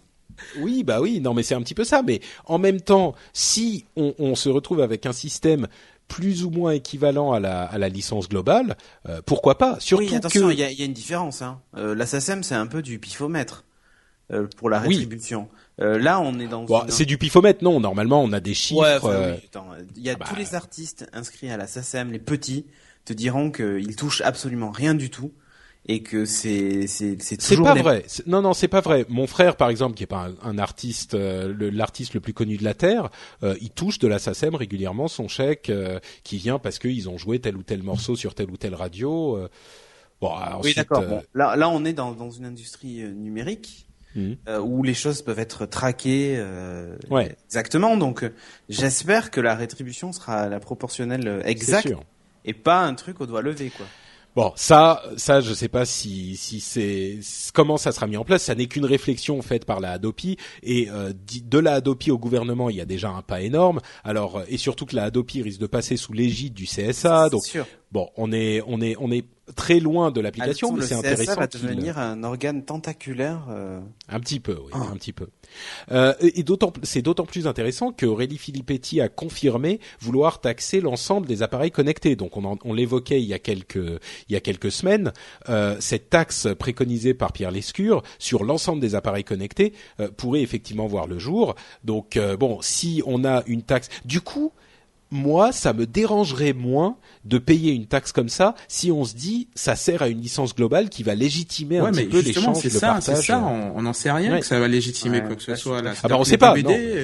Oui, 0.59 0.84
bah 0.84 1.01
oui, 1.01 1.19
non 1.19 1.34
mais 1.34 1.43
c'est 1.43 1.55
un 1.55 1.61
petit 1.61 1.76
peu 1.76 1.84
ça. 1.84 2.01
Mais 2.03 2.21
en 2.45 2.57
même 2.57 2.82
temps, 2.82 3.15
si 3.34 3.86
on, 3.95 4.15
on 4.17 4.36
se 4.36 4.49
retrouve 4.49 4.82
avec 4.82 5.05
un 5.05 5.13
système 5.13 5.67
plus 6.07 6.43
ou 6.43 6.49
moins 6.49 6.71
équivalent 6.74 7.32
à 7.32 7.39
la, 7.39 7.63
à 7.63 7.78
la 7.78 7.89
licence 7.89 8.30
globale, 8.30 8.78
euh, 9.09 9.21
pourquoi 9.26 9.57
pas? 9.57 9.80
Surtout 9.80 10.05
oui, 10.05 10.15
attention, 10.15 10.49
il 10.51 10.59
y, 10.59 10.63
a, 10.63 10.71
y, 10.71 10.82
a, 10.82 10.86
une 10.86 10.93
différence. 10.93 11.41
Hein. 11.41 11.59
Euh, 11.76 11.95
la 11.95 12.05
SACEM, 12.05 12.43
c'est 12.43 12.55
un 12.55 12.67
peu 12.67 12.82
du 12.82 12.99
pifomètre 12.99 13.65
euh, 14.32 14.47
pour 14.57 14.69
la 14.69 14.80
rétribution. 14.80 15.49
Oui. 15.80 16.01
là, 16.01 16.19
on 16.19 16.39
est 16.39 16.47
dans. 16.47 16.63
Bon, 16.63 16.84
C'est 16.88 17.05
du 17.05 17.17
pifomètre, 17.17 17.63
non 17.63 17.80
Normalement, 17.80 18.24
on 18.24 18.32
a 18.32 18.39
des 18.39 18.53
chiffres. 18.53 18.82
Ouais, 18.82 18.97
oui, 19.01 19.49
il 19.95 20.03
y 20.03 20.09
a 20.09 20.15
ah 20.19 20.24
tous 20.24 20.34
bah. 20.34 20.39
les 20.39 20.55
artistes 20.55 21.09
inscrits 21.13 21.49
à 21.49 21.57
la 21.57 21.67
SACEM, 21.67 22.11
les 22.11 22.19
petits, 22.19 22.65
te 23.06 23.14
diront 23.14 23.51
qu'ils 23.51 23.95
touchent 23.95 24.22
absolument 24.22 24.72
rien 24.72 24.93
du 24.95 25.10
tout 25.10 25.34
et 25.86 26.01
que 26.01 26.26
c'est 26.26 26.88
c'est 26.88 27.22
c'est 27.22 27.38
toujours 27.38 27.66
pas 27.66 27.74
vrai 27.74 28.06
non 28.26 28.41
non 28.41 28.54
c'est 28.54 28.70
pas 28.70 28.80
vrai 28.80 29.06
mon 29.10 29.28
frère 29.28 29.58
par 29.58 29.70
exemple 29.70 29.95
qui 29.95 30.04
est 30.04 30.08
pas 30.08 30.30
un, 30.41 30.58
artiste 30.58 31.14
euh, 31.14 31.54
l'artiste 31.74 32.14
le 32.14 32.22
plus 32.22 32.34
connu 32.34 32.56
de 32.58 32.64
la 32.64 32.74
terre 32.74 33.10
euh, 33.43 33.56
il 33.60 33.70
touche 33.70 33.99
de 33.99 34.08
la 34.08 34.20
SACEM 34.20 34.56
régulièrement 34.56 35.10
son 35.10 35.28
chèque 35.28 35.70
euh, 35.70 35.99
qui 36.24 36.38
vient 36.38 36.58
parce 36.58 36.80
qu'ils 36.80 37.10
ont 37.10 37.18
joué 37.18 37.39
tel 37.39 37.58
ou 37.58 37.64
tel 37.64 37.84
morceau 37.84 38.16
sur 38.16 38.34
telle 38.34 38.49
ou 38.49 38.56
telle 38.56 38.76
radio 38.76 39.47
bon 40.22 40.30
ensuite, 40.30 40.64
oui 40.64 40.74
d'accord 40.76 41.06
bon. 41.06 41.22
là 41.34 41.58
là 41.58 41.68
on 41.68 41.84
est 41.84 41.93
dans 41.93 42.14
dans 42.14 42.32
une 42.32 42.45
industrie 42.45 43.04
numérique 43.14 43.88
mmh. 44.16 44.34
où 44.62 44.84
les 44.84 44.93
choses 44.93 45.22
peuvent 45.22 45.39
être 45.39 45.66
traquées 45.66 46.41
ouais. 47.10 47.36
exactement 47.47 47.97
donc 47.97 48.24
j'espère 48.70 49.32
que 49.32 49.41
la 49.41 49.54
rétribution 49.54 50.14
sera 50.14 50.47
la 50.47 50.62
proportionnelle 50.62 51.41
exacte 51.43 51.93
et 52.46 52.54
pas 52.54 52.84
un 52.84 52.94
truc 52.96 53.22
au 53.22 53.26
doigt 53.26 53.41
levé 53.41 53.70
quoi. 53.70 53.86
Bon, 54.36 54.52
ça, 54.56 55.04
ça, 55.16 55.41
je 55.41 55.54
sais 55.54 55.68
pas 55.68 55.86
si 55.86 56.36
si 56.38 56.60
c'est 56.60 57.20
comment 57.54 57.78
ça 57.78 57.91
sera 57.91 58.08
mis 58.08 58.18
en 58.18 58.24
place. 58.24 58.44
Ça 58.44 58.56
n'est 58.56 58.66
qu'une 58.66 58.86
réflexion 58.86 59.39
faite 59.44 59.64
par 59.66 59.80
la 59.80 59.91
Hadopi 59.91 60.38
et 60.64 60.89
euh, 60.89 61.14
de 61.44 61.60
la 61.60 61.74
Hadopi 61.74 62.10
au 62.10 62.18
gouvernement, 62.18 62.72
il 62.72 62.78
y 62.78 62.82
a 62.82 62.86
déjà 62.86 63.10
un 63.10 63.22
pas 63.22 63.41
énorme. 63.41 63.80
Alors 64.04 64.41
et 64.48 64.58
surtout 64.58 64.88
que 64.88 64.96
la 64.96 65.04
Hadopi 65.04 65.44
risque 65.44 65.60
de 65.60 65.68
passer 65.68 65.98
sous 65.98 66.14
l'égide 66.14 66.56
du 66.56 66.66
CSA. 66.66 67.30
Donc 67.30 67.46
sûr. 67.46 67.68
Bon, 67.94 68.10
on 68.18 68.32
est 68.32 68.62
on 68.68 68.82
est 68.82 68.96
on 69.00 69.12
est 69.12 69.26
très 69.56 69.80
loin 69.80 70.12
de 70.12 70.22
l'application, 70.22 70.74
mais 70.74 70.86
c'est 70.86 70.96
intéressant. 70.96 71.34
Ça 71.34 71.39
va 71.39 71.48
devenir 71.48 72.00
un 72.00 72.24
organe 72.24 72.64
tentaculaire. 72.64 73.46
Euh... 73.50 73.80
Un 74.10 74.20
petit 74.20 74.39
peu, 74.39 74.54
oui, 74.54 74.72
ah. 74.74 74.88
un 74.91 74.96
petit 74.96 75.14
peu. 75.14 75.28
Euh, 75.91 76.14
et 76.22 76.44
d'autant, 76.44 76.72
c'est 76.84 77.02
d'autant 77.02 77.26
plus 77.26 77.46
intéressant 77.46 77.91
que 77.91 78.06
Aurélie 78.06 78.38
Filippetti 78.38 79.02
a 79.02 79.10
confirmé 79.10 79.80
vouloir 80.00 80.41
taxer 80.41 80.82
l'ensemble 80.82 81.28
des 81.28 81.44
appareils 81.44 81.72
connectés. 81.72 82.16
Donc 82.16 82.38
on, 82.38 82.58
on 82.64 82.74
l'évoquait 82.74 83.22
il 83.22 83.28
y 83.28 83.34
a 83.34 83.39
quelques 83.39 83.76
il 83.76 84.34
y 84.34 84.36
a 84.36 84.39
quelques 84.39 84.72
semaines. 84.72 85.12
Euh, 85.50 85.76
cette 85.80 86.10
taxe 86.10 86.48
préconisée 86.58 87.14
par 87.14 87.32
Pierre 87.32 87.52
Lescure 87.52 88.02
sur 88.18 88.44
l'ensemble 88.44 88.82
des 88.82 88.96
appareils 88.96 89.26
connectés 89.26 89.74
euh, 90.00 90.10
pourrait 90.10 90.41
effectivement 90.41 90.88
voir 90.88 91.06
le 91.06 91.20
jour. 91.20 91.56
Donc 91.84 92.18
euh, 92.18 92.38
bon, 92.38 92.60
si 92.62 93.04
on 93.06 93.26
a 93.26 93.44
une 93.46 93.62
taxe, 93.62 93.89
du 94.06 94.22
coup 94.22 94.54
moi, 95.14 95.51
ça 95.51 95.74
me 95.74 95.86
dérangerait 95.86 96.53
moins 96.53 96.97
de 97.24 97.38
payer 97.38 97.72
une 97.72 97.86
taxe 97.86 98.11
comme 98.11 98.30
ça 98.30 98.55
si 98.68 98.91
on 98.91 99.05
se 99.05 99.16
dit 99.16 99.47
ça 99.55 99.76
sert 99.76 100.01
à 100.01 100.09
une 100.09 100.20
licence 100.20 100.55
globale 100.55 100.89
qui 100.89 101.03
va 101.03 101.16
légitimer 101.16 101.78
un 101.80 101.91
petit 101.91 102.05
peu 102.05 102.20
l'échange, 102.20 102.64
le 102.64 102.70
ça, 102.70 102.88
partage. 102.88 103.16
C'est 103.16 103.22
ça, 103.22 103.39
on 103.39 103.82
n'en 103.82 103.93
sait 103.93 104.11
rien 104.11 104.39
que 104.39 104.45
ça 104.45 104.59
va 104.59 104.68
légitimer 104.68 105.22
quoi 105.22 105.36
que 105.36 105.43
ce 105.43 105.55
soit. 105.55 105.82
Là. 105.82 105.93
Ah 106.03 106.07
bah 106.07 106.18
on 106.18 106.24
sait 106.24 106.38
pas. 106.38 106.53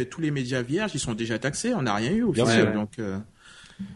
tous 0.10 0.22
les 0.22 0.32
médias 0.32 0.62
vierges, 0.62 0.92
ils 0.96 1.00
sont 1.00 1.14
déjà 1.14 1.40
taxés, 1.40 1.74
on 1.74 1.84
n'a 1.84 1.96
rien 1.96 2.12
eu. 2.12 2.24
Au 2.24 2.32
Bien 2.32 2.46
final, 2.46 2.64
sûr. 2.64 2.74
Donc, 2.74 2.90
euh... 3.00 3.18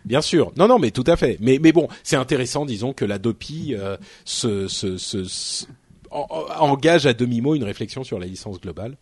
Bien 0.05 0.21
sûr. 0.21 0.53
Non, 0.55 0.67
non, 0.67 0.79
mais 0.79 0.91
tout 0.91 1.03
à 1.07 1.17
fait. 1.17 1.37
Mais, 1.41 1.59
mais 1.61 1.71
bon, 1.71 1.89
c'est 2.03 2.15
intéressant, 2.15 2.65
disons, 2.65 2.93
que 2.93 3.03
la 3.03 3.17
DOPI 3.17 3.75
euh, 3.75 3.97
se, 4.23 4.67
se, 4.67 4.97
se, 4.97 5.25
se 5.25 5.65
engage 6.13 7.05
à 7.05 7.13
demi-mot 7.13 7.55
une 7.55 7.63
réflexion 7.63 8.03
sur 8.03 8.19
la 8.19 8.27
licence 8.27 8.61
globale. 8.61 8.95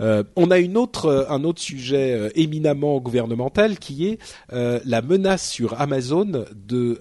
Euh, 0.00 0.24
on 0.36 0.50
a 0.50 0.58
une 0.58 0.76
autre, 0.76 1.06
euh, 1.06 1.24
un 1.28 1.44
autre 1.44 1.60
sujet 1.60 2.12
euh, 2.12 2.30
éminemment 2.34 3.00
gouvernemental 3.00 3.78
qui 3.78 4.06
est 4.06 4.18
euh, 4.52 4.80
la 4.84 5.02
menace 5.02 5.50
sur 5.50 5.80
Amazon 5.80 6.44
de 6.54 6.98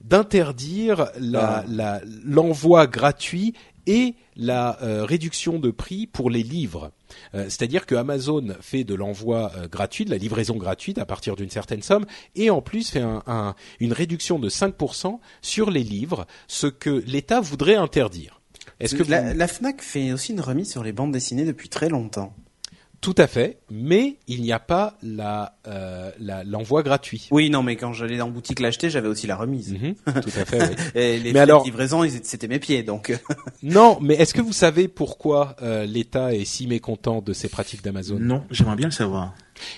d'interdire 0.00 1.10
la, 1.18 1.64
ah. 1.80 2.00
l'envoi 2.24 2.86
gratuit 2.86 3.54
et 3.86 4.14
la 4.36 4.76
réduction 4.80 5.58
de 5.58 5.70
prix 5.70 6.06
pour 6.06 6.30
les 6.30 6.42
livres. 6.42 6.92
C'est-à-dire 7.32 7.86
que 7.86 7.94
Amazon 7.94 8.54
fait 8.60 8.84
de 8.84 8.94
l'envoi 8.94 9.50
gratuit, 9.70 10.04
de 10.04 10.10
la 10.10 10.18
livraison 10.18 10.56
gratuite 10.56 10.98
à 10.98 11.06
partir 11.06 11.36
d'une 11.36 11.50
certaine 11.50 11.82
somme, 11.82 12.06
et 12.36 12.50
en 12.50 12.60
plus 12.60 12.90
fait 12.90 13.00
un, 13.00 13.22
un, 13.26 13.54
une 13.80 13.92
réduction 13.92 14.38
de 14.38 14.48
5% 14.48 15.18
sur 15.40 15.70
les 15.70 15.82
livres, 15.82 16.26
ce 16.48 16.66
que 16.66 17.02
l'État 17.06 17.40
voudrait 17.40 17.76
interdire. 17.76 18.37
Est-ce 18.80 18.94
que 18.94 19.02
la, 19.10 19.34
la, 19.34 19.48
Fnac 19.48 19.82
fait 19.82 20.12
aussi 20.12 20.32
une 20.32 20.40
remise 20.40 20.70
sur 20.70 20.84
les 20.84 20.92
bandes 20.92 21.12
dessinées 21.12 21.44
depuis 21.44 21.68
très 21.68 21.88
longtemps. 21.88 22.34
Tout 23.00 23.14
à 23.16 23.28
fait, 23.28 23.58
mais 23.70 24.16
il 24.26 24.42
n'y 24.42 24.50
a 24.50 24.58
pas 24.58 24.98
la 25.02 25.56
euh, 25.68 26.10
l'envoi 26.44 26.82
gratuit. 26.82 27.28
Oui, 27.30 27.48
non, 27.48 27.62
mais 27.62 27.76
quand 27.76 27.92
j'allais 27.92 28.20
en 28.20 28.28
boutique 28.28 28.58
l'acheter, 28.58 28.90
j'avais 28.90 29.06
aussi 29.06 29.28
la 29.28 29.36
remise. 29.36 29.72
Mm 29.72 29.76
-hmm, 29.76 30.20
tout 30.20 30.40
à 30.40 30.44
fait. 30.44 30.62
Oui. 30.62 30.76
Et 31.00 31.18
les 31.20 31.32
mais 31.32 31.38
alors, 31.38 31.64
livraison, 31.64 32.04
c'était 32.22 32.48
mes 32.48 32.58
pieds, 32.58 32.82
donc. 32.82 33.16
non, 33.62 33.98
mais 34.00 34.14
est-ce 34.14 34.34
que 34.34 34.42
vous 34.42 34.52
savez 34.52 34.88
pourquoi 34.88 35.54
euh, 35.62 35.86
l'État 35.86 36.34
est 36.34 36.44
si 36.44 36.66
mécontent 36.66 37.22
de 37.22 37.32
ces 37.32 37.48
pratiques 37.48 37.84
d'Amazon? 37.84 38.18
Non, 38.18 38.42
j'aimerais 38.50 38.76
bien 38.76 38.88
le 38.88 38.92
savoir. 38.92 39.32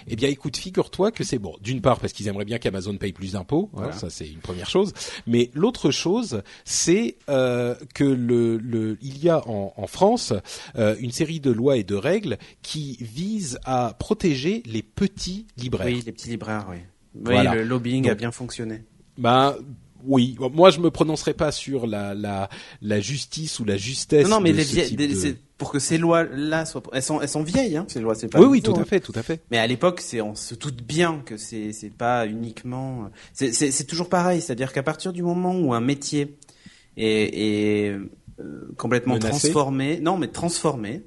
Eh 0.08 0.16
bien, 0.16 0.28
écoute, 0.28 0.56
figure-toi 0.56 1.10
que 1.10 1.24
c'est 1.24 1.38
bon. 1.38 1.56
D'une 1.60 1.80
part, 1.80 1.98
parce 2.00 2.12
qu'ils 2.12 2.28
aimeraient 2.28 2.44
bien 2.44 2.58
qu'Amazon 2.58 2.96
paye 2.96 3.12
plus 3.12 3.32
d'impôts, 3.32 3.70
voilà. 3.72 3.92
ça 3.92 4.10
c'est 4.10 4.28
une 4.28 4.40
première 4.40 4.68
chose. 4.68 4.92
Mais 5.26 5.50
l'autre 5.54 5.90
chose, 5.90 6.42
c'est 6.64 7.16
euh, 7.28 7.74
que 7.94 8.04
le, 8.04 8.56
le, 8.58 8.98
il 9.02 9.22
y 9.22 9.28
a 9.28 9.46
en, 9.48 9.72
en 9.76 9.86
France 9.86 10.32
euh, 10.76 10.96
une 11.00 11.12
série 11.12 11.40
de 11.40 11.50
lois 11.50 11.76
et 11.76 11.84
de 11.84 11.94
règles 11.94 12.38
qui 12.62 12.96
visent 13.00 13.58
à 13.64 13.94
protéger 13.98 14.62
les 14.66 14.82
petits 14.82 15.46
libraires. 15.56 15.86
Oui, 15.86 16.02
les 16.04 16.12
petits 16.12 16.30
libraires, 16.30 16.66
oui. 16.70 16.78
Voilà. 17.14 17.50
Oui, 17.50 17.56
le 17.58 17.64
lobbying 17.64 18.04
Donc, 18.04 18.12
a 18.12 18.14
bien 18.14 18.30
fonctionné. 18.30 18.84
Ben, 19.18 19.56
oui, 20.04 20.36
moi 20.38 20.70
je 20.70 20.80
me 20.80 20.90
prononcerai 20.90 21.34
pas 21.34 21.52
sur 21.52 21.86
la 21.86 22.14
la, 22.14 22.48
la 22.80 23.00
justice 23.00 23.58
ou 23.60 23.64
la 23.64 23.76
justesse. 23.76 24.24
Non, 24.24 24.36
non 24.36 24.40
mais 24.40 24.52
de 24.52 24.58
les 24.58 24.64
vieilles, 24.64 24.96
de... 24.96 25.36
pour 25.60 25.70
que 25.70 25.78
ces 25.78 25.98
lois-là 25.98 26.64
soient, 26.64 26.82
elles 26.94 27.02
sont 27.02 27.20
elles 27.20 27.28
sont 27.28 27.42
vieilles, 27.42 27.76
hein, 27.76 27.84
ces 27.86 28.00
lois. 28.00 28.14
C'est 28.14 28.28
pas. 28.28 28.40
Oui, 28.40 28.46
oui, 28.46 28.62
tout 28.62 28.72
à 28.72 28.84
fait, 28.86 28.98
tout 28.98 29.12
à 29.14 29.22
fait. 29.22 29.42
Mais 29.50 29.58
à 29.58 29.66
l'époque, 29.66 30.00
c'est 30.00 30.22
on 30.22 30.34
se 30.34 30.54
doute 30.54 30.82
bien 30.82 31.22
que 31.26 31.36
c'est 31.36 31.74
c'est 31.74 31.90
pas 31.90 32.26
uniquement. 32.26 33.10
C'est 33.34 33.52
c'est 33.52 33.70
c'est 33.70 33.84
toujours 33.84 34.08
pareil, 34.08 34.40
c'est-à-dire 34.40 34.72
qu'à 34.72 34.82
partir 34.82 35.12
du 35.12 35.22
moment 35.22 35.54
où 35.54 35.74
un 35.74 35.82
métier 35.82 36.38
est, 36.96 37.86
est 37.86 37.90
euh, 38.40 38.72
complètement 38.78 39.14
Menacé. 39.14 39.28
transformé, 39.28 40.00
non 40.00 40.16
mais 40.16 40.28
transformé, 40.28 41.02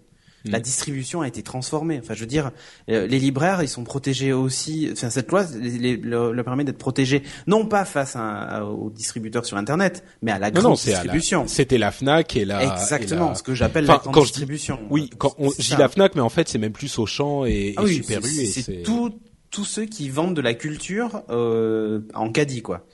la 0.46 0.60
distribution 0.60 1.22
a 1.22 1.28
été 1.28 1.44
transformée. 1.44 2.00
Enfin, 2.02 2.14
je 2.14 2.22
veux 2.22 2.28
dire, 2.28 2.52
euh, 2.90 3.08
les 3.08 3.20
libraires, 3.20 3.62
ils 3.62 3.70
sont 3.70 3.84
protégés 3.84 4.34
aussi. 4.34 4.90
Enfin, 4.92 5.10
cette 5.10 5.32
loi 5.32 5.46
les, 5.60 5.98
leur, 5.98 6.34
leur 6.34 6.46
permet 6.46 6.64
d'être 6.64 6.78
protégés 6.78 7.24
non 7.48 7.66
pas 7.66 7.86
face 7.86 8.16
à, 8.16 8.42
à, 8.42 8.64
aux 8.64 8.90
distributeurs 8.90 9.46
sur 9.46 9.58
Internet, 9.58 10.04
mais 10.22 10.32
à 10.32 10.40
la 10.40 10.52
non, 10.52 10.62
grande 10.62 10.72
non, 10.72 10.74
distribution. 10.74 11.48
C'était 11.48 11.78
la, 11.78 11.92
Fnac 11.92 12.36
et 12.36 12.46
la. 12.46 12.74
Exactement, 12.74 13.28
et 13.28 13.30
la... 13.30 13.36
ce 13.36 13.44
que 13.44 13.54
j'appelle 13.54 13.86
enfin, 13.90 14.02
la 14.06 14.12
grande 14.12 14.24
distribution. 14.26 14.76
Dis, 14.76 14.88
oui, 14.90 15.10
quand 15.18 15.34
on 15.38 15.50
dit 15.50 15.76
la 15.78 15.88
Fnac, 15.88 16.16
mais 16.16 16.22
en 16.22 16.30
fait, 16.30 16.50
c'est 16.50 16.58
même 16.58 16.74
plus 16.74 16.98
Auchan 17.00 17.46
et, 17.46 17.74
ah 17.78 17.82
et 17.82 17.86
oui, 17.86 17.96
Super 17.96 18.20
U. 18.20 18.46
C'est 18.46 18.84
tout 18.84 19.14
tous 19.54 19.66
ceux 19.66 19.86
qui 19.86 20.10
vendent 20.10 20.36
de 20.36 20.42
la 20.42 20.56
culture 20.56 21.22
euh, 21.30 22.02
en 22.16 22.32
caddie, 22.32 22.64
quoi. 22.64 22.88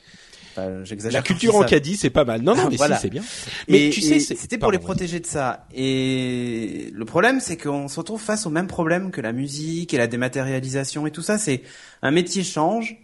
Enfin, 0.60 1.10
la 1.12 1.22
culture 1.22 1.56
en 1.56 1.64
caddie, 1.64 1.96
c'est 1.96 2.10
pas 2.10 2.26
mal. 2.26 2.42
Non, 2.42 2.56
non, 2.56 2.70
mais 2.70 2.76
voilà. 2.76 2.96
si, 2.96 3.04
c'est 3.04 3.10
bien. 3.10 3.24
Mais 3.68 3.88
et, 3.88 3.90
tu 3.90 4.02
sais, 4.02 4.20
c'était 4.20 4.58
pour 4.58 4.72
les 4.72 4.80
protéger 4.80 5.20
de 5.20 5.26
ça. 5.26 5.68
Et 5.74 6.92
le 6.94 7.06
problème, 7.06 7.40
c'est 7.40 7.58
qu'on 7.58 7.88
se 7.88 8.00
retrouve 8.00 8.22
face 8.22 8.46
au 8.46 8.50
même 8.50 8.68
problème 8.68 9.12
que 9.12 9.22
la 9.22 9.32
musique 9.32 9.94
et 9.94 9.98
la 9.98 10.08
dématérialisation 10.08 11.08
et 11.08 11.12
tout 11.12 11.22
ça. 11.22 11.38
C'est 11.38 11.64
un 12.02 12.12
métier 12.12 12.44
change. 12.44 12.98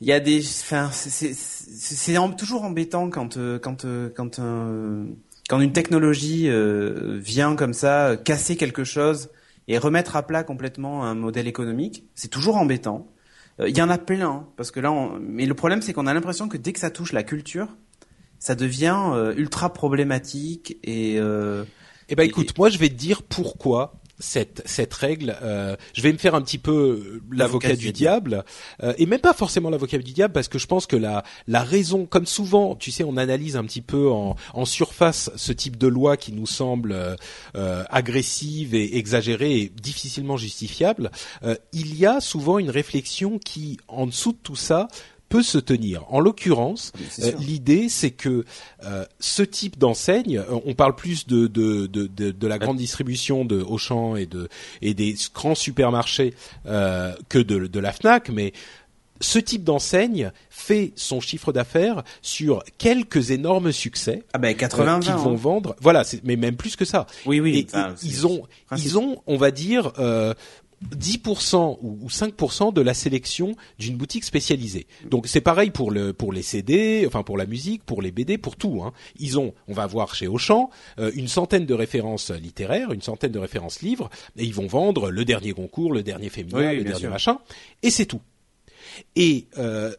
Il 0.00 0.08
y 0.08 0.12
a 0.12 0.20
des, 0.20 0.40
enfin, 0.40 0.90
c'est 0.92 2.16
toujours 2.36 2.64
embêtant 2.64 3.08
quand 3.08 3.38
quand 3.60 3.86
quand 4.14 4.38
euh, 4.40 5.04
quand 5.48 5.60
une 5.60 5.72
technologie 5.72 6.48
euh, 6.48 7.18
vient 7.22 7.54
comme 7.54 7.72
ça 7.72 8.16
casser 8.16 8.56
quelque 8.56 8.84
chose 8.84 9.30
et 9.68 9.78
remettre 9.78 10.16
à 10.16 10.26
plat 10.26 10.42
complètement 10.42 11.04
un 11.04 11.14
modèle 11.14 11.46
économique. 11.46 12.04
C'est 12.14 12.28
toujours 12.28 12.56
embêtant. 12.56 13.11
Il 13.58 13.64
euh, 13.64 13.68
y 13.70 13.82
en 13.82 13.90
a 13.90 13.98
plein, 13.98 14.46
parce 14.56 14.70
que 14.70 14.80
là, 14.80 14.92
on... 14.92 15.18
mais 15.20 15.46
le 15.46 15.54
problème 15.54 15.82
c'est 15.82 15.92
qu'on 15.92 16.06
a 16.06 16.14
l'impression 16.14 16.48
que 16.48 16.56
dès 16.56 16.72
que 16.72 16.80
ça 16.80 16.90
touche 16.90 17.12
la 17.12 17.22
culture, 17.22 17.68
ça 18.38 18.54
devient 18.54 18.98
euh, 19.12 19.34
ultra 19.36 19.72
problématique 19.72 20.78
et. 20.82 21.18
Euh, 21.18 21.64
eh 22.08 22.14
ben 22.14 22.24
écoute, 22.24 22.58
moi 22.58 22.68
je 22.68 22.78
vais 22.78 22.88
te 22.88 22.94
dire 22.94 23.22
pourquoi 23.22 23.94
cette 24.22 24.62
cette 24.64 24.94
règle. 24.94 25.36
Euh, 25.42 25.76
je 25.92 26.02
vais 26.02 26.12
me 26.12 26.18
faire 26.18 26.34
un 26.34 26.42
petit 26.42 26.58
peu 26.58 26.72
euh, 26.72 27.22
l'avocat 27.30 27.74
du, 27.74 27.92
diable, 27.92 28.44
euh, 28.82 28.94
et 28.96 29.06
même 29.06 29.20
pas 29.20 29.34
forcément 29.34 29.68
l'avocat 29.68 29.98
du 29.98 30.12
diable 30.12 30.32
parce 30.32 30.48
que 30.48 30.58
je 30.58 30.66
pense 30.66 30.86
que 30.86 30.96
la 30.96 31.24
la 31.46 31.62
raison, 31.62 32.06
comme 32.06 32.26
souvent, 32.26 32.76
tu 32.76 32.90
sais, 32.90 33.04
on 33.04 33.16
analyse 33.16 33.56
un 33.56 33.64
petit 33.64 33.82
peu 33.82 34.10
en, 34.10 34.36
en 34.54 34.64
surface 34.64 35.30
ce 35.36 35.52
type 35.52 35.76
de 35.76 35.88
loi 35.88 36.16
qui 36.16 36.32
nous 36.32 36.46
semble 36.46 37.16
euh, 37.56 37.84
agressive 37.90 38.74
et 38.74 38.96
exagérée 38.96 39.60
et 39.60 39.68
difficilement 39.68 40.36
justifiable. 40.36 41.10
il 41.72 41.98
y 41.98 42.06
a 42.06 42.20
souvent 42.20 42.58
une 42.58 42.70
réflexion 42.70 43.38
qui, 43.38 43.78
en 43.88 44.06
dessous 44.06 44.32
de 44.32 44.38
tout 44.42 44.56
ça, 44.56 44.88
peut 45.32 45.42
se 45.42 45.56
tenir. 45.56 46.04
En 46.10 46.20
l'occurrence, 46.20 46.92
euh, 47.20 47.32
l'idée 47.38 47.88
c'est 47.88 48.10
que 48.10 48.44
euh, 48.84 49.06
ce 49.18 49.42
type 49.42 49.78
d'enseigne, 49.78 50.36
euh, 50.36 50.60
on 50.66 50.74
parle 50.74 50.94
plus 50.94 51.26
de 51.26 51.46
de, 51.46 51.86
de, 51.86 52.06
de, 52.06 52.32
de 52.32 52.46
la 52.46 52.58
grande 52.58 52.76
distribution 52.76 53.46
de 53.46 53.62
Auchan 53.62 54.14
et 54.14 54.26
de 54.26 54.50
et 54.82 54.92
des 54.92 55.16
grands 55.34 55.54
supermarchés 55.54 56.34
que 56.66 57.38
de, 57.38 57.66
de 57.66 57.80
la 57.80 57.92
Fnac, 57.92 58.28
mais 58.28 58.52
ce 59.22 59.38
type 59.38 59.64
d'enseigne 59.64 60.32
fait 60.50 60.92
son 60.96 61.20
chiffre 61.20 61.52
d'affaires 61.52 62.02
sur 62.20 62.62
quelques 62.76 63.30
énormes 63.30 63.72
succès 63.72 64.24
ah 64.32 64.38
ben 64.38 64.54
80 64.54 65.00
qu'ils 65.00 65.12
vont 65.12 65.32
hein. 65.32 65.36
vendre. 65.36 65.76
Voilà, 65.80 66.02
mais 66.24 66.36
même 66.36 66.56
plus 66.56 66.76
que 66.76 66.84
ça. 66.84 67.06
Oui, 67.24 67.40
oui. 67.40 67.66
ils 68.02 68.26
ont, 68.26 68.42
ils 68.76 68.98
ont, 68.98 69.22
on 69.26 69.36
va 69.36 69.50
dire, 69.50 69.92
euh, 69.98 70.34
10% 70.96 71.78
ou 71.80 72.08
5% 72.08 72.72
de 72.72 72.80
la 72.80 72.94
sélection 72.94 73.54
d'une 73.78 73.96
boutique 73.96 74.24
spécialisée. 74.24 74.86
Donc 75.08 75.26
c'est 75.26 75.40
pareil 75.40 75.70
pour 75.70 75.90
le 75.90 76.12
pour 76.12 76.32
les 76.32 76.42
CD, 76.42 77.04
enfin 77.06 77.22
pour 77.22 77.36
la 77.36 77.46
musique, 77.46 77.84
pour 77.84 78.02
les 78.02 78.10
BD, 78.10 78.38
pour 78.38 78.56
tout. 78.56 78.82
Hein. 78.82 78.92
Ils 79.18 79.38
ont, 79.38 79.54
on 79.68 79.72
va 79.72 79.86
voir 79.86 80.14
chez 80.14 80.26
Auchan, 80.26 80.70
euh, 80.98 81.10
une 81.14 81.28
centaine 81.28 81.66
de 81.66 81.74
références 81.74 82.30
littéraires, 82.30 82.92
une 82.92 83.02
centaine 83.02 83.32
de 83.32 83.38
références 83.38 83.82
livres, 83.82 84.10
et 84.36 84.44
ils 84.44 84.54
vont 84.54 84.66
vendre 84.66 85.10
le 85.10 85.24
dernier 85.24 85.52
concours, 85.52 85.92
le 85.92 86.02
dernier 86.02 86.28
féminin, 86.28 86.72
le 86.72 86.84
dernier 86.84 87.08
machin, 87.08 87.38
et 87.82 87.90
c'est 87.90 88.06
tout. 88.06 88.20
Et 89.16 89.46
euh, 89.58 89.92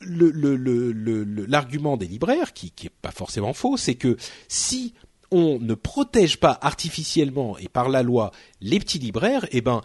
l'argument 0.00 1.92
le, 1.92 1.96
le, 1.96 2.06
des 2.06 2.06
libraires, 2.06 2.52
qui, 2.52 2.70
qui 2.70 2.86
est 2.86 2.92
pas 3.02 3.10
forcément 3.10 3.52
faux, 3.52 3.76
c'est 3.76 3.94
que 3.94 4.16
si 4.48 4.94
on 5.30 5.58
ne 5.58 5.74
protège 5.74 6.38
pas 6.38 6.58
artificiellement 6.60 7.58
et 7.58 7.68
par 7.68 7.88
la 7.88 8.02
loi 8.02 8.30
les 8.60 8.78
petits 8.78 8.98
libraires, 8.98 9.46
eh 9.50 9.60
ben 9.60 9.82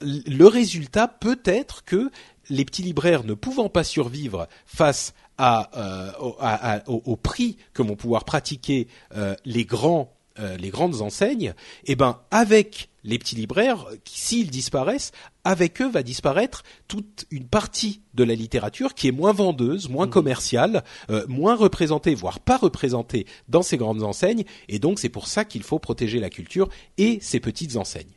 le 0.00 0.46
résultat 0.46 1.08
peut 1.08 1.40
être 1.44 1.84
que 1.84 2.10
les 2.48 2.64
petits 2.64 2.82
libraires 2.82 3.24
ne 3.24 3.34
pouvant 3.34 3.68
pas 3.68 3.84
survivre 3.84 4.48
face 4.66 5.14
à, 5.38 5.70
euh, 5.76 6.80
au, 6.86 7.16
prix 7.16 7.56
que 7.74 7.82
vont 7.82 7.96
pouvoir 7.96 8.24
pratiquer 8.24 8.88
euh, 9.16 9.34
les 9.44 9.64
grands 9.64 10.12
euh, 10.38 10.58
les 10.58 10.68
grandes 10.68 11.00
enseignes, 11.00 11.54
eh 11.86 11.96
ben 11.96 12.20
avec 12.30 12.90
les 13.04 13.18
petits 13.18 13.36
libraires, 13.36 13.86
s'ils 14.04 14.50
disparaissent, 14.50 15.12
avec 15.44 15.80
eux 15.80 15.88
va 15.88 16.02
disparaître 16.02 16.62
toute 16.88 17.24
une 17.30 17.46
partie 17.46 18.02
de 18.12 18.22
la 18.22 18.34
littérature 18.34 18.92
qui 18.92 19.08
est 19.08 19.12
moins 19.12 19.32
vendeuse, 19.32 19.88
moins 19.88 20.06
mmh. 20.06 20.10
commerciale, 20.10 20.84
moins 21.26 21.54
représentée, 21.54 22.14
voire 22.14 22.40
pas 22.40 22.58
représentée 22.58 23.26
dans 23.48 23.62
ces 23.62 23.78
grandes 23.78 24.02
enseignes, 24.02 24.44
et 24.68 24.78
donc 24.78 24.98
c'est 24.98 25.08
pour 25.08 25.26
ça 25.26 25.46
qu'il 25.46 25.62
faut 25.62 25.78
protéger 25.78 26.20
la 26.20 26.28
culture 26.28 26.68
et 26.98 27.18
ces 27.22 27.40
petites 27.40 27.76
enseignes. 27.76 28.12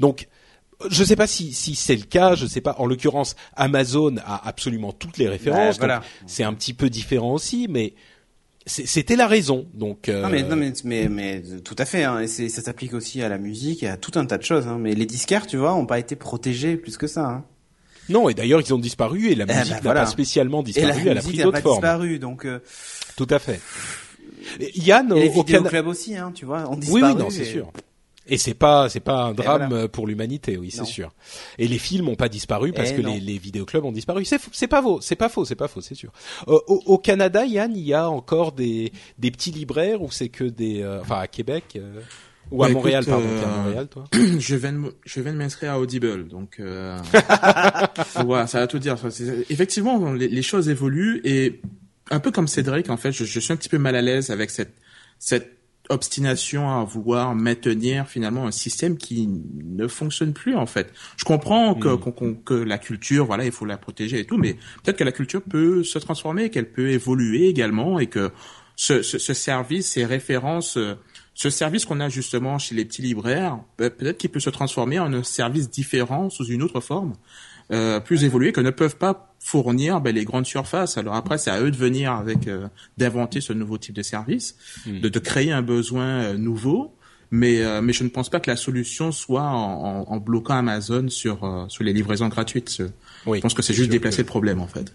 Donc 0.00 0.26
je 0.90 1.00
ne 1.00 1.06
sais 1.06 1.16
pas 1.16 1.26
si, 1.26 1.52
si 1.52 1.74
c'est 1.74 1.96
le 1.96 2.04
cas, 2.04 2.34
je 2.34 2.46
sais 2.46 2.60
pas. 2.60 2.76
En 2.78 2.86
l'occurrence, 2.86 3.36
Amazon 3.56 4.16
a 4.24 4.46
absolument 4.46 4.92
toutes 4.92 5.18
les 5.18 5.28
références. 5.28 5.78
voilà. 5.78 6.02
C'est 6.26 6.44
un 6.44 6.54
petit 6.54 6.74
peu 6.74 6.90
différent 6.90 7.32
aussi, 7.32 7.66
mais 7.68 7.94
c'était 8.66 9.16
la 9.16 9.26
raison. 9.26 9.66
Donc. 9.74 10.08
Euh... 10.08 10.22
Non, 10.22 10.28
mais, 10.28 10.42
non 10.42 10.56
mais, 10.56 10.72
mais, 10.84 11.08
mais, 11.08 11.42
tout 11.64 11.76
à 11.78 11.84
fait. 11.84 12.04
Hein, 12.04 12.20
et 12.20 12.26
ça 12.26 12.62
s'applique 12.62 12.94
aussi 12.94 13.22
à 13.22 13.28
la 13.28 13.38
musique 13.38 13.82
et 13.82 13.88
à 13.88 13.96
tout 13.96 14.12
un 14.18 14.24
tas 14.26 14.38
de 14.38 14.44
choses. 14.44 14.66
Hein, 14.66 14.78
mais 14.80 14.94
les 14.94 15.06
disquaires, 15.06 15.46
tu 15.46 15.56
vois, 15.56 15.74
ont 15.74 15.86
pas 15.86 15.98
été 15.98 16.16
protégés 16.16 16.76
plus 16.76 16.96
que 16.96 17.06
ça. 17.06 17.26
Hein. 17.26 17.44
Non, 18.08 18.28
et 18.28 18.34
d'ailleurs 18.34 18.60
ils 18.60 18.74
ont 18.74 18.78
disparu 18.78 19.30
et 19.30 19.34
la 19.34 19.46
eh 19.48 19.54
musique 19.54 19.82
ben, 19.82 19.94
n'a 19.94 19.94
pas 19.94 20.06
spécialement 20.06 20.62
disparu. 20.62 21.00
Et 21.00 21.04
la 21.04 21.10
elle 21.12 21.18
a 21.18 21.22
pris 21.22 21.38
d'autres 21.38 21.60
formes. 21.60 21.76
disparu, 21.76 22.18
donc. 22.18 22.44
Euh... 22.44 22.60
Tout 23.16 23.28
à 23.30 23.38
fait. 23.38 23.60
Yann, 24.76 25.10
et 25.16 25.28
les 25.28 25.36
au 25.36 25.44
club 25.44 25.86
aussi, 25.86 26.16
hein, 26.16 26.32
tu 26.34 26.44
vois, 26.44 26.68
ont 26.68 26.76
disparu. 26.76 27.02
Oui, 27.02 27.10
oui, 27.12 27.18
non, 27.18 27.30
c'est 27.30 27.44
sûr. 27.44 27.72
Et 28.26 28.38
c'est 28.38 28.54
pas 28.54 28.88
c'est 28.88 29.00
pas 29.00 29.24
un 29.24 29.34
drame 29.34 29.88
pour 29.88 30.06
l'humanité, 30.06 30.56
oui, 30.56 30.70
c'est 30.70 30.84
sûr. 30.84 31.12
Et 31.58 31.68
les 31.68 31.78
films 31.78 32.08
ont 32.08 32.14
pas 32.14 32.28
disparu 32.28 32.72
parce 32.72 32.92
que 32.92 33.02
les, 33.02 33.20
les 33.20 33.38
vidéoclubs 33.38 33.84
ont 33.84 33.92
disparu. 33.92 34.24
C'est 34.24 34.40
c'est 34.52 34.68
pas 34.68 34.82
faux, 34.82 35.00
c'est 35.00 35.16
pas 35.16 35.28
faux, 35.28 35.44
c'est 35.44 35.54
pas 35.54 35.68
faux, 35.68 35.80
c'est 35.80 35.94
sûr. 35.94 36.10
Euh, 36.48 36.58
au, 36.66 36.82
au, 36.86 36.98
Canada, 36.98 37.44
Yann, 37.44 37.76
il 37.76 37.84
y 37.84 37.92
a 37.92 38.08
encore 38.08 38.52
des 38.52 38.92
des 39.18 39.30
petits 39.30 39.50
libraires 39.50 40.00
ou 40.00 40.10
c'est 40.10 40.30
que 40.30 40.44
des 40.44 40.82
euh, 40.82 41.00
enfin 41.00 41.20
à 41.20 41.26
Québec 41.26 41.76
euh, 41.76 42.00
ou 42.50 42.64
à 42.64 42.68
bah, 42.68 42.74
Montréal, 42.74 43.04
pardon, 43.04 43.26
à 43.26 43.62
Montréal, 43.62 43.88
toi. 43.88 44.04
je 44.12 44.56
viens 44.56 44.72
de 44.72 44.94
je 45.04 45.20
viens 45.20 45.32
de 45.32 45.38
m'inscrire 45.38 45.72
à 45.72 45.78
Audible, 45.78 46.28
donc 46.28 46.60
voilà, 48.24 48.46
ça 48.46 48.60
va 48.60 48.66
tout 48.66 48.78
dire. 48.78 48.96
Effectivement, 49.50 50.12
les, 50.14 50.28
les, 50.28 50.42
choses 50.42 50.70
évoluent 50.70 51.20
et 51.24 51.60
un 52.10 52.20
peu 52.20 52.30
comme 52.30 52.48
Cédric, 52.48 52.88
en 52.88 52.96
fait, 52.96 53.12
je, 53.12 53.24
je 53.24 53.40
suis 53.40 53.52
un 53.52 53.56
petit 53.56 53.68
peu 53.68 53.78
mal 53.78 53.96
à 53.96 54.02
l'aise 54.02 54.30
avec 54.30 54.50
cette 54.50 54.74
cette 55.18 55.53
obstination 55.90 56.70
à 56.70 56.84
vouloir 56.84 57.34
maintenir 57.34 58.06
finalement 58.08 58.46
un 58.46 58.50
système 58.50 58.96
qui 58.96 59.28
ne 59.28 59.86
fonctionne 59.86 60.32
plus 60.32 60.56
en 60.56 60.66
fait. 60.66 60.92
Je 61.16 61.24
comprends 61.24 61.74
que, 61.74 61.88
hmm. 61.88 62.42
que 62.44 62.54
la 62.54 62.78
culture, 62.78 63.26
voilà, 63.26 63.44
il 63.44 63.52
faut 63.52 63.66
la 63.66 63.76
protéger 63.76 64.20
et 64.20 64.24
tout, 64.24 64.38
mais 64.38 64.54
peut-être 64.82 64.96
que 64.96 65.04
la 65.04 65.12
culture 65.12 65.42
peut 65.42 65.84
se 65.84 65.98
transformer, 65.98 66.50
qu'elle 66.50 66.70
peut 66.70 66.90
évoluer 66.90 67.48
également 67.48 67.98
et 67.98 68.06
que 68.06 68.30
ce, 68.76 69.02
ce, 69.02 69.18
ce 69.18 69.34
service, 69.34 69.90
ces 69.90 70.04
références, 70.04 70.78
ce 71.34 71.50
service 71.50 71.84
qu'on 71.84 72.00
a 72.00 72.08
justement 72.08 72.58
chez 72.58 72.74
les 72.74 72.84
petits 72.84 73.02
libraires, 73.02 73.58
peut-être 73.76 74.18
qu'il 74.18 74.30
peut 74.30 74.40
se 74.40 74.50
transformer 74.50 74.98
en 74.98 75.12
un 75.12 75.22
service 75.22 75.68
différent 75.68 76.30
sous 76.30 76.46
une 76.46 76.62
autre 76.62 76.80
forme. 76.80 77.12
Euh, 77.72 77.98
plus 77.98 78.24
évolués 78.24 78.52
que 78.52 78.60
ne 78.60 78.70
peuvent 78.70 78.96
pas 78.96 79.33
fournir 79.44 80.00
ben, 80.00 80.14
les 80.14 80.24
grandes 80.24 80.46
surfaces. 80.46 80.96
Alors 80.96 81.14
après, 81.14 81.36
c'est 81.36 81.50
à 81.50 81.60
eux 81.60 81.70
de 81.70 81.76
venir 81.76 82.12
avec 82.12 82.48
euh, 82.48 82.66
d'inventer 82.96 83.42
ce 83.42 83.52
nouveau 83.52 83.76
type 83.76 83.94
de 83.94 84.02
service, 84.02 84.56
hmm. 84.86 85.00
de, 85.00 85.08
de, 85.10 85.18
créer 85.18 85.52
un 85.52 85.60
besoin 85.60 86.22
euh, 86.22 86.38
nouveau. 86.38 86.96
Mais, 87.30 87.62
euh, 87.62 87.82
mais 87.82 87.92
je 87.92 88.04
ne 88.04 88.08
pense 88.08 88.30
pas 88.30 88.40
que 88.40 88.50
la 88.50 88.56
solution 88.56 89.12
soit 89.12 89.42
en, 89.42 90.04
en, 90.08 90.16
bloquant 90.18 90.54
Amazon 90.54 91.08
sur, 91.08 91.44
euh, 91.44 91.64
sur 91.68 91.84
les 91.84 91.92
livraisons 91.92 92.28
gratuites. 92.28 92.82
Oui, 93.26 93.38
je 93.38 93.42
pense 93.42 93.54
que 93.54 93.62
c'est 93.62 93.74
juste 93.74 93.90
déplacer 93.90 94.22
le 94.22 94.26
problème 94.26 94.60
en 94.60 94.66
fait. 94.66 94.92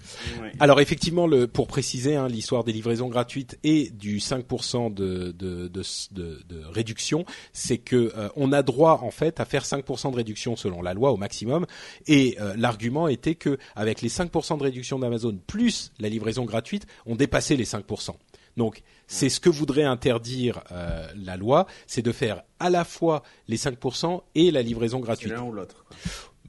Alors 0.59 0.79
effectivement, 0.81 1.27
le, 1.27 1.47
pour 1.47 1.67
préciser 1.67 2.15
hein, 2.15 2.27
l'histoire 2.27 2.63
des 2.63 2.71
livraisons 2.71 3.07
gratuites 3.07 3.57
et 3.63 3.89
du 3.89 4.17
5% 4.17 4.93
de, 4.93 5.31
de, 5.31 5.67
de, 5.67 5.83
de, 6.11 6.41
de 6.47 6.65
réduction, 6.65 7.25
c'est 7.53 7.77
que 7.77 8.11
euh, 8.15 8.29
on 8.35 8.51
a 8.51 8.61
droit 8.61 9.01
en 9.03 9.11
fait 9.11 9.39
à 9.39 9.45
faire 9.45 9.63
5% 9.63 10.11
de 10.11 10.15
réduction 10.15 10.55
selon 10.55 10.81
la 10.81 10.93
loi 10.93 11.11
au 11.11 11.17
maximum. 11.17 11.65
Et 12.07 12.37
l'argument 12.55 13.07
était 13.07 13.35
que 13.35 13.57
avec 13.75 14.01
les 14.01 14.09
5% 14.09 14.57
de 14.57 14.63
réduction 14.63 14.99
d'Amazon 14.99 15.39
plus 15.47 15.91
la 15.99 16.09
livraison 16.09 16.45
gratuite, 16.45 16.85
on 17.05 17.15
dépassait 17.15 17.55
les 17.55 17.65
5%. 17.65 18.11
Donc 18.57 18.81
c'est 19.07 19.29
ce 19.29 19.39
que 19.39 19.49
voudrait 19.49 19.83
interdire 19.83 20.61
euh, 20.71 21.07
la 21.15 21.37
loi, 21.37 21.65
c'est 21.87 22.01
de 22.01 22.11
faire 22.11 22.43
à 22.59 22.69
la 22.69 22.83
fois 22.83 23.23
les 23.47 23.57
5% 23.57 24.21
et 24.35 24.51
la 24.51 24.61
livraison 24.61 24.99
gratuite. 24.99 25.31
L'un 25.31 25.43
ou 25.43 25.51
l'autre. 25.51 25.85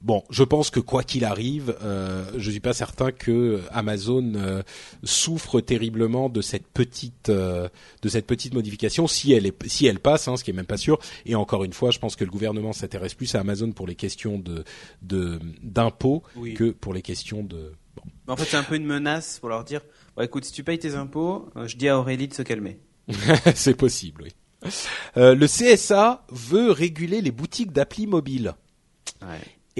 Bon, 0.02 0.24
je 0.30 0.42
pense 0.42 0.70
que 0.70 0.80
quoi 0.80 1.02
qu'il 1.02 1.24
arrive, 1.24 1.76
euh, 1.82 2.24
je 2.36 2.50
suis 2.50 2.60
pas 2.60 2.72
certain 2.72 3.12
que 3.12 3.60
Amazon 3.70 4.32
euh, 4.34 4.62
souffre 5.04 5.60
terriblement 5.60 6.28
de 6.28 6.40
cette 6.40 6.66
petite 6.66 7.28
euh, 7.28 7.68
de 8.02 8.08
cette 8.08 8.26
petite 8.26 8.54
modification 8.54 9.06
si 9.06 9.32
elle 9.32 9.46
est 9.46 9.68
si 9.68 9.86
elle 9.86 10.00
passe, 10.00 10.26
hein, 10.28 10.36
ce 10.36 10.44
qui 10.44 10.50
est 10.50 10.54
même 10.54 10.66
pas 10.66 10.78
sûr. 10.78 10.98
Et 11.26 11.34
encore 11.34 11.64
une 11.64 11.74
fois, 11.74 11.90
je 11.90 11.98
pense 11.98 12.16
que 12.16 12.24
le 12.24 12.30
gouvernement 12.30 12.72
s'intéresse 12.72 13.14
plus 13.14 13.34
à 13.34 13.40
Amazon 13.40 13.72
pour 13.72 13.86
les 13.86 13.94
questions 13.94 14.38
de 14.38 14.64
d'impôts 15.62 16.22
que 16.56 16.70
pour 16.70 16.94
les 16.94 17.02
questions 17.02 17.42
de. 17.42 17.72
En 18.26 18.36
fait, 18.36 18.44
c'est 18.44 18.56
un 18.56 18.62
peu 18.62 18.76
une 18.76 18.86
menace 18.86 19.38
pour 19.40 19.48
leur 19.48 19.64
dire 19.64 19.82
écoute, 20.22 20.44
si 20.44 20.52
tu 20.52 20.64
payes 20.64 20.78
tes 20.78 20.94
impôts, 20.94 21.48
euh, 21.56 21.66
je 21.66 21.76
dis 21.76 21.88
à 21.88 21.98
Aurélie 21.98 22.28
de 22.28 22.34
se 22.34 22.42
calmer. 22.42 22.80
c'est 23.54 23.74
possible, 23.74 24.24
oui. 24.24 24.70
Euh, 25.16 25.34
le 25.34 25.46
CSA 25.46 26.26
veut 26.30 26.70
réguler 26.70 27.22
les 27.22 27.30
boutiques 27.30 27.72
d'appli 27.72 28.06
mobile. 28.06 28.54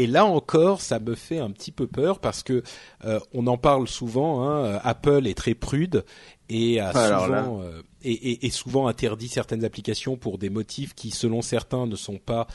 Et 0.00 0.06
là 0.06 0.24
encore, 0.24 0.80
ça 0.80 0.98
me 0.98 1.14
fait 1.14 1.40
un 1.40 1.50
petit 1.50 1.72
peu 1.72 1.86
peur 1.86 2.20
parce 2.20 2.42
que 2.42 2.62
euh, 3.04 3.20
on 3.34 3.46
en 3.46 3.58
parle 3.58 3.86
souvent. 3.86 4.48
Hein, 4.48 4.80
Apple 4.82 5.26
est 5.26 5.34
très 5.36 5.52
prude 5.52 6.06
et 6.48 6.80
a 6.80 6.92
souvent 6.92 7.62
et, 8.02 8.50
souvent 8.50 8.88
interdit 8.88 9.28
certaines 9.28 9.62
applications 9.62 10.16
pour 10.16 10.38
des 10.38 10.48
motifs 10.48 10.94
qui, 10.94 11.10
selon 11.10 11.42
certains, 11.42 11.86
ne 11.86 11.96
sont 11.96 12.16
pas 12.16 12.46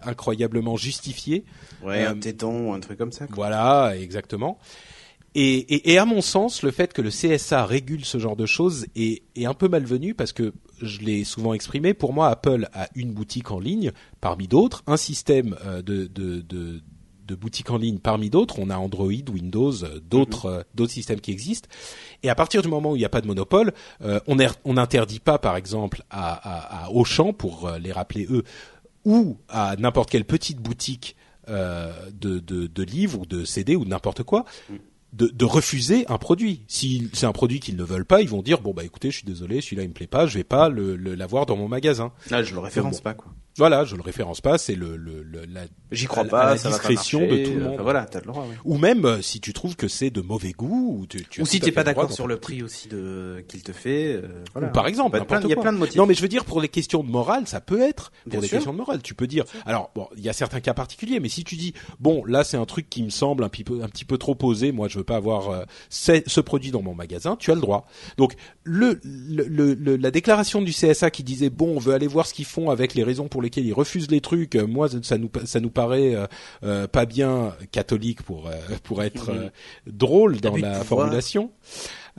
incroyablement 0.00 0.76
justifiés. 0.76 1.44
Ouais, 1.82 2.04
un 2.04 2.16
téton 2.16 2.70
ou 2.70 2.72
un 2.72 2.78
truc 2.78 2.98
comme 2.98 3.10
ça. 3.10 3.26
Voilà, 3.30 3.96
exactement. 3.98 4.58
Et, 5.34 5.56
et, 5.56 5.92
et, 5.92 5.98
à 5.98 6.04
mon 6.04 6.20
sens, 6.20 6.62
le 6.62 6.70
fait 6.70 6.92
que 6.92 7.02
le 7.02 7.10
CSA 7.10 7.66
régule 7.66 8.04
ce 8.04 8.18
genre 8.18 8.36
de 8.36 8.46
choses 8.46 8.86
est, 8.94 9.24
est 9.34 9.46
un 9.46 9.54
peu 9.54 9.66
malvenu 9.66 10.14
parce 10.14 10.32
que 10.32 10.52
je 10.80 11.00
l'ai 11.00 11.24
souvent 11.24 11.54
exprimé. 11.54 11.94
Pour 11.94 12.12
moi, 12.12 12.28
Apple 12.28 12.68
a 12.72 12.88
une 12.94 13.12
boutique 13.12 13.50
en 13.50 13.58
ligne 13.60 13.92
parmi 14.20 14.48
d'autres, 14.48 14.82
un 14.86 14.96
système 14.96 15.56
euh, 15.64 15.82
de, 15.82 16.06
de, 16.06 16.40
de 16.40 16.80
de 17.26 17.34
boutiques 17.34 17.70
en 17.70 17.78
ligne 17.78 17.96
parmi 18.00 18.28
d'autres. 18.28 18.58
On 18.58 18.68
a 18.68 18.76
Android, 18.76 19.06
Windows, 19.32 19.72
d'autres 20.02 20.50
Mhm. 20.50 20.64
d'autres 20.74 20.92
systèmes 20.92 21.20
qui 21.22 21.30
existent. 21.30 21.70
Et 22.22 22.28
à 22.28 22.34
partir 22.34 22.60
du 22.60 22.68
moment 22.68 22.92
où 22.92 22.96
il 22.96 22.98
n'y 22.98 23.04
a 23.06 23.08
pas 23.08 23.22
de 23.22 23.26
monopole, 23.26 23.72
on 24.02 24.36
on 24.66 24.74
n'interdit 24.74 25.20
pas, 25.20 25.38
par 25.38 25.56
exemple, 25.56 26.02
à, 26.10 26.34
à, 26.34 26.84
à 26.84 26.90
Auchan, 26.90 27.32
pour 27.32 27.70
les 27.80 27.92
rappeler 27.92 28.26
eux, 28.28 28.44
ou 29.06 29.38
à 29.48 29.74
n'importe 29.76 30.10
quelle 30.10 30.26
petite 30.26 30.58
boutique 30.58 31.16
euh, 31.48 31.92
de, 32.12 32.38
de, 32.38 32.66
de, 32.66 32.82
livres 32.82 33.20
ou 33.20 33.26
de 33.26 33.44
CD 33.44 33.76
ou 33.76 33.84
de 33.84 33.90
n'importe 33.90 34.22
quoi, 34.22 34.46
de, 35.14 35.28
de, 35.28 35.44
refuser 35.44 36.04
un 36.08 36.18
produit. 36.18 36.62
Si 36.66 37.08
c'est 37.12 37.26
un 37.26 37.32
produit 37.32 37.60
qu'ils 37.60 37.76
ne 37.76 37.84
veulent 37.84 38.04
pas, 38.04 38.20
ils 38.20 38.28
vont 38.28 38.42
dire 38.42 38.60
bon 38.60 38.72
bah 38.74 38.84
écoutez, 38.84 39.10
je 39.10 39.18
suis 39.18 39.26
désolé, 39.26 39.60
celui-là 39.60 39.82
il 39.84 39.88
me 39.88 39.94
plaît 39.94 40.06
pas, 40.06 40.26
je 40.26 40.36
vais 40.36 40.44
pas 40.44 40.68
le 40.68 40.96
l'avoir 40.96 41.46
dans 41.46 41.56
mon 41.56 41.68
magasin. 41.68 42.12
Là, 42.30 42.42
je 42.42 42.54
le 42.54 42.60
référence 42.60 42.96
bon. 42.96 43.02
pas 43.02 43.14
quoi. 43.14 43.32
Voilà, 43.56 43.84
je 43.84 43.94
le 43.94 44.02
référence 44.02 44.40
pas, 44.40 44.58
c'est 44.58 44.74
le, 44.74 44.96
le, 44.96 45.22
le 45.22 45.44
la 45.46 45.62
j'y 45.92 46.06
crois 46.06 46.24
la, 46.24 46.28
pas, 46.28 46.44
la 46.50 46.56
ça 46.56 46.70
discrétion 46.70 47.20
va 47.20 47.26
pas 47.28 47.34
de 47.36 47.44
tout 47.44 47.52
le 47.52 47.60
monde. 47.60 47.74
Enfin, 47.74 47.82
voilà, 47.84 48.04
t'as 48.06 48.18
le 48.20 48.26
droit. 48.26 48.46
Oui. 48.48 48.56
Ou 48.64 48.78
même 48.78 49.04
euh, 49.04 49.22
si 49.22 49.40
tu 49.40 49.52
trouves 49.52 49.76
que 49.76 49.86
c'est 49.86 50.10
de 50.10 50.20
mauvais 50.20 50.50
goût 50.50 50.98
ou 51.00 51.06
tu, 51.06 51.24
tu 51.24 51.40
ou 51.40 51.46
si 51.46 51.60
t'es 51.60 51.70
pas 51.70 51.84
d'accord 51.84 52.10
sur 52.12 52.26
le 52.26 52.36
prix 52.38 52.62
aussi 52.64 52.88
de 52.88 53.44
qu'il 53.46 53.62
te 53.62 53.70
fait. 53.72 54.14
Euh, 54.14 54.42
voilà. 54.52 54.68
Ou 54.68 54.72
par 54.72 54.88
exemple, 54.88 55.16
il 55.16 55.48
y 55.48 55.52
a 55.52 55.56
plein 55.56 55.72
de 55.72 55.78
motifs. 55.78 55.96
Non, 55.96 56.06
mais 56.06 56.14
je 56.14 56.22
veux 56.22 56.28
dire 56.28 56.44
pour 56.44 56.60
les 56.60 56.68
questions 56.68 57.04
de 57.04 57.10
morale, 57.10 57.46
ça 57.46 57.60
peut 57.60 57.80
être 57.80 58.10
pour 58.24 58.30
Bien 58.32 58.40
des 58.40 58.48
sûr. 58.48 58.56
questions 58.56 58.72
de 58.72 58.78
morale. 58.78 59.02
Tu 59.02 59.14
peux 59.14 59.28
dire, 59.28 59.44
alors 59.66 59.92
bon, 59.94 60.08
il 60.16 60.24
y 60.24 60.28
a 60.28 60.32
certains 60.32 60.60
cas 60.60 60.74
particuliers, 60.74 61.20
mais 61.20 61.28
si 61.28 61.44
tu 61.44 61.54
dis 61.54 61.74
bon, 62.00 62.24
là 62.24 62.42
c'est 62.42 62.56
un 62.56 62.66
truc 62.66 62.90
qui 62.90 63.04
me 63.04 63.10
semble 63.10 63.44
un 63.44 63.48
petit 63.48 63.62
peu 63.64 63.82
un 63.82 63.88
petit 63.88 64.04
peu 64.04 64.18
trop 64.18 64.34
posé, 64.34 64.72
moi 64.72 64.88
je 64.88 64.98
veux 64.98 65.04
pas 65.04 65.16
avoir 65.16 65.50
euh, 65.50 65.64
ce 65.90 66.40
produit 66.40 66.72
dans 66.72 66.82
mon 66.82 66.94
magasin, 66.94 67.36
tu 67.36 67.52
as 67.52 67.54
le 67.54 67.60
droit. 67.60 67.86
Donc 68.16 68.34
le, 68.64 68.98
le, 69.04 69.74
le, 69.74 69.96
la 69.96 70.10
déclaration 70.10 70.60
du 70.60 70.72
CSA 70.72 71.10
qui 71.10 71.22
disait 71.22 71.50
bon, 71.50 71.76
on 71.76 71.78
veut 71.78 71.94
aller 71.94 72.08
voir 72.08 72.26
ce 72.26 72.34
qu'ils 72.34 72.44
font 72.46 72.70
avec 72.70 72.94
les 72.94 73.04
raisons 73.04 73.28
pour 73.28 73.43
lesquelles 73.44 73.66
ils 73.66 73.72
refusent 73.72 74.10
les 74.10 74.20
trucs, 74.20 74.56
euh, 74.56 74.66
moi 74.66 74.88
ça 75.02 75.18
nous 75.18 75.30
ça 75.44 75.60
nous 75.60 75.70
paraît 75.70 76.14
euh, 76.14 76.26
euh, 76.64 76.86
pas 76.88 77.06
bien 77.06 77.54
catholique 77.70 78.22
pour 78.22 78.50
pour 78.82 79.02
être 79.02 79.30
drôle 79.86 80.40
dans 80.40 80.50
Abus 80.52 80.62
de 80.62 80.66
la 80.66 80.82
formulation. 80.84 81.50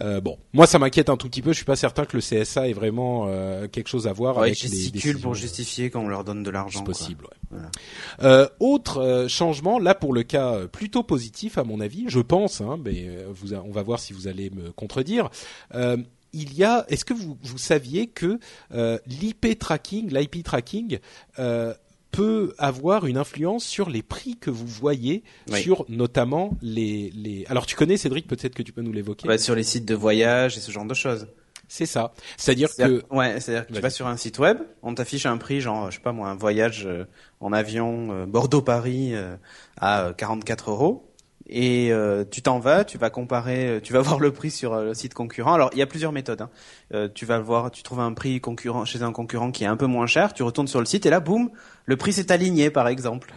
Euh, 0.02 0.20
bon, 0.20 0.38
moi 0.52 0.68
ça 0.68 0.78
m'inquiète 0.78 1.10
un 1.10 1.16
tout 1.16 1.30
petit 1.30 1.42
peu. 1.42 1.52
Je 1.52 1.56
suis 1.58 1.66
pas 1.66 1.78
certain 1.78 2.04
que 2.06 2.18
le 2.18 2.22
CSA 2.22 2.68
ait 2.68 2.74
vraiment 2.74 3.28
euh, 3.30 3.68
quelque 3.70 3.88
chose 3.88 4.08
à 4.08 4.14
voir 4.14 4.36
Ouais, 4.36 4.48
avec 4.48 4.62
les 4.64 4.68
décisions. 4.70 5.20
pour 5.20 5.36
justifier 5.36 5.90
quand 5.90 6.02
on 6.02 6.10
leur 6.10 6.26
donne 6.26 6.44
de 6.44 6.50
C'est 6.50 6.54
l'argent. 6.54 6.80
quoi. 6.80 6.88
possible. 6.94 7.26
Ouais. 7.52 7.58
Voilà. 7.58 7.70
Euh, 8.24 8.48
autre 8.60 9.28
changement, 9.30 9.80
là 9.80 9.96
pour 9.96 10.12
le 10.14 10.24
cas 10.24 10.68
plutôt 10.68 11.02
positif 11.04 11.58
à 11.58 11.64
mon 11.64 11.80
avis, 11.80 12.06
je 12.10 12.20
pense, 12.20 12.60
hein, 12.60 12.78
mais 12.84 13.08
vous, 13.32 13.54
on 13.54 13.72
va 13.72 13.84
voir 13.84 14.00
si 14.02 14.12
vous 14.12 14.28
allez 14.28 14.50
me 14.50 14.72
contredire. 14.74 15.30
Il 16.38 16.54
y 16.54 16.66
a, 16.66 16.86
est-ce 16.90 17.06
que 17.06 17.14
vous, 17.14 17.38
vous 17.42 17.58
saviez 17.58 18.08
que 18.08 18.40
euh, 18.74 19.00
l'IP 19.08 19.58
tracking, 19.58 20.14
l'IP 20.14 20.44
tracking, 20.44 21.00
euh, 21.40 21.74
peut 22.12 22.54
avoir 22.58 23.06
une 23.06 23.18
influence 23.18 23.64
sur 23.64 23.90
les 23.90 24.02
prix 24.02 24.36
que 24.36 24.50
vous 24.50 24.68
voyez 24.68 25.24
Oui. 25.50 25.62
sur 25.62 25.86
notamment 25.88 26.58
les, 26.62 27.10
les. 27.16 27.46
Alors 27.48 27.66
tu 27.66 27.76
connais 27.76 27.98
Cédric, 27.98 28.28
peut-être 28.28 28.54
que 28.54 28.64
tu 28.64 28.74
peux 28.74 28.82
nous 28.82 28.92
l'évoquer. 28.92 29.28
Ouais, 29.28 29.38
sur 29.38 29.56
les 29.56 29.64
sites 29.64 29.86
de 29.86 29.96
voyage 29.96 30.58
et 30.58 30.60
ce 30.60 30.72
genre 30.72 30.86
de 30.86 30.94
choses. 30.94 31.28
C'est 31.68 31.86
ça. 31.86 32.14
C'est-à-dire 32.38 32.70
que 32.76 33.04
Ouais, 33.10 33.40
c'est-à-dire 33.40 33.68
que 33.68 33.74
tu 33.74 33.82
vas 33.82 33.90
sur 33.90 34.08
un 34.08 34.18
site 34.18 34.40
web, 34.40 34.60
on 34.84 34.94
t'affiche 34.94 35.26
un 35.26 35.38
prix, 35.38 35.62
genre, 35.62 35.90
je 35.90 35.96
sais 35.96 36.02
pas 36.02 36.12
moi, 36.12 36.30
un 36.30 36.36
voyage 36.36 36.86
euh, 36.86 37.06
en 37.40 37.54
avion 37.54 38.26
Bordeaux-Paris 38.28 39.16
euh, 39.16 39.36
à 39.78 40.08
euh, 40.08 40.14
44 40.14 40.72
euros. 40.72 41.05
Et 41.48 41.92
euh, 41.92 42.26
tu 42.30 42.42
t'en 42.42 42.58
vas, 42.60 42.84
tu 42.86 42.98
vas 42.98 43.10
comparer, 43.12 43.68
euh, 43.68 43.80
tu 43.80 43.94
vas 43.94 44.02
voir 44.02 44.20
le 44.20 44.32
prix 44.32 44.50
sur 44.50 44.74
euh, 44.74 44.86
le 44.86 44.94
site 44.94 45.14
concurrent. 45.14 45.54
Alors 45.54 45.70
il 45.74 45.78
y 45.80 45.82
a 45.82 45.86
plusieurs 45.88 46.12
méthodes. 46.12 46.42
Hein. 46.42 46.50
Euh, 46.94 47.08
tu 47.14 47.26
vas 47.26 47.40
voir, 47.40 47.70
tu 47.72 47.84
trouves 47.84 48.00
un 48.00 48.14
prix 48.14 48.42
concurrent 48.42 48.84
chez 48.86 49.04
un 49.04 49.12
concurrent 49.12 49.52
qui 49.52 49.64
est 49.64 49.68
un 49.68 49.78
peu 49.78 49.86
moins 49.86 50.08
cher. 50.08 50.34
Tu 50.34 50.42
retournes 50.44 50.68
sur 50.68 50.80
le 50.80 50.86
site 50.86 51.06
et 51.06 51.10
là, 51.12 51.20
boum, 51.20 51.52
le 51.86 51.98
prix 51.98 52.14
s'est 52.14 52.32
aligné, 52.32 52.70
par 52.72 52.88
exemple. 52.88 53.34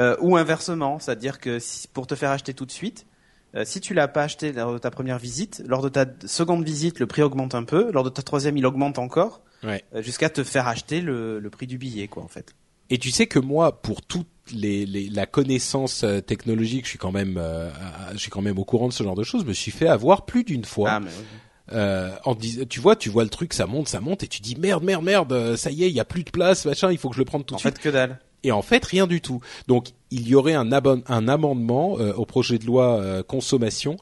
Euh, 0.00 0.16
ou 0.20 0.36
inversement, 0.36 0.98
c'est-à-dire 0.98 1.38
que 1.38 1.58
si, 1.60 1.86
pour 1.88 2.06
te 2.08 2.14
faire 2.16 2.30
acheter 2.30 2.52
tout 2.52 2.66
de 2.66 2.72
suite, 2.72 3.06
euh, 3.54 3.64
si 3.64 3.80
tu 3.80 3.94
l'as 3.94 4.08
pas 4.08 4.22
acheté 4.24 4.50
lors 4.52 4.72
de 4.72 4.78
ta 4.78 4.90
première 4.90 5.18
visite, 5.18 5.62
lors 5.66 5.82
de 5.82 5.88
ta 5.88 6.06
seconde 6.26 6.64
visite, 6.64 6.98
le 6.98 7.06
prix 7.06 7.22
augmente 7.22 7.54
un 7.54 7.64
peu. 7.64 7.92
Lors 7.92 8.02
de 8.02 8.08
ta 8.08 8.22
troisième, 8.22 8.56
il 8.56 8.66
augmente 8.66 8.98
encore, 8.98 9.42
Ouais. 9.62 9.84
euh, 9.94 10.02
jusqu'à 10.02 10.30
te 10.30 10.42
faire 10.42 10.66
acheter 10.66 11.00
le, 11.00 11.38
le 11.38 11.50
prix 11.50 11.66
du 11.68 11.78
billet, 11.78 12.08
quoi, 12.08 12.22
en 12.24 12.28
fait. 12.28 12.54
Et 12.92 12.98
tu 12.98 13.10
sais 13.10 13.26
que 13.26 13.38
moi, 13.38 13.80
pour 13.80 14.02
toute 14.02 14.26
les, 14.54 14.84
les, 14.86 15.08
la 15.08 15.24
connaissance 15.24 16.04
euh, 16.04 16.20
technologique, 16.20 16.84
je 16.84 16.90
suis 16.90 16.98
quand 16.98 17.10
même, 17.12 17.36
euh, 17.38 17.70
je 18.12 18.18
suis 18.18 18.30
quand 18.30 18.42
même 18.42 18.58
au 18.58 18.64
courant 18.64 18.88
de 18.88 18.92
ce 18.92 19.02
genre 19.02 19.14
de 19.14 19.22
choses. 19.22 19.42
Je 19.42 19.46
me 19.46 19.52
suis 19.54 19.70
fait 19.70 19.88
avoir 19.88 20.26
plus 20.26 20.44
d'une 20.44 20.64
fois. 20.64 20.90
Ah, 20.90 21.00
mais 21.00 21.08
oui. 21.10 21.24
Euh, 21.72 22.10
en 22.24 22.34
dis- 22.34 22.66
tu 22.68 22.80
vois, 22.80 22.96
tu 22.96 23.08
vois 23.08 23.22
le 23.24 23.30
truc, 23.30 23.54
ça 23.54 23.66
monte, 23.66 23.88
ça 23.88 24.00
monte, 24.00 24.24
et 24.24 24.26
tu 24.28 24.42
dis 24.42 24.56
merde, 24.56 24.82
merde, 24.84 25.02
merde, 25.04 25.32
euh, 25.32 25.56
ça 25.56 25.70
y 25.70 25.84
est, 25.84 25.88
il 25.88 25.94
y 25.96 26.00
a 26.00 26.04
plus 26.04 26.22
de 26.24 26.30
place, 26.30 26.66
machin, 26.66 26.90
il 26.92 26.98
faut 26.98 27.08
que 27.08 27.14
je 27.14 27.20
le 27.20 27.24
prenne 27.24 27.44
tout 27.44 27.54
en 27.54 27.56
de 27.56 27.60
suite. 27.60 27.76
fait, 27.78 27.82
que 27.82 27.88
dalle. 27.88 28.18
Et 28.42 28.50
en 28.52 28.60
fait, 28.60 28.84
rien 28.84 29.06
du 29.06 29.20
tout. 29.20 29.40
Donc, 29.68 29.90
il 30.10 30.26
y 30.28 30.34
aurait 30.34 30.52
un, 30.54 30.70
abon- 30.72 31.04
un 31.06 31.28
amendement 31.28 31.96
euh, 32.00 32.12
au 32.14 32.26
projet 32.26 32.58
de 32.58 32.66
loi 32.66 32.98
euh, 33.00 33.22
consommation 33.22 33.96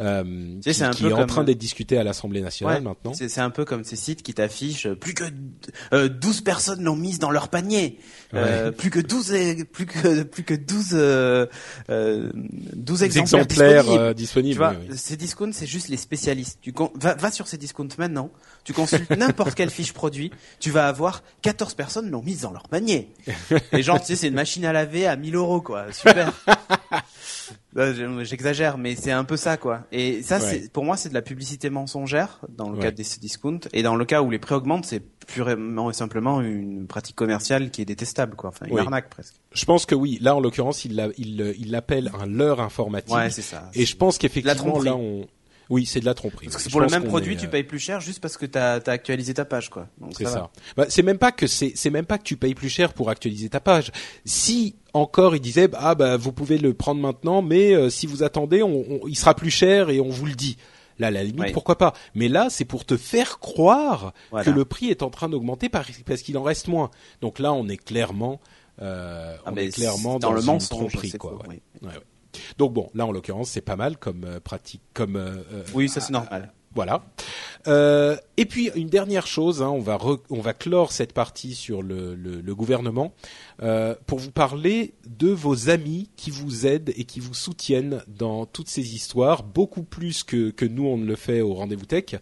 euh, 0.00 0.24
sais, 0.62 0.70
qui, 0.70 0.78
c'est 0.78 0.84
un 0.84 0.90
qui 0.90 1.02
peu 1.04 1.10
est 1.10 1.12
en 1.12 1.26
train 1.26 1.44
d'être 1.44 1.58
discuté 1.58 1.98
à 1.98 2.04
l'Assemblée 2.04 2.40
nationale 2.40 2.76
Ouais, 2.76 2.80
maintenant. 2.80 3.12
C'est 3.14 3.28
c'est 3.28 3.40
un 3.40 3.50
peu 3.50 3.64
comme 3.64 3.84
ces 3.84 3.96
sites 3.96 4.22
qui 4.22 4.34
t'affichent 4.34 4.86
euh, 4.86 4.94
plus 4.96 5.14
que 5.14 5.24
euh, 5.92 6.08
12 6.08 6.40
personnes 6.40 6.82
l'ont 6.82 6.96
mise 6.96 7.18
dans 7.18 7.30
leur 7.30 7.48
panier. 7.48 7.98
Euh, 8.34 8.70
plus 8.72 8.90
que 8.90 9.00
12 9.00 9.32
et- 9.32 9.64
plus 9.64 9.86
que 9.86 10.22
plus 10.22 10.42
que 10.44 10.54
12 10.54 10.88
euh, 10.94 11.46
euh, 11.90 12.30
12 12.34 12.98
Des 13.00 13.04
exemplaires, 13.04 13.42
exemplaires 13.44 13.82
disponibles. 13.84 14.02
euh, 14.02 14.14
disponibles. 14.14 14.68
Oui, 14.80 14.86
oui. 14.90 14.96
ces 14.98 15.16
discounts, 15.16 15.52
c'est 15.52 15.66
juste 15.66 15.88
les 15.88 15.96
spécialistes. 15.96 16.58
Tu 16.62 16.72
va, 17.00 17.14
va 17.14 17.30
sur 17.30 17.46
ces 17.46 17.58
discounts 17.58 17.88
maintenant, 17.98 18.30
tu 18.64 18.72
consultes 18.72 19.10
n'importe 19.16 19.54
quelle 19.54 19.70
fiche 19.70 19.92
produit, 19.92 20.30
tu 20.58 20.70
vas 20.70 20.86
avoir 20.88 21.22
14 21.42 21.74
personnes 21.74 22.10
l'ont 22.10 22.22
mise 22.22 22.42
dans 22.42 22.52
leur 22.52 22.68
panier. 22.68 23.08
Et 23.72 23.82
genre, 23.82 24.00
tu 24.00 24.06
sais, 24.06 24.16
c'est 24.16 24.28
une 24.28 24.34
machine 24.34 24.64
à 24.64 24.72
laver 24.72 25.06
à 25.06 25.16
1000 25.16 25.34
euros, 25.36 25.60
quoi. 25.60 25.92
Super. 25.92 26.32
Bah, 27.72 27.92
je- 27.92 28.24
J'exagère, 28.24 28.78
mais 28.78 28.96
c'est 28.96 29.12
un 29.12 29.22
peu 29.24 29.36
ça, 29.36 29.56
quoi. 29.56 29.82
Et 29.92 30.22
ça, 30.22 30.38
Ouais. 30.40 30.68
pour 30.72 30.84
moi, 30.84 30.96
c'est 30.96 31.08
de 31.08 31.14
la 31.14 31.22
publicité 31.22 31.70
mensongère 31.70 32.40
dans 32.48 32.68
le 32.68 32.76
Ouais. 32.76 32.82
cas 32.82 32.90
des 32.90 33.04
discounts. 33.20 33.60
Et 33.72 33.82
dans 33.84 33.94
le 33.94 34.04
cas 34.04 34.22
où 34.22 34.30
les 34.30 34.40
prix 34.40 34.54
augmentent, 34.56 34.84
c'est 34.86 35.00
purement 35.26 35.88
et 35.90 35.92
simplement 35.94 36.40
une 36.40 36.86
pratique 36.88 37.14
commerciale 37.14 37.70
qui 37.70 37.82
est 37.82 37.84
détestable, 37.84 38.34
quoi. 38.34 38.50
Enfin, 38.50 38.66
une 38.66 38.74
Oui. 38.74 38.80
arnaque 38.80 39.08
presque. 39.08 39.34
Je 39.52 39.64
pense 39.64 39.86
que 39.86 39.94
oui. 39.94 40.18
Là, 40.20 40.34
en 40.34 40.40
l'occurrence, 40.40 40.84
il 40.84 40.96
l'a- 40.96 41.08
il 41.16 41.70
l'appelle 41.70 42.10
un 42.20 42.26
leurre 42.26 42.60
informatique. 42.60 43.14
Ouais, 43.14 43.30
c'est 43.30 43.42
ça. 43.42 43.70
et 43.74 43.86
je 43.86 43.96
pense 43.96 44.18
qu'effectivement, 44.18 44.80
là, 44.82 44.96
on, 44.96 45.26
oui, 45.70 45.86
c'est 45.86 46.00
de 46.00 46.04
la 46.04 46.14
tromperie. 46.14 46.46
Parce 46.46 46.56
que 46.56 46.62
c'est 46.64 46.70
pour 46.70 46.80
le 46.80 46.88
même 46.88 47.04
produit, 47.04 47.34
est, 47.34 47.36
tu 47.38 47.46
euh, 47.46 47.50
payes 47.50 47.62
plus 47.64 47.78
cher 47.78 48.00
juste 48.00 48.20
parce 48.20 48.36
que 48.36 48.44
t'as 48.44 48.74
as 48.78 48.90
actualisé 48.90 49.32
ta 49.34 49.44
page, 49.44 49.70
quoi. 49.70 49.86
C'est 50.16 50.26
ça. 50.26 50.50
Bah, 50.76 50.86
c'est 50.88 51.02
même 51.02 51.18
pas 51.18 51.32
que 51.32 51.46
c'est 51.46 51.72
c'est 51.76 51.90
même 51.90 52.04
pas 52.06 52.18
que 52.18 52.24
tu 52.24 52.36
payes 52.36 52.54
plus 52.54 52.68
cher 52.68 52.92
pour 52.92 53.08
actualiser 53.08 53.48
ta 53.48 53.60
page. 53.60 53.92
Si 54.24 54.74
encore 54.92 55.34
il 55.36 55.40
disait 55.40 55.70
ah 55.74 55.94
bah 55.94 56.16
vous 56.16 56.32
pouvez 56.32 56.58
le 56.58 56.74
prendre 56.74 57.00
maintenant, 57.00 57.40
mais 57.40 57.72
euh, 57.74 57.88
si 57.88 58.06
vous 58.06 58.22
attendez, 58.22 58.62
on, 58.62 58.84
on- 59.04 59.06
il 59.08 59.16
sera 59.16 59.34
plus 59.34 59.50
cher 59.50 59.88
et 59.90 60.00
on 60.00 60.08
vous 60.10 60.26
le 60.26 60.34
dit. 60.34 60.56
Là, 60.98 61.06
à 61.06 61.10
la 61.10 61.24
limite, 61.24 61.40
Oui. 61.40 61.52
pourquoi 61.52 61.78
pas? 61.78 61.94
Mais 62.14 62.28
là, 62.28 62.48
c'est 62.50 62.66
pour 62.66 62.84
te 62.84 62.98
faire 62.98 63.38
croire 63.38 64.12
Voilà. 64.30 64.44
que 64.44 64.50
le 64.50 64.66
prix 64.66 64.90
est 64.90 65.02
en 65.02 65.08
train 65.08 65.30
d'augmenter 65.30 65.70
par- 65.70 65.86
parce 66.04 66.20
qu'il 66.20 66.36
en 66.36 66.42
reste 66.42 66.68
moins. 66.68 66.90
Donc 67.22 67.38
là, 67.38 67.54
on 67.54 67.68
est 67.68 67.78
clairement, 67.78 68.38
euh, 68.82 69.34
Ah, 69.46 69.50
on 69.50 69.56
est 69.56 69.68
clairement 69.74 70.18
dans, 70.18 70.32
le 70.32 70.42
mensonge, 70.42 70.68
tromperie, 70.90 71.12
quoi. 71.12 71.30
faux, 71.30 71.36
ouais. 71.48 71.60
oui. 71.80 71.88
Ouais, 71.88 71.94
ouais. 71.94 72.00
Donc 72.58 72.72
bon, 72.72 72.90
là 72.94 73.06
en 73.06 73.12
l'occurrence, 73.12 73.50
c'est 73.50 73.60
pas 73.60 73.76
mal 73.76 73.96
comme 73.96 74.24
euh, 74.24 74.40
pratique, 74.40 74.82
comme 74.94 75.16
euh, 75.16 75.42
euh, 75.52 75.64
Oui, 75.74 75.88
ça 75.88 76.00
c'est 76.00 76.12
normal. 76.12 76.52
voilà. 76.74 77.02
Euh, 77.66 78.16
et 78.36 78.46
puis 78.46 78.70
une 78.74 78.88
dernière 78.88 79.26
chose, 79.26 79.60
hein, 79.62 79.68
on 79.68 79.80
va 79.80 79.96
re- 79.96 80.20
on 80.30 80.40
va 80.40 80.54
clore 80.54 80.92
cette 80.92 81.12
partie 81.12 81.54
sur 81.54 81.82
le, 81.82 82.14
le, 82.14 82.40
le 82.40 82.54
gouvernement 82.54 83.12
euh, 83.62 83.94
pour 84.06 84.18
vous 84.18 84.30
parler 84.30 84.94
de 85.06 85.28
vos 85.28 85.68
amis 85.68 86.08
qui 86.16 86.30
vous 86.30 86.66
aident 86.66 86.92
et 86.96 87.04
qui 87.04 87.20
vous 87.20 87.34
soutiennent 87.34 88.02
dans 88.08 88.46
toutes 88.46 88.68
ces 88.68 88.94
histoires, 88.94 89.42
beaucoup 89.42 89.82
plus 89.82 90.22
que 90.22 90.50
que 90.50 90.64
nous 90.64 90.86
on 90.86 90.96
ne 90.96 91.04
le 91.04 91.16
fait 91.16 91.40
au 91.42 91.52
rendez-vous 91.54 91.86
tech, 91.86 92.14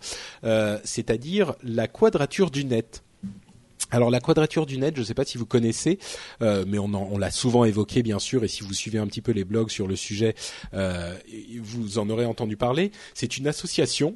euh, 0.44 0.78
c'est-à-dire 0.82 1.54
la 1.62 1.86
quadrature 1.86 2.50
du 2.50 2.64
net. 2.64 3.04
Alors 3.90 4.10
la 4.10 4.20
quadrature 4.20 4.66
du 4.66 4.78
net, 4.78 4.94
je 4.96 5.00
ne 5.00 5.06
sais 5.06 5.14
pas 5.14 5.24
si 5.24 5.38
vous 5.38 5.46
connaissez, 5.46 5.98
euh, 6.42 6.64
mais 6.66 6.78
on, 6.78 7.18
l'a 7.18 7.30
souvent 7.30 7.64
évoqué 7.64 8.02
bien 8.02 8.18
sûr, 8.18 8.44
et 8.44 8.48
si 8.48 8.62
vous 8.62 8.74
suivez 8.74 8.98
un 8.98 9.06
petit 9.06 9.22
peu 9.22 9.32
les 9.32 9.44
blogs 9.44 9.70
sur 9.70 9.86
le 9.86 9.96
sujet, 9.96 10.34
euh, 10.74 11.14
vous 11.60 11.98
en 11.98 12.10
aurez 12.10 12.26
entendu 12.26 12.56
parler. 12.56 12.92
C'est 13.14 13.38
une 13.38 13.46
association 13.46 14.14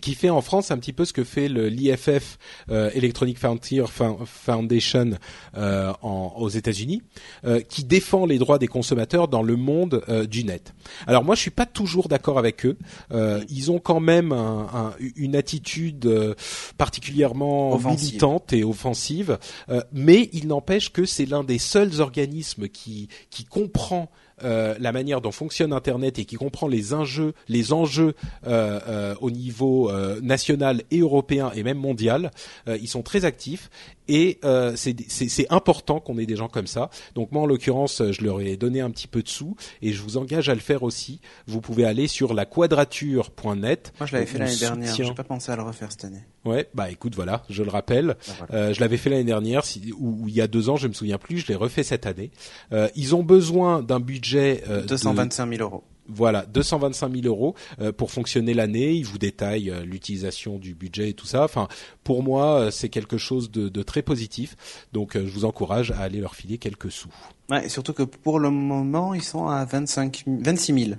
qui 0.00 0.14
fait 0.14 0.30
en 0.30 0.40
France 0.40 0.70
un 0.70 0.78
petit 0.78 0.92
peu 0.92 1.04
ce 1.04 1.12
que 1.12 1.24
fait 1.24 1.48
l'IFF 1.48 2.38
euh, 2.70 2.90
Electronic 2.94 3.38
Frontier 3.38 3.82
Fo- 3.82 4.24
Foundation 4.26 5.12
euh, 5.56 5.92
en, 6.02 6.32
aux 6.36 6.48
États-Unis, 6.48 7.02
euh, 7.44 7.60
qui 7.60 7.84
défend 7.84 8.26
les 8.26 8.38
droits 8.38 8.58
des 8.58 8.66
consommateurs 8.68 9.28
dans 9.28 9.42
le 9.42 9.56
monde 9.56 10.02
euh, 10.08 10.26
du 10.26 10.44
net. 10.44 10.74
Alors 11.06 11.24
moi, 11.24 11.34
je 11.34 11.40
suis 11.40 11.50
pas 11.50 11.66
toujours 11.66 12.08
d'accord 12.08 12.38
avec 12.38 12.66
eux. 12.66 12.76
Euh, 13.12 13.42
ils 13.48 13.70
ont 13.70 13.78
quand 13.78 14.00
même 14.00 14.32
un- 14.32 14.68
un- 14.72 14.92
une 15.16 15.36
attitude 15.36 16.06
euh, 16.06 16.34
particulièrement 16.78 17.72
Offensive. 17.74 18.06
militante 18.08 18.52
et 18.52 18.64
offensive, 18.64 19.38
euh, 19.68 19.80
mais 19.92 20.28
il 20.32 20.46
n'empêche 20.48 20.92
que 20.92 21.04
c'est 21.06 21.26
l'un 21.26 21.44
des 21.44 21.58
seuls 21.58 22.00
organismes 22.00 22.68
qui 22.68 23.08
qui 23.30 23.44
comprend 23.44 24.10
euh, 24.42 24.74
la 24.80 24.90
manière 24.90 25.20
dont 25.20 25.30
fonctionne 25.30 25.72
Internet 25.72 26.18
et 26.18 26.24
qui 26.24 26.36
comprend 26.36 26.66
les 26.66 26.92
enjeux, 26.92 27.34
euh, 28.46 28.80
euh, 28.88 29.14
au 29.20 29.30
niveau 29.30 29.90
national 30.22 30.82
et 30.90 31.00
européen 31.00 31.52
et 31.54 31.62
même 31.62 31.78
mondial. 31.78 32.30
Ils 32.66 32.88
sont 32.88 33.02
très 33.02 33.24
actifs 33.24 33.70
et 34.08 34.38
euh, 34.44 34.74
c'est 34.76 35.46
important 35.50 36.00
qu'on 36.00 36.18
ait 36.18 36.26
des 36.26 36.36
gens 36.36 36.48
comme 36.48 36.66
ça. 36.66 36.90
Donc 37.14 37.32
moi, 37.32 37.42
en 37.42 37.46
l'occurrence, 37.46 38.02
je 38.10 38.22
leur 38.24 38.40
ai 38.40 38.56
donné 38.56 38.80
un 38.80 38.90
petit 38.90 39.06
peu 39.08 39.22
de 39.22 39.28
sous 39.28 39.56
et 39.82 39.92
je 39.92 40.02
vous 40.02 40.16
engage 40.16 40.48
à 40.48 40.54
le 40.54 40.60
faire 40.60 40.82
aussi. 40.82 41.20
Vous 41.46 41.60
pouvez 41.60 41.84
aller 41.84 42.06
sur 42.06 42.34
laquadrature.net. 42.34 43.92
Moi, 43.98 44.06
je 44.06 44.12
l'avais 44.12 44.26
fait 44.26 44.38
l'année 44.38 44.56
dernière. 44.56 44.94
J'ai 44.94 45.14
pas 45.14 45.24
pensé 45.24 45.52
à 45.52 45.56
le 45.56 45.62
refaire 45.62 45.90
cette 45.90 46.04
année. 46.04 46.22
Ouais, 46.44 46.68
bah 46.74 46.90
écoute, 46.90 47.14
voilà, 47.14 47.42
je 47.48 47.62
le 47.62 47.70
rappelle. 47.70 48.06
Bah, 48.08 48.16
voilà. 48.48 48.54
Euh, 48.54 48.74
je 48.74 48.80
l'avais 48.80 48.96
fait 48.98 49.08
l'année 49.10 49.24
dernière, 49.24 49.64
si, 49.64 49.92
ou, 49.98 50.24
ou 50.24 50.28
il 50.28 50.34
y 50.34 50.40
a 50.42 50.46
deux 50.46 50.68
ans, 50.68 50.76
je 50.76 50.88
me 50.88 50.92
souviens 50.92 51.18
plus. 51.18 51.38
Je 51.38 51.46
l'ai 51.46 51.54
refait 51.54 51.82
cette 51.82 52.06
année. 52.06 52.30
Euh, 52.72 52.88
ils 52.96 53.14
ont 53.14 53.22
besoin 53.22 53.82
d'un 53.82 54.00
budget 54.00 54.62
euh, 54.68 54.82
de- 54.82 54.86
225 54.88 55.48
000 55.56 55.62
euros. 55.62 55.84
Voilà, 56.08 56.44
225 56.46 57.12
000 57.22 57.26
euros 57.26 57.54
euh, 57.80 57.92
pour 57.92 58.10
fonctionner 58.10 58.54
l'année. 58.54 58.92
Ils 58.92 59.06
vous 59.06 59.18
détaillent 59.18 59.70
euh, 59.70 59.84
l'utilisation 59.84 60.58
du 60.58 60.74
budget 60.74 61.10
et 61.10 61.14
tout 61.14 61.26
ça. 61.26 61.44
Enfin, 61.44 61.68
pour 62.02 62.22
moi, 62.22 62.60
euh, 62.60 62.70
c'est 62.70 62.88
quelque 62.88 63.18
chose 63.18 63.50
de, 63.50 63.68
de 63.68 63.82
très 63.82 64.02
positif. 64.02 64.56
Donc, 64.92 65.14
je 65.14 65.20
vous 65.30 65.44
encourage 65.44 65.90
à 65.92 65.98
aller 66.00 66.20
leur 66.20 66.34
filer 66.34 66.58
quelques 66.58 66.90
sous. 66.92 67.08
Ouais, 67.50 67.66
et 67.66 67.68
surtout 67.68 67.92
que 67.92 68.02
pour 68.02 68.38
le 68.40 68.50
moment, 68.50 69.14
ils 69.14 69.22
sont 69.22 69.48
à 69.48 69.64
25, 69.64 70.24
26 70.26 70.72
000. 70.86 70.90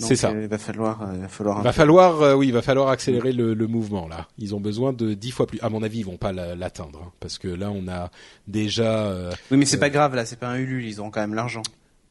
Donc, 0.00 0.10
C'est 0.10 0.14
ça. 0.16 0.30
euh, 0.30 0.42
il 0.42 0.48
va 0.48 0.58
falloir, 0.58 1.02
euh, 1.02 1.12
il 1.16 1.20
va 1.22 1.28
falloir. 1.28 1.58
un 1.58 1.62
Va 1.62 1.72
falloir, 1.72 2.22
euh, 2.22 2.34
oui, 2.34 2.46
il 2.46 2.52
va 2.52 2.62
falloir 2.62 2.88
accélérer 2.88 3.32
le, 3.32 3.52
le 3.52 3.66
mouvement 3.66 4.06
là. 4.06 4.28
Ils 4.38 4.54
ont 4.54 4.60
besoin 4.60 4.92
de 4.92 5.12
10 5.12 5.30
fois 5.32 5.46
plus. 5.48 5.58
À 5.60 5.70
mon 5.70 5.82
avis, 5.82 5.98
ils 5.98 6.04
vont 6.06 6.16
pas 6.18 6.32
la- 6.32 6.54
l'atteindre 6.54 7.00
hein, 7.04 7.12
parce 7.18 7.36
que 7.36 7.48
là, 7.48 7.70
on 7.72 7.88
a 7.88 8.10
déjà. 8.46 9.06
euh, 9.08 9.32
Oui, 9.50 9.56
mais 9.58 9.64
c'est 9.66 9.78
pas 9.80 9.90
grave 9.90 10.14
là, 10.14 10.24
c'est 10.24 10.38
pas 10.38 10.48
un 10.50 10.56
Ulule, 10.58 10.84
ils 10.86 11.00
auront 11.00 11.10
quand 11.10 11.20
même 11.20 11.34
l'argent. 11.34 11.62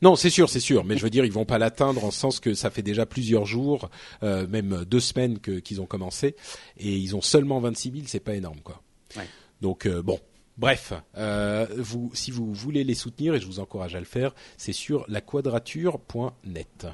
Non, 0.02 0.16
c'est 0.16 0.30
sûr, 0.30 0.50
c'est 0.50 0.60
sûr, 0.60 0.84
mais 0.84 0.98
je 0.98 1.04
veux 1.04 1.10
dire, 1.10 1.26
ils 1.26 1.32
vont 1.32 1.46
pas 1.46 1.58
l'atteindre 1.58 2.06
en 2.06 2.12
sens 2.12 2.40
que 2.40 2.54
ça 2.54 2.70
fait 2.70 2.84
déjà 2.84 3.06
plusieurs 3.06 3.46
jours, 3.46 3.90
euh, 4.24 4.48
même 4.48 4.86
deux 4.86 5.00
semaines 5.00 5.40
que 5.40 5.60
qu'ils 5.60 5.82
ont 5.82 5.86
commencé, 5.86 6.36
et 6.78 6.96
ils 6.96 7.16
ont 7.16 7.22
seulement 7.22 7.60
26 7.60 7.92
000, 7.92 8.04
c'est 8.08 8.20
pas 8.20 8.36
énorme, 8.36 8.60
quoi. 8.64 8.82
Ouais. 9.16 9.28
Donc 9.62 9.88
euh, 9.88 10.04
bon, 10.04 10.20
bref, 10.58 10.94
euh, 11.18 11.66
vous, 11.78 12.12
si 12.14 12.30
vous 12.30 12.54
voulez 12.54 12.84
les 12.84 12.96
soutenir, 12.96 13.34
et 13.34 13.40
je 13.40 13.48
vous 13.48 13.60
encourage 13.60 13.96
à 13.96 14.00
le 14.00 14.06
faire, 14.06 14.36
c'est 14.58 14.74
sur 14.74 15.04
laquadrature.net. 15.08 16.88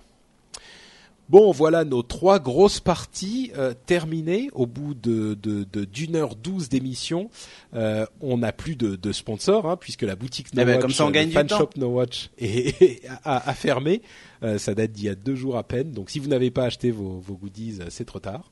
Bon, 1.33 1.51
voilà 1.51 1.83
nos 1.83 2.03
trois 2.03 2.37
grosses 2.37 2.79
parties 2.79 3.51
euh, 3.57 3.73
terminées 3.87 4.51
au 4.53 4.67
bout 4.67 4.93
de 4.93 5.33
de- 5.41 5.65
de- 5.73 5.83
d'une 5.83 6.15
heure 6.15 6.35
douze 6.35 6.69
d'émission. 6.69 7.31
Euh, 7.73 8.05
on 8.21 8.37
n'a 8.37 8.51
plus 8.51 8.75
de, 8.75 8.95
de 8.95 9.11
sponsors 9.11 9.67
hein, 9.67 9.75
puisque 9.75 10.03
la 10.03 10.15
boutique 10.15 10.53
No 10.53 10.61
Eh 10.61 10.65
ben, 10.65 10.73
Watch, 10.73 10.81
comme 10.83 10.91
ça, 10.91 11.05
on 11.05 11.07
euh, 11.07 11.11
gagne 11.11 11.23
le 11.25 11.29
du 11.31 11.33
fan 11.33 11.47
temps. 11.47 11.57
shop 11.57 11.69
No 11.77 11.87
Watch 11.87 12.29
est, 12.37 13.01
a, 13.25 13.49
a 13.49 13.53
fermé. 13.55 14.03
Euh, 14.43 14.57
ça 14.57 14.73
date 14.75 14.91
d'il 14.91 15.05
y 15.05 15.09
a 15.09 15.15
deux 15.15 15.35
jours 15.35 15.57
à 15.57 15.63
peine. 15.63 15.91
Donc 15.91 16.09
si 16.09 16.19
vous 16.19 16.27
n'avez 16.27 16.51
pas 16.51 16.65
acheté 16.65 16.91
vos, 16.91 17.19
vos 17.19 17.35
goodies, 17.35 17.77
euh, 17.81 17.85
c'est 17.89 18.05
trop 18.05 18.19
tard. 18.19 18.51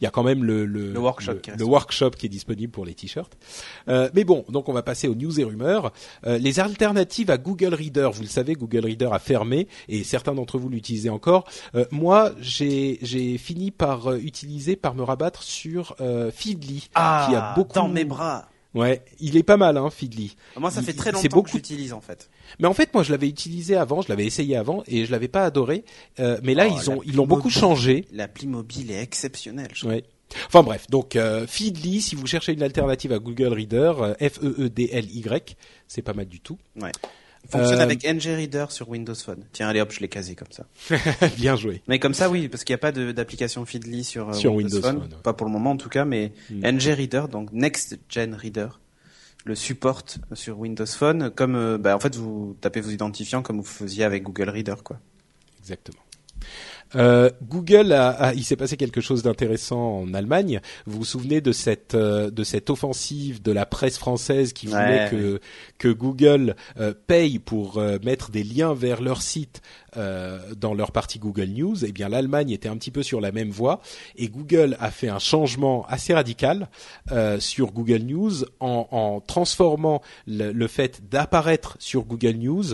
Il 0.00 0.04
y 0.04 0.06
a 0.06 0.10
quand 0.10 0.22
même 0.22 0.44
le 0.44 0.64
le, 0.64 0.92
Le 0.92 0.98
workshop 1.00 1.32
le, 1.32 1.38
qui 1.40 1.50
reste. 1.50 1.60
le 1.60 1.66
workshop 1.66 2.10
qui 2.10 2.26
est 2.26 2.28
disponible 2.28 2.72
pour 2.72 2.84
les 2.84 2.94
t-shirts. 2.94 3.36
Euh, 3.88 4.08
mais 4.14 4.24
bon, 4.24 4.44
donc 4.48 4.68
on 4.68 4.72
va 4.72 4.82
passer 4.82 5.08
aux 5.08 5.14
news 5.14 5.38
et 5.40 5.44
rumeurs. 5.44 5.92
Euh, 6.26 6.38
les 6.38 6.60
alternatives 6.60 7.30
à 7.30 7.38
Google 7.38 7.74
Reader, 7.74 8.10
vous 8.12 8.22
le 8.22 8.28
savez, 8.28 8.54
Google 8.54 8.84
Reader 8.86 9.08
a 9.12 9.18
fermé 9.18 9.68
et 9.88 10.04
certains 10.04 10.34
d'entre 10.34 10.58
vous 10.58 10.68
l'utilisez 10.68 11.10
encore. 11.10 11.44
Euh, 11.74 11.84
moi, 11.90 12.32
j'ai 12.40 12.98
j'ai 13.02 13.38
fini 13.38 13.70
par 13.70 14.12
utiliser, 14.14 14.76
par 14.76 14.94
me 14.94 15.02
rabattre 15.02 15.42
sur 15.42 15.96
euh, 16.00 16.30
Feedly, 16.30 16.88
Ah, 16.94 17.26
qui 17.28 17.34
a 17.34 17.54
beaucoup. 17.54 17.74
dans 17.74 17.88
mes 17.88 18.04
bras. 18.04 18.48
Ouais, 18.74 19.02
il 19.20 19.36
est 19.36 19.42
pas 19.42 19.56
mal, 19.58 19.76
hein, 19.76 19.90
Feedly. 19.90 20.34
Moi, 20.56 20.70
ça 20.70 20.80
Il- 20.80 20.86
fait 20.86 20.92
très 20.94 21.12
longtemps 21.12 21.28
que 21.28 21.34
beaucoup- 21.34 21.48
j'utilise 21.50 21.92
en 21.92 22.00
fait. 22.00 22.30
Mais 22.58 22.66
en 22.68 22.72
fait, 22.74 22.92
moi, 22.94 23.02
je 23.02 23.10
l'avais 23.12 23.28
utilisé 23.28 23.76
avant, 23.76 24.00
je 24.00 24.08
l'avais 24.08 24.24
essayé 24.24 24.56
avant 24.56 24.82
et 24.86 25.04
je 25.04 25.10
l'avais 25.12 25.28
pas 25.28 25.44
adoré. 25.44 25.84
Euh, 26.20 26.40
mais 26.42 26.54
là, 26.54 26.66
Oh, 26.70 26.74
ils 26.80 26.90
ont 26.90 27.00
ils 27.04 27.14
l'ont 27.14 27.26
beaucoup 27.26 27.50
changé. 27.50 28.06
L'appli 28.12 28.46
mobile 28.46 28.90
est 28.90 29.02
exceptionnelle. 29.02 29.68
je. 29.74 29.86
Ouais. 29.86 30.04
Enfin 30.46 30.62
bref, 30.62 30.86
donc 30.88 31.14
euh, 31.16 31.46
Feedly, 31.46 32.00
si 32.00 32.14
vous 32.14 32.26
cherchez 32.26 32.54
une 32.54 32.62
alternative 32.62 33.12
à 33.12 33.18
Google 33.18 33.52
Reader, 33.52 33.92
euh, 34.00 34.14
F 34.14 34.38
E 34.42 34.54
E 34.58 34.68
D 34.70 34.88
L 34.90 35.10
Y, 35.14 35.54
c'est 35.88 36.00
pas 36.00 36.14
mal 36.14 36.24
du 36.26 36.40
tout. 36.40 36.56
Ouais. 36.80 36.92
Fonctionne 37.50 37.80
Euh, 37.80 37.82
avec 37.82 38.04
NG 38.04 38.34
Reader 38.36 38.66
sur 38.70 38.88
Windows 38.88 39.14
Phone. 39.14 39.44
Tiens, 39.52 39.68
allez 39.68 39.80
hop, 39.80 39.92
je 39.92 40.00
l'ai 40.00 40.08
casé 40.08 40.34
comme 40.34 40.48
ça. 40.50 40.66
Bien 41.36 41.56
joué. 41.56 41.82
Mais 41.88 41.98
comme 41.98 42.14
ça, 42.14 42.30
oui, 42.30 42.48
parce 42.48 42.64
qu'il 42.64 42.72
n'y 42.72 42.76
a 42.76 42.78
pas 42.78 42.92
d'application 42.92 43.64
Feedly 43.66 44.04
sur, 44.04 44.30
euh, 44.30 44.32
Sur 44.32 44.54
Windows, 44.54 44.76
Windows 44.76 44.88
Phone. 44.88 45.00
Phone, 45.02 45.12
ouais. 45.12 45.22
Pas 45.22 45.32
pour 45.32 45.46
le 45.46 45.52
moment 45.52 45.72
en 45.72 45.76
tout 45.76 45.88
cas, 45.88 46.04
mais 46.04 46.32
Mm. 46.50 46.66
NG 46.66 46.94
Reader, 46.94 47.28
donc 47.28 47.52
Next 47.52 47.98
Gen 48.08 48.34
Reader, 48.34 48.80
le 49.44 49.54
supporte 49.56 50.18
sur 50.34 50.58
Windows 50.58 50.86
Phone, 50.86 51.30
comme 51.30 51.56
euh, 51.56 51.78
bah, 51.78 51.96
en 51.96 52.00
fait 52.00 52.14
vous 52.16 52.56
tapez 52.60 52.80
vos 52.80 52.90
identifiants 52.90 53.42
comme 53.42 53.56
vous 53.58 53.64
faisiez 53.64 54.04
avec 54.04 54.22
Google 54.22 54.48
Reader, 54.48 54.76
quoi. 54.84 54.98
Exactement. 55.60 55.98
Euh, 56.96 57.30
Google 57.42 57.92
a, 57.92 58.08
a- 58.10 58.34
il 58.34 58.44
s'est 58.44 58.56
passé 58.56 58.76
quelque 58.76 59.00
chose 59.00 59.22
d'intéressant 59.22 60.00
en 60.00 60.14
Allemagne. 60.14 60.60
Vous 60.86 60.98
vous 60.98 61.04
souvenez 61.04 61.40
de 61.40 61.52
cette 61.52 61.94
euh, 61.94 62.30
de 62.30 62.44
cette 62.44 62.70
offensive 62.70 63.42
de 63.42 63.52
la 63.52 63.66
presse 63.66 63.98
française 63.98 64.52
qui 64.52 64.66
voulait 64.66 65.04
Ouais, 65.04 65.08
que 65.10 65.40
que 65.78 65.88
Google 65.88 66.54
euh, 66.78 66.92
paye 67.06 67.38
pour 67.38 67.80
mettre 68.04 68.30
des 68.30 68.44
liens 68.44 68.74
vers 68.74 69.00
leur 69.00 69.22
site 69.22 69.60
dans 69.94 70.72
leur 70.74 70.90
partie 70.92 71.18
Google 71.18 71.48
News? 71.48 71.84
Eh 71.84 71.92
bien, 71.92 72.08
l'Allemagne 72.08 72.50
était 72.50 72.68
un 72.68 72.76
petit 72.76 72.90
peu 72.90 73.02
sur 73.02 73.20
la 73.20 73.30
même 73.30 73.50
voie 73.50 73.80
et 74.16 74.28
Google 74.28 74.76
a 74.80 74.90
fait 74.90 75.08
un 75.08 75.18
changement 75.18 75.84
assez 75.86 76.14
radical 76.14 76.68
sur 77.38 77.72
Google 77.72 78.02
News 78.02 78.44
en, 78.60 78.88
en 78.90 79.20
transformant 79.20 80.00
le, 80.26 80.52
le 80.52 80.66
fait 80.66 81.02
d'apparaître 81.10 81.76
sur 81.78 82.04
Google 82.04 82.36
News 82.36 82.64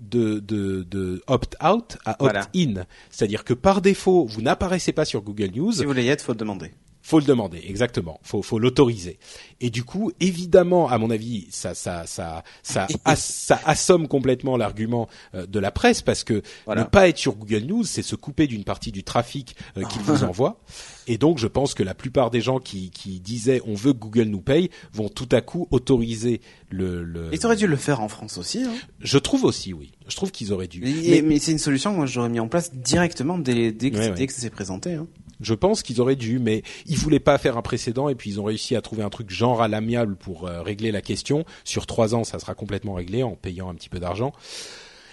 de, 0.00 0.38
de, 0.40 0.82
de 0.84 1.22
opt-out 1.26 1.98
à 2.04 2.16
Voilà. 2.20 2.42
opt-in. 2.42 2.84
C'est-à-dire 3.10 3.44
que 3.44 3.54
par 3.54 3.80
défaut, 3.80 4.26
vous 4.26 4.42
n'apparaissez 4.42 4.92
pas 4.92 5.04
sur 5.04 5.22
Google 5.22 5.50
News. 5.54 5.72
Si 5.72 5.82
vous 5.82 5.88
voulez 5.88 6.04
y 6.04 6.08
être, 6.08 6.22
faut 6.22 6.32
le 6.32 6.38
demander. 6.38 6.72
Faut 7.08 7.18
le 7.20 7.24
demander, 7.24 7.62
exactement. 7.66 8.20
Faut, 8.22 8.42
faut 8.42 8.58
l'autoriser. 8.58 9.18
Et 9.62 9.70
du 9.70 9.82
coup, 9.82 10.12
évidemment, 10.20 10.90
à 10.90 10.98
mon 10.98 11.08
avis, 11.08 11.46
ça, 11.48 11.72
ça, 11.74 12.04
ça, 12.06 12.44
ça, 12.62 12.86
as- 13.06 13.16
ça 13.16 13.58
assomme 13.64 14.08
complètement 14.08 14.58
l'argument 14.58 15.08
euh, 15.34 15.46
de 15.46 15.58
la 15.58 15.70
presse 15.70 16.02
parce 16.02 16.22
que 16.22 16.42
Voilà. 16.66 16.82
ne 16.82 16.86
pas 16.86 17.08
être 17.08 17.16
sur 17.16 17.34
Google 17.34 17.64
News, 17.64 17.84
c'est 17.84 18.02
se 18.02 18.14
couper 18.14 18.46
d'une 18.46 18.62
partie 18.62 18.92
du 18.92 19.04
trafic 19.04 19.56
euh, 19.78 19.84
qu'il 19.84 20.02
vous 20.02 20.22
envoie. 20.24 20.60
Et 21.06 21.16
donc, 21.16 21.38
je 21.38 21.46
pense 21.46 21.72
que 21.72 21.82
la 21.82 21.94
plupart 21.94 22.30
des 22.30 22.42
gens 22.42 22.58
qui, 22.58 22.90
qui 22.90 23.20
disaient 23.20 23.62
on 23.66 23.72
veut 23.72 23.94
que 23.94 23.98
Google 23.98 24.24
nous 24.24 24.42
paye 24.42 24.68
vont 24.92 25.08
tout 25.08 25.28
à 25.32 25.40
coup 25.40 25.66
autoriser 25.70 26.42
le. 26.68 27.02
le... 27.04 27.30
Ils 27.32 27.46
auraient 27.46 27.56
dû 27.56 27.66
le 27.66 27.76
faire 27.76 28.02
en 28.02 28.08
France 28.10 28.36
aussi. 28.36 28.64
Hein. 28.64 28.74
Je 29.00 29.16
trouve 29.16 29.44
aussi, 29.44 29.72
oui. 29.72 29.92
Je 30.08 30.14
trouve 30.16 30.30
qu'ils 30.30 30.52
auraient 30.52 30.68
dû. 30.68 30.82
Mais, 30.82 30.92
Mais 31.08 31.22
mais 31.22 31.38
c'est 31.38 31.52
une 31.52 31.58
solution 31.58 31.92
que 31.92 31.96
moi 31.96 32.04
j'aurais 32.06 32.28
mis 32.28 32.38
en 32.40 32.48
place 32.48 32.74
directement 32.74 33.38
dès, 33.38 33.72
dès, 33.72 33.90
que, 33.90 33.96
Ouais, 33.96 34.10
dès 34.10 34.20
ouais. 34.20 34.26
que 34.26 34.32
ça 34.34 34.42
s'est 34.42 34.50
présenté. 34.50 34.92
Hein. 34.92 35.06
Je 35.40 35.54
pense 35.54 35.82
qu'ils 35.82 36.00
auraient 36.00 36.16
dû, 36.16 36.38
mais 36.38 36.62
ils 36.86 36.96
voulaient 36.98 37.20
pas 37.20 37.38
faire 37.38 37.56
un 37.56 37.62
précédent 37.62 38.08
et 38.08 38.14
puis 38.14 38.30
ils 38.30 38.40
ont 38.40 38.44
réussi 38.44 38.74
à 38.76 38.80
trouver 38.80 39.02
un 39.02 39.10
truc 39.10 39.30
genre 39.30 39.62
à 39.62 39.68
l'amiable 39.68 40.16
pour 40.16 40.46
euh, 40.46 40.62
régler 40.62 40.90
la 40.92 41.00
question. 41.02 41.44
Sur 41.64 41.86
trois 41.86 42.14
ans, 42.14 42.24
ça 42.24 42.38
sera 42.38 42.54
complètement 42.54 42.94
réglé 42.94 43.22
en 43.22 43.36
payant 43.36 43.68
un 43.70 43.74
petit 43.74 43.88
peu 43.88 44.00
d'argent. 44.00 44.32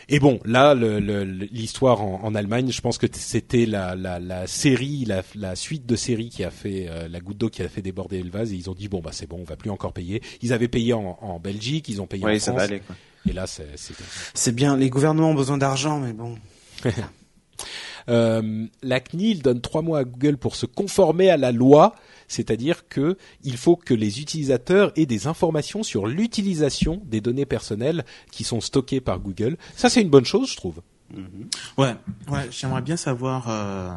Et 0.07 0.19
bon, 0.19 0.39
là, 0.45 0.75
le- 0.75 0.99
le- 0.99 1.23
l'histoire 1.23 2.01
en, 2.03 2.19
en 2.23 2.35
Allemagne, 2.35 2.71
je 2.71 2.79
pense 2.79 2.99
que 2.99 3.07
c'était 3.11 3.65
la, 3.65 3.95
la, 3.95 4.19
la 4.19 4.45
série, 4.45 5.03
la, 5.05 5.23
la 5.33 5.55
suite 5.55 5.87
de 5.87 5.95
séries 5.95 6.29
qui 6.29 6.43
a 6.43 6.51
fait 6.51 6.85
euh, 6.87 7.07
la 7.07 7.19
goutte 7.19 7.39
d'eau 7.39 7.49
qui 7.49 7.63
a 7.63 7.69
fait 7.69 7.81
déborder 7.81 8.21
le 8.21 8.29
vase. 8.29 8.53
Et 8.53 8.55
ils 8.55 8.69
ont 8.69 8.75
dit 8.75 8.87
bon 8.87 8.99
bah 9.01 9.09
c'est 9.13 9.27
bon, 9.27 9.37
on 9.39 9.43
va 9.45 9.55
plus 9.55 9.71
encore 9.71 9.93
payer. 9.93 10.21
Ils 10.43 10.53
avaient 10.53 10.67
payé 10.67 10.93
en, 10.93 11.17
en 11.21 11.39
Belgique, 11.39 11.89
ils 11.89 12.03
ont 12.03 12.05
payé 12.07 12.23
en 12.23 12.39
ça 12.39 12.51
France. 12.51 12.55
va 12.57 12.61
aller. 12.63 12.81
Quoi. 12.81 12.95
Et 13.27 13.33
là, 13.33 13.47
c'est 13.47 13.65
c'est- 13.77 13.95
C'est 14.35 14.53
bien, 14.53 14.77
les 14.77 14.91
gouvernements 14.91 15.31
ont 15.31 15.35
besoin 15.35 15.57
d'argent, 15.57 15.99
mais 15.99 16.13
bon. 16.13 16.35
Euh, 18.09 18.65
la 18.83 18.99
CNIL 18.99 19.41
donne 19.41 19.61
trois 19.61 19.81
mois 19.81 19.99
à 19.99 20.03
Google 20.03 20.37
pour 20.37 20.55
se 20.55 20.65
conformer 20.65 21.29
à 21.29 21.37
la 21.37 21.51
loi, 21.51 21.95
c'est-à-dire 22.27 22.87
que 22.87 23.17
il 23.43 23.57
faut 23.57 23.75
que 23.75 23.93
les 23.93 24.19
utilisateurs 24.21 24.91
aient 24.95 25.05
des 25.05 25.27
informations 25.27 25.83
sur 25.83 26.07
l'utilisation 26.07 27.01
des 27.05 27.21
données 27.21 27.45
personnelles 27.45 28.05
qui 28.31 28.43
sont 28.43 28.61
stockées 28.61 29.01
par 29.01 29.19
Google. 29.19 29.57
Ça, 29.75 29.89
c'est 29.89 30.01
une 30.01 30.09
bonne 30.09 30.25
chose, 30.25 30.51
je 30.51 30.57
trouve. 30.57 30.81
Ouais, 31.77 31.95
ouais, 32.29 32.47
j'aimerais 32.51 32.81
bien 32.81 32.97
savoir 32.97 33.45
euh, 33.49 33.89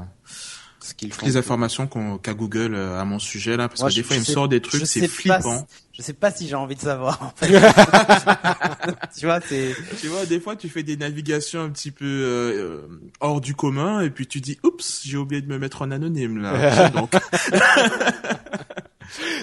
Ce 0.88 0.94
qu'ils 0.94 1.12
font. 1.12 1.26
les 1.26 1.36
informations 1.36 1.86
qu'a 2.22 2.32
Google 2.34 2.74
euh, 2.74 2.98
à 3.00 3.04
mon 3.04 3.18
sujet 3.18 3.56
là, 3.56 3.68
parce 3.68 3.80
Moi, 3.80 3.90
que 3.90 3.94
des 3.94 4.00
je- 4.02 4.06
fois 4.06 4.16
il 4.16 4.18
je 4.18 4.20
me 4.20 4.24
sais- 4.26 4.32
sort 4.32 4.48
des 4.48 4.60
trucs, 4.60 4.86
c'est 4.86 5.00
sais 5.00 5.08
flippant. 5.08 5.66
si- 5.68 5.74
je 5.92 6.02
sais 6.02 6.12
pas 6.12 6.30
si 6.30 6.46
j'ai 6.48 6.54
envie 6.54 6.76
de 6.76 6.80
savoir. 6.80 7.20
En 7.22 7.32
fait. 7.36 7.48
tu 9.18 9.26
vois, 9.26 9.40
c'est. 9.46 9.74
Tu 10.00 10.06
vois, 10.08 10.24
des 10.26 10.40
fois 10.40 10.56
tu 10.56 10.68
fais 10.68 10.82
des 10.82 10.96
navigations 10.96 11.60
un 11.62 11.70
petit 11.70 11.90
peu 11.90 12.04
euh, 12.06 12.52
euh, 12.86 13.00
hors 13.20 13.40
du 13.40 13.54
commun 13.54 14.00
et 14.00 14.10
puis 14.10 14.26
tu 14.26 14.40
dis, 14.40 14.58
oups, 14.62 15.02
j'ai 15.04 15.16
oublié 15.18 15.42
de 15.42 15.48
me 15.48 15.58
mettre 15.58 15.82
en 15.82 15.90
anonyme 15.90 16.38
là. 16.40 16.88
Donc, 16.94 17.12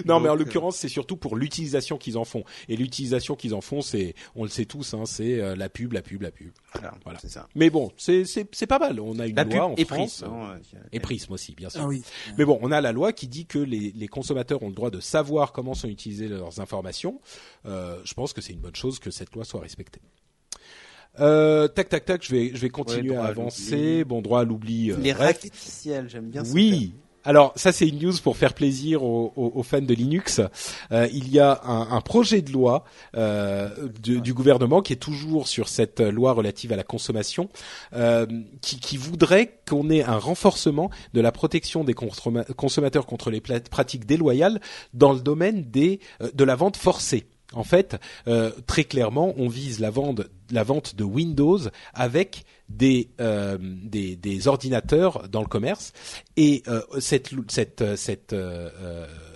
Non, 0.06 0.20
mais 0.20 0.30
en 0.30 0.34
euh, 0.34 0.38
l'occurrence, 0.38 0.78
c'est 0.78 0.88
surtout 0.90 1.18
pour 1.18 1.36
l'utilisation 1.36 1.98
qu'ils 1.98 2.18
en 2.18 2.26
font. 2.26 2.44
Et 2.70 2.76
l'utilisation 2.76 3.36
qu'ils 3.36 3.54
en 3.54 3.62
font, 3.62 3.82
c'est, 3.82 4.16
on 4.36 4.44
le 4.44 4.50
sait 4.50 4.66
tous, 4.66 4.94
hein, 4.94 5.04
c'est 5.06 5.40
euh, 5.42 5.56
la 5.56 5.70
pub, 5.70 5.94
la 5.94 6.02
pub, 6.02 6.22
la 6.22 6.32
pub. 6.32 6.52
Voilà, 6.74 6.94
Voilà. 7.04 7.20
c'est 7.20 7.30
ça. 7.30 7.48
Mais 7.56 7.70
bon, 7.70 7.92
c'est 7.98 8.26
c'est 8.26 8.48
c'est 8.52 8.68
pas 8.68 8.80
mal. 8.80 9.00
On 9.00 9.18
a 9.20 9.28
une 9.28 9.36
La 9.36 9.44
loi 9.44 9.54
pub 9.54 9.62
en 9.62 9.76
et 9.76 9.86
France. 9.86 10.22
Prism. 10.22 10.34
hein, 10.34 10.60
Et 10.92 11.00
Prism 11.00 11.32
aussi, 11.34 11.54
bien 11.56 11.70
sûr. 11.70 11.82
ah 11.84 11.88
oui. 11.88 12.04
Mais 12.38 12.46
bon, 12.46 12.60
on 12.62 12.72
a 12.72 12.82
la 12.82 12.92
loi 12.92 13.14
qui 13.14 13.28
dit 13.28 13.46
que 13.46 13.60
les, 13.60 13.92
les 13.96 14.08
consommateurs 14.08 14.62
ont 14.64 14.70
le 14.70 14.76
droit 14.76 14.90
de 14.92 15.00
savoir 15.00 15.52
comment 15.52 15.74
sont 15.74 15.88
utilisées 15.88 16.28
leurs 16.28 16.60
informations. 16.60 17.20
Euh, 17.66 18.00
je 18.04 18.14
pense 18.14 18.34
que 18.34 18.42
c'est 18.42 18.54
une 18.54 18.60
bonne 18.60 18.76
chose 18.76 19.00
que 19.00 19.10
cette 19.12 19.34
loi 19.34 19.46
soit 19.46 19.62
respectée. 19.62 20.02
Euh, 21.20 21.70
tac 21.70 21.88
tac 21.88 22.04
tac, 22.04 22.24
je 22.26 22.32
vais 22.36 22.52
je 22.54 22.60
vais 22.60 22.70
continuer 22.70 23.16
à 23.16 23.24
avancer. 23.26 24.04
Bon 24.04 24.22
droit 24.22 24.42
à 24.42 24.44
l'oubli. 24.44 24.92
euh, 24.92 24.98
Les 24.98 25.16
ciel, 25.54 26.10
j'aime 26.10 26.30
bien. 26.30 26.44
ce 26.44 26.52
Oui. 26.52 26.94
Alors 27.26 27.54
ça 27.56 27.72
c'est 27.72 27.88
une 27.88 28.00
news 28.00 28.14
pour 28.24 28.38
faire 28.38 28.54
plaisir 28.54 29.04
aux, 29.04 29.64
fans 29.64 29.82
de 29.82 29.94
Linux. 29.94 30.42
Euh, 30.92 31.08
il 31.12 31.30
y 31.30 31.40
a 31.40 31.62
un, 31.66 32.02
projet 32.02 32.42
de 32.42 32.52
loi 32.52 32.86
euh, 33.16 33.70
du, 34.00 34.34
gouvernement 34.34 34.82
qui 34.82 34.94
est 34.94 34.98
toujours 34.98 35.48
sur 35.48 35.68
cette 35.68 36.00
loi 36.02 36.34
relative 36.34 36.72
à 36.72 36.76
la 36.76 36.84
consommation, 36.84 37.50
euh, 37.94 38.28
qui, 38.62 38.98
voudrait 38.98 39.60
qu'on 39.68 39.90
ait 39.90 40.04
un 40.04 40.18
renforcement 40.18 40.92
de 41.14 41.22
la 41.22 41.32
protection 41.32 41.84
des 41.84 41.94
consomma- 41.94 42.52
consommateurs 42.54 43.06
contre 43.08 43.32
les 43.32 43.42
pratiques 43.42 44.06
déloyales 44.06 44.62
dans 44.94 45.14
le 45.14 45.20
domaine 45.20 45.66
de 45.72 46.44
la 46.44 46.56
vente 46.56 46.78
forcée. 46.78 47.26
En 47.54 47.64
fait, 47.64 47.98
euh, 48.28 48.52
très 48.66 48.84
clairement, 48.84 49.34
on 49.38 49.48
vise 49.48 49.80
la 49.80 49.92
vente, 49.92 50.22
la 50.52 50.64
vente 50.64 50.96
de 50.96 51.04
Windows 51.04 51.60
avec 51.94 52.44
des, 52.70 53.10
euh, 53.22 53.58
ordinateurs 54.46 55.30
dans 55.30 55.42
le 55.42 55.48
commerce. 55.48 55.94
Et 56.38 56.64
euh, 56.68 56.82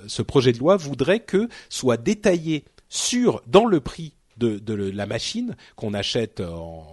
ce 0.08 0.22
projet 0.22 0.52
de 0.52 0.58
loi 0.58 0.76
voudrait 0.76 1.20
que 1.20 1.48
soit 1.70 1.98
détaillé 1.98 2.66
sur 2.90 3.44
dans 3.46 3.66
le 3.66 3.80
prix 3.80 4.16
de, 4.38 4.60
la 4.74 5.06
machine 5.06 5.56
qu'on 5.76 5.94
achète 5.94 6.40
en, 6.40 6.88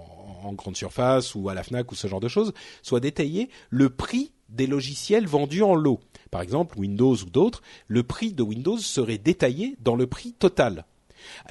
en 0.47 0.53
grande 0.53 0.77
surface 0.77 1.35
ou 1.35 1.49
à 1.49 1.55
la 1.55 1.63
Fnac 1.63 1.91
ou 1.93 1.95
ce 1.95 2.07
genre 2.09 2.21
de 2.21 2.29
choses, 2.29 2.53
soit 2.83 3.01
détaillé 3.01 3.49
le 3.71 3.91
prix 3.91 4.33
des 4.49 4.67
logiciels 4.67 5.27
vendus 5.27 5.63
en 5.63 5.75
lot. 5.75 6.01
Par 6.31 6.43
exemple, 6.43 6.79
Windows 6.79 7.17
ou 7.17 7.31
d'autres, 7.31 7.63
le 7.89 8.03
prix 8.03 8.33
de 8.33 8.43
Windows 8.43 8.79
serait 8.79 9.19
détaillé 9.19 9.77
dans 9.81 9.97
le 9.97 10.07
prix 10.07 10.33
total. 10.33 10.85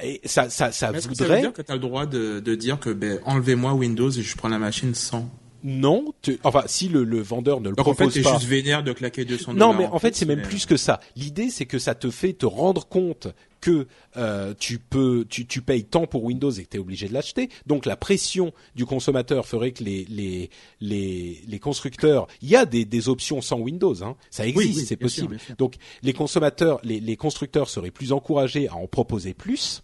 Et 0.02 0.22
ça, 0.26 0.49
ça, 0.49 0.72
ça 0.72 0.91
Est-ce 0.91 1.07
que 1.07 1.15
ça 1.15 1.23
veut 1.23 1.30
voudrait 1.30 1.41
dire 1.41 1.53
que 1.53 1.61
tu 1.61 1.72
as 1.72 1.76
le 1.76 1.81
droit 1.81 2.06
de, 2.06 2.39
de 2.39 2.56
dire 2.56 2.80
que 2.80 2.89
ben, 2.89 3.19
enlevez-moi 3.26 3.73
Windows 3.73 4.10
et 4.10 4.22
je 4.22 4.38
prends 4.38 4.49
la 4.49 4.60
machine 4.60 4.93
sans 4.93 5.30
non. 5.65 6.13
tu- 6.21 6.39
enfin, 6.43 6.63
si 6.67 6.87
le, 6.87 7.03
le 7.03 7.21
vendeur 7.21 7.59
ne 7.59 7.69
le 7.69 7.75
Donc 7.75 7.87
en 7.87 7.93
fait, 7.93 8.05
propose 8.05 8.23
pas. 8.23 8.33
juste 8.37 8.45
vénère 8.45 8.83
de 8.83 8.93
claquer 8.93 9.25
200 9.25 9.53
Non, 9.55 9.73
mais 9.73 9.85
en 9.87 9.99
fait, 9.99 10.15
c'est 10.15 10.25
même 10.25 10.41
plus 10.43 10.65
que 10.65 10.77
ça. 10.77 10.99
L'idée, 11.15 11.49
c'est 11.49 11.65
que 11.65 11.79
ça 11.79 11.95
te 11.95 12.09
fait 12.11 12.33
te 12.33 12.45
rendre 12.45 12.87
compte 12.87 13.27
que 13.61 13.87
euh, 14.15 14.53
tu 14.59 14.77
peux, 14.77 15.25
tu, 15.27 15.47
tu 15.47 15.61
payes 15.63 15.85
tant 15.85 16.05
pour 16.05 16.23
Windows 16.23 16.51
et 16.51 16.63
que 16.63 16.69
tu 16.69 16.77
es 16.77 16.79
obligé 16.79 17.07
de 17.07 17.13
l'acheter. 17.13 17.49
Donc, 17.65 17.87
la 17.87 17.95
pression 17.97 18.53
du 18.75 18.85
consommateur 18.85 19.47
ferait 19.47 19.71
que 19.71 19.83
les 19.83 20.05
les 20.07 20.51
les, 20.81 21.41
les 21.47 21.59
constructeurs, 21.59 22.27
il 22.43 22.49
y 22.49 22.55
a 22.55 22.65
des, 22.67 22.85
des 22.85 23.09
options 23.09 23.41
sans 23.41 23.57
Windows, 23.57 24.03
hein. 24.03 24.15
ça 24.29 24.45
existe, 24.45 24.67
oui, 24.67 24.73
c'est 24.81 24.85
sûr, 24.89 24.99
possible. 24.99 25.39
sûr. 25.39 25.55
Donc, 25.57 25.75
les 26.03 26.13
consommateurs, 26.13 26.79
les, 26.83 26.99
les 26.99 27.17
constructeurs 27.17 27.67
seraient 27.69 27.89
plus 27.89 28.11
encouragés 28.11 28.67
à 28.67 28.75
en 28.75 28.85
proposer 28.85 29.33
plus. 29.33 29.81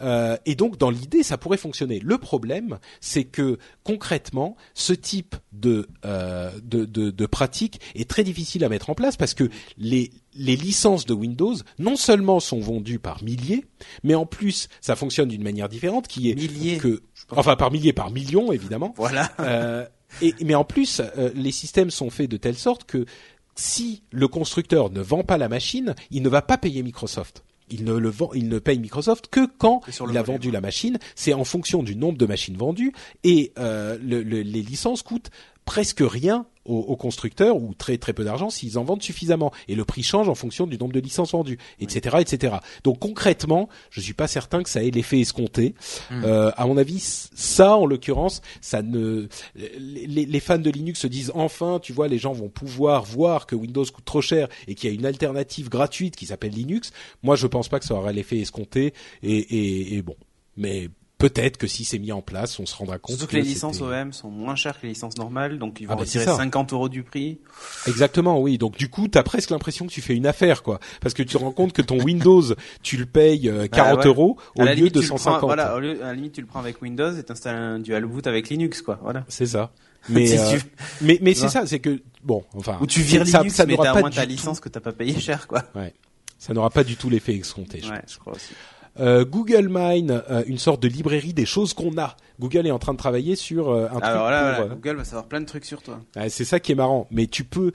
Euh, 0.00 0.36
et 0.46 0.54
donc, 0.54 0.78
dans 0.78 0.90
l'idée, 0.90 1.22
ça 1.22 1.38
pourrait 1.38 1.56
fonctionner. 1.58 2.00
Le 2.00 2.18
problème, 2.18 2.78
c'est 3.00 3.24
que 3.24 3.58
concrètement, 3.84 4.56
ce 4.74 4.92
type 4.92 5.36
de, 5.52 5.88
euh, 6.04 6.50
de, 6.62 6.84
de, 6.84 7.10
de 7.10 7.26
pratique 7.26 7.80
est 7.94 8.08
très 8.08 8.24
difficile 8.24 8.64
à 8.64 8.68
mettre 8.68 8.90
en 8.90 8.94
place 8.94 9.16
parce 9.16 9.34
que 9.34 9.48
les, 9.76 10.10
les 10.34 10.56
licences 10.56 11.06
de 11.06 11.14
Windows, 11.14 11.54
non 11.78 11.96
seulement 11.96 12.40
sont 12.40 12.60
vendues 12.60 12.98
par 12.98 13.22
milliers, 13.22 13.64
mais 14.02 14.14
en 14.14 14.26
plus, 14.26 14.68
ça 14.80 14.96
fonctionne 14.96 15.28
d'une 15.28 15.42
manière 15.42 15.68
différente, 15.68 16.08
qui 16.08 16.30
est 16.30 16.34
Milliers. 16.34 16.78
que, 16.78 17.02
enfin, 17.30 17.56
par 17.56 17.70
milliers, 17.70 17.92
par 17.92 18.10
millions, 18.10 18.52
évidemment. 18.52 18.94
Voilà. 18.96 19.30
Euh, 19.40 19.86
et, 20.22 20.34
mais 20.44 20.54
en 20.54 20.64
plus, 20.64 21.00
euh, 21.00 21.30
les 21.34 21.52
systèmes 21.52 21.90
sont 21.90 22.10
faits 22.10 22.30
de 22.30 22.36
telle 22.36 22.56
sorte 22.56 22.84
que 22.84 23.06
si 23.54 24.02
le 24.12 24.28
constructeur 24.28 24.90
ne 24.90 25.00
vend 25.00 25.24
pas 25.24 25.36
la 25.36 25.48
machine, 25.48 25.94
il 26.10 26.22
ne 26.22 26.28
va 26.28 26.42
pas 26.42 26.58
payer 26.58 26.82
Microsoft. 26.82 27.44
Il 27.70 27.84
ne 27.84 27.94
le 27.94 28.08
vend, 28.08 28.30
il 28.34 28.48
ne 28.48 28.58
paye 28.58 28.78
Microsoft 28.78 29.28
que 29.30 29.46
quand 29.58 29.80
il 30.10 30.16
a 30.18 30.22
vendu 30.22 30.50
la 30.50 30.60
machine. 30.60 30.98
C'est 31.14 31.32
en 31.34 31.44
fonction 31.44 31.82
du 31.82 31.96
nombre 31.96 32.18
de 32.18 32.26
machines 32.26 32.56
vendues 32.56 32.92
et 33.24 33.52
euh, 33.58 33.98
le- 34.02 34.22
le- 34.22 34.42
les 34.42 34.62
licences 34.62 35.02
coûtent 35.02 35.30
presque 35.68 36.00
rien 36.00 36.46
aux, 36.64 36.78
aux 36.78 36.96
constructeurs 36.96 37.56
ou 37.56 37.74
très 37.74 37.98
très 37.98 38.14
peu 38.14 38.24
d'argent 38.24 38.48
s'ils 38.48 38.78
en 38.78 38.84
vendent 38.84 39.02
suffisamment 39.02 39.52
et 39.68 39.74
le 39.74 39.84
prix 39.84 40.02
change 40.02 40.30
en 40.30 40.34
fonction 40.34 40.66
du 40.66 40.78
nombre 40.78 40.94
de 40.94 41.00
licences 41.00 41.32
vendues, 41.32 41.58
etc., 41.78 42.16
etc. 42.20 42.56
Donc 42.84 42.98
concrètement, 43.00 43.68
je 43.90 44.00
suis 44.00 44.14
pas 44.14 44.28
certain 44.28 44.62
que 44.62 44.70
ça 44.70 44.82
ait 44.82 44.90
l'effet 44.90 45.20
escompté. 45.20 45.74
Euh, 46.24 46.50
à 46.56 46.66
mon 46.66 46.78
avis, 46.78 47.00
ça 47.34 47.76
en 47.76 47.84
l'occurrence, 47.84 48.40
ça 48.62 48.80
ne 48.80 49.28
les, 49.54 50.06
les- 50.06 50.24
les 50.26 50.40
fans 50.40 50.58
de 50.58 50.70
Linux 50.70 51.00
se 51.00 51.06
disent 51.06 51.32
enfin, 51.34 51.80
tu 51.82 51.92
vois, 51.92 52.08
les 52.08 52.18
gens 52.18 52.32
vont 52.32 52.48
pouvoir 52.48 53.04
voir 53.04 53.46
que 53.46 53.54
Windows 53.54 53.84
coûte 53.84 54.06
trop 54.06 54.22
cher 54.22 54.48
et 54.68 54.74
qu'il 54.74 54.88
y 54.88 54.92
a 54.92 54.94
une 54.96 55.04
alternative 55.06 55.68
gratuite 55.68 56.16
qui 56.16 56.24
s'appelle 56.26 56.52
Linux. 56.52 56.92
Moi, 57.22 57.36
je 57.36 57.46
pense 57.46 57.68
pas 57.68 57.78
que 57.78 57.84
ça 57.84 57.94
aura 57.94 58.12
l'effet 58.12 58.38
escompté 58.38 58.94
et, 59.22 59.36
et, 59.38 59.94
et 59.96 60.02
bon, 60.02 60.16
mais 60.56 60.88
peut-être 61.18 61.56
que 61.56 61.66
si 61.66 61.84
c'est 61.84 61.98
mis 61.98 62.12
en 62.12 62.22
place, 62.22 62.58
on 62.60 62.66
se 62.66 62.74
rendra 62.76 62.98
compte. 62.98 63.16
Surtout 63.16 63.30
que 63.30 63.36
les 63.36 63.42
c'était- 63.42 63.54
licences 63.54 63.80
OEM 63.80 64.12
sont 64.12 64.30
moins 64.30 64.54
chères 64.54 64.78
que 64.80 64.86
les 64.86 64.92
licences 64.92 65.16
normales, 65.18 65.58
donc 65.58 65.80
ils 65.80 65.86
vont 65.86 65.92
Ah 65.94 65.96
bah, 65.96 66.02
retirer 66.02 66.24
ça. 66.24 66.36
50 66.36 66.72
euros 66.72 66.88
du 66.88 67.02
prix. 67.02 67.38
Exactement, 67.86 68.40
oui. 68.40 68.58
Donc 68.58 68.76
du 68.76 68.88
coup, 68.88 69.08
t'as 69.08 69.22
presque 69.22 69.50
l'impression 69.50 69.86
que 69.86 69.92
tu 69.92 70.00
fais 70.00 70.14
une 70.14 70.26
affaire, 70.26 70.62
quoi, 70.62 70.78
parce 71.00 71.14
que 71.14 71.22
tu 71.22 71.34
te 71.34 71.38
rends 71.38 71.50
compte 71.52 71.72
que 71.72 71.82
ton 71.82 72.00
Windows, 72.00 72.42
tu 72.82 72.96
le 72.96 73.06
payes 73.06 73.48
euh, 73.48 73.66
40 73.66 73.94
Bah 73.96 74.00
ouais. 74.02 74.06
euros 74.06 74.36
au 74.56 74.62
lieu 74.64 74.72
limite, 74.74 74.94
de 74.94 75.00
tu 75.00 75.06
le 75.06 75.08
prends- 75.08 75.18
150. 75.18 75.48
Voilà, 75.48 75.76
au 75.76 75.80
lieu- 75.80 76.02
à 76.02 76.06
la 76.06 76.14
limite, 76.14 76.32
tu 76.32 76.40
le 76.40 76.46
prends 76.46 76.60
avec 76.60 76.80
Windows 76.82 77.12
et 77.16 77.22
t'installes 77.22 77.56
un 77.56 77.78
dual 77.80 78.04
boot 78.06 78.26
avec 78.26 78.48
Linux, 78.48 78.82
quoi. 78.82 78.98
Voilà. 79.02 79.24
C'est 79.28 79.46
ça. 79.46 79.72
Mais 80.08 80.26
Si 80.28 80.38
euh, 80.38 80.58
tu- 80.58 80.64
mais 81.00 81.18
mais 81.20 81.34
c'est 81.34 81.48
ça, 81.48 81.66
c'est 81.66 81.80
que 81.80 82.00
bon, 82.22 82.44
enfin. 82.54 82.78
Ou 82.80 82.86
tu 82.86 83.00
vires 83.02 83.26
ça, 83.26 83.38
Linux, 83.38 83.56
ça 83.56 83.66
mais 83.66 83.74
n'aura 83.74 83.92
t'as 83.92 84.00
moins 84.00 84.10
ta 84.10 84.24
licence 84.24 84.60
que 84.60 84.68
t'as 84.68 84.80
pas 84.80 84.92
payé 84.92 85.18
cher, 85.20 85.46
quoi. 85.48 85.60
tout- 85.62 85.78
ouais. 85.80 85.92
Ça 86.38 86.54
n'aura 86.54 86.70
pas 86.70 86.84
du 86.84 86.96
tout 86.96 87.10
l'effet 87.10 87.34
escompté. 87.34 87.80
je 87.82 87.90
Ouais, 87.90 88.00
je 88.08 88.16
crois 88.16 88.34
aussi. 88.34 88.54
Euh, 89.00 89.24
Google 89.24 89.68
Mine, 89.70 90.22
euh, 90.30 90.42
une 90.46 90.58
sorte 90.58 90.82
de 90.82 90.88
librairie 90.88 91.32
des 91.34 91.46
choses 91.46 91.72
qu'on 91.74 91.96
a. 91.98 92.16
Google 92.40 92.66
est 92.66 92.70
en 92.70 92.78
train 92.78 92.92
de 92.92 92.98
travailler 92.98 93.34
sur 93.36 93.70
euh, 93.70 93.86
un 93.92 93.98
Alors 93.98 94.26
truc 94.26 94.30
là, 94.30 94.54
pour, 94.54 94.64
euh, 94.64 94.68
Google 94.74 94.96
va 94.98 95.04
savoir 95.04 95.26
plein 95.26 95.40
de 95.40 95.46
trucs 95.46 95.64
sur 95.64 95.82
toi. 95.82 96.00
ouais, 96.16 96.28
c'est 96.28 96.44
ça 96.44 96.60
qui 96.60 96.72
est 96.72 96.74
marrant. 96.76 97.06
Mais 97.10 97.26
tu 97.26 97.44
peux 97.44 97.72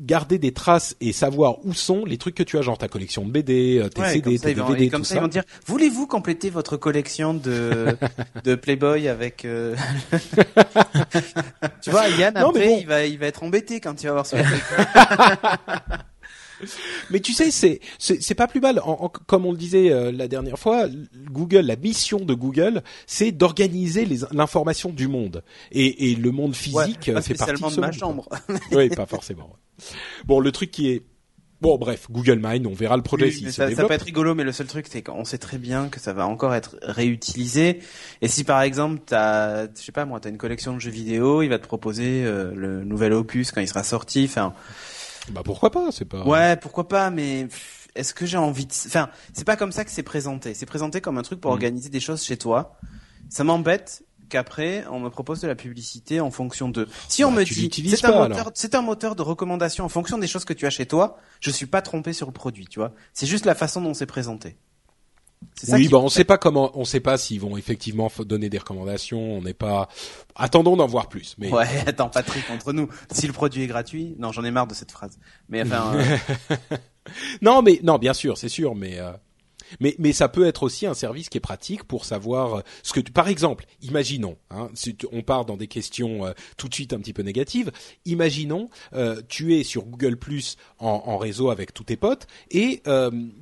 garder 0.00 0.38
des 0.38 0.52
traces 0.52 0.96
et 1.00 1.12
savoir 1.12 1.64
où 1.64 1.72
sont 1.74 2.04
les 2.04 2.16
trucs 2.18 2.34
que 2.34 2.42
tu 2.42 2.58
as, 2.58 2.62
genre 2.62 2.76
ta 2.78 2.88
collection 2.88 3.24
de 3.24 3.30
BD, 3.30 3.82
tes 3.94 4.00
Ouais, 4.00 4.12
CD, 4.12 4.22
comme 4.22 4.36
ça, 4.38 4.44
tes 4.44 4.50
ils 4.52 4.56
vont, 4.58 4.66
DVD, 4.68 4.84
et 4.84 4.88
comme 4.90 5.00
tout 5.02 5.06
ça, 5.06 5.14
ça. 5.14 5.20
ils 5.20 5.22
vont 5.22 5.28
dire, 5.28 5.44
voulez-vous 5.66 6.06
compléter 6.06 6.50
votre 6.50 6.76
collection 6.76 7.34
de, 7.34 7.96
de 8.44 8.54
Playboy 8.54 9.08
avec, 9.08 9.46
tu 11.82 11.90
vois, 11.90 12.08
Yann, 12.08 12.34
Non, 12.34 12.50
après, 12.50 12.66
bon. 12.68 12.78
il 12.80 12.86
va, 12.86 13.04
il 13.06 13.18
va 13.18 13.26
être 13.26 13.42
embêté 13.42 13.80
quand 13.80 14.02
il 14.02 14.06
va 14.06 14.12
voir 14.12 14.26
ce. 14.26 14.36
Mais 17.10 17.20
tu 17.20 17.32
sais, 17.32 17.50
c'est 17.50 17.80
c'est 17.98 18.34
pas 18.34 18.46
plus 18.46 18.60
mal. 18.60 18.80
En- 18.80 19.04
en- 19.04 19.08
comme 19.08 19.46
on 19.46 19.52
le 19.52 19.58
disait 19.58 19.90
euh, 19.90 20.12
la 20.12 20.28
dernière 20.28 20.58
fois, 20.58 20.86
Google, 21.30 21.60
la 21.66 21.76
mission 21.76 22.20
de 22.20 22.34
Google, 22.34 22.82
c'est 23.06 23.32
d'organiser 23.32 24.06
l'information 24.32 24.90
du 24.90 25.08
monde. 25.08 25.42
Et, 25.72 26.10
et 26.10 26.14
le 26.14 26.30
monde 26.30 26.50
Ouais, 26.50 26.56
physique 26.56 27.10
pas 27.12 27.18
euh, 27.18 27.22
fait 27.22 27.34
partie 27.34 27.54
de 27.62 27.66
de 27.68 27.72
ce 27.72 27.80
ma 27.80 27.86
monde, 27.88 27.98
quoi. 27.98 28.06
chambre. 28.08 28.28
oui, 28.72 28.88
pas 28.90 29.06
forcément. 29.06 29.56
Bon, 30.26 30.40
le 30.40 30.52
truc 30.52 30.70
qui 30.70 30.90
est 30.90 31.02
bon, 31.60 31.76
bref, 31.78 32.06
Google 32.10 32.40
Mine, 32.42 32.66
on 32.66 32.72
verra 32.74 32.96
le 32.96 33.02
projet 33.02 33.26
Oui, 33.26 33.32
se 33.32 33.50
ça, 33.50 33.70
ça 33.74 33.84
peut 33.84 33.92
être 33.92 34.04
rigolo, 34.04 34.34
mais 34.34 34.44
le 34.44 34.52
seul 34.52 34.66
truc, 34.66 34.86
c'est 34.90 35.02
qu'on 35.02 35.24
sait 35.24 35.38
très 35.38 35.58
bien 35.58 35.88
que 35.88 36.00
ça 36.00 36.12
va 36.12 36.26
encore 36.26 36.54
être 36.54 36.76
réutilisé. 36.82 37.80
Et 38.22 38.28
si 38.28 38.44
par 38.44 38.62
exemple, 38.62 39.00
t'as, 39.04 39.66
je 39.66 39.80
sais 39.82 39.92
pas 39.92 40.04
moi, 40.06 40.20
t'as 40.20 40.30
une 40.30 40.38
collection 40.38 40.74
de 40.74 40.78
jeux 40.80 40.90
vidéo, 40.90 41.42
il 41.42 41.48
va 41.48 41.58
te 41.58 41.66
proposer 41.66 42.24
euh, 42.24 42.52
le 42.54 42.84
nouvel 42.84 43.12
opus 43.12 43.50
quand 43.52 43.60
il 43.60 43.68
sera 43.68 43.84
sorti. 43.84 44.24
Enfin, 44.24 44.54
Bah 45.30 45.42
pourquoi 45.44 45.70
pas, 45.70 45.90
c'est 45.92 46.04
pas. 46.04 46.22
ouais, 46.24 46.56
pourquoi 46.56 46.88
pas, 46.88 47.10
mais 47.10 47.48
est-ce 47.94 48.14
que 48.14 48.26
j'ai 48.26 48.36
envie 48.38 48.66
de... 48.66 48.72
Enfin, 48.86 49.10
c'est 49.32 49.44
pas 49.46 49.56
comme 49.56 49.72
ça 49.72 49.84
que 49.84 49.90
c'est 49.90 50.02
présenté. 50.02 50.54
C'est 50.54 50.66
présenté 50.66 51.00
comme 51.00 51.18
un 51.18 51.22
truc 51.22 51.40
pour 51.40 51.50
Mm. 51.50 51.54
organiser 51.54 51.88
des 51.88 52.00
choses 52.00 52.22
chez 52.22 52.36
toi. 52.36 52.76
Ça 53.28 53.44
m'embête 53.44 54.02
qu'après 54.28 54.84
on 54.90 55.00
me 55.00 55.08
propose 55.10 55.40
de 55.40 55.48
la 55.48 55.56
publicité 55.56 56.20
en 56.20 56.30
fonction 56.30 56.68
de. 56.68 56.86
Si 57.08 57.24
on 57.24 57.32
Bah, 57.32 57.40
me 57.40 57.44
dit 57.44 57.90
c'est 57.90 58.04
un 58.04 58.28
moteur, 58.28 58.50
c'est 58.54 58.74
un 58.76 58.82
moteur 58.82 59.16
de 59.16 59.22
recommandation 59.22 59.84
en 59.84 59.88
fonction 59.88 60.18
des 60.18 60.26
choses 60.28 60.44
que 60.44 60.52
tu 60.52 60.66
as 60.66 60.70
chez 60.70 60.86
toi, 60.86 61.18
je 61.40 61.50
suis 61.50 61.66
pas 61.66 61.82
trompé 61.82 62.12
sur 62.12 62.26
le 62.26 62.32
produit, 62.32 62.66
tu 62.66 62.78
vois. 62.78 62.92
C'est 63.12 63.26
juste 63.26 63.44
la 63.44 63.54
façon 63.56 63.80
dont 63.80 63.92
c'est 63.94 64.06
présenté. 64.06 64.56
Ça 65.54 65.76
Oui, 65.76 65.84
qui 65.84 65.88
bah 65.88 65.98
on 65.98 66.08
sait 66.08 66.24
pas 66.24 66.38
comment, 66.38 66.70
on 66.78 66.84
sait 66.84 67.00
pas 67.00 67.16
s'ils 67.18 67.40
vont 67.40 67.56
effectivement 67.56 68.10
donner 68.20 68.48
des 68.48 68.58
recommandations. 68.58 69.20
On 69.20 69.42
n'est 69.42 69.54
pas. 69.54 69.88
Attendons 70.34 70.76
d'en 70.76 70.86
voir 70.86 71.08
plus. 71.08 71.34
Mais 71.38 71.50
Ouais, 71.50 71.66
attends, 71.86 72.08
Patrick, 72.08 72.44
entre 72.50 72.72
nous, 72.72 72.88
si 73.10 73.26
le 73.26 73.32
produit 73.32 73.62
est 73.62 73.66
gratuit, 73.66 74.14
non, 74.18 74.32
j'en 74.32 74.44
ai 74.44 74.50
marre 74.50 74.66
de 74.66 74.74
cette 74.74 74.92
phrase. 74.92 75.18
Mais 75.48 75.62
enfin, 75.62 75.94
euh, 75.94 76.56
non, 77.42 77.62
mais 77.62 77.80
non, 77.82 77.98
bien 77.98 78.14
sûr, 78.14 78.38
c'est 78.38 78.48
sûr, 78.48 78.74
mais 78.74 78.98
euh, 78.98 79.12
mais 79.80 80.12
ça 80.12 80.28
peut 80.28 80.46
être 80.46 80.62
aussi 80.62 80.86
un 80.86 80.94
service 80.94 81.28
qui 81.28 81.38
est 81.38 81.40
pratique 81.40 81.84
pour 81.84 82.04
savoir 82.04 82.54
euh, 82.54 82.60
ce 82.82 82.92
que 82.92 83.00
tu, 83.00 83.12
par 83.12 83.28
exemple, 83.28 83.66
imaginons, 83.82 84.36
hein, 84.50 84.68
si 84.74 84.96
on 85.12 85.22
part 85.22 85.44
dans 85.44 85.56
des 85.56 85.66
questions 85.66 86.26
euh, 86.26 86.32
tout 86.56 86.68
de 86.68 86.74
suite 86.74 86.92
un 86.92 86.98
petit 86.98 87.12
peu 87.12 87.22
négatives. 87.22 87.70
Imaginons, 88.04 88.68
euh, 88.94 89.20
tu 89.28 89.56
es 89.56 89.62
sur 89.62 89.84
Google 89.84 90.16
Plus 90.16 90.56
en, 90.78 91.18
réseau 91.18 91.50
avec 91.50 91.74
tous 91.74 91.84
tes 91.84 91.96
potes 91.96 92.26
et 92.50 92.82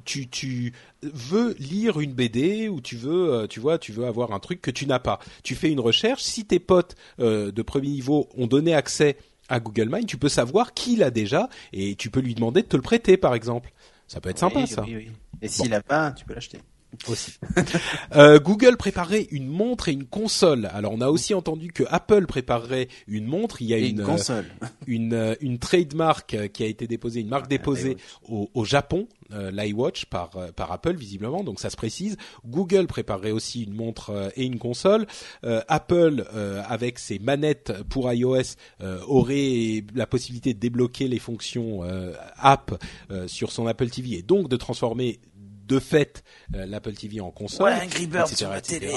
tu 0.05 0.29
tu 0.29 0.73
veux 1.03 1.55
lire 1.59 2.01
une 2.01 2.13
BD 2.13 2.69
ou 2.69 2.81
tu 2.81 2.97
veux 2.97 3.47
tu 3.49 3.61
vois 3.61 3.79
tu 3.79 3.93
veux 3.93 4.07
avoir 4.07 4.33
un 4.33 4.41
truc 4.41 4.61
que 4.61 4.71
tu 4.71 4.87
n'as 4.87 4.99
pas. 4.99 5.21
Tu 5.45 5.55
fais 5.55 5.71
une 5.71 5.81
recherche. 5.81 6.23
Si 6.23 6.45
tes 6.45 6.59
potes 6.59 6.97
de 7.19 7.63
premier 7.63 7.89
niveau 7.89 8.29
ont 8.37 8.47
donné 8.47 8.75
accès 8.75 9.17
à 9.49 9.61
Google 9.61 9.89
Mine, 9.91 10.07
tu 10.07 10.17
peux 10.17 10.29
savoir 10.29 10.75
qui 10.75 10.97
l'a 10.97 11.11
déjà 11.11 11.49
et 11.73 11.95
tu 11.95 12.11
peux 12.11 12.21
lui 12.21 12.35
demander 12.35 12.63
de 12.63 12.67
te 12.67 12.77
le 12.77 12.83
prêter, 12.83 13.17
par 13.17 13.35
exemple. 13.35 13.73
Ça 14.09 14.21
peut 14.21 14.31
être 14.31 14.39
sympa, 14.39 14.61
oui, 14.61 14.67
ça. 14.67 14.83
oui. 14.83 15.13
Et 15.41 15.49
s'il 15.49 15.73
a 15.75 15.83
pas, 15.83 16.11
tu 16.13 16.25
peux 16.25 16.35
l'acheter. 16.35 16.61
Aussi. 17.09 17.33
euh, 18.15 18.39
Google 18.39 18.77
préparait 18.77 19.27
une 19.31 19.47
montre 19.47 19.89
et 19.89 19.93
une 19.93 20.07
console. 20.07 20.69
Alors 20.73 20.93
on 20.93 21.01
a 21.01 21.09
aussi 21.09 21.35
entendu 21.35 21.73
que 21.73 21.85
Apple 21.89 22.27
préparerait 22.27 22.89
une 23.07 23.27
montre. 23.27 23.63
Il 23.63 23.69
y 23.69 23.75
a 23.75 23.79
Et 23.79 23.89
une 23.89 23.97
une 23.99 24.01
euh, 24.03 24.07
console. 24.07 24.47
une, 24.87 25.13
euh, 25.13 25.35
une 25.41 25.59
trademark 25.59 26.35
euh, 26.35 26.49
qui 26.49 26.63
a 26.63 26.67
été 26.67 26.87
déposée, 26.87 27.21
une 27.21 27.29
marque 27.29 27.49
déposée 27.49 27.97
au, 28.29 28.51
au 28.55 28.65
Japon, 28.65 29.09
euh, 29.33 29.51
l'iWatch 29.51 30.07
par 30.07 30.31
euh, 30.37 30.53
par 30.53 30.73
Apple 30.73 30.95
visiblement. 30.97 31.45
Donc 31.45 31.61
ça 31.61 31.71
se 31.71 31.77
précise. 31.77 32.17
Google 32.47 32.87
préparerait 32.87 33.31
aussi 33.33 33.63
une 33.65 33.75
montre 33.75 34.11
euh, 34.11 34.29
et 34.37 34.45
une 34.45 34.59
console. 34.59 35.07
Euh, 35.45 35.61
Apple 35.69 36.25
euh, 36.35 36.63
avec 36.67 36.99
ses 36.99 37.19
manettes 37.19 37.73
pour 37.91 38.11
iOS 38.13 38.57
euh, 38.81 39.01
aurait 39.07 39.85
la 39.95 40.07
possibilité 40.07 40.55
de 40.55 40.59
débloquer 40.59 41.09
les 41.09 41.19
fonctions 41.19 41.85
euh, 41.85 42.13
app 42.39 42.83
euh, 43.11 43.29
sur 43.29 43.53
son 43.53 43.67
Apple 43.67 43.89
TV 43.91 44.19
et 44.19 44.23
donc 44.23 44.49
de 44.49 44.57
transformer 44.57 45.21
de 45.69 45.79
fait 45.79 46.23
euh, 46.55 46.67
l'Apple 46.67 46.95
TV 46.95 47.21
en 47.21 47.31
console. 47.31 47.73
Angry 47.73 48.07
Birds 48.07 48.23
etc., 48.23 48.37
sur 48.37 48.51
la 48.51 48.59
etc.. 48.59 48.79
télé. 48.81 48.95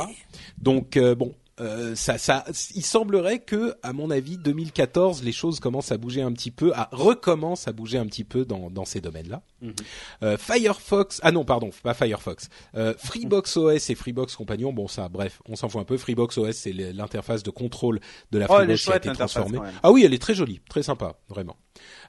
Donc 0.58 0.98
euh, 0.98 1.16
bon, 1.16 1.36
euh, 1.60 1.96
ça, 1.96 2.18
ça, 2.18 2.46
il 2.76 2.86
semblerait 2.86 3.40
que, 3.40 3.76
à 3.84 3.94
mon 3.94 4.10
avis, 4.10 4.38
2014, 4.38 5.24
les 5.24 5.32
choses 5.32 5.60
commencent 5.60 5.92
à 5.92 5.98
bouger 5.98 6.22
un 6.22 6.32
petit 6.32 6.52
peu, 6.52 6.72
à 6.74 6.90
recommencent 6.92 7.68
à 7.68 7.74
bouger 7.74 7.98
un 7.98 8.06
petit 8.06 8.24
peu 8.24 8.46
dans, 8.46 8.70
dans 8.70 8.86
ces 8.86 9.02
domaines-là. 9.02 9.42
Mhm. 9.62 9.74
Euh, 10.24 10.38
Firefox, 10.38 11.20
ah 11.24 11.32
non, 11.32 11.44
pardon, 11.44 11.70
pas 11.84 11.94
Firefox. 11.94 12.50
Euh, 12.76 12.94
Freebox 12.98 13.58
OS 13.58 13.90
et 13.90 13.96
Freebox 13.96 14.36
Companion, 14.36 14.72
bon 14.74 14.88
ça, 14.88 15.10
bref, 15.10 15.42
on 15.48 15.56
s'en 15.56 15.70
fout 15.70 15.82
un 15.82 15.86
peu. 15.86 15.98
Freebox 15.98 16.38
OS, 16.38 16.56
c'est 16.56 16.74
l'interface 16.74 17.44
de 17.44 17.52
contrôle 17.52 18.00
de 18.32 18.40
la 18.40 18.46
Oh, 18.50 18.56
Freebox 18.56 18.84
qui 18.84 18.92
a 18.92 18.98
été 18.98 19.12
transformée. 19.12 19.60
Ah 19.84 19.92
oui, 19.92 20.04
elle 20.06 20.14
est 20.14 20.22
très 20.22 20.34
jolie, 20.34 20.62
très 20.70 20.84
sympa, 20.84 21.16
vraiment. 21.30 21.58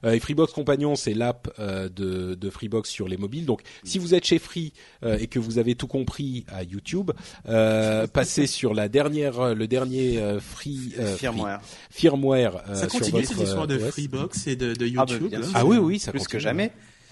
Et 0.05 0.19
Freebox 0.19 0.51
Companion, 0.53 0.95
c'est 0.95 1.13
l'app 1.13 1.49
de, 1.59 2.35
de 2.35 2.49
Freebox 2.49 2.89
sur 2.89 3.07
les 3.07 3.17
mobiles. 3.17 3.45
Donc, 3.45 3.61
si 3.83 3.97
vous 3.97 4.13
êtes 4.13 4.25
chez 4.25 4.37
Free 4.37 4.73
et 5.03 5.27
que 5.27 5.39
vous 5.39 5.57
avez 5.57 5.75
tout 5.75 5.87
compris 5.87 6.45
à 6.49 6.63
YouTube, 6.63 7.11
passez 7.45 8.47
sur 8.47 8.73
la 8.73 8.89
dernière, 8.89 9.32
le 9.55 9.67
dernier 9.67 10.17
euh, 10.19 10.39
Free, 10.39 10.93
euh, 10.99 11.15
Firmware. 11.15 11.61
Free- 11.61 11.77
firmware 12.09 12.63
euh, 12.69 12.75
Ça 12.75 12.87
continue 12.87 13.11
votre 13.21 13.27
cette 13.27 13.43
histoire 13.43 13.67
de 13.67 13.75
euh. 13.75 13.91
Freebox 13.91 14.47
et 14.47 14.55
de, 14.55 14.73
de 14.73 14.85
Ah, 14.97 15.05
bah, 15.05 15.13
YouTube. 15.13 15.29
sûr. 15.43 15.51
Ah 15.55 15.65
oui, 15.65 15.77
oui, 15.77 15.99
ça 15.99 16.11
Plus 16.11 16.19
que 16.27 16.37
continue. 16.37 16.43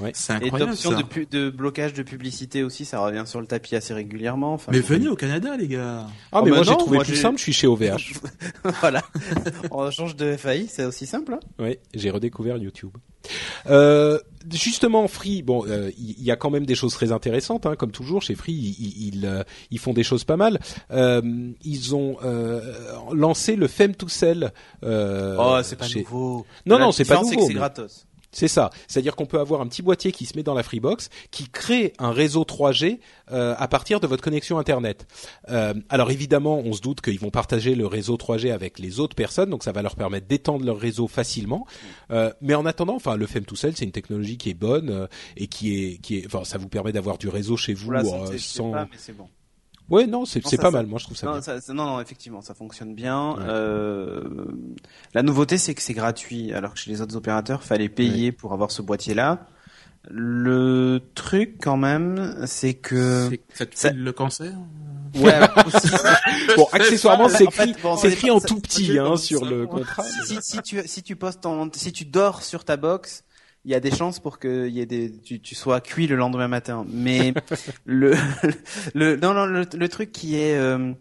Jamais. 0.01 0.11
C'est 0.15 0.33
Et 0.33 0.35
incroyable 0.37 0.71
d'options 0.71 0.91
ça. 0.91 0.97
de, 1.31 1.49
blocage 1.49 1.93
de 1.93 2.03
publicité 2.03 2.63
aussi, 2.63 2.85
ça 2.85 2.99
revient 2.99 3.23
sur 3.25 3.39
le 3.41 3.47
tapis 3.47 3.75
assez 3.75 3.93
régulièrement. 3.93 4.53
Enfin, 4.53 4.71
Mais 4.73 4.79
venez 4.79 5.07
au 5.07 5.15
Canada, 5.15 5.55
les 5.57 5.67
gars. 5.67 6.07
Ah 6.31 6.41
mais 6.43 6.49
Oh, 6.49 6.49
bah 6.49 6.49
moi 6.57 6.63
j'ai 6.63 6.77
trouvé 6.77 6.95
moi, 6.97 7.03
plus 7.05 7.15
simple, 7.15 7.37
je 7.37 7.43
suis 7.43 7.53
chez 7.53 7.67
OVH. 7.67 8.13
voilà. 8.81 9.01
On 9.71 9.89
change 9.91 10.15
de 10.15 10.35
FAI, 10.35 10.67
c'est 10.67 10.85
aussi 10.85 11.05
simple. 11.05 11.33
hein. 11.33 11.39
Oui, 11.59 11.77
j'ai 11.93 12.09
redécouvert 12.09 12.57
YouTube. 12.57 12.91
Euh, 13.69 14.17
justement, 14.51 15.07
Free, 15.07 15.43
bon, 15.43 15.63
euh, 15.67 15.91
il 15.97 16.23
y, 16.23 16.31
a 16.31 16.35
quand 16.35 16.49
même 16.49 16.65
des 16.65 16.73
choses 16.73 16.93
très 16.93 17.11
intéressantes, 17.11 17.67
hein, 17.67 17.75
comme 17.75 17.91
toujours 17.91 18.23
chez 18.23 18.33
Free, 18.33 18.51
ils, 18.53 18.75
ils, 18.79 19.07
ils, 19.15 19.25
euh, 19.25 19.43
ils 19.69 19.77
font 19.77 19.93
des 19.93 20.01
choses 20.03 20.23
pas 20.23 20.37
mal. 20.37 20.59
Euh, 20.89 21.21
ils 21.63 21.95
ont 21.95 22.17
euh, 22.23 22.73
lancé 23.13 23.55
le 23.55 23.67
Fem 23.67 23.93
to 23.93 24.07
Sell. 24.07 24.51
Euh, 24.83 25.37
oh, 25.39 25.59
c'est 25.63 25.75
pas 25.75 25.85
chez- 25.87 25.99
nouveau. 25.99 26.45
Non, 26.65 26.77
La 26.79 26.85
non, 26.85 26.91
c'est 26.91 27.05
pas 27.05 27.21
nouveau, 27.21 27.29
C'est 27.41 27.47
mais- 27.49 27.53
gratos. 27.53 28.07
C'est 28.31 28.47
ça. 28.47 28.69
C'est-à-dire 28.87 29.15
qu'on 29.15 29.25
peut 29.25 29.39
avoir 29.39 29.61
un 29.61 29.67
petit 29.67 29.81
boîtier 29.81 30.11
qui 30.11 30.25
se 30.25 30.37
met 30.37 30.43
dans 30.43 30.53
la 30.53 30.63
Freebox, 30.63 31.09
qui 31.31 31.49
crée 31.49 31.93
un 31.99 32.11
réseau 32.11 32.43
3G 32.43 32.99
euh, 33.31 33.55
à 33.57 33.67
partir 33.67 33.99
de 33.99 34.07
votre 34.07 34.23
connexion 34.23 34.57
Internet. 34.57 35.05
Euh, 35.49 35.73
alors 35.89 36.11
évidemment, 36.11 36.59
on 36.59 36.73
se 36.73 36.81
doute 36.81 37.01
qu'ils 37.01 37.19
vont 37.19 37.29
partager 37.29 37.75
le 37.75 37.87
réseau 37.87 38.15
3G 38.15 38.51
avec 38.51 38.79
les 38.79 38.99
autres 38.99 39.15
personnes, 39.15 39.49
donc 39.49 39.63
ça 39.63 39.71
va 39.71 39.81
leur 39.81 39.95
permettre 39.95 40.27
d'étendre 40.27 40.65
leur 40.65 40.77
réseau 40.77 41.07
facilement. 41.07 41.65
Euh, 42.11 42.31
mais 42.41 42.55
en 42.55 42.65
attendant, 42.65 42.95
enfin, 42.95 43.15
le 43.15 43.25
FEM 43.27 43.45
tout 43.45 43.55
seul, 43.55 43.75
c'est 43.75 43.85
une 43.85 43.91
technologie 43.91 44.37
qui 44.37 44.49
est 44.49 44.55
bonne 44.55 44.89
euh, 44.89 45.07
et 45.37 45.47
qui 45.47 45.75
est, 45.75 45.97
qui 45.97 46.17
est, 46.17 46.25
enfin, 46.25 46.43
ça 46.43 46.57
vous 46.57 46.69
permet 46.69 46.91
d'avoir 46.91 47.17
du 47.17 47.27
réseau 47.29 47.57
chez 47.57 47.73
vous 47.73 47.91
euh, 47.91 48.37
sans. 48.37 48.71
pas, 48.71 48.87
mais 48.89 48.97
c'est 48.97 49.15
bon. 49.15 49.27
Ouais, 49.91 50.07
non, 50.07 50.25
c'est 50.25 50.41
pas 50.41 50.49
ça- 50.49 50.71
mal. 50.71 50.87
Moi, 50.87 50.97
je 50.99 51.05
trouve 51.05 51.17
ça 51.17 51.27
Non, 51.27 51.33
bien. 51.33 51.41
ça- 51.41 51.73
non, 51.73 51.85
non, 51.85 51.99
effectivement, 52.01 52.41
ça 52.41 52.53
fonctionne 52.53 52.95
bien. 52.95 53.31
Ouais. 53.33 53.43
Euh, 53.47 54.23
la 55.13 55.21
nouveauté, 55.23 55.57
c'est 55.57 55.73
que 55.75 55.81
c'est 55.81 55.93
gratuit, 55.93 56.53
alors 56.53 56.73
que 56.73 56.79
chez 56.79 56.89
les 56.91 57.01
autres 57.01 57.15
opérateurs, 57.15 57.63
fallait 57.63 57.89
payer 57.89 58.31
pour 58.31 58.53
avoir 58.53 58.71
ce 58.71 58.81
boîtier-là. 58.81 59.45
Le 60.09 60.99
truc, 61.13 61.57
quand 61.61 61.77
même, 61.77 62.43
c'est 62.47 62.73
que 62.73 63.29
C'est- 63.29 63.41
Ça 63.53 63.65
te 63.67 63.77
ça- 63.77 63.89
fait 63.89 63.95
le 63.95 64.11
cancer 64.11 64.51
ouais, 65.15 65.39
aussi, 65.67 65.89
Bon, 66.57 66.67
accessoirement, 66.71 67.25
En 67.25 67.29
c'est 67.29 67.43
écrit, 67.43 67.75
ça 68.01 68.07
écrit 68.07 68.31
en 68.31 68.39
tout 68.39 68.59
petit 68.59 68.97
hein, 68.97 69.15
sur 69.15 69.45
le 69.45 69.67
contrat. 69.67 70.03
si, 70.25 70.37
si 70.41 70.61
tu 70.63 70.81
si 70.87 71.03
tu 71.03 71.15
postes 71.15 71.41
ton 71.41 71.69
si 71.75 71.91
tu 71.91 72.05
dors 72.05 72.41
sur 72.41 72.63
ta 72.65 72.77
box 72.77 73.23
il 73.65 73.71
y 73.71 73.75
a 73.75 73.79
des 73.79 73.91
chances 73.91 74.19
pour 74.19 74.39
que 74.39 74.67
y 74.67 74.79
ait 74.79 74.85
des 74.85 75.11
tu, 75.23 75.39
tu 75.39 75.53
sois 75.55 75.81
cuit 75.81 76.07
le 76.07 76.15
lendemain 76.15 76.47
matin. 76.47 76.85
Mais 76.89 77.33
le 77.85 78.13
le 78.93 79.15
non 79.17 79.33
non 79.33 79.45
le, 79.45 79.65
le 79.73 79.89
truc 79.89 80.11
qui 80.11 80.35
est 80.35 80.55
euh, 80.57 80.93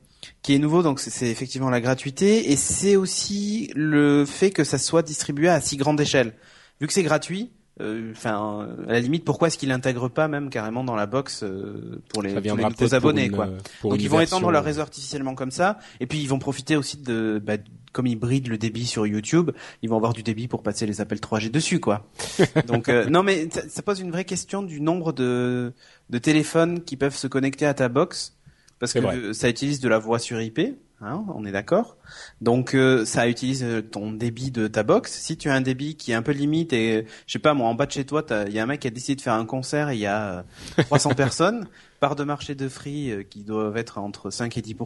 qui 0.43 0.55
est 0.55 0.59
nouveau 0.59 0.83
donc 0.83 1.01
c'est- 1.01 1.31
effectivement 1.31 1.71
la 1.71 1.81
gratuité 1.81 2.51
et 2.53 2.57
c'est 2.57 2.97
aussi 2.97 3.71
le 3.75 4.25
fait 4.27 4.51
que 4.51 4.65
ça 4.65 4.79
soit 4.79 5.03
distribué 5.03 5.49
à 5.49 5.61
si 5.61 5.77
grande 5.77 6.01
échelle. 6.01 6.35
Vu 6.81 6.87
que 6.87 6.93
c'est 6.93 7.03
gratuit 7.03 7.51
euh, 7.81 8.13
enfin 8.15 8.69
à 8.89 8.93
la 8.93 9.01
limite 9.01 9.25
pourquoi 9.25 9.49
est-ce 9.49 9.57
qu'ils 9.57 9.71
l'intègrent 9.71 10.11
pas 10.11 10.29
même 10.29 10.51
carrément 10.51 10.85
dans 10.85 10.97
la 10.97 11.07
box 11.07 11.43
euh, 11.43 12.03
pour 12.11 12.23
les, 12.23 12.35
pour 12.35 12.43
les 12.59 12.63
nouveaux 12.65 12.95
abonnés 12.95 13.25
une, 13.27 13.33
quoi. 13.33 13.47
euh, 13.47 13.59
donc 13.85 14.03
ils 14.03 14.09
vont 14.11 14.21
étendre 14.21 14.51
leur 14.51 14.61
euh, 14.63 14.67
réseau 14.67 14.83
artificiellement 14.83 15.35
comme 15.35 15.51
ça, 15.51 15.79
et 15.99 16.07
puis 16.07 16.19
ils 16.21 16.29
vont 16.29 16.39
profiter 16.39 16.77
aussi 16.77 16.99
de, 16.99 17.41
bah, 17.43 17.57
comme 17.93 18.07
ils 18.07 18.17
brident 18.17 18.49
le 18.49 18.59
débit 18.59 18.87
sur 18.87 19.07
YouTube, 19.07 19.51
ils 19.83 19.89
vont 19.91 19.97
avoir 19.97 20.13
du 20.13 20.23
débit 20.23 20.49
pour 20.49 20.63
passer 20.63 20.87
les 20.87 21.01
appels 21.01 21.19
3G 21.19 21.51
dessus, 21.51 21.81
quoi. 21.81 22.07
Donc 22.67 22.89
euh, 22.89 23.09
non, 23.09 23.23
mais 23.23 23.49
ça, 23.51 23.63
ça 23.69 23.83
pose 23.83 24.01
une 24.01 24.11
vraie 24.11 24.25
question 24.25 24.63
du 24.63 24.81
nombre 24.81 25.13
de, 25.13 25.73
de 26.09 26.19
téléphones 26.19 26.83
qui 26.83 26.97
peuvent 26.97 27.17
se 27.17 27.27
connecter 27.27 27.67
à 27.67 27.75
ta 27.75 27.89
box, 27.89 28.37
parce 28.79 28.93
que 28.93 28.99
vrai. 29.01 29.17
euh, 29.17 29.33
ça 29.33 29.49
utilise 29.49 29.81
de 29.81 29.89
la 29.89 29.99
voix 29.99 30.19
sur 30.19 30.41
IP. 30.41 30.61
Hein, 31.03 31.25
on 31.35 31.47
est 31.47 31.53
d'accord. 31.53 31.97
Donc 32.43 32.75
euh, 32.75 33.07
ça 33.07 33.27
utilise 33.27 33.65
euh, 33.65 33.81
ton 33.81 34.13
débit 34.13 34.51
de 34.51 34.67
ta 34.69 34.83
box. 34.83 35.11
Si 35.11 35.39
tu 35.39 35.49
as 35.49 35.55
un 35.55 35.63
débit 35.63 35.97
qui 35.97 36.13
est 36.13 36.15
un 36.15 36.21
peu 36.21 36.33
limite 36.33 36.75
et 36.75 36.97
euh, 36.99 37.03
je 37.27 37.33
sais 37.33 37.39
pas 37.39 37.55
moi 37.55 37.69
en 37.69 37.75
bas 37.75 37.87
de 37.87 37.93
chez 37.93 38.05
toi, 38.05 38.23
il 38.47 38.53
y 38.53 38.59
a 38.59 38.63
un 38.63 38.67
mec 38.67 38.81
qui 38.81 38.87
a 38.87 38.91
décidé 38.91 39.17
de 39.17 39.23
faire 39.23 39.33
un 39.33 39.47
concert 39.47 39.89
et 39.89 39.95
il 39.95 40.01
y 40.01 40.07
a 40.07 40.45
euh, 40.77 40.83
300 40.83 41.15
personnes, 41.17 41.69
part 42.01 42.17
de 42.17 42.25
marché 42.25 42.55
de 42.55 42.69
free 42.69 43.11
euh, 43.11 43.23
qui 43.23 43.45
doivent 43.45 43.79
être 43.79 43.97
entre 43.97 44.29
5 44.29 44.59
et 44.59 44.61
10 44.61 44.77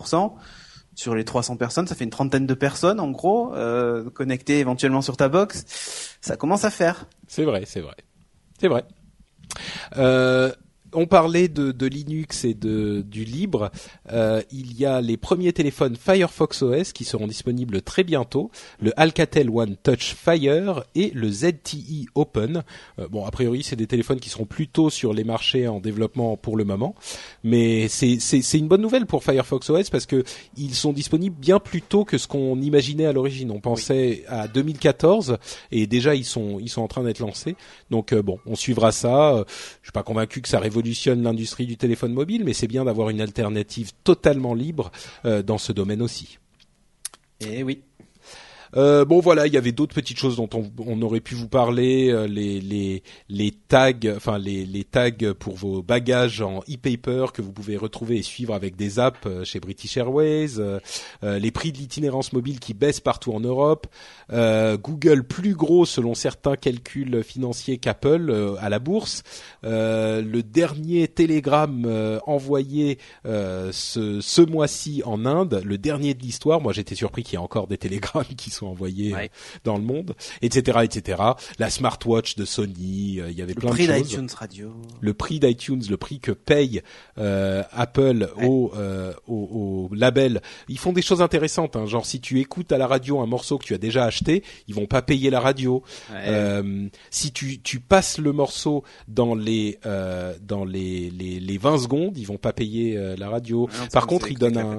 sur 0.95 1.15
les 1.15 1.25
300 1.25 1.57
personnes, 1.57 1.87
ça 1.87 1.95
fait 1.95 2.05
une 2.05 2.11
trentaine 2.11 2.47
de 2.47 2.55
personnes 2.55 3.01
en 3.01 3.11
gros 3.11 3.55
euh, 3.55 4.11
connectées 4.11 4.59
éventuellement 4.59 5.03
sur 5.03 5.17
ta 5.17 5.29
box. 5.29 6.19
Ça 6.21 6.37
commence 6.37 6.65
à 6.65 6.71
faire. 6.71 7.07
C'est 7.27 7.45
vrai, 7.45 7.65
c'est 7.67 7.81
vrai, 7.81 7.97
c'est 8.59 8.69
vrai. 8.69 8.85
Euh, 9.97 10.53
on 10.95 11.07
parlait 11.07 11.49
de, 11.49 11.87
Linux 11.87 12.45
et 12.45 12.55
de 12.55 13.03
du 13.03 13.25
libre. 13.25 13.71
Euh, 14.11 14.43
il 14.53 14.79
y 14.79 14.87
a 14.87 15.01
les 15.01 15.17
premiers 15.17 15.53
téléphones 15.53 15.97
Firefox 15.97 16.63
OS 16.63 16.93
qui 16.93 17.05
seront 17.05 17.27
disponibles 17.27 17.83
très 17.83 18.05
bientôt. 18.05 18.51
Le 18.81 18.99
Alcatel 18.99 19.51
One 19.51 19.77
Touch 19.83 20.15
Fire 20.15 20.85
et 20.95 21.11
le 21.15 21.31
ZTE 21.31 22.09
Open. 22.15 22.63
Euh, 22.99 23.09
bon, 23.09 23.27
a 23.27 23.31
priori, 23.31 23.63
c'est 23.63 23.77
des 23.77 23.87
téléphones 23.87 24.21
qui 24.21 24.31
seront 24.31 24.47
plutôt 24.47 24.89
sur 24.89 25.13
les 25.13 25.25
marchés 25.25 25.69
en 25.69 25.81
développement 25.81 26.37
pour 26.37 26.57
le 26.57 26.65
moment, 26.65 26.95
mais 27.43 27.89
c'est 27.89 28.19
une 28.55 28.69
bonne 28.69 28.83
nouvelle 28.83 29.07
pour 29.07 29.25
Firefox 29.25 29.69
OS 29.71 29.91
parce 29.91 30.07
que 30.07 30.25
ils 30.57 30.75
sont 30.75 30.93
disponibles 30.93 31.37
bien 31.39 31.59
plus 31.59 31.83
tôt 31.83 32.05
que 32.05 32.19
ce 32.19 32.27
qu'on 32.29 32.61
imaginait 32.61 33.07
à 33.07 33.13
l'origine. 33.13 33.51
On 33.51 33.61
pensait 33.61 34.25
à 34.29 34.49
2014 34.49 35.39
et 35.73 35.87
déjà 35.87 36.15
ils 36.15 36.25
sont 36.25 36.59
ils 36.61 36.69
sont 36.69 36.83
en 36.83 36.89
train 36.89 37.03
d'être 37.03 37.19
lancés. 37.19 37.57
Donc 37.91 38.13
euh, 38.13 38.23
bon, 38.23 38.39
on 38.47 38.55
suivra 38.55 38.93
ça. 38.93 39.45
Je 39.83 39.87
suis 39.87 39.93
pas 39.93 40.03
convaincu 40.03 40.41
que 40.41 40.49
ça 40.49 40.59
révolutionne 40.59 40.84
l'industrie 41.23 41.67
du 41.67 41.77
téléphone 41.77 42.13
mobile, 42.13 42.45
mais 42.45 42.53
c'est 42.53 42.67
bien 42.67 42.85
d'avoir 42.85 43.11
une 43.11 43.21
alternative 43.21 43.93
totalement 44.05 44.55
libre 44.55 44.91
euh, 45.25 45.43
dans 45.43 45.59
ce 45.59 45.73
domaine 45.73 46.03
aussi. 46.03 46.39
Et 47.41 47.63
oui. 47.63 47.83
Euh, 48.77 49.05
bon 49.05 49.21
voilà, 49.21 49.47
il 49.47 49.53
y 49.53 49.57
avait 49.57 49.73
d'autres 49.73 49.95
petites 49.95 50.19
choses 50.19 50.37
dont 50.37 50.49
on, 50.55 50.71
on 50.79 51.01
aurait 51.03 51.21
pu 51.21 51.35
vous 51.35 51.49
parler, 51.49 52.11
euh, 52.11 52.27
les 52.27 53.51
tags, 53.69 53.93
enfin 54.17 54.39
les 54.39 54.85
tags 54.85 55.11
pour 55.39 55.55
vos 55.55 55.83
bagages 55.83 56.41
en 56.41 56.61
e-paper 56.61 57.27
que 57.33 57.43
vous 57.43 57.53
pouvez 57.53 57.77
retrouver 57.77 58.17
et 58.19 58.23
suivre 58.23 58.55
avec 58.55 58.77
des 58.77 58.99
apps 58.99 59.19
euh, 59.27 59.45
chez 59.45 59.61
British 59.61 59.97
Airways, 59.97 60.61
les 61.23 61.51
prix 61.51 61.73
de 61.73 61.79
l'itinérance 61.79 62.33
mobile 62.33 62.59
qui 62.61 62.75
baissent 62.75 63.01
partout 63.01 63.33
en 63.33 63.41
Europe, 63.41 63.87
Google 64.31 65.25
plus 65.25 65.55
gros 65.55 65.87
selon 65.87 66.15
certains 66.15 66.57
calculs 66.57 67.23
financiers 67.23 67.79
qu'Apple 67.79 68.57
à 68.61 68.69
la 68.69 68.79
bourse, 68.79 69.23
le 69.63 70.41
dernier 70.41 71.09
télégramme 71.09 72.21
envoyé 72.27 72.99
ce 73.25 74.21
ce 74.21 74.43
mois-ci 74.43 75.03
en 75.05 75.27
Inde, 75.27 75.63
le 75.65 75.79
dernier 75.79 76.15
de 76.15 76.23
l'histoire. 76.23 76.61
Moi 76.61 76.73
j'étais 76.73 76.95
surpris 76.95 77.23
qu'il 77.23 77.35
y 77.35 77.37
ait 77.37 77.45
encore 77.45 77.67
des 77.67 77.79
télégrammes 77.79 78.25
qui 78.37 78.51
soient 78.51 78.64
sont 78.65 78.71
envoyés 78.71 79.15
dans 79.65 79.77
le 79.77 79.83
monde, 79.83 80.15
etc., 80.43 80.79
etc. 80.83 81.23
La 81.59 81.71
smartwatch 81.71 82.37
de 82.37 82.45
Sony, 82.45 83.21
il 83.29 83.33
y 83.33 83.43
avait 83.43 83.55
plein 83.55 83.71
de 83.71 83.77
choses. 83.77 83.87
Le 83.87 83.93
prix 83.93 84.03
d'iTunes 84.03 84.29
Radio. 84.35 84.73
Le 85.01 85.15
prix 85.15 85.41
d'iTunes, 85.41 85.83
le 85.89 85.97
prix 85.97 86.21
que 86.21 86.33
paye 86.33 86.83
Apple 87.17 88.29
au, 88.43 88.73
au, 89.27 89.35
au, 89.35 89.95
label. 89.95 90.41
Ils 90.69 90.79
font 90.79 90.93
des 90.93 91.03
choses 91.03 91.23
intéressantes, 91.23 91.77
hein, 91.77 91.87
genre 91.87 92.07
si 92.07 92.21
tu 92.21 92.41
écoutes 92.41 92.73
à 92.73 92.79
la 92.79 92.87
radio 92.87 93.21
un 93.21 93.27
morceau 93.27 93.59
que 93.59 93.65
tu 93.65 93.75
as 93.75 93.79
déjà 93.79 94.05
acheté, 94.05 94.43
ils 94.69 94.75
vont 94.75 94.87
pas 94.87 95.03
payer 95.03 95.31
la 95.31 95.41
radio. 95.41 95.83
si 97.11 97.33
tu, 97.33 97.61
tu 97.61 97.81
passes 97.81 98.19
le 98.19 98.33
morceau 98.33 98.85
dans 99.09 99.35
les 99.35 99.79
dans 100.41 100.65
les, 100.65 101.11
les, 101.11 101.41
les 101.41 101.59
20 101.59 101.79
secondes, 101.79 102.17
ils 102.19 102.27
vont 102.27 102.39
pas 102.39 102.53
payer 102.53 103.17
la 103.17 103.29
radio. 103.29 103.69
Ah 103.73 103.87
Par 103.93 104.07
contre, 104.07 104.31
ils 104.31 104.39
donnent 104.39 104.59
un 104.59 104.79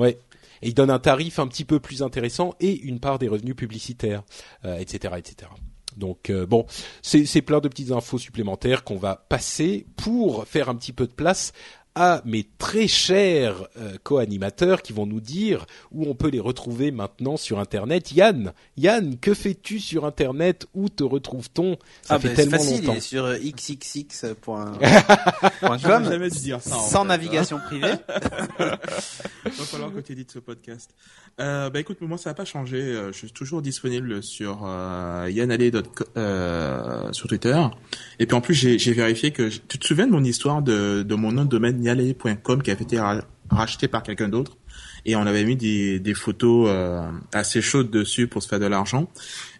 Ouais. 0.00 0.18
Et 0.62 0.68
il 0.68 0.74
donne 0.74 0.90
un 0.90 0.98
tarif 0.98 1.38
un 1.38 1.46
petit 1.46 1.64
peu 1.64 1.80
plus 1.80 2.02
intéressant 2.02 2.54
et 2.60 2.78
une 2.80 3.00
part 3.00 3.18
des 3.18 3.28
revenus 3.28 3.56
publicitaires, 3.56 4.22
etc., 4.64 5.14
euh, 5.14 5.16
etc. 5.16 5.50
Donc 5.96 6.30
euh, 6.30 6.46
bon, 6.46 6.66
c'est 7.02 7.42
plein 7.42 7.60
de 7.60 7.68
petites 7.68 7.90
infos 7.92 8.18
supplémentaires 8.18 8.84
qu'on 8.84 8.96
va 8.96 9.16
passer 9.16 9.86
pour 9.96 10.46
faire 10.46 10.68
un 10.68 10.76
petit 10.76 10.92
peu 10.92 11.06
de 11.06 11.12
place 11.12 11.52
à 11.94 12.22
mes 12.24 12.46
très 12.58 12.86
chers 12.86 13.66
euh, 13.76 13.96
co-animateurs 14.02 14.82
qui 14.82 14.92
vont 14.92 15.06
nous 15.06 15.20
dire 15.20 15.66
où 15.92 16.04
on 16.08 16.14
peut 16.14 16.28
les 16.28 16.40
retrouver 16.40 16.90
maintenant 16.90 17.36
sur 17.36 17.58
Internet. 17.58 18.12
Yann, 18.12 18.52
Yann, 18.76 19.18
que 19.18 19.34
fais-tu 19.34 19.80
sur 19.80 20.04
Internet? 20.04 20.66
Où 20.74 20.88
te 20.88 21.02
retrouve-t-on? 21.02 21.76
Ça 22.02 22.14
ah 22.14 22.18
fait 22.18 22.28
ben, 22.28 22.36
tellement 22.36 22.58
facile, 22.58 22.86
longtemps. 22.86 22.92
Il 22.92 22.98
est 22.98 23.00
sur 23.00 23.34
xxx.com 23.34 24.78
sans 26.90 27.04
navigation 27.04 27.58
privée. 27.58 27.94
Il 29.44 29.52
va 29.52 29.64
falloir 29.64 29.92
que 29.92 30.00
tu 30.00 30.12
édites 30.12 30.30
ce 30.30 30.38
podcast. 30.38 30.94
Euh, 31.40 31.70
bah 31.70 31.80
écoute, 31.80 32.00
moi 32.00 32.18
ça 32.18 32.30
n'a 32.30 32.34
pas 32.34 32.44
changé. 32.44 32.80
Euh, 32.80 33.12
je 33.12 33.18
suis 33.18 33.32
toujours 33.32 33.62
disponible 33.62 34.22
sur 34.22 34.64
euh, 34.64 35.30
euh, 36.16 37.12
sur 37.12 37.28
Twitter. 37.28 37.62
Et 38.18 38.26
puis 38.26 38.36
en 38.36 38.40
plus 38.40 38.54
j'ai 38.54 38.92
vérifié 38.92 39.30
que 39.30 39.48
tu 39.48 39.78
te 39.78 39.86
souviens 39.86 40.06
de 40.06 40.12
mon 40.12 40.24
histoire 40.24 40.62
de, 40.62 41.02
de 41.02 41.14
mon 41.14 41.32
nom 41.32 41.44
de 41.44 41.48
domaine 41.48 41.79
yale.com 41.82 42.62
qui 42.62 42.70
a 42.70 42.74
été 42.74 42.98
racheté 43.50 43.88
par 43.88 44.02
quelqu'un 44.02 44.28
d'autre 44.28 44.56
et 45.04 45.16
on 45.16 45.22
avait 45.22 45.44
mis 45.44 45.56
des, 45.56 45.98
des 45.98 46.14
photos 46.14 46.68
euh, 46.68 47.02
assez 47.32 47.62
chaudes 47.62 47.90
dessus 47.90 48.26
pour 48.26 48.42
se 48.42 48.48
faire 48.48 48.60
de 48.60 48.66
l'argent. 48.66 49.08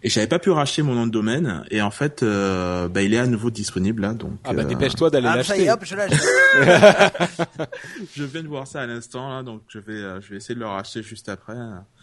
Et 0.03 0.09
j'avais 0.09 0.27
pas 0.27 0.39
pu 0.39 0.49
racheter 0.49 0.81
mon 0.81 0.93
nom 0.93 1.05
de 1.07 1.11
domaine 1.11 1.63
et 1.71 1.81
en 1.81 1.91
fait, 1.91 2.23
euh, 2.23 2.87
bah, 2.87 3.01
il 3.01 3.13
est 3.13 3.19
à 3.19 3.27
nouveau 3.27 3.49
disponible 3.49 4.01
là. 4.01 4.13
Donc 4.13 4.33
ah 4.43 4.53
bah 4.53 4.63
euh, 4.63 4.65
dépêche-toi 4.65 5.09
d'aller 5.09 5.27
ah, 5.27 5.37
l'acheter. 5.37 5.69
hop, 5.69 5.81
je 5.83 5.95
l'achète. 5.95 6.19
je 8.15 8.23
viens 8.23 8.43
de 8.43 8.47
voir 8.47 8.67
ça 8.67 8.81
à 8.81 8.85
l'instant 8.85 9.29
là, 9.29 9.43
donc 9.43 9.61
je 9.67 9.79
vais 9.79 10.21
je 10.21 10.29
vais 10.29 10.37
essayer 10.37 10.55
de 10.55 10.59
le 10.59 10.67
racheter 10.67 11.03
juste 11.03 11.29
après. 11.29 11.57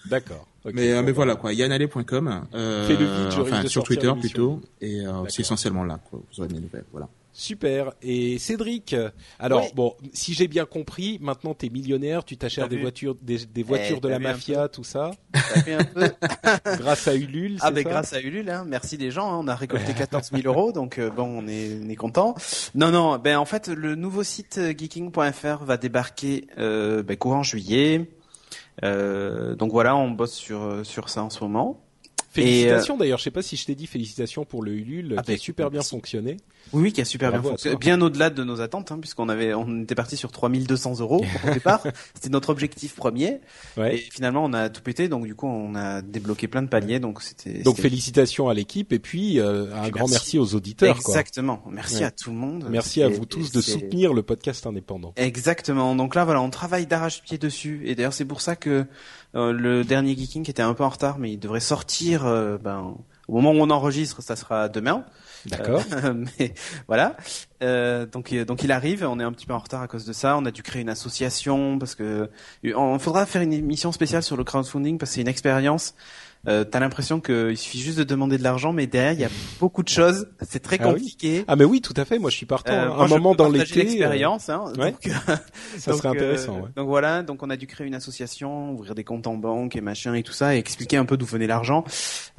D'accord. 0.06 0.46
mais 0.64 1.00
mais 1.02 1.12
voilà 1.12 1.36
quoi, 1.36 1.52
yanale.com 1.52 2.46
euh, 2.54 3.30
enfin 3.38 3.66
sur 3.66 3.82
Twitter 3.82 4.12
plutôt 4.18 4.60
et 4.80 5.02
c'est 5.28 5.42
essentiellement 5.42 5.84
là 5.84 6.00
quoi. 6.10 6.20
Vous 6.30 6.40
aurez 6.40 6.52
des 6.52 6.60
nouvelles, 6.60 6.84
voilà. 6.92 7.08
Super. 7.38 7.92
Et 8.02 8.36
Cédric, 8.38 8.96
alors 9.38 9.72
bon, 9.76 9.94
si 10.12 10.34
j'ai 10.34 10.48
bien 10.48 10.64
compris, 10.64 11.18
maintenant 11.20 11.54
t'es 11.54 11.68
millionnaire, 11.68 12.24
tu 12.24 12.36
t'achètes 12.36 12.68
des 12.68 12.78
voitures, 12.78 13.14
des, 13.22 13.62
voitures 13.62 13.98
eh, 13.98 14.00
de 14.00 14.08
la 14.08 14.18
mafia, 14.18 14.66
tout 14.66 14.82
ça. 14.82 15.12
un 15.32 15.84
peu. 15.84 16.10
grâce 16.80 17.06
à 17.06 17.14
Ulule. 17.14 17.58
Ah 17.60 17.70
ben 17.70 17.84
grâce 17.84 18.12
à 18.12 18.20
Ulule, 18.20 18.50
hein. 18.50 18.64
merci 18.66 18.96
les 18.96 19.12
gens. 19.12 19.32
Hein. 19.32 19.38
On 19.40 19.46
a 19.46 19.54
récolté 19.54 19.94
14 19.94 20.30
000 20.32 20.42
euros, 20.46 20.72
donc 20.72 20.98
euh, 20.98 21.10
bon, 21.10 21.26
on 21.26 21.46
est, 21.46 21.78
on 21.80 21.88
est 21.88 21.94
content. 21.94 22.34
Non, 22.74 22.90
non, 22.90 23.18
ben 23.18 23.36
en 23.36 23.44
fait, 23.44 23.68
le 23.68 23.94
nouveau 23.94 24.24
site 24.24 24.58
euh, 24.58 24.74
geeking.fr 24.76 25.64
va 25.64 25.76
débarquer 25.76 26.48
euh, 26.58 27.04
ben, 27.04 27.16
courant 27.16 27.44
juillet. 27.44 28.10
Euh, 28.82 29.54
donc 29.54 29.70
voilà, 29.70 29.94
on 29.94 30.10
bosse 30.10 30.34
sur 30.34 30.84
sur 30.84 31.08
ça 31.08 31.22
en 31.22 31.30
ce 31.30 31.44
moment. 31.44 31.87
Félicitations 32.30 32.96
d'ailleurs, 32.96 33.18
je 33.18 33.24
sais 33.24 33.30
pas 33.30 33.42
si 33.42 33.56
je 33.56 33.64
t'ai 33.64 33.74
dit 33.74 33.86
félicitations 33.86 34.44
pour 34.44 34.62
le 34.62 34.72
Ulule 34.72 35.14
ah, 35.16 35.22
qui 35.22 35.30
a 35.30 35.34
ben, 35.34 35.38
super 35.38 35.70
bien 35.70 35.82
fonctionné. 35.82 36.36
Oui, 36.72 36.82
oui, 36.82 36.92
qui 36.92 37.00
a 37.00 37.04
super 37.04 37.30
bien 37.30 37.42
fonctionné. 37.42 37.76
Bien 37.76 38.00
au-delà 38.02 38.28
de 38.28 38.44
nos 38.44 38.60
attentes, 38.60 38.92
hein, 38.92 38.98
puisqu'on 39.00 39.28
avait, 39.28 39.54
on 39.54 39.82
était 39.82 39.94
parti 39.94 40.16
sur 40.16 40.30
3200 40.30 41.00
euros 41.00 41.24
au 41.46 41.50
départ. 41.54 41.82
c'était 42.14 42.28
notre 42.28 42.50
objectif 42.50 42.94
premier. 42.94 43.40
Ouais. 43.76 43.96
Et 43.96 43.98
finalement, 43.98 44.44
on 44.44 44.52
a 44.52 44.68
tout 44.68 44.82
pété, 44.82 45.08
donc 45.08 45.24
du 45.24 45.34
coup, 45.34 45.46
on 45.46 45.74
a 45.74 46.02
débloqué 46.02 46.48
plein 46.48 46.62
de 46.62 46.68
paliers. 46.68 47.00
Donc 47.00 47.22
c'était. 47.22 47.62
Donc 47.62 47.80
félicitations 47.80 48.48
à 48.48 48.54
l'équipe 48.54 48.92
et 48.92 48.98
puis 48.98 49.40
euh, 49.40 49.74
un 49.74 49.88
grand 49.88 50.08
merci. 50.08 50.38
aux 50.38 50.54
auditeurs. 50.54 50.96
Exactement. 50.96 51.62
Merci 51.70 52.04
à 52.04 52.10
tout 52.10 52.30
le 52.30 52.36
monde. 52.36 52.66
Merci 52.68 53.02
à 53.02 53.08
vous 53.08 53.24
tous 53.24 53.50
de 53.52 53.60
soutenir 53.60 54.12
le 54.12 54.22
podcast 54.22 54.66
indépendant. 54.66 55.14
Exactement. 55.16 55.94
Donc 55.94 56.14
là, 56.14 56.24
voilà, 56.24 56.42
on 56.42 56.50
travaille 56.50 56.86
d'arrache-pied 56.86 57.38
dessus. 57.38 57.82
Et 57.86 57.94
d'ailleurs, 57.94 58.12
c'est 58.12 58.24
pour 58.24 58.42
ça 58.42 58.56
que 58.56 58.70
euh, 58.70 58.84
le 59.34 59.82
dernier 59.82 60.16
Geeking 60.16 60.48
était 60.48 60.62
un 60.62 60.74
peu 60.74 60.84
en 60.84 60.88
retard, 60.88 61.18
mais 61.18 61.32
il 61.32 61.38
devrait 61.38 61.60
sortir. 61.60 62.26
Euh, 62.26 62.58
ben, 62.58 62.96
au 63.28 63.32
moment 63.32 63.52
où 63.52 63.62
on 63.62 63.70
enregistre, 63.70 64.22
ça 64.22 64.36
sera 64.36 64.68
demain. 64.68 65.04
D'accord. 65.46 65.82
Euh, 65.92 66.14
mais 66.38 66.54
voilà. 66.86 67.16
Euh, 67.62 68.06
donc 68.06 68.34
donc 68.34 68.62
il 68.62 68.72
arrive. 68.72 69.04
On 69.04 69.20
est 69.20 69.24
un 69.24 69.32
petit 69.32 69.46
peu 69.46 69.54
en 69.54 69.58
retard 69.58 69.82
à 69.82 69.88
cause 69.88 70.04
de 70.04 70.12
ça. 70.12 70.36
On 70.38 70.44
a 70.46 70.50
dû 70.50 70.62
créer 70.62 70.82
une 70.82 70.88
association 70.88 71.78
parce 71.78 71.94
que 71.94 72.30
on 72.74 72.98
faudra 72.98 73.26
faire 73.26 73.42
une 73.42 73.52
émission 73.52 73.92
spéciale 73.92 74.22
sur 74.22 74.36
le 74.36 74.44
crowdfunding 74.44 74.98
parce 74.98 75.10
que 75.10 75.14
c'est 75.16 75.20
une 75.20 75.28
expérience 75.28 75.94
euh, 76.46 76.64
t'as 76.64 76.80
l'impression 76.80 77.20
qu'il 77.20 77.56
suffit 77.56 77.80
juste 77.80 77.98
de 77.98 78.04
demander 78.04 78.38
de 78.38 78.42
l'argent, 78.42 78.72
mais 78.72 78.86
derrière 78.86 79.12
il 79.12 79.20
y 79.20 79.24
a 79.24 79.30
beaucoup 79.60 79.82
de 79.82 79.88
choses. 79.88 80.28
C'est 80.42 80.60
très 80.60 80.78
ah 80.80 80.84
compliqué. 80.84 81.44
Ah, 81.48 81.56
mais 81.56 81.64
oui, 81.64 81.80
tout 81.80 81.94
à 81.96 82.04
fait. 82.04 82.18
Moi, 82.18 82.30
je 82.30 82.36
suis 82.36 82.46
partant. 82.46 82.72
Euh, 82.72 82.90
un 82.90 83.08
moment 83.08 83.34
dans 83.34 83.48
l'été. 83.48 83.80
Euh, 83.80 83.82
l'expérience. 83.82 84.48
Hein, 84.48 84.72
ouais. 84.78 84.92
donc, 84.92 85.10
ça 85.78 85.92
serait 85.94 86.08
intéressant. 86.08 86.60
Ouais. 86.60 86.68
Donc 86.76 86.88
voilà. 86.88 87.22
Donc 87.22 87.42
on 87.42 87.50
a 87.50 87.56
dû 87.56 87.66
créer 87.66 87.86
une 87.86 87.94
association, 87.94 88.72
ouvrir 88.72 88.94
des 88.94 89.04
comptes 89.04 89.26
en 89.26 89.36
banque 89.36 89.76
et 89.76 89.80
machin 89.80 90.14
et 90.14 90.22
tout 90.22 90.32
ça, 90.32 90.54
et 90.54 90.58
expliquer 90.58 90.96
un 90.96 91.04
peu 91.04 91.16
d'où 91.16 91.26
venait 91.26 91.46
l'argent. 91.46 91.84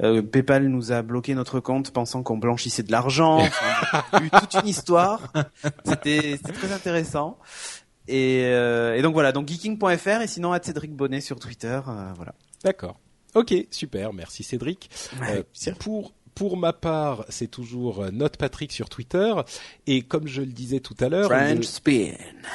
Euh, 0.02 0.22
PayPal 0.22 0.68
nous 0.68 0.92
a 0.92 1.02
bloqué 1.02 1.34
notre 1.34 1.60
compte, 1.60 1.90
pensant 1.90 2.22
qu'on 2.22 2.38
blanchissait 2.38 2.82
de 2.82 2.92
l'argent. 2.92 3.40
Enfin, 3.92 4.22
eu 4.22 4.30
toute 4.30 4.54
une 4.54 4.68
histoire. 4.68 5.32
C'était 5.84 6.38
très 6.38 6.72
intéressant. 6.72 7.38
Et, 8.10 8.42
euh, 8.44 8.96
et, 8.96 9.02
donc 9.02 9.12
voilà, 9.12 9.32
donc 9.32 9.48
geeking.fr 9.48 10.22
et 10.22 10.26
sinon 10.26 10.52
à 10.52 10.60
Cédric 10.60 10.92
Bonnet 10.92 11.20
sur 11.20 11.38
Twitter, 11.38 11.80
euh, 11.86 12.12
voilà. 12.16 12.34
D'accord. 12.64 12.98
Ok, 13.34 13.54
super, 13.70 14.12
merci 14.12 14.42
Cédric. 14.42 14.90
Euh, 15.22 15.42
pour 15.78 16.12
pour 16.40 16.56
ma 16.56 16.72
part, 16.72 17.26
c'est 17.28 17.50
toujours 17.50 18.00
euh, 18.00 18.10
Note 18.10 18.38
Patrick 18.38 18.72
sur 18.72 18.88
Twitter. 18.88 19.34
Et 19.86 20.00
comme 20.00 20.26
je 20.26 20.40
le 20.40 20.46
disais 20.46 20.80
tout 20.80 20.96
à 21.00 21.10
l'heure... 21.10 21.26
French 21.26 21.64
Spin. 21.64 22.14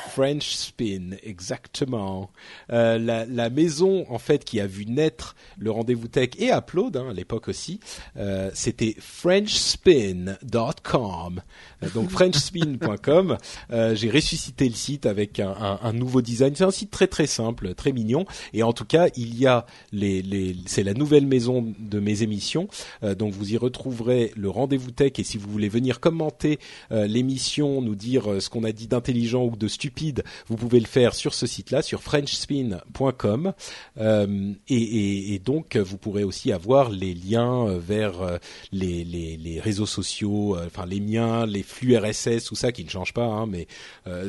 French 0.10 0.56
Spin, 0.56 1.12
exactement. 1.22 2.32
Euh, 2.72 2.98
la, 2.98 3.26
la, 3.26 3.52
maison, 3.52 4.08
en 4.10 4.18
fait, 4.18 4.44
qui 4.44 4.60
a 4.60 4.66
vu 4.66 4.88
naître 4.88 5.36
le 5.60 5.70
rendez-vous 5.70 6.08
tech 6.08 6.30
et 6.40 6.52
Upload, 6.52 6.98
hein, 6.98 7.10
à 7.12 7.14
l'époque 7.14 7.48
aussi, 7.48 7.80
euh, 8.18 8.50
c'était 8.56 8.96
frenchspin.com. 8.98 11.42
Euh, 11.84 11.90
donc 11.94 12.10
frenchspin.com. 12.10 13.38
Euh, 13.70 13.94
J'ai 13.94 14.10
ressuscité 14.10 14.68
le 14.68 14.74
site 14.74 15.06
avec 15.06 15.40
un, 15.40 15.52
un, 15.52 15.80
un 15.84 15.94
nouveau 15.94 16.24
design. 16.24 16.56
C'est 16.56 16.64
un 16.64 16.72
site 16.72 16.90
très 16.90 17.06
très 17.06 17.28
simple, 17.28 17.76
très 17.76 17.92
mignon. 17.92 18.26
Et 18.54 18.64
en 18.64 18.74
tout 18.74 18.86
cas, 18.86 19.10
il 19.16 19.38
y 19.38 19.46
a 19.46 19.68
les... 19.92 20.24
les 20.24 20.56
c'est 20.66 20.82
la 20.82 20.96
nouvelle 20.96 21.28
maison 21.28 21.72
de 21.78 22.00
mes 22.00 22.24
émissions. 22.24 22.68
donc 23.04 23.34
vous 23.34 23.54
y 23.54 23.58
retrouvez 23.58 23.75
trouverez 23.76 24.32
le 24.36 24.50
rendez-vous 24.50 24.92
tech. 24.92 25.14
Et 25.18 25.24
si 25.24 25.38
vous 25.38 25.50
voulez 25.50 25.70
venir 25.70 26.00
commenter 26.00 26.60
euh, 26.92 27.06
l'émission, 27.06 27.82
nous 27.82 27.96
dire 27.96 28.32
euh, 28.32 28.40
ce 28.40 28.50
qu'on 28.50 28.64
a 28.64 28.72
dit 28.72 28.88
d'intelligent 28.88 29.44
ou 29.44 29.56
de 29.56 29.68
stupide, 29.68 30.24
vous 30.48 30.56
pouvez 30.56 30.80
le 30.80 30.88
faire 30.88 31.14
sur 31.14 31.34
ce 31.34 31.46
site-là, 31.46 31.82
sur 31.82 32.02
frenchspin.com 32.02 33.54
euh, 34.00 34.54
et, 34.68 35.36
et, 35.36 35.40
donc 35.40 35.76
vous 35.76 35.98
pourrez 35.98 36.24
aussi 36.24 36.52
avoir 36.52 36.90
les 36.90 37.14
liens 37.14 37.78
vers 37.78 38.40
les, 38.72 39.04
les, 39.04 39.38
les, 39.38 39.60
réseaux 39.60 39.86
sociaux, 39.86 40.58
enfin 40.66 40.86
les 40.86 41.00
miens, 41.00 41.46
les 41.46 41.64
flux 41.64 41.98
RSS, 41.98 42.46
tout 42.46 42.56
ça 42.56 42.72
qui 42.72 42.84
ne 42.84 42.90
change 42.90 43.14
pas, 43.14 43.26
hein, 43.26 43.46
mais 43.46 43.68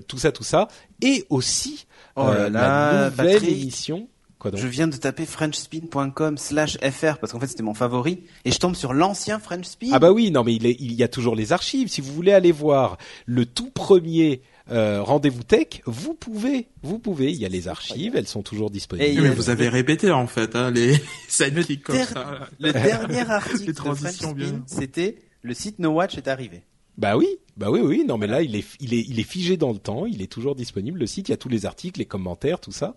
tout 0.08 0.18
ça, 0.18 0.32
tout 0.32 0.44
ça, 0.44 0.68
et 1.00 1.24
aussi 1.30 1.86
oh 2.16 2.26
la 2.50 3.10
nouvelle 3.10 3.48
émission 3.48 4.08
je 4.54 4.66
viens 4.66 4.86
de 4.86 4.96
taper 4.96 5.26
frenchspin.com 5.26 6.38
slash 6.38 6.78
fr 6.78 7.18
parce 7.18 7.32
qu'en 7.32 7.40
fait 7.40 7.48
c'était 7.48 7.62
mon 7.62 7.74
favori 7.74 8.22
et 8.44 8.52
je 8.52 8.58
tombe 8.58 8.76
sur 8.76 8.92
l'ancien 8.92 9.38
Frenchspin. 9.38 9.90
Ah 9.92 9.98
bah 9.98 10.12
oui, 10.12 10.30
non 10.30 10.44
mais 10.44 10.54
il, 10.54 10.66
il, 10.66 10.92
y 10.92 11.02
a 11.02 11.08
toujours 11.08 11.34
les 11.34 11.52
archives. 11.52 11.88
Si 11.88 12.00
vous 12.00 12.12
voulez 12.12 12.32
aller 12.32 12.52
voir 12.52 12.98
le 13.26 13.46
tout 13.46 13.70
premier 13.70 14.42
euh, 14.70 15.00
rendez-vous 15.02 15.44
tech, 15.44 15.80
vous 15.86 16.14
pouvez, 16.14 16.68
vous 16.82 16.98
pouvez. 16.98 17.30
Il 17.30 17.36
y 17.36 17.44
a 17.44 17.48
les 17.48 17.68
archives, 17.68 18.16
elles 18.16 18.26
sont 18.26 18.42
toujours 18.42 18.70
disponibles. 18.70 19.22
mais 19.22 19.30
vous 19.30 19.50
avez 19.50 19.68
répété 19.68 20.10
en 20.10 20.26
fait 20.26 20.56
hein, 20.56 20.70
les 20.70 20.92
le, 21.40 21.76
comme 21.76 22.02
ça. 22.02 22.48
le 22.58 22.72
dernier 22.72 23.30
article 23.30 23.72
de 23.72 23.76
Frenchspin, 23.78 24.62
c'était 24.66 25.18
le 25.42 25.54
site 25.54 25.78
No 25.78 25.90
Watch 25.90 26.18
est 26.18 26.28
arrivé. 26.28 26.62
Bah 26.98 27.16
oui, 27.16 27.28
bah 27.56 27.70
oui, 27.70 27.80
oui. 27.80 28.04
Non, 28.06 28.16
mais 28.18 28.26
là, 28.26 28.42
il 28.42 28.56
est, 28.56 28.64
il 28.80 28.94
est, 28.94 29.02
il 29.02 29.20
est 29.20 29.24
figé 29.24 29.56
dans 29.56 29.72
le 29.72 29.78
temps. 29.78 30.06
Il 30.06 30.22
est 30.22 30.30
toujours 30.32 30.54
disponible. 30.54 30.98
Le 30.98 31.06
site, 31.06 31.28
il 31.28 31.32
y 31.32 31.34
a 31.34 31.36
tous 31.36 31.48
les 31.48 31.66
articles, 31.66 31.98
les 32.00 32.06
commentaires, 32.06 32.58
tout 32.60 32.72
ça. 32.72 32.94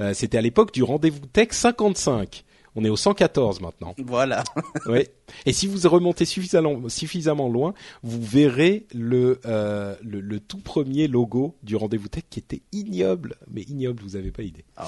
Euh, 0.00 0.14
C'était 0.14 0.38
à 0.38 0.42
l'époque 0.42 0.72
du 0.72 0.82
rendez-vous 0.82 1.20
tech 1.26 1.48
55. 1.50 2.44
On 2.76 2.84
est 2.84 2.88
au 2.88 2.96
114 2.96 3.60
maintenant. 3.60 3.94
Voilà. 3.98 4.44
oui. 4.86 5.06
Et 5.46 5.52
si 5.52 5.66
vous 5.66 5.88
remontez 5.88 6.24
suffisamment, 6.24 6.88
suffisamment 6.88 7.48
loin, 7.48 7.74
vous 8.02 8.22
verrez 8.22 8.86
le, 8.94 9.40
euh, 9.46 9.94
le, 10.02 10.20
le 10.20 10.40
tout 10.40 10.58
premier 10.58 11.08
logo 11.08 11.54
du 11.62 11.76
rendez-vous 11.76 12.08
tech 12.08 12.24
qui 12.30 12.38
était 12.40 12.62
ignoble, 12.72 13.36
mais 13.50 13.62
ignoble, 13.62 14.02
vous 14.02 14.16
avez 14.16 14.30
pas 14.30 14.42
idée. 14.42 14.64
Oh. 14.80 14.84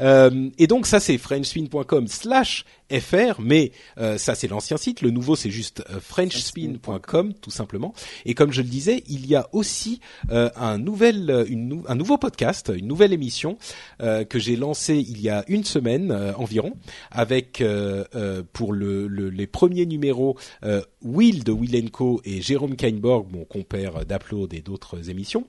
Euh, 0.00 0.50
et 0.58 0.66
donc 0.66 0.86
ça 0.86 1.00
c'est 1.00 1.18
frenchspin.com 1.18 2.06
slash 2.08 2.64
fr, 2.90 3.40
mais 3.40 3.72
euh, 3.98 4.18
ça 4.18 4.34
c'est 4.34 4.48
l'ancien 4.48 4.76
site. 4.76 5.02
Le 5.02 5.10
nouveau 5.10 5.36
c'est 5.36 5.50
juste 5.50 5.82
euh, 5.90 6.00
frenchspin.com 6.00 7.34
tout 7.34 7.50
simplement. 7.50 7.94
Et 8.24 8.34
comme 8.34 8.52
je 8.52 8.62
le 8.62 8.68
disais, 8.68 9.02
il 9.08 9.26
y 9.26 9.34
a 9.34 9.48
aussi 9.52 10.00
un 10.30 10.78
nouvel, 10.78 11.46
une 11.48 11.82
un 11.86 11.94
nouveau 11.94 12.18
podcast, 12.18 12.72
une 12.74 12.86
nouvelle 12.86 13.12
émission 13.12 13.58
que 14.00 14.38
j'ai 14.38 14.56
lancé 14.56 14.96
il 14.96 15.20
y 15.20 15.28
a 15.28 15.44
une 15.48 15.64
semaine 15.64 16.12
environ, 16.36 16.74
avec 17.10 17.25
euh, 17.60 18.04
euh, 18.14 18.42
pour 18.52 18.72
le, 18.72 19.06
le- 19.06 19.30
les 19.30 19.46
premiers 19.46 19.86
numéros 19.86 20.36
euh, 20.64 20.82
Will 21.02 21.44
de 21.44 21.52
Will 21.52 21.90
Co 21.90 22.20
et 22.24 22.40
Jérôme 22.42 22.76
Kainborg, 22.76 23.26
mon 23.32 23.44
compère 23.44 24.04
d'Upload 24.04 24.52
et 24.54 24.60
d'autres 24.60 25.10
émissions. 25.10 25.44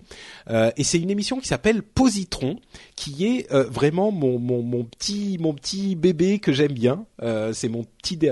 Et 0.50 0.84
c'est 0.84 1.00
une 1.00 1.10
émission 1.10 1.40
qui 1.40 1.48
s'appelle 1.48 1.82
Positron, 1.82 2.60
qui 2.96 3.26
est 3.26 3.52
vraiment 3.52 4.12
mon, 4.12 4.38
mon, 4.40 4.84
petit 4.84 5.38
mon 5.40 5.54
petit 5.54 5.96
bébé 5.96 6.40
que 6.40 6.52
j'aime 6.52 6.74
bien. 6.74 7.06
C'est 7.54 7.70
mon 7.70 7.86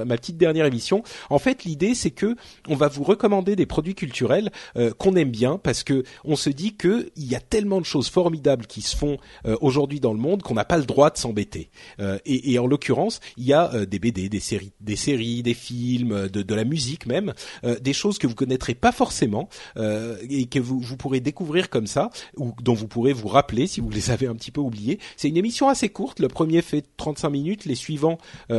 ma 0.05 0.17
petite 0.17 0.37
dernière 0.37 0.65
émission. 0.65 1.03
En 1.29 1.39
fait, 1.39 1.63
l'idée 1.63 1.95
c'est 1.95 2.11
que 2.11 2.35
on 2.67 2.75
va 2.75 2.87
vous 2.87 3.03
recommander 3.03 3.55
des 3.55 3.65
produits 3.65 3.95
culturels 3.95 4.51
euh, 4.77 4.91
qu'on 4.91 5.15
aime 5.15 5.31
bien 5.31 5.59
parce 5.61 5.83
que 5.83 6.03
on 6.23 6.35
se 6.35 6.49
dit 6.49 6.75
que 6.75 7.09
il 7.15 7.25
y 7.25 7.35
a 7.35 7.39
tellement 7.39 7.79
de 7.79 7.85
choses 7.85 8.09
formidables 8.09 8.65
qui 8.65 8.81
se 8.81 8.95
font 8.95 9.17
euh, 9.45 9.55
aujourd'hui 9.61 9.99
dans 9.99 10.13
le 10.13 10.19
monde 10.19 10.41
qu'on 10.41 10.53
n'a 10.53 10.65
pas 10.65 10.77
le 10.77 10.85
droit 10.85 11.09
de 11.09 11.17
s'embêter. 11.17 11.69
Euh, 11.99 12.17
et, 12.25 12.57
en 12.59 12.67
l'occurrence, 12.67 13.19
il 13.37 13.45
y 13.45 13.53
a 13.53 13.85
des 13.85 13.99
BD, 13.99 14.29
des 14.29 14.39
séries, 14.39 14.71
des 14.79 14.95
séries, 14.95 15.43
des 15.43 15.53
films, 15.53 16.29
de, 16.29 16.55
la 16.55 16.63
musique 16.63 17.05
même, 17.05 17.33
des 17.81 17.93
choses 17.93 18.17
que 18.17 18.27
vous 18.27 18.35
connaîtrez 18.35 18.75
pas 18.75 18.91
forcément 18.91 19.49
et 19.77 20.45
que 20.45 20.59
vous, 20.59 20.79
vous 20.79 20.95
pourrez 20.95 21.19
découvrir 21.19 21.69
comme 21.69 21.87
ça 21.87 22.09
ou 22.37 22.53
dont 22.61 22.73
vous 22.73 22.87
pourrez 22.87 23.11
vous 23.11 23.27
rappeler 23.27 23.67
si 23.67 23.81
vous 23.81 23.89
les 23.89 24.09
avez 24.09 24.27
un 24.27 24.35
petit 24.35 24.51
peu 24.51 24.61
oubliés. 24.61 24.99
C'est 25.17 25.27
une 25.27 25.37
émission 25.37 25.67
assez 25.67 25.89
courte. 25.89 26.19
Le 26.19 26.29
premier 26.29 26.61
fait 26.61 26.85
35 26.97 27.29
minutes, 27.29 27.65
les 27.65 27.75
suivants 27.75 28.17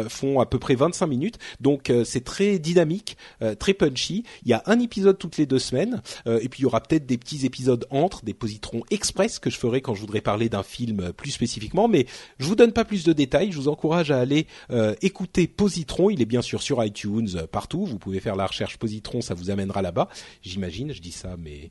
font 0.09 0.41
à 0.41 0.47
peu 0.47 0.59
près 0.59 0.75
25 0.75 1.06
minutes. 1.07 1.39
Donc 1.61 1.91
euh, 1.91 2.05
c'est 2.05 2.25
très 2.25 2.59
dynamique, 2.59 3.17
euh, 3.43 3.55
très 3.55 3.75
punchy. 3.75 4.25
Il 4.45 4.51
y 4.51 4.53
a 4.53 4.63
un 4.67 4.79
épisode 4.81 5.19
toutes 5.19 5.37
les 5.37 5.47
deux 5.47 5.59
semaines 5.59 6.03
euh, 6.27 6.41
et 6.43 6.49
puis 6.49 6.61
il 6.61 6.63
y 6.63 6.67
aura 6.67 6.81
peut-être 6.81 7.07
des 7.07 7.19
petits 7.19 7.47
épisodes 7.47 7.87
entre, 7.91 8.25
des 8.25 8.35
positrons 8.35 8.83
express 8.91 9.39
que 9.39 9.51
je 9.51 9.59
ferai 9.59 9.81
quand 9.81 9.95
je 9.95 10.01
voudrais 10.01 10.21
parler 10.21 10.49
d'un 10.49 10.63
film 10.63 11.13
plus 11.13 11.31
spécifiquement. 11.31 11.89
Mais 11.89 12.07
je 12.39 12.47
vous 12.47 12.57
donne 12.57 12.73
pas 12.73 12.85
plus 12.85 13.05
de 13.05 13.13
détails. 13.13 13.53
Je 13.53 13.57
vous 13.57 13.69
encourage 13.69 14.11
à 14.11 14.19
aller 14.19 14.47
euh, 14.71 14.95
écouter 15.03 15.47
Positron. 15.47 16.11
Il 16.11 16.21
est 16.23 16.27
bien 16.27 16.43
sûr 16.43 16.63
sur 16.63 16.85
iTunes 16.85 17.47
partout. 17.51 17.85
Vous 17.85 17.99
pouvez 17.99 18.21
faire 18.21 18.37
la 18.37 18.47
recherche 18.47 18.77
Positron, 18.77 19.21
ça 19.21 19.35
vous 19.35 19.51
amènera 19.51 19.83
là-bas. 19.83 20.09
J'imagine. 20.43 20.93
Je 20.93 21.01
dis 21.01 21.13
ça, 21.13 21.37
mais 21.39 21.71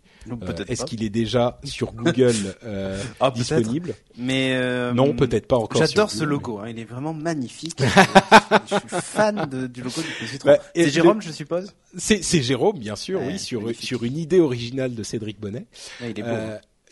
est-ce 0.67 0.85
qu'il 0.85 1.03
est 1.03 1.09
déjà 1.09 1.59
sur 1.63 1.91
Google 1.93 2.35
euh, 2.63 3.01
Ah, 3.19 3.31
disponible? 3.31 3.95
Mais 4.17 4.51
euh, 4.53 4.93
Non, 4.93 5.13
peut-être 5.13 5.47
pas 5.47 5.57
encore. 5.57 5.81
J'adore 5.85 6.11
ce 6.11 6.23
logo, 6.23 6.59
hein, 6.59 6.69
il 6.69 6.79
est 6.79 6.85
vraiment 6.85 7.13
magnifique. 7.13 7.77
je 8.69 8.75
suis 8.75 9.01
fan 9.01 9.24
de- 9.31 9.67
du 9.67 9.81
logo 9.81 10.01
du. 10.01 10.37
Bah, 10.45 10.57
C'est 10.75 10.89
Jérôme, 10.89 11.21
je 11.21 11.31
suppose? 11.31 11.73
C'est, 11.97 12.23
c'est 12.23 12.41
Jérôme, 12.41 12.77
bien 12.79 12.95
sûr, 12.95 13.19
Ouais, 13.19 13.27
oui, 13.33 13.39
sur 13.39 13.61
magnifique. 13.61 13.85
sur 13.87 14.03
une 14.03 14.17
idée 14.17 14.39
originale 14.39 14.93
de 14.95 15.03
Cédric 15.03 15.39
Bonnet. 15.39 15.65
Ouais, 16.01 16.11
il 16.11 16.19
est 16.19 16.23
beau. 16.23 16.29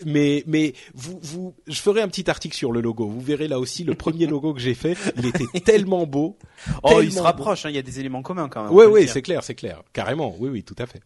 Mais 0.05 0.43
mais 0.47 0.73
vous 0.95 1.19
vous 1.21 1.53
je 1.67 1.79
ferai 1.79 2.01
un 2.01 2.07
petit 2.07 2.29
article 2.29 2.55
sur 2.55 2.71
le 2.71 2.81
logo. 2.81 3.07
Vous 3.07 3.21
verrez 3.21 3.47
là 3.47 3.59
aussi 3.59 3.83
le 3.83 3.93
premier 3.93 4.25
logo 4.25 4.53
que 4.53 4.59
j'ai 4.59 4.73
fait. 4.73 4.97
Il 5.17 5.27
était 5.27 5.45
tellement 5.63 6.05
beau. 6.07 6.37
oh, 6.81 6.99
il 7.01 7.11
se 7.11 7.19
rapproche. 7.19 7.65
hein, 7.65 7.69
il 7.69 7.75
y 7.75 7.79
a 7.79 7.83
des 7.83 7.99
éléments 7.99 8.23
communs 8.23 8.49
quand 8.49 8.63
même. 8.63 8.73
ouais, 8.73 9.01
dire. 9.03 9.11
c'est 9.13 9.21
clair, 9.21 9.43
c'est 9.43 9.53
clair, 9.55 9.83
carrément. 9.93 10.35
Oui 10.39 10.49
oui, 10.49 10.63
tout 10.63 10.75
à 10.79 10.87
fait. 10.87 11.01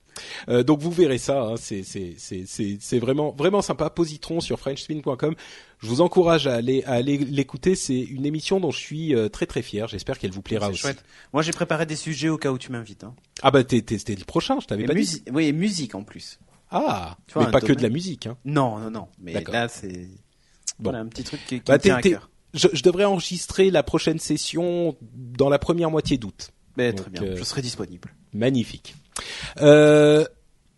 Euh, 0.50 0.64
donc 0.64 0.80
vous 0.80 0.92
verrez 0.92 1.18
ça. 1.18 1.42
Hein, 1.42 1.56
c'est 1.58 1.84
c'est 1.84 2.14
c'est 2.18 2.46
c'est 2.48 2.78
c'est 2.80 3.00
vraiment 3.00 3.32
vraiment 3.38 3.62
sympa. 3.62 3.90
Positron 3.90 4.40
sur 4.40 4.58
FrenchSpin.com. 4.60 5.36
Je 5.80 5.88
vous 5.88 6.02
encourage 6.02 6.48
à 6.48 6.56
aller 6.56 6.84
à 6.86 6.94
aller 6.94 7.18
l'écouter. 7.18 7.76
C'est 7.76 8.00
une 8.00 8.26
émission 8.26 8.60
dont 8.62 8.72
je 8.72 8.80
suis 8.80 9.14
euh, 9.14 9.28
très 9.28 9.46
très 9.46 9.62
fier. 9.62 9.88
J'espère 9.90 10.18
qu'elle 10.18 10.32
vous 10.32 10.42
plaira 10.42 10.68
C'est 10.68 10.72
aussi. 10.74 10.82
chouette. 10.82 11.04
Moi, 11.34 11.44
j'ai 11.44 11.52
préparé 11.52 11.86
des 11.86 11.96
sujets 11.98 12.30
au 12.30 12.38
cas 12.38 12.52
où 12.52 12.58
tu 12.58 12.72
m'invites. 12.72 13.04
Hein. 13.04 13.14
Ah 13.44 13.52
bah 13.52 13.64
t'es, 13.64 13.82
t'es- 13.82 14.16
le 14.16 14.24
prochain. 14.26 14.60
Je 14.62 14.66
t'avais 14.68 14.86
pas 14.86 14.94
dit. 14.94 15.24
Oui, 15.32 15.46
et 15.48 15.52
musique 15.54 15.94
en 15.94 16.04
plus. 16.04 16.40
Ah, 16.72 17.18
Tu 17.28 17.34
vois, 17.34 17.46
mais 17.46 17.52
pas 17.52 17.62
que 17.62 17.74
de 17.74 17.82
la 17.82 17.90
musique. 17.90 18.28
Hein. 18.28 18.38
Non, 18.46 18.78
non, 18.80 18.92
non. 18.92 19.08
Mais 19.20 19.34
là, 19.52 19.68
c'est 19.68 20.08
Bon. 20.80 20.92
voilà, 20.92 21.00
un 21.00 21.08
petit 21.08 21.24
truc 21.24 21.40
qui, 21.48 21.56
qui 21.60 21.66
Bah, 21.66 21.76
me 21.76 21.80
tient 21.80 21.96
à 21.96 22.02
cœur. 22.02 22.30
Je, 22.54 22.68
je 22.74 22.84
devrais 22.84 23.06
enregistrer 23.06 23.72
la 23.72 23.84
prochaine 23.84 24.20
session 24.20 24.96
dans 25.02 25.50
la 25.50 25.60
première 25.60 25.90
moitié 25.92 26.18
d'août. 26.18 26.52
Très 26.76 26.92
bien, 26.92 27.24
euh, 27.24 27.36
je 27.36 27.44
serai 27.44 27.62
disponible. 27.62 28.14
Magnifique. 28.34 28.96
Euh, 29.62 30.26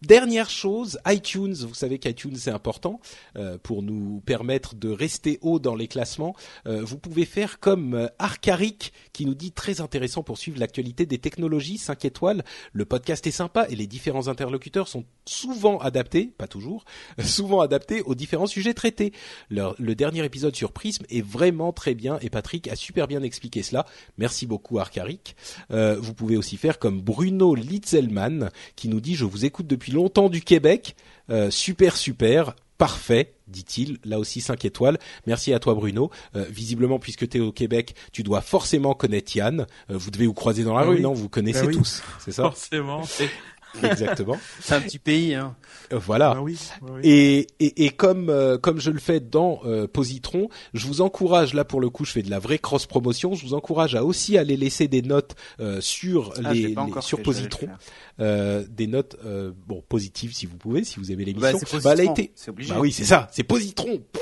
Dernière 0.01 0.49
chose, 0.49 0.97
iTunes, 1.05 1.55
vous 1.55 1.73
savez 1.73 1.99
qu'iTunes 1.99 2.37
c'est 2.37 2.51
important 2.51 3.01
euh, 3.35 3.57
pour 3.61 3.83
nous 3.83 4.21
permettre 4.25 4.75
de 4.75 4.87
rester 4.87 5.39
haut 5.41 5.59
dans 5.59 5.75
les 5.75 5.89
classements. 5.89 6.37
Euh, 6.67 6.81
vous 6.85 6.97
pouvez 6.97 7.25
faire 7.25 7.59
comme 7.59 7.95
euh, 7.95 8.07
Arcaric 8.17 8.93
qui 9.11 9.25
nous 9.25 9.35
dit 9.35 9.51
très 9.51 9.81
intéressant 9.81 10.23
pour 10.23 10.37
suivre 10.37 10.57
l'actualité 10.57 11.05
des 11.05 11.17
technologies, 11.17 11.77
5 11.77 12.05
étoiles. 12.05 12.45
Le 12.71 12.85
podcast 12.85 13.27
est 13.27 13.31
sympa 13.31 13.67
et 13.69 13.75
les 13.75 13.87
différents 13.87 14.29
interlocuteurs 14.29 14.87
sont 14.87 15.03
souvent 15.25 15.79
adaptés, 15.79 16.27
pas 16.27 16.47
toujours, 16.47 16.85
souvent 17.21 17.59
adaptés 17.59 18.01
aux 18.03 18.15
différents 18.15 18.47
sujets 18.47 18.73
traités. 18.73 19.11
Le, 19.49 19.73
le 19.77 19.95
dernier 19.95 20.23
épisode 20.23 20.55
sur 20.55 20.71
Prism 20.71 21.03
est 21.09 21.25
vraiment 21.25 21.73
très 21.73 21.93
bien 21.93 22.19
et 22.21 22.29
Patrick 22.29 22.69
a 22.69 22.77
super 22.77 23.05
bien 23.05 23.21
expliqué 23.21 23.63
cela. 23.63 23.85
Merci 24.17 24.47
beaucoup 24.47 24.79
Arcaric. 24.79 25.35
Vous 25.69 26.13
pouvez 26.13 26.37
aussi 26.37 26.55
faire 26.55 26.79
comme 26.79 27.01
Bruno 27.01 27.53
Litzelman 27.53 28.49
qui 28.77 28.87
nous 28.87 29.01
dit 29.01 29.15
je 29.15 29.25
vous 29.25 29.43
écoute 29.43 29.67
depuis 29.67 29.88
longtemps 29.89 30.29
du 30.29 30.41
Québec, 30.41 30.95
Euh, 31.31 31.51
super 31.51 31.95
super. 31.95 32.55
Parfait, 32.79 33.33
dit-il. 33.47 33.99
Là 34.05 34.17
aussi 34.19 34.41
5 34.41 34.63
étoiles. 34.65 34.97
Merci 35.27 35.53
à 35.53 35.59
toi 35.59 35.75
Bruno. 35.75 36.09
Euh, 36.35 36.45
visiblement, 36.49 36.97
puisque 36.97 37.27
tu 37.29 37.37
es 37.37 37.39
au 37.41 37.51
Québec, 37.51 37.93
tu 38.13 38.23
dois 38.23 38.41
forcément 38.41 38.93
connaître 38.95 39.35
Yann. 39.35 39.67
Euh, 39.91 39.97
vous 39.97 40.09
devez 40.11 40.25
vous 40.25 40.33
croiser 40.33 40.63
dans 40.63 40.73
la 40.73 40.79
Ah 40.81 40.85
rue, 40.85 40.95
oui. 40.95 41.01
non? 41.01 41.13
Vous 41.13 41.29
connaissez 41.29 41.59
Ah 41.63 41.67
oui. 41.67 41.75
tous, 41.77 42.01
c'est 42.19 42.31
ça? 42.31 42.43
Forcément. 42.43 43.03
Exactement. 43.83 44.37
C'est 44.59 44.73
un 44.75 44.81
petit 44.81 44.99
pays. 44.99 45.35
Hein. 45.35 45.55
Euh, 45.93 45.97
voilà. 45.99 46.33
Ah 46.37 46.41
oui. 46.41 46.57
Et, 47.03 47.47
et, 47.59 47.85
et 47.85 47.89
comme 47.89 48.29
euh, 48.29 48.57
comme 48.57 48.79
je 48.79 48.91
le 48.91 48.99
fais 48.99 49.19
dans 49.19 49.59
euh, 49.65 49.87
Positron, 49.87 50.49
je 50.73 50.87
vous 50.87 51.01
encourage 51.01 51.53
là 51.53 51.63
pour 51.65 51.79
le 51.81 51.89
coup, 51.89 52.05
je 52.05 52.11
fais 52.11 52.21
de 52.23 52.29
la 52.29 52.39
vraie 52.39 52.59
cross 52.59 52.85
promotion. 52.85 53.33
Je 53.35 53.45
vous 53.45 53.53
encourage 53.53 53.95
à 53.95 54.03
aussi 54.03 54.37
aller 54.37 54.57
laisser 54.57 54.87
des 54.87 55.01
notes 55.01 55.35
euh, 55.59 55.81
sur 55.81 56.33
Ah, 56.43 56.53
les, 56.53 56.75
sur 57.01 57.21
Positron, 57.21 57.67
euh, 58.19 58.65
des 58.69 58.87
notes 58.87 59.17
euh, 59.25 59.51
bon 59.67 59.83
positives 59.87 60.33
si 60.33 60.45
vous 60.45 60.57
pouvez, 60.57 60.83
si 60.83 60.99
vous 60.99 61.11
aimez 61.11 61.25
Bah, 61.33 61.51
l'émission. 61.51 61.67
c'est 61.67 61.83
Bah, 61.83 61.93
elle 61.93 62.01
a 62.01 62.11
été. 62.11 62.31
obligé. 62.47 62.73
Bah 62.73 62.79
oui, 62.79 62.91
c'est 62.91 63.05
ça, 63.05 63.27
c'est 63.31 63.43
Positron. 63.43 63.97
Pouh. 64.11 64.19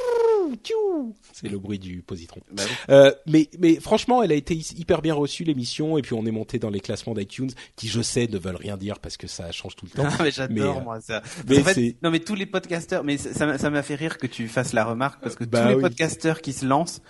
C'est 1.33 1.49
le 1.49 1.59
bruit 1.59 1.79
du 1.79 2.01
Positron. 2.01 2.41
Bah 2.51 2.63
oui. 2.65 2.71
Euh, 2.89 3.11
mais, 3.25 3.49
mais 3.59 3.79
franchement, 3.79 4.23
elle 4.23 4.31
a 4.31 4.35
été 4.35 4.55
hy- 4.55 4.75
hyper 4.77 5.01
bien 5.01 5.13
reçue 5.13 5.43
l'émission 5.43 5.97
et 5.97 6.01
puis 6.01 6.13
on 6.13 6.25
est 6.25 6.31
monté 6.31 6.59
dans 6.59 6.69
les 6.69 6.79
classements 6.79 7.13
d'iTunes 7.13 7.49
qui, 7.75 7.87
je 7.87 8.01
sais, 8.01 8.27
ne 8.27 8.37
veulent 8.37 8.55
rien 8.55 8.77
dire 8.77 8.99
parce 8.99 9.17
que 9.17 9.27
ça 9.27 9.51
change 9.51 9.75
tout 9.75 9.85
le 9.85 9.91
temps. 9.91 10.03
Ah, 10.19 10.23
mais 10.23 10.31
j'adore 10.31 10.55
Mais, 10.55 10.79
euh, 10.79 10.83
moi 10.83 11.01
ça. 11.01 11.21
mais 11.47 11.59
En 11.59 11.63
fait, 11.63 11.95
non 12.01 12.09
mais 12.11 12.19
tous 12.19 12.35
les 12.35 12.45
podcasteurs, 12.45 13.03
mais 13.03 13.17
ça 13.17 13.33
ça 13.33 13.45
m'a- 13.45 13.57
ça 13.57 13.69
m'a 13.69 13.83
fait 13.83 13.95
rire 13.95 14.17
que 14.17 14.27
tu 14.27 14.47
fasses 14.47 14.73
la 14.73 14.85
remarque 14.85 15.21
parce 15.21 15.35
que 15.35 15.43
Bah 15.43 15.61
tous 15.63 15.67
les 15.69 15.75
oui. 15.75 15.81
podcasteurs 15.81 16.41
qui 16.41 16.53
se 16.53 16.65
lancent 16.65 17.01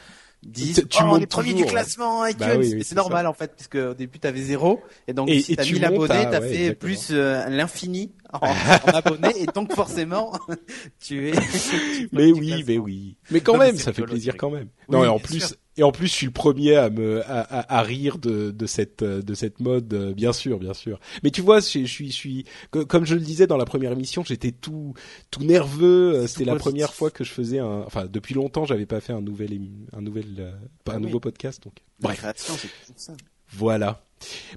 disent 0.43 0.75
Tu- 0.75 0.87
tu 0.87 1.03
oh, 1.03 1.17
les 1.17 1.25
premiers 1.25 1.51
toujours, 1.51 1.65
du 1.67 1.71
classement 1.71 2.25
iTunes. 2.25 2.39
Bah 2.39 2.55
oui, 2.57 2.69
oui, 2.73 2.79
Et 2.79 2.83
c'est 2.83 2.95
normal 2.95 3.27
en 3.27 3.33
fait 3.33 3.53
puisque 3.55 3.75
au 3.75 3.93
début 3.93 4.19
t'avais 4.19 4.41
zéro 4.41 4.81
et 5.07 5.13
donc 5.13 5.29
Et- 5.29 5.41
si 5.41 5.55
t'as 5.55 5.63
tu 5.63 5.73
1000 5.73 5.81
montes 5.83 5.93
abonnés, 6.11 6.13
à- 6.19 6.25
t'as 6.25 6.39
ouais, 6.41 6.47
fait 6.49 6.55
exactement. 6.55 6.79
plus 6.79 7.07
euh, 7.11 7.49
l'infini 7.49 8.11
en, 8.33 8.39
en 8.47 8.89
abonnés 8.93 9.41
et 9.41 9.45
donc 9.47 9.73
forcément 9.73 10.31
tu 10.99 11.29
es. 11.29 11.31
tu 11.69 12.09
Mais 12.11 12.31
oui, 12.31 12.63
mais 12.67 12.77
oui. 12.77 13.17
Mais 13.31 13.41
quand 13.41 13.53
Non, 13.53 13.59
mais 13.59 13.65
même, 13.67 13.77
ça 13.77 13.93
fait 13.93 14.03
plaisir 14.03 14.35
quand 14.37 14.49
même. 14.51 14.67
Oui, 14.89 14.95
Non, 14.95 15.03
et 15.03 15.07
en 15.07 15.19
plus, 15.19 15.39
sûr. 15.39 15.57
Et 15.77 15.83
en 15.83 15.91
plus, 15.91 16.07
je 16.07 16.13
suis 16.13 16.25
le 16.25 16.31
premier 16.31 16.75
à 16.75 16.89
me 16.89 17.21
à, 17.29 17.41
à, 17.41 17.77
à 17.79 17.81
rire 17.83 18.17
de, 18.17 18.51
de 18.51 18.65
cette 18.65 19.03
de 19.03 19.33
cette 19.33 19.59
mode, 19.59 20.13
bien 20.15 20.33
sûr, 20.33 20.59
bien 20.59 20.73
sûr. 20.73 20.99
Mais 21.23 21.31
tu 21.31 21.41
vois, 21.41 21.59
je, 21.59 21.79
je 21.79 21.85
suis 21.85 22.07
je 22.09 22.15
suis 22.15 22.45
co- 22.71 22.85
comme 22.85 23.05
je 23.05 23.15
le 23.15 23.21
disais 23.21 23.47
dans 23.47 23.57
la 23.57 23.65
première 23.65 23.91
émission, 23.91 24.23
j'étais 24.23 24.51
tout 24.51 24.93
tout 25.31 25.43
nerveux. 25.43 26.15
euh, 26.15 26.27
C'était 26.27 26.45
la 26.45 26.55
première 26.55 26.93
fois 26.93 27.11
que 27.11 27.23
je 27.23 27.31
faisais 27.31 27.59
un, 27.59 27.83
enfin 27.85 28.05
depuis 28.11 28.33
longtemps, 28.33 28.65
j'avais 28.65 28.85
pas 28.85 28.99
fait 29.01 29.13
un 29.13 29.21
nouvel 29.21 29.59
un 29.93 30.01
nouvel 30.01 30.25
euh, 30.39 30.51
pas 30.83 30.93
un 30.93 30.95
Ah 30.95 30.97
oui. 30.99 31.05
nouveau 31.05 31.19
podcast. 31.19 31.63
Donc 31.63 31.73
La 32.01 32.07
bref. 32.09 32.17
création, 32.19 32.53
ça. 32.95 33.13
Voilà. 33.51 34.03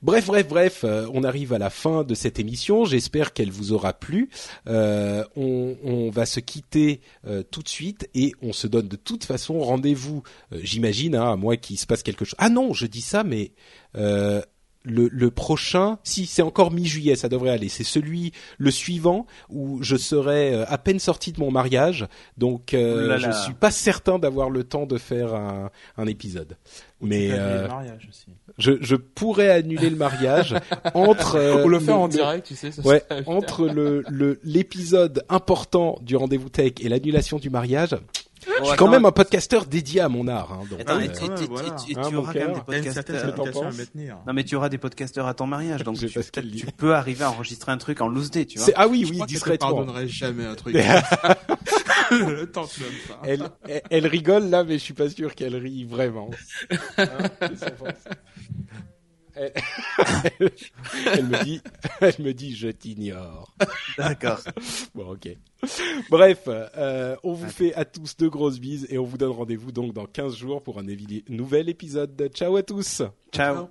Bref, 0.03 0.27
bref, 0.27 0.49
bref, 0.49 0.85
euh, 0.85 1.07
on 1.13 1.25
arrive 1.25 1.53
à 1.53 1.59
la 1.59 1.71
fin 1.71 2.05
de 2.05 2.15
cette 2.15 2.39
émission. 2.39 2.85
J'espère 2.85 3.33
qu'elle 3.33 3.51
vous 3.51 3.73
aura 3.73 3.93
plu. 3.93 4.31
Euh, 4.67 5.25
on, 5.37 6.11
va 6.11 6.27
se 6.27 6.41
quitter 6.41 7.01
euh, 7.27 7.43
tout 7.43 7.63
de 7.63 7.69
suite 7.69 8.09
et 8.15 8.33
on 8.43 8.53
se 8.53 8.67
donne 8.67 8.89
de 8.89 8.97
toute 8.97 9.25
façon 9.25 9.61
rendez-vous. 9.61 10.23
J'imagine, 10.53 11.15
hein, 11.15 11.33
à 11.33 11.37
moins 11.37 11.57
qu'il 11.57 11.79
se 11.79 11.87
passe 11.87 12.03
quelque 12.03 12.25
chose. 12.25 12.37
Ah 12.39 12.49
non, 12.49 12.73
je 12.73 12.87
dis 12.87 13.01
ça, 13.01 13.23
mais 13.23 13.53
le, 14.83 15.09
le 15.13 15.31
prochain, 15.31 15.99
si 16.05 16.25
c'est 16.27 16.43
encore 16.43 16.71
mi-juillet, 16.71 17.15
ça 17.17 17.29
devrait 17.29 17.51
aller. 17.51 17.69
C'est 17.69 17.85
celui 17.85 18.33
le 18.59 18.71
suivant 18.71 19.27
où 19.51 19.83
je 19.83 19.97
serai 19.97 20.55
euh, 20.55 20.65
à 20.69 20.79
peine 20.79 20.99
sorti 20.99 21.33
de 21.33 21.41
mon 21.41 21.51
mariage, 21.51 22.07
donc 22.39 22.73
euh, 22.73 23.07
là 23.07 23.19
je 23.19 23.27
là. 23.27 23.33
suis 23.45 23.53
pas 23.53 23.71
certain 23.71 24.19
d'avoir 24.19 24.49
le 24.49 24.65
temps 24.65 24.87
de 24.87 24.97
faire 24.97 25.35
un, 25.35 25.71
un 25.99 26.07
épisode. 26.07 26.57
Mais 27.03 27.29
euh, 27.33 27.63
le 27.63 27.69
mariage 27.69 28.07
aussi. 28.11 28.27
je, 28.59 28.73
je 28.81 28.97
pourrais 28.97 29.51
annuler 29.51 29.91
le 29.91 29.97
mariage 29.97 30.55
entre 30.95 31.37
euh, 31.37 31.65
Ou 31.65 31.69
le 31.69 31.79
faire 31.81 31.99
en 31.99 32.07
le- 32.07 32.13
direct, 32.13 32.47
tu 32.47 32.55
sais. 32.57 32.71
Ça 32.71 32.83
Ouais, 32.83 33.03
entre 33.27 33.67
le 33.67 34.03
le- 34.09 34.39
l'épisode 34.45 35.25
important 35.29 35.99
du 36.03 36.17
rendez-vous 36.17 36.49
tech 36.49 36.73
et 36.81 36.89
l'annulation 36.89 37.39
du 37.39 37.51
mariage, 37.51 37.97
je 38.47 38.65
suis 38.65 38.77
quand 38.77 38.89
même 38.89 39.05
un 39.05 39.13
podcasteur 39.13 39.67
dédié 39.67 40.01
à 40.01 40.09
mon 40.09 40.27
art. 40.29 40.53
Hein, 40.53 40.61
donc, 40.71 40.81
Attends, 40.81 40.97
euh, 40.97 41.01
et, 41.01 41.05
et- 41.05 41.09
et- 41.45 41.47
voilà. 41.49 41.69
et- 41.69 41.93
et 41.93 41.95
tu 41.95 42.01
mon 42.01 42.19
auras 42.19 42.33
quand 42.33 42.39
même 42.41 42.53
des 42.55 42.61
podcasteurs. 42.61 43.35
Non 44.27 44.33
mais 44.33 44.45
tu 44.45 44.57
auras 44.57 44.69
des 44.69 44.79
podcasteurs 44.79 45.27
à 45.27 45.35
ton 45.35 45.47
mariage, 45.47 45.85
donc 45.85 45.97
Je 45.97 46.07
tu, 46.07 46.21
tu 46.57 46.67
peux 46.77 46.95
arriver 46.95 47.25
à 47.25 47.31
enregistrer 47.31 47.73
un 47.73 47.79
truc 47.79 48.01
en 48.01 48.09
loose 48.09 48.31
day, 48.31 48.47
tu 48.47 48.59
vois. 48.59 48.69
ah 48.77 48.89
oui 48.89 49.05
Je 49.07 49.13
oui 49.13 49.23
discrètement. 49.27 49.69
pardonnerait 49.75 50.09
jamais 50.09 50.45
un 50.47 50.55
truc. 50.55 50.77
Tente 52.53 52.79
même 52.79 52.89
pas. 53.09 53.21
Elle, 53.25 53.49
elle, 53.69 53.83
elle 53.91 54.07
rigole 54.07 54.49
là, 54.51 54.65
mais 54.65 54.75
je 54.75 54.83
suis 54.83 54.95
pas 54.95 55.09
sûr 55.09 55.35
qu'elle 55.35 55.57
rit 55.57 55.85
vraiment. 55.85 56.31
Hein. 56.99 57.07
elle, 59.37 61.27
me 61.27 61.45
dit, 61.45 61.61
elle 62.01 62.15
me 62.19 62.33
dit, 62.33 62.55
je 62.55 62.69
t'ignore. 62.69 63.55
D'accord. 63.99 64.41
Bon, 64.95 65.13
ok. 65.13 65.29
Bref, 66.11 66.43
euh, 66.49 67.17
on 67.23 67.33
vous 67.33 67.49
fait 67.49 67.75
à 67.75 67.85
tous 67.85 68.17
de 68.17 68.29
grosses 68.29 68.59
bises 68.59 68.87
et 68.91 68.99
on 68.99 69.05
vous 69.05 69.19
donne 69.19 69.31
rendez-vous 69.31 69.73
donc 69.73 69.93
dans 69.93 70.07
15 70.07 70.37
jours 70.37 70.63
pour 70.63 70.79
un 70.79 70.85
nouvel 71.29 71.69
épisode. 71.69 72.31
Ciao 72.35 72.57
à 72.57 72.63
tous. 72.63 73.03
Ciao. 73.33 73.69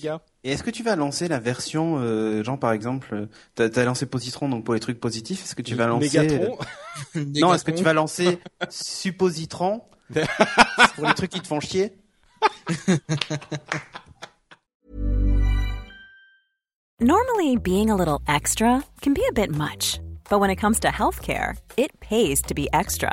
Gars. 0.00 0.20
Et 0.44 0.52
est-ce 0.52 0.62
que 0.62 0.70
tu 0.70 0.82
vas 0.82 0.96
lancer 0.96 1.28
la 1.28 1.38
version, 1.38 1.98
euh, 1.98 2.42
genre 2.42 2.58
par 2.58 2.72
exemple, 2.72 3.14
euh, 3.14 3.26
t'as 3.54 3.80
as 3.80 3.84
lancé 3.84 4.06
Positron 4.06 4.48
donc 4.48 4.64
pour 4.64 4.74
les 4.74 4.80
trucs 4.80 4.98
positifs, 4.98 5.44
est-ce 5.44 5.54
que 5.54 5.62
tu 5.62 5.74
vas 5.74 5.86
lancer 5.86 6.18
Mégatron. 6.18 6.58
Non, 7.14 7.54
est-ce 7.54 7.64
que 7.64 7.70
tu 7.70 7.84
vas 7.84 7.92
lancer 7.92 8.38
Suppositron 8.68 9.82
pour 10.96 11.06
les 11.06 11.14
trucs 11.14 11.30
qui 11.30 11.40
te 11.40 11.46
font 11.46 11.60
chier? 11.60 11.92
Normally, 17.00 17.56
being 17.56 17.90
a 17.90 17.96
little 17.96 18.20
extra 18.28 18.82
can 19.00 19.14
be 19.14 19.22
a 19.28 19.32
bit 19.32 19.50
much, 19.50 19.98
but 20.28 20.38
when 20.40 20.50
it 20.50 20.56
comes 20.56 20.80
to 20.80 20.88
healthcare, 20.88 21.56
it 21.76 21.98
pays 22.00 22.42
to 22.42 22.54
be 22.54 22.68
extra. 22.72 23.12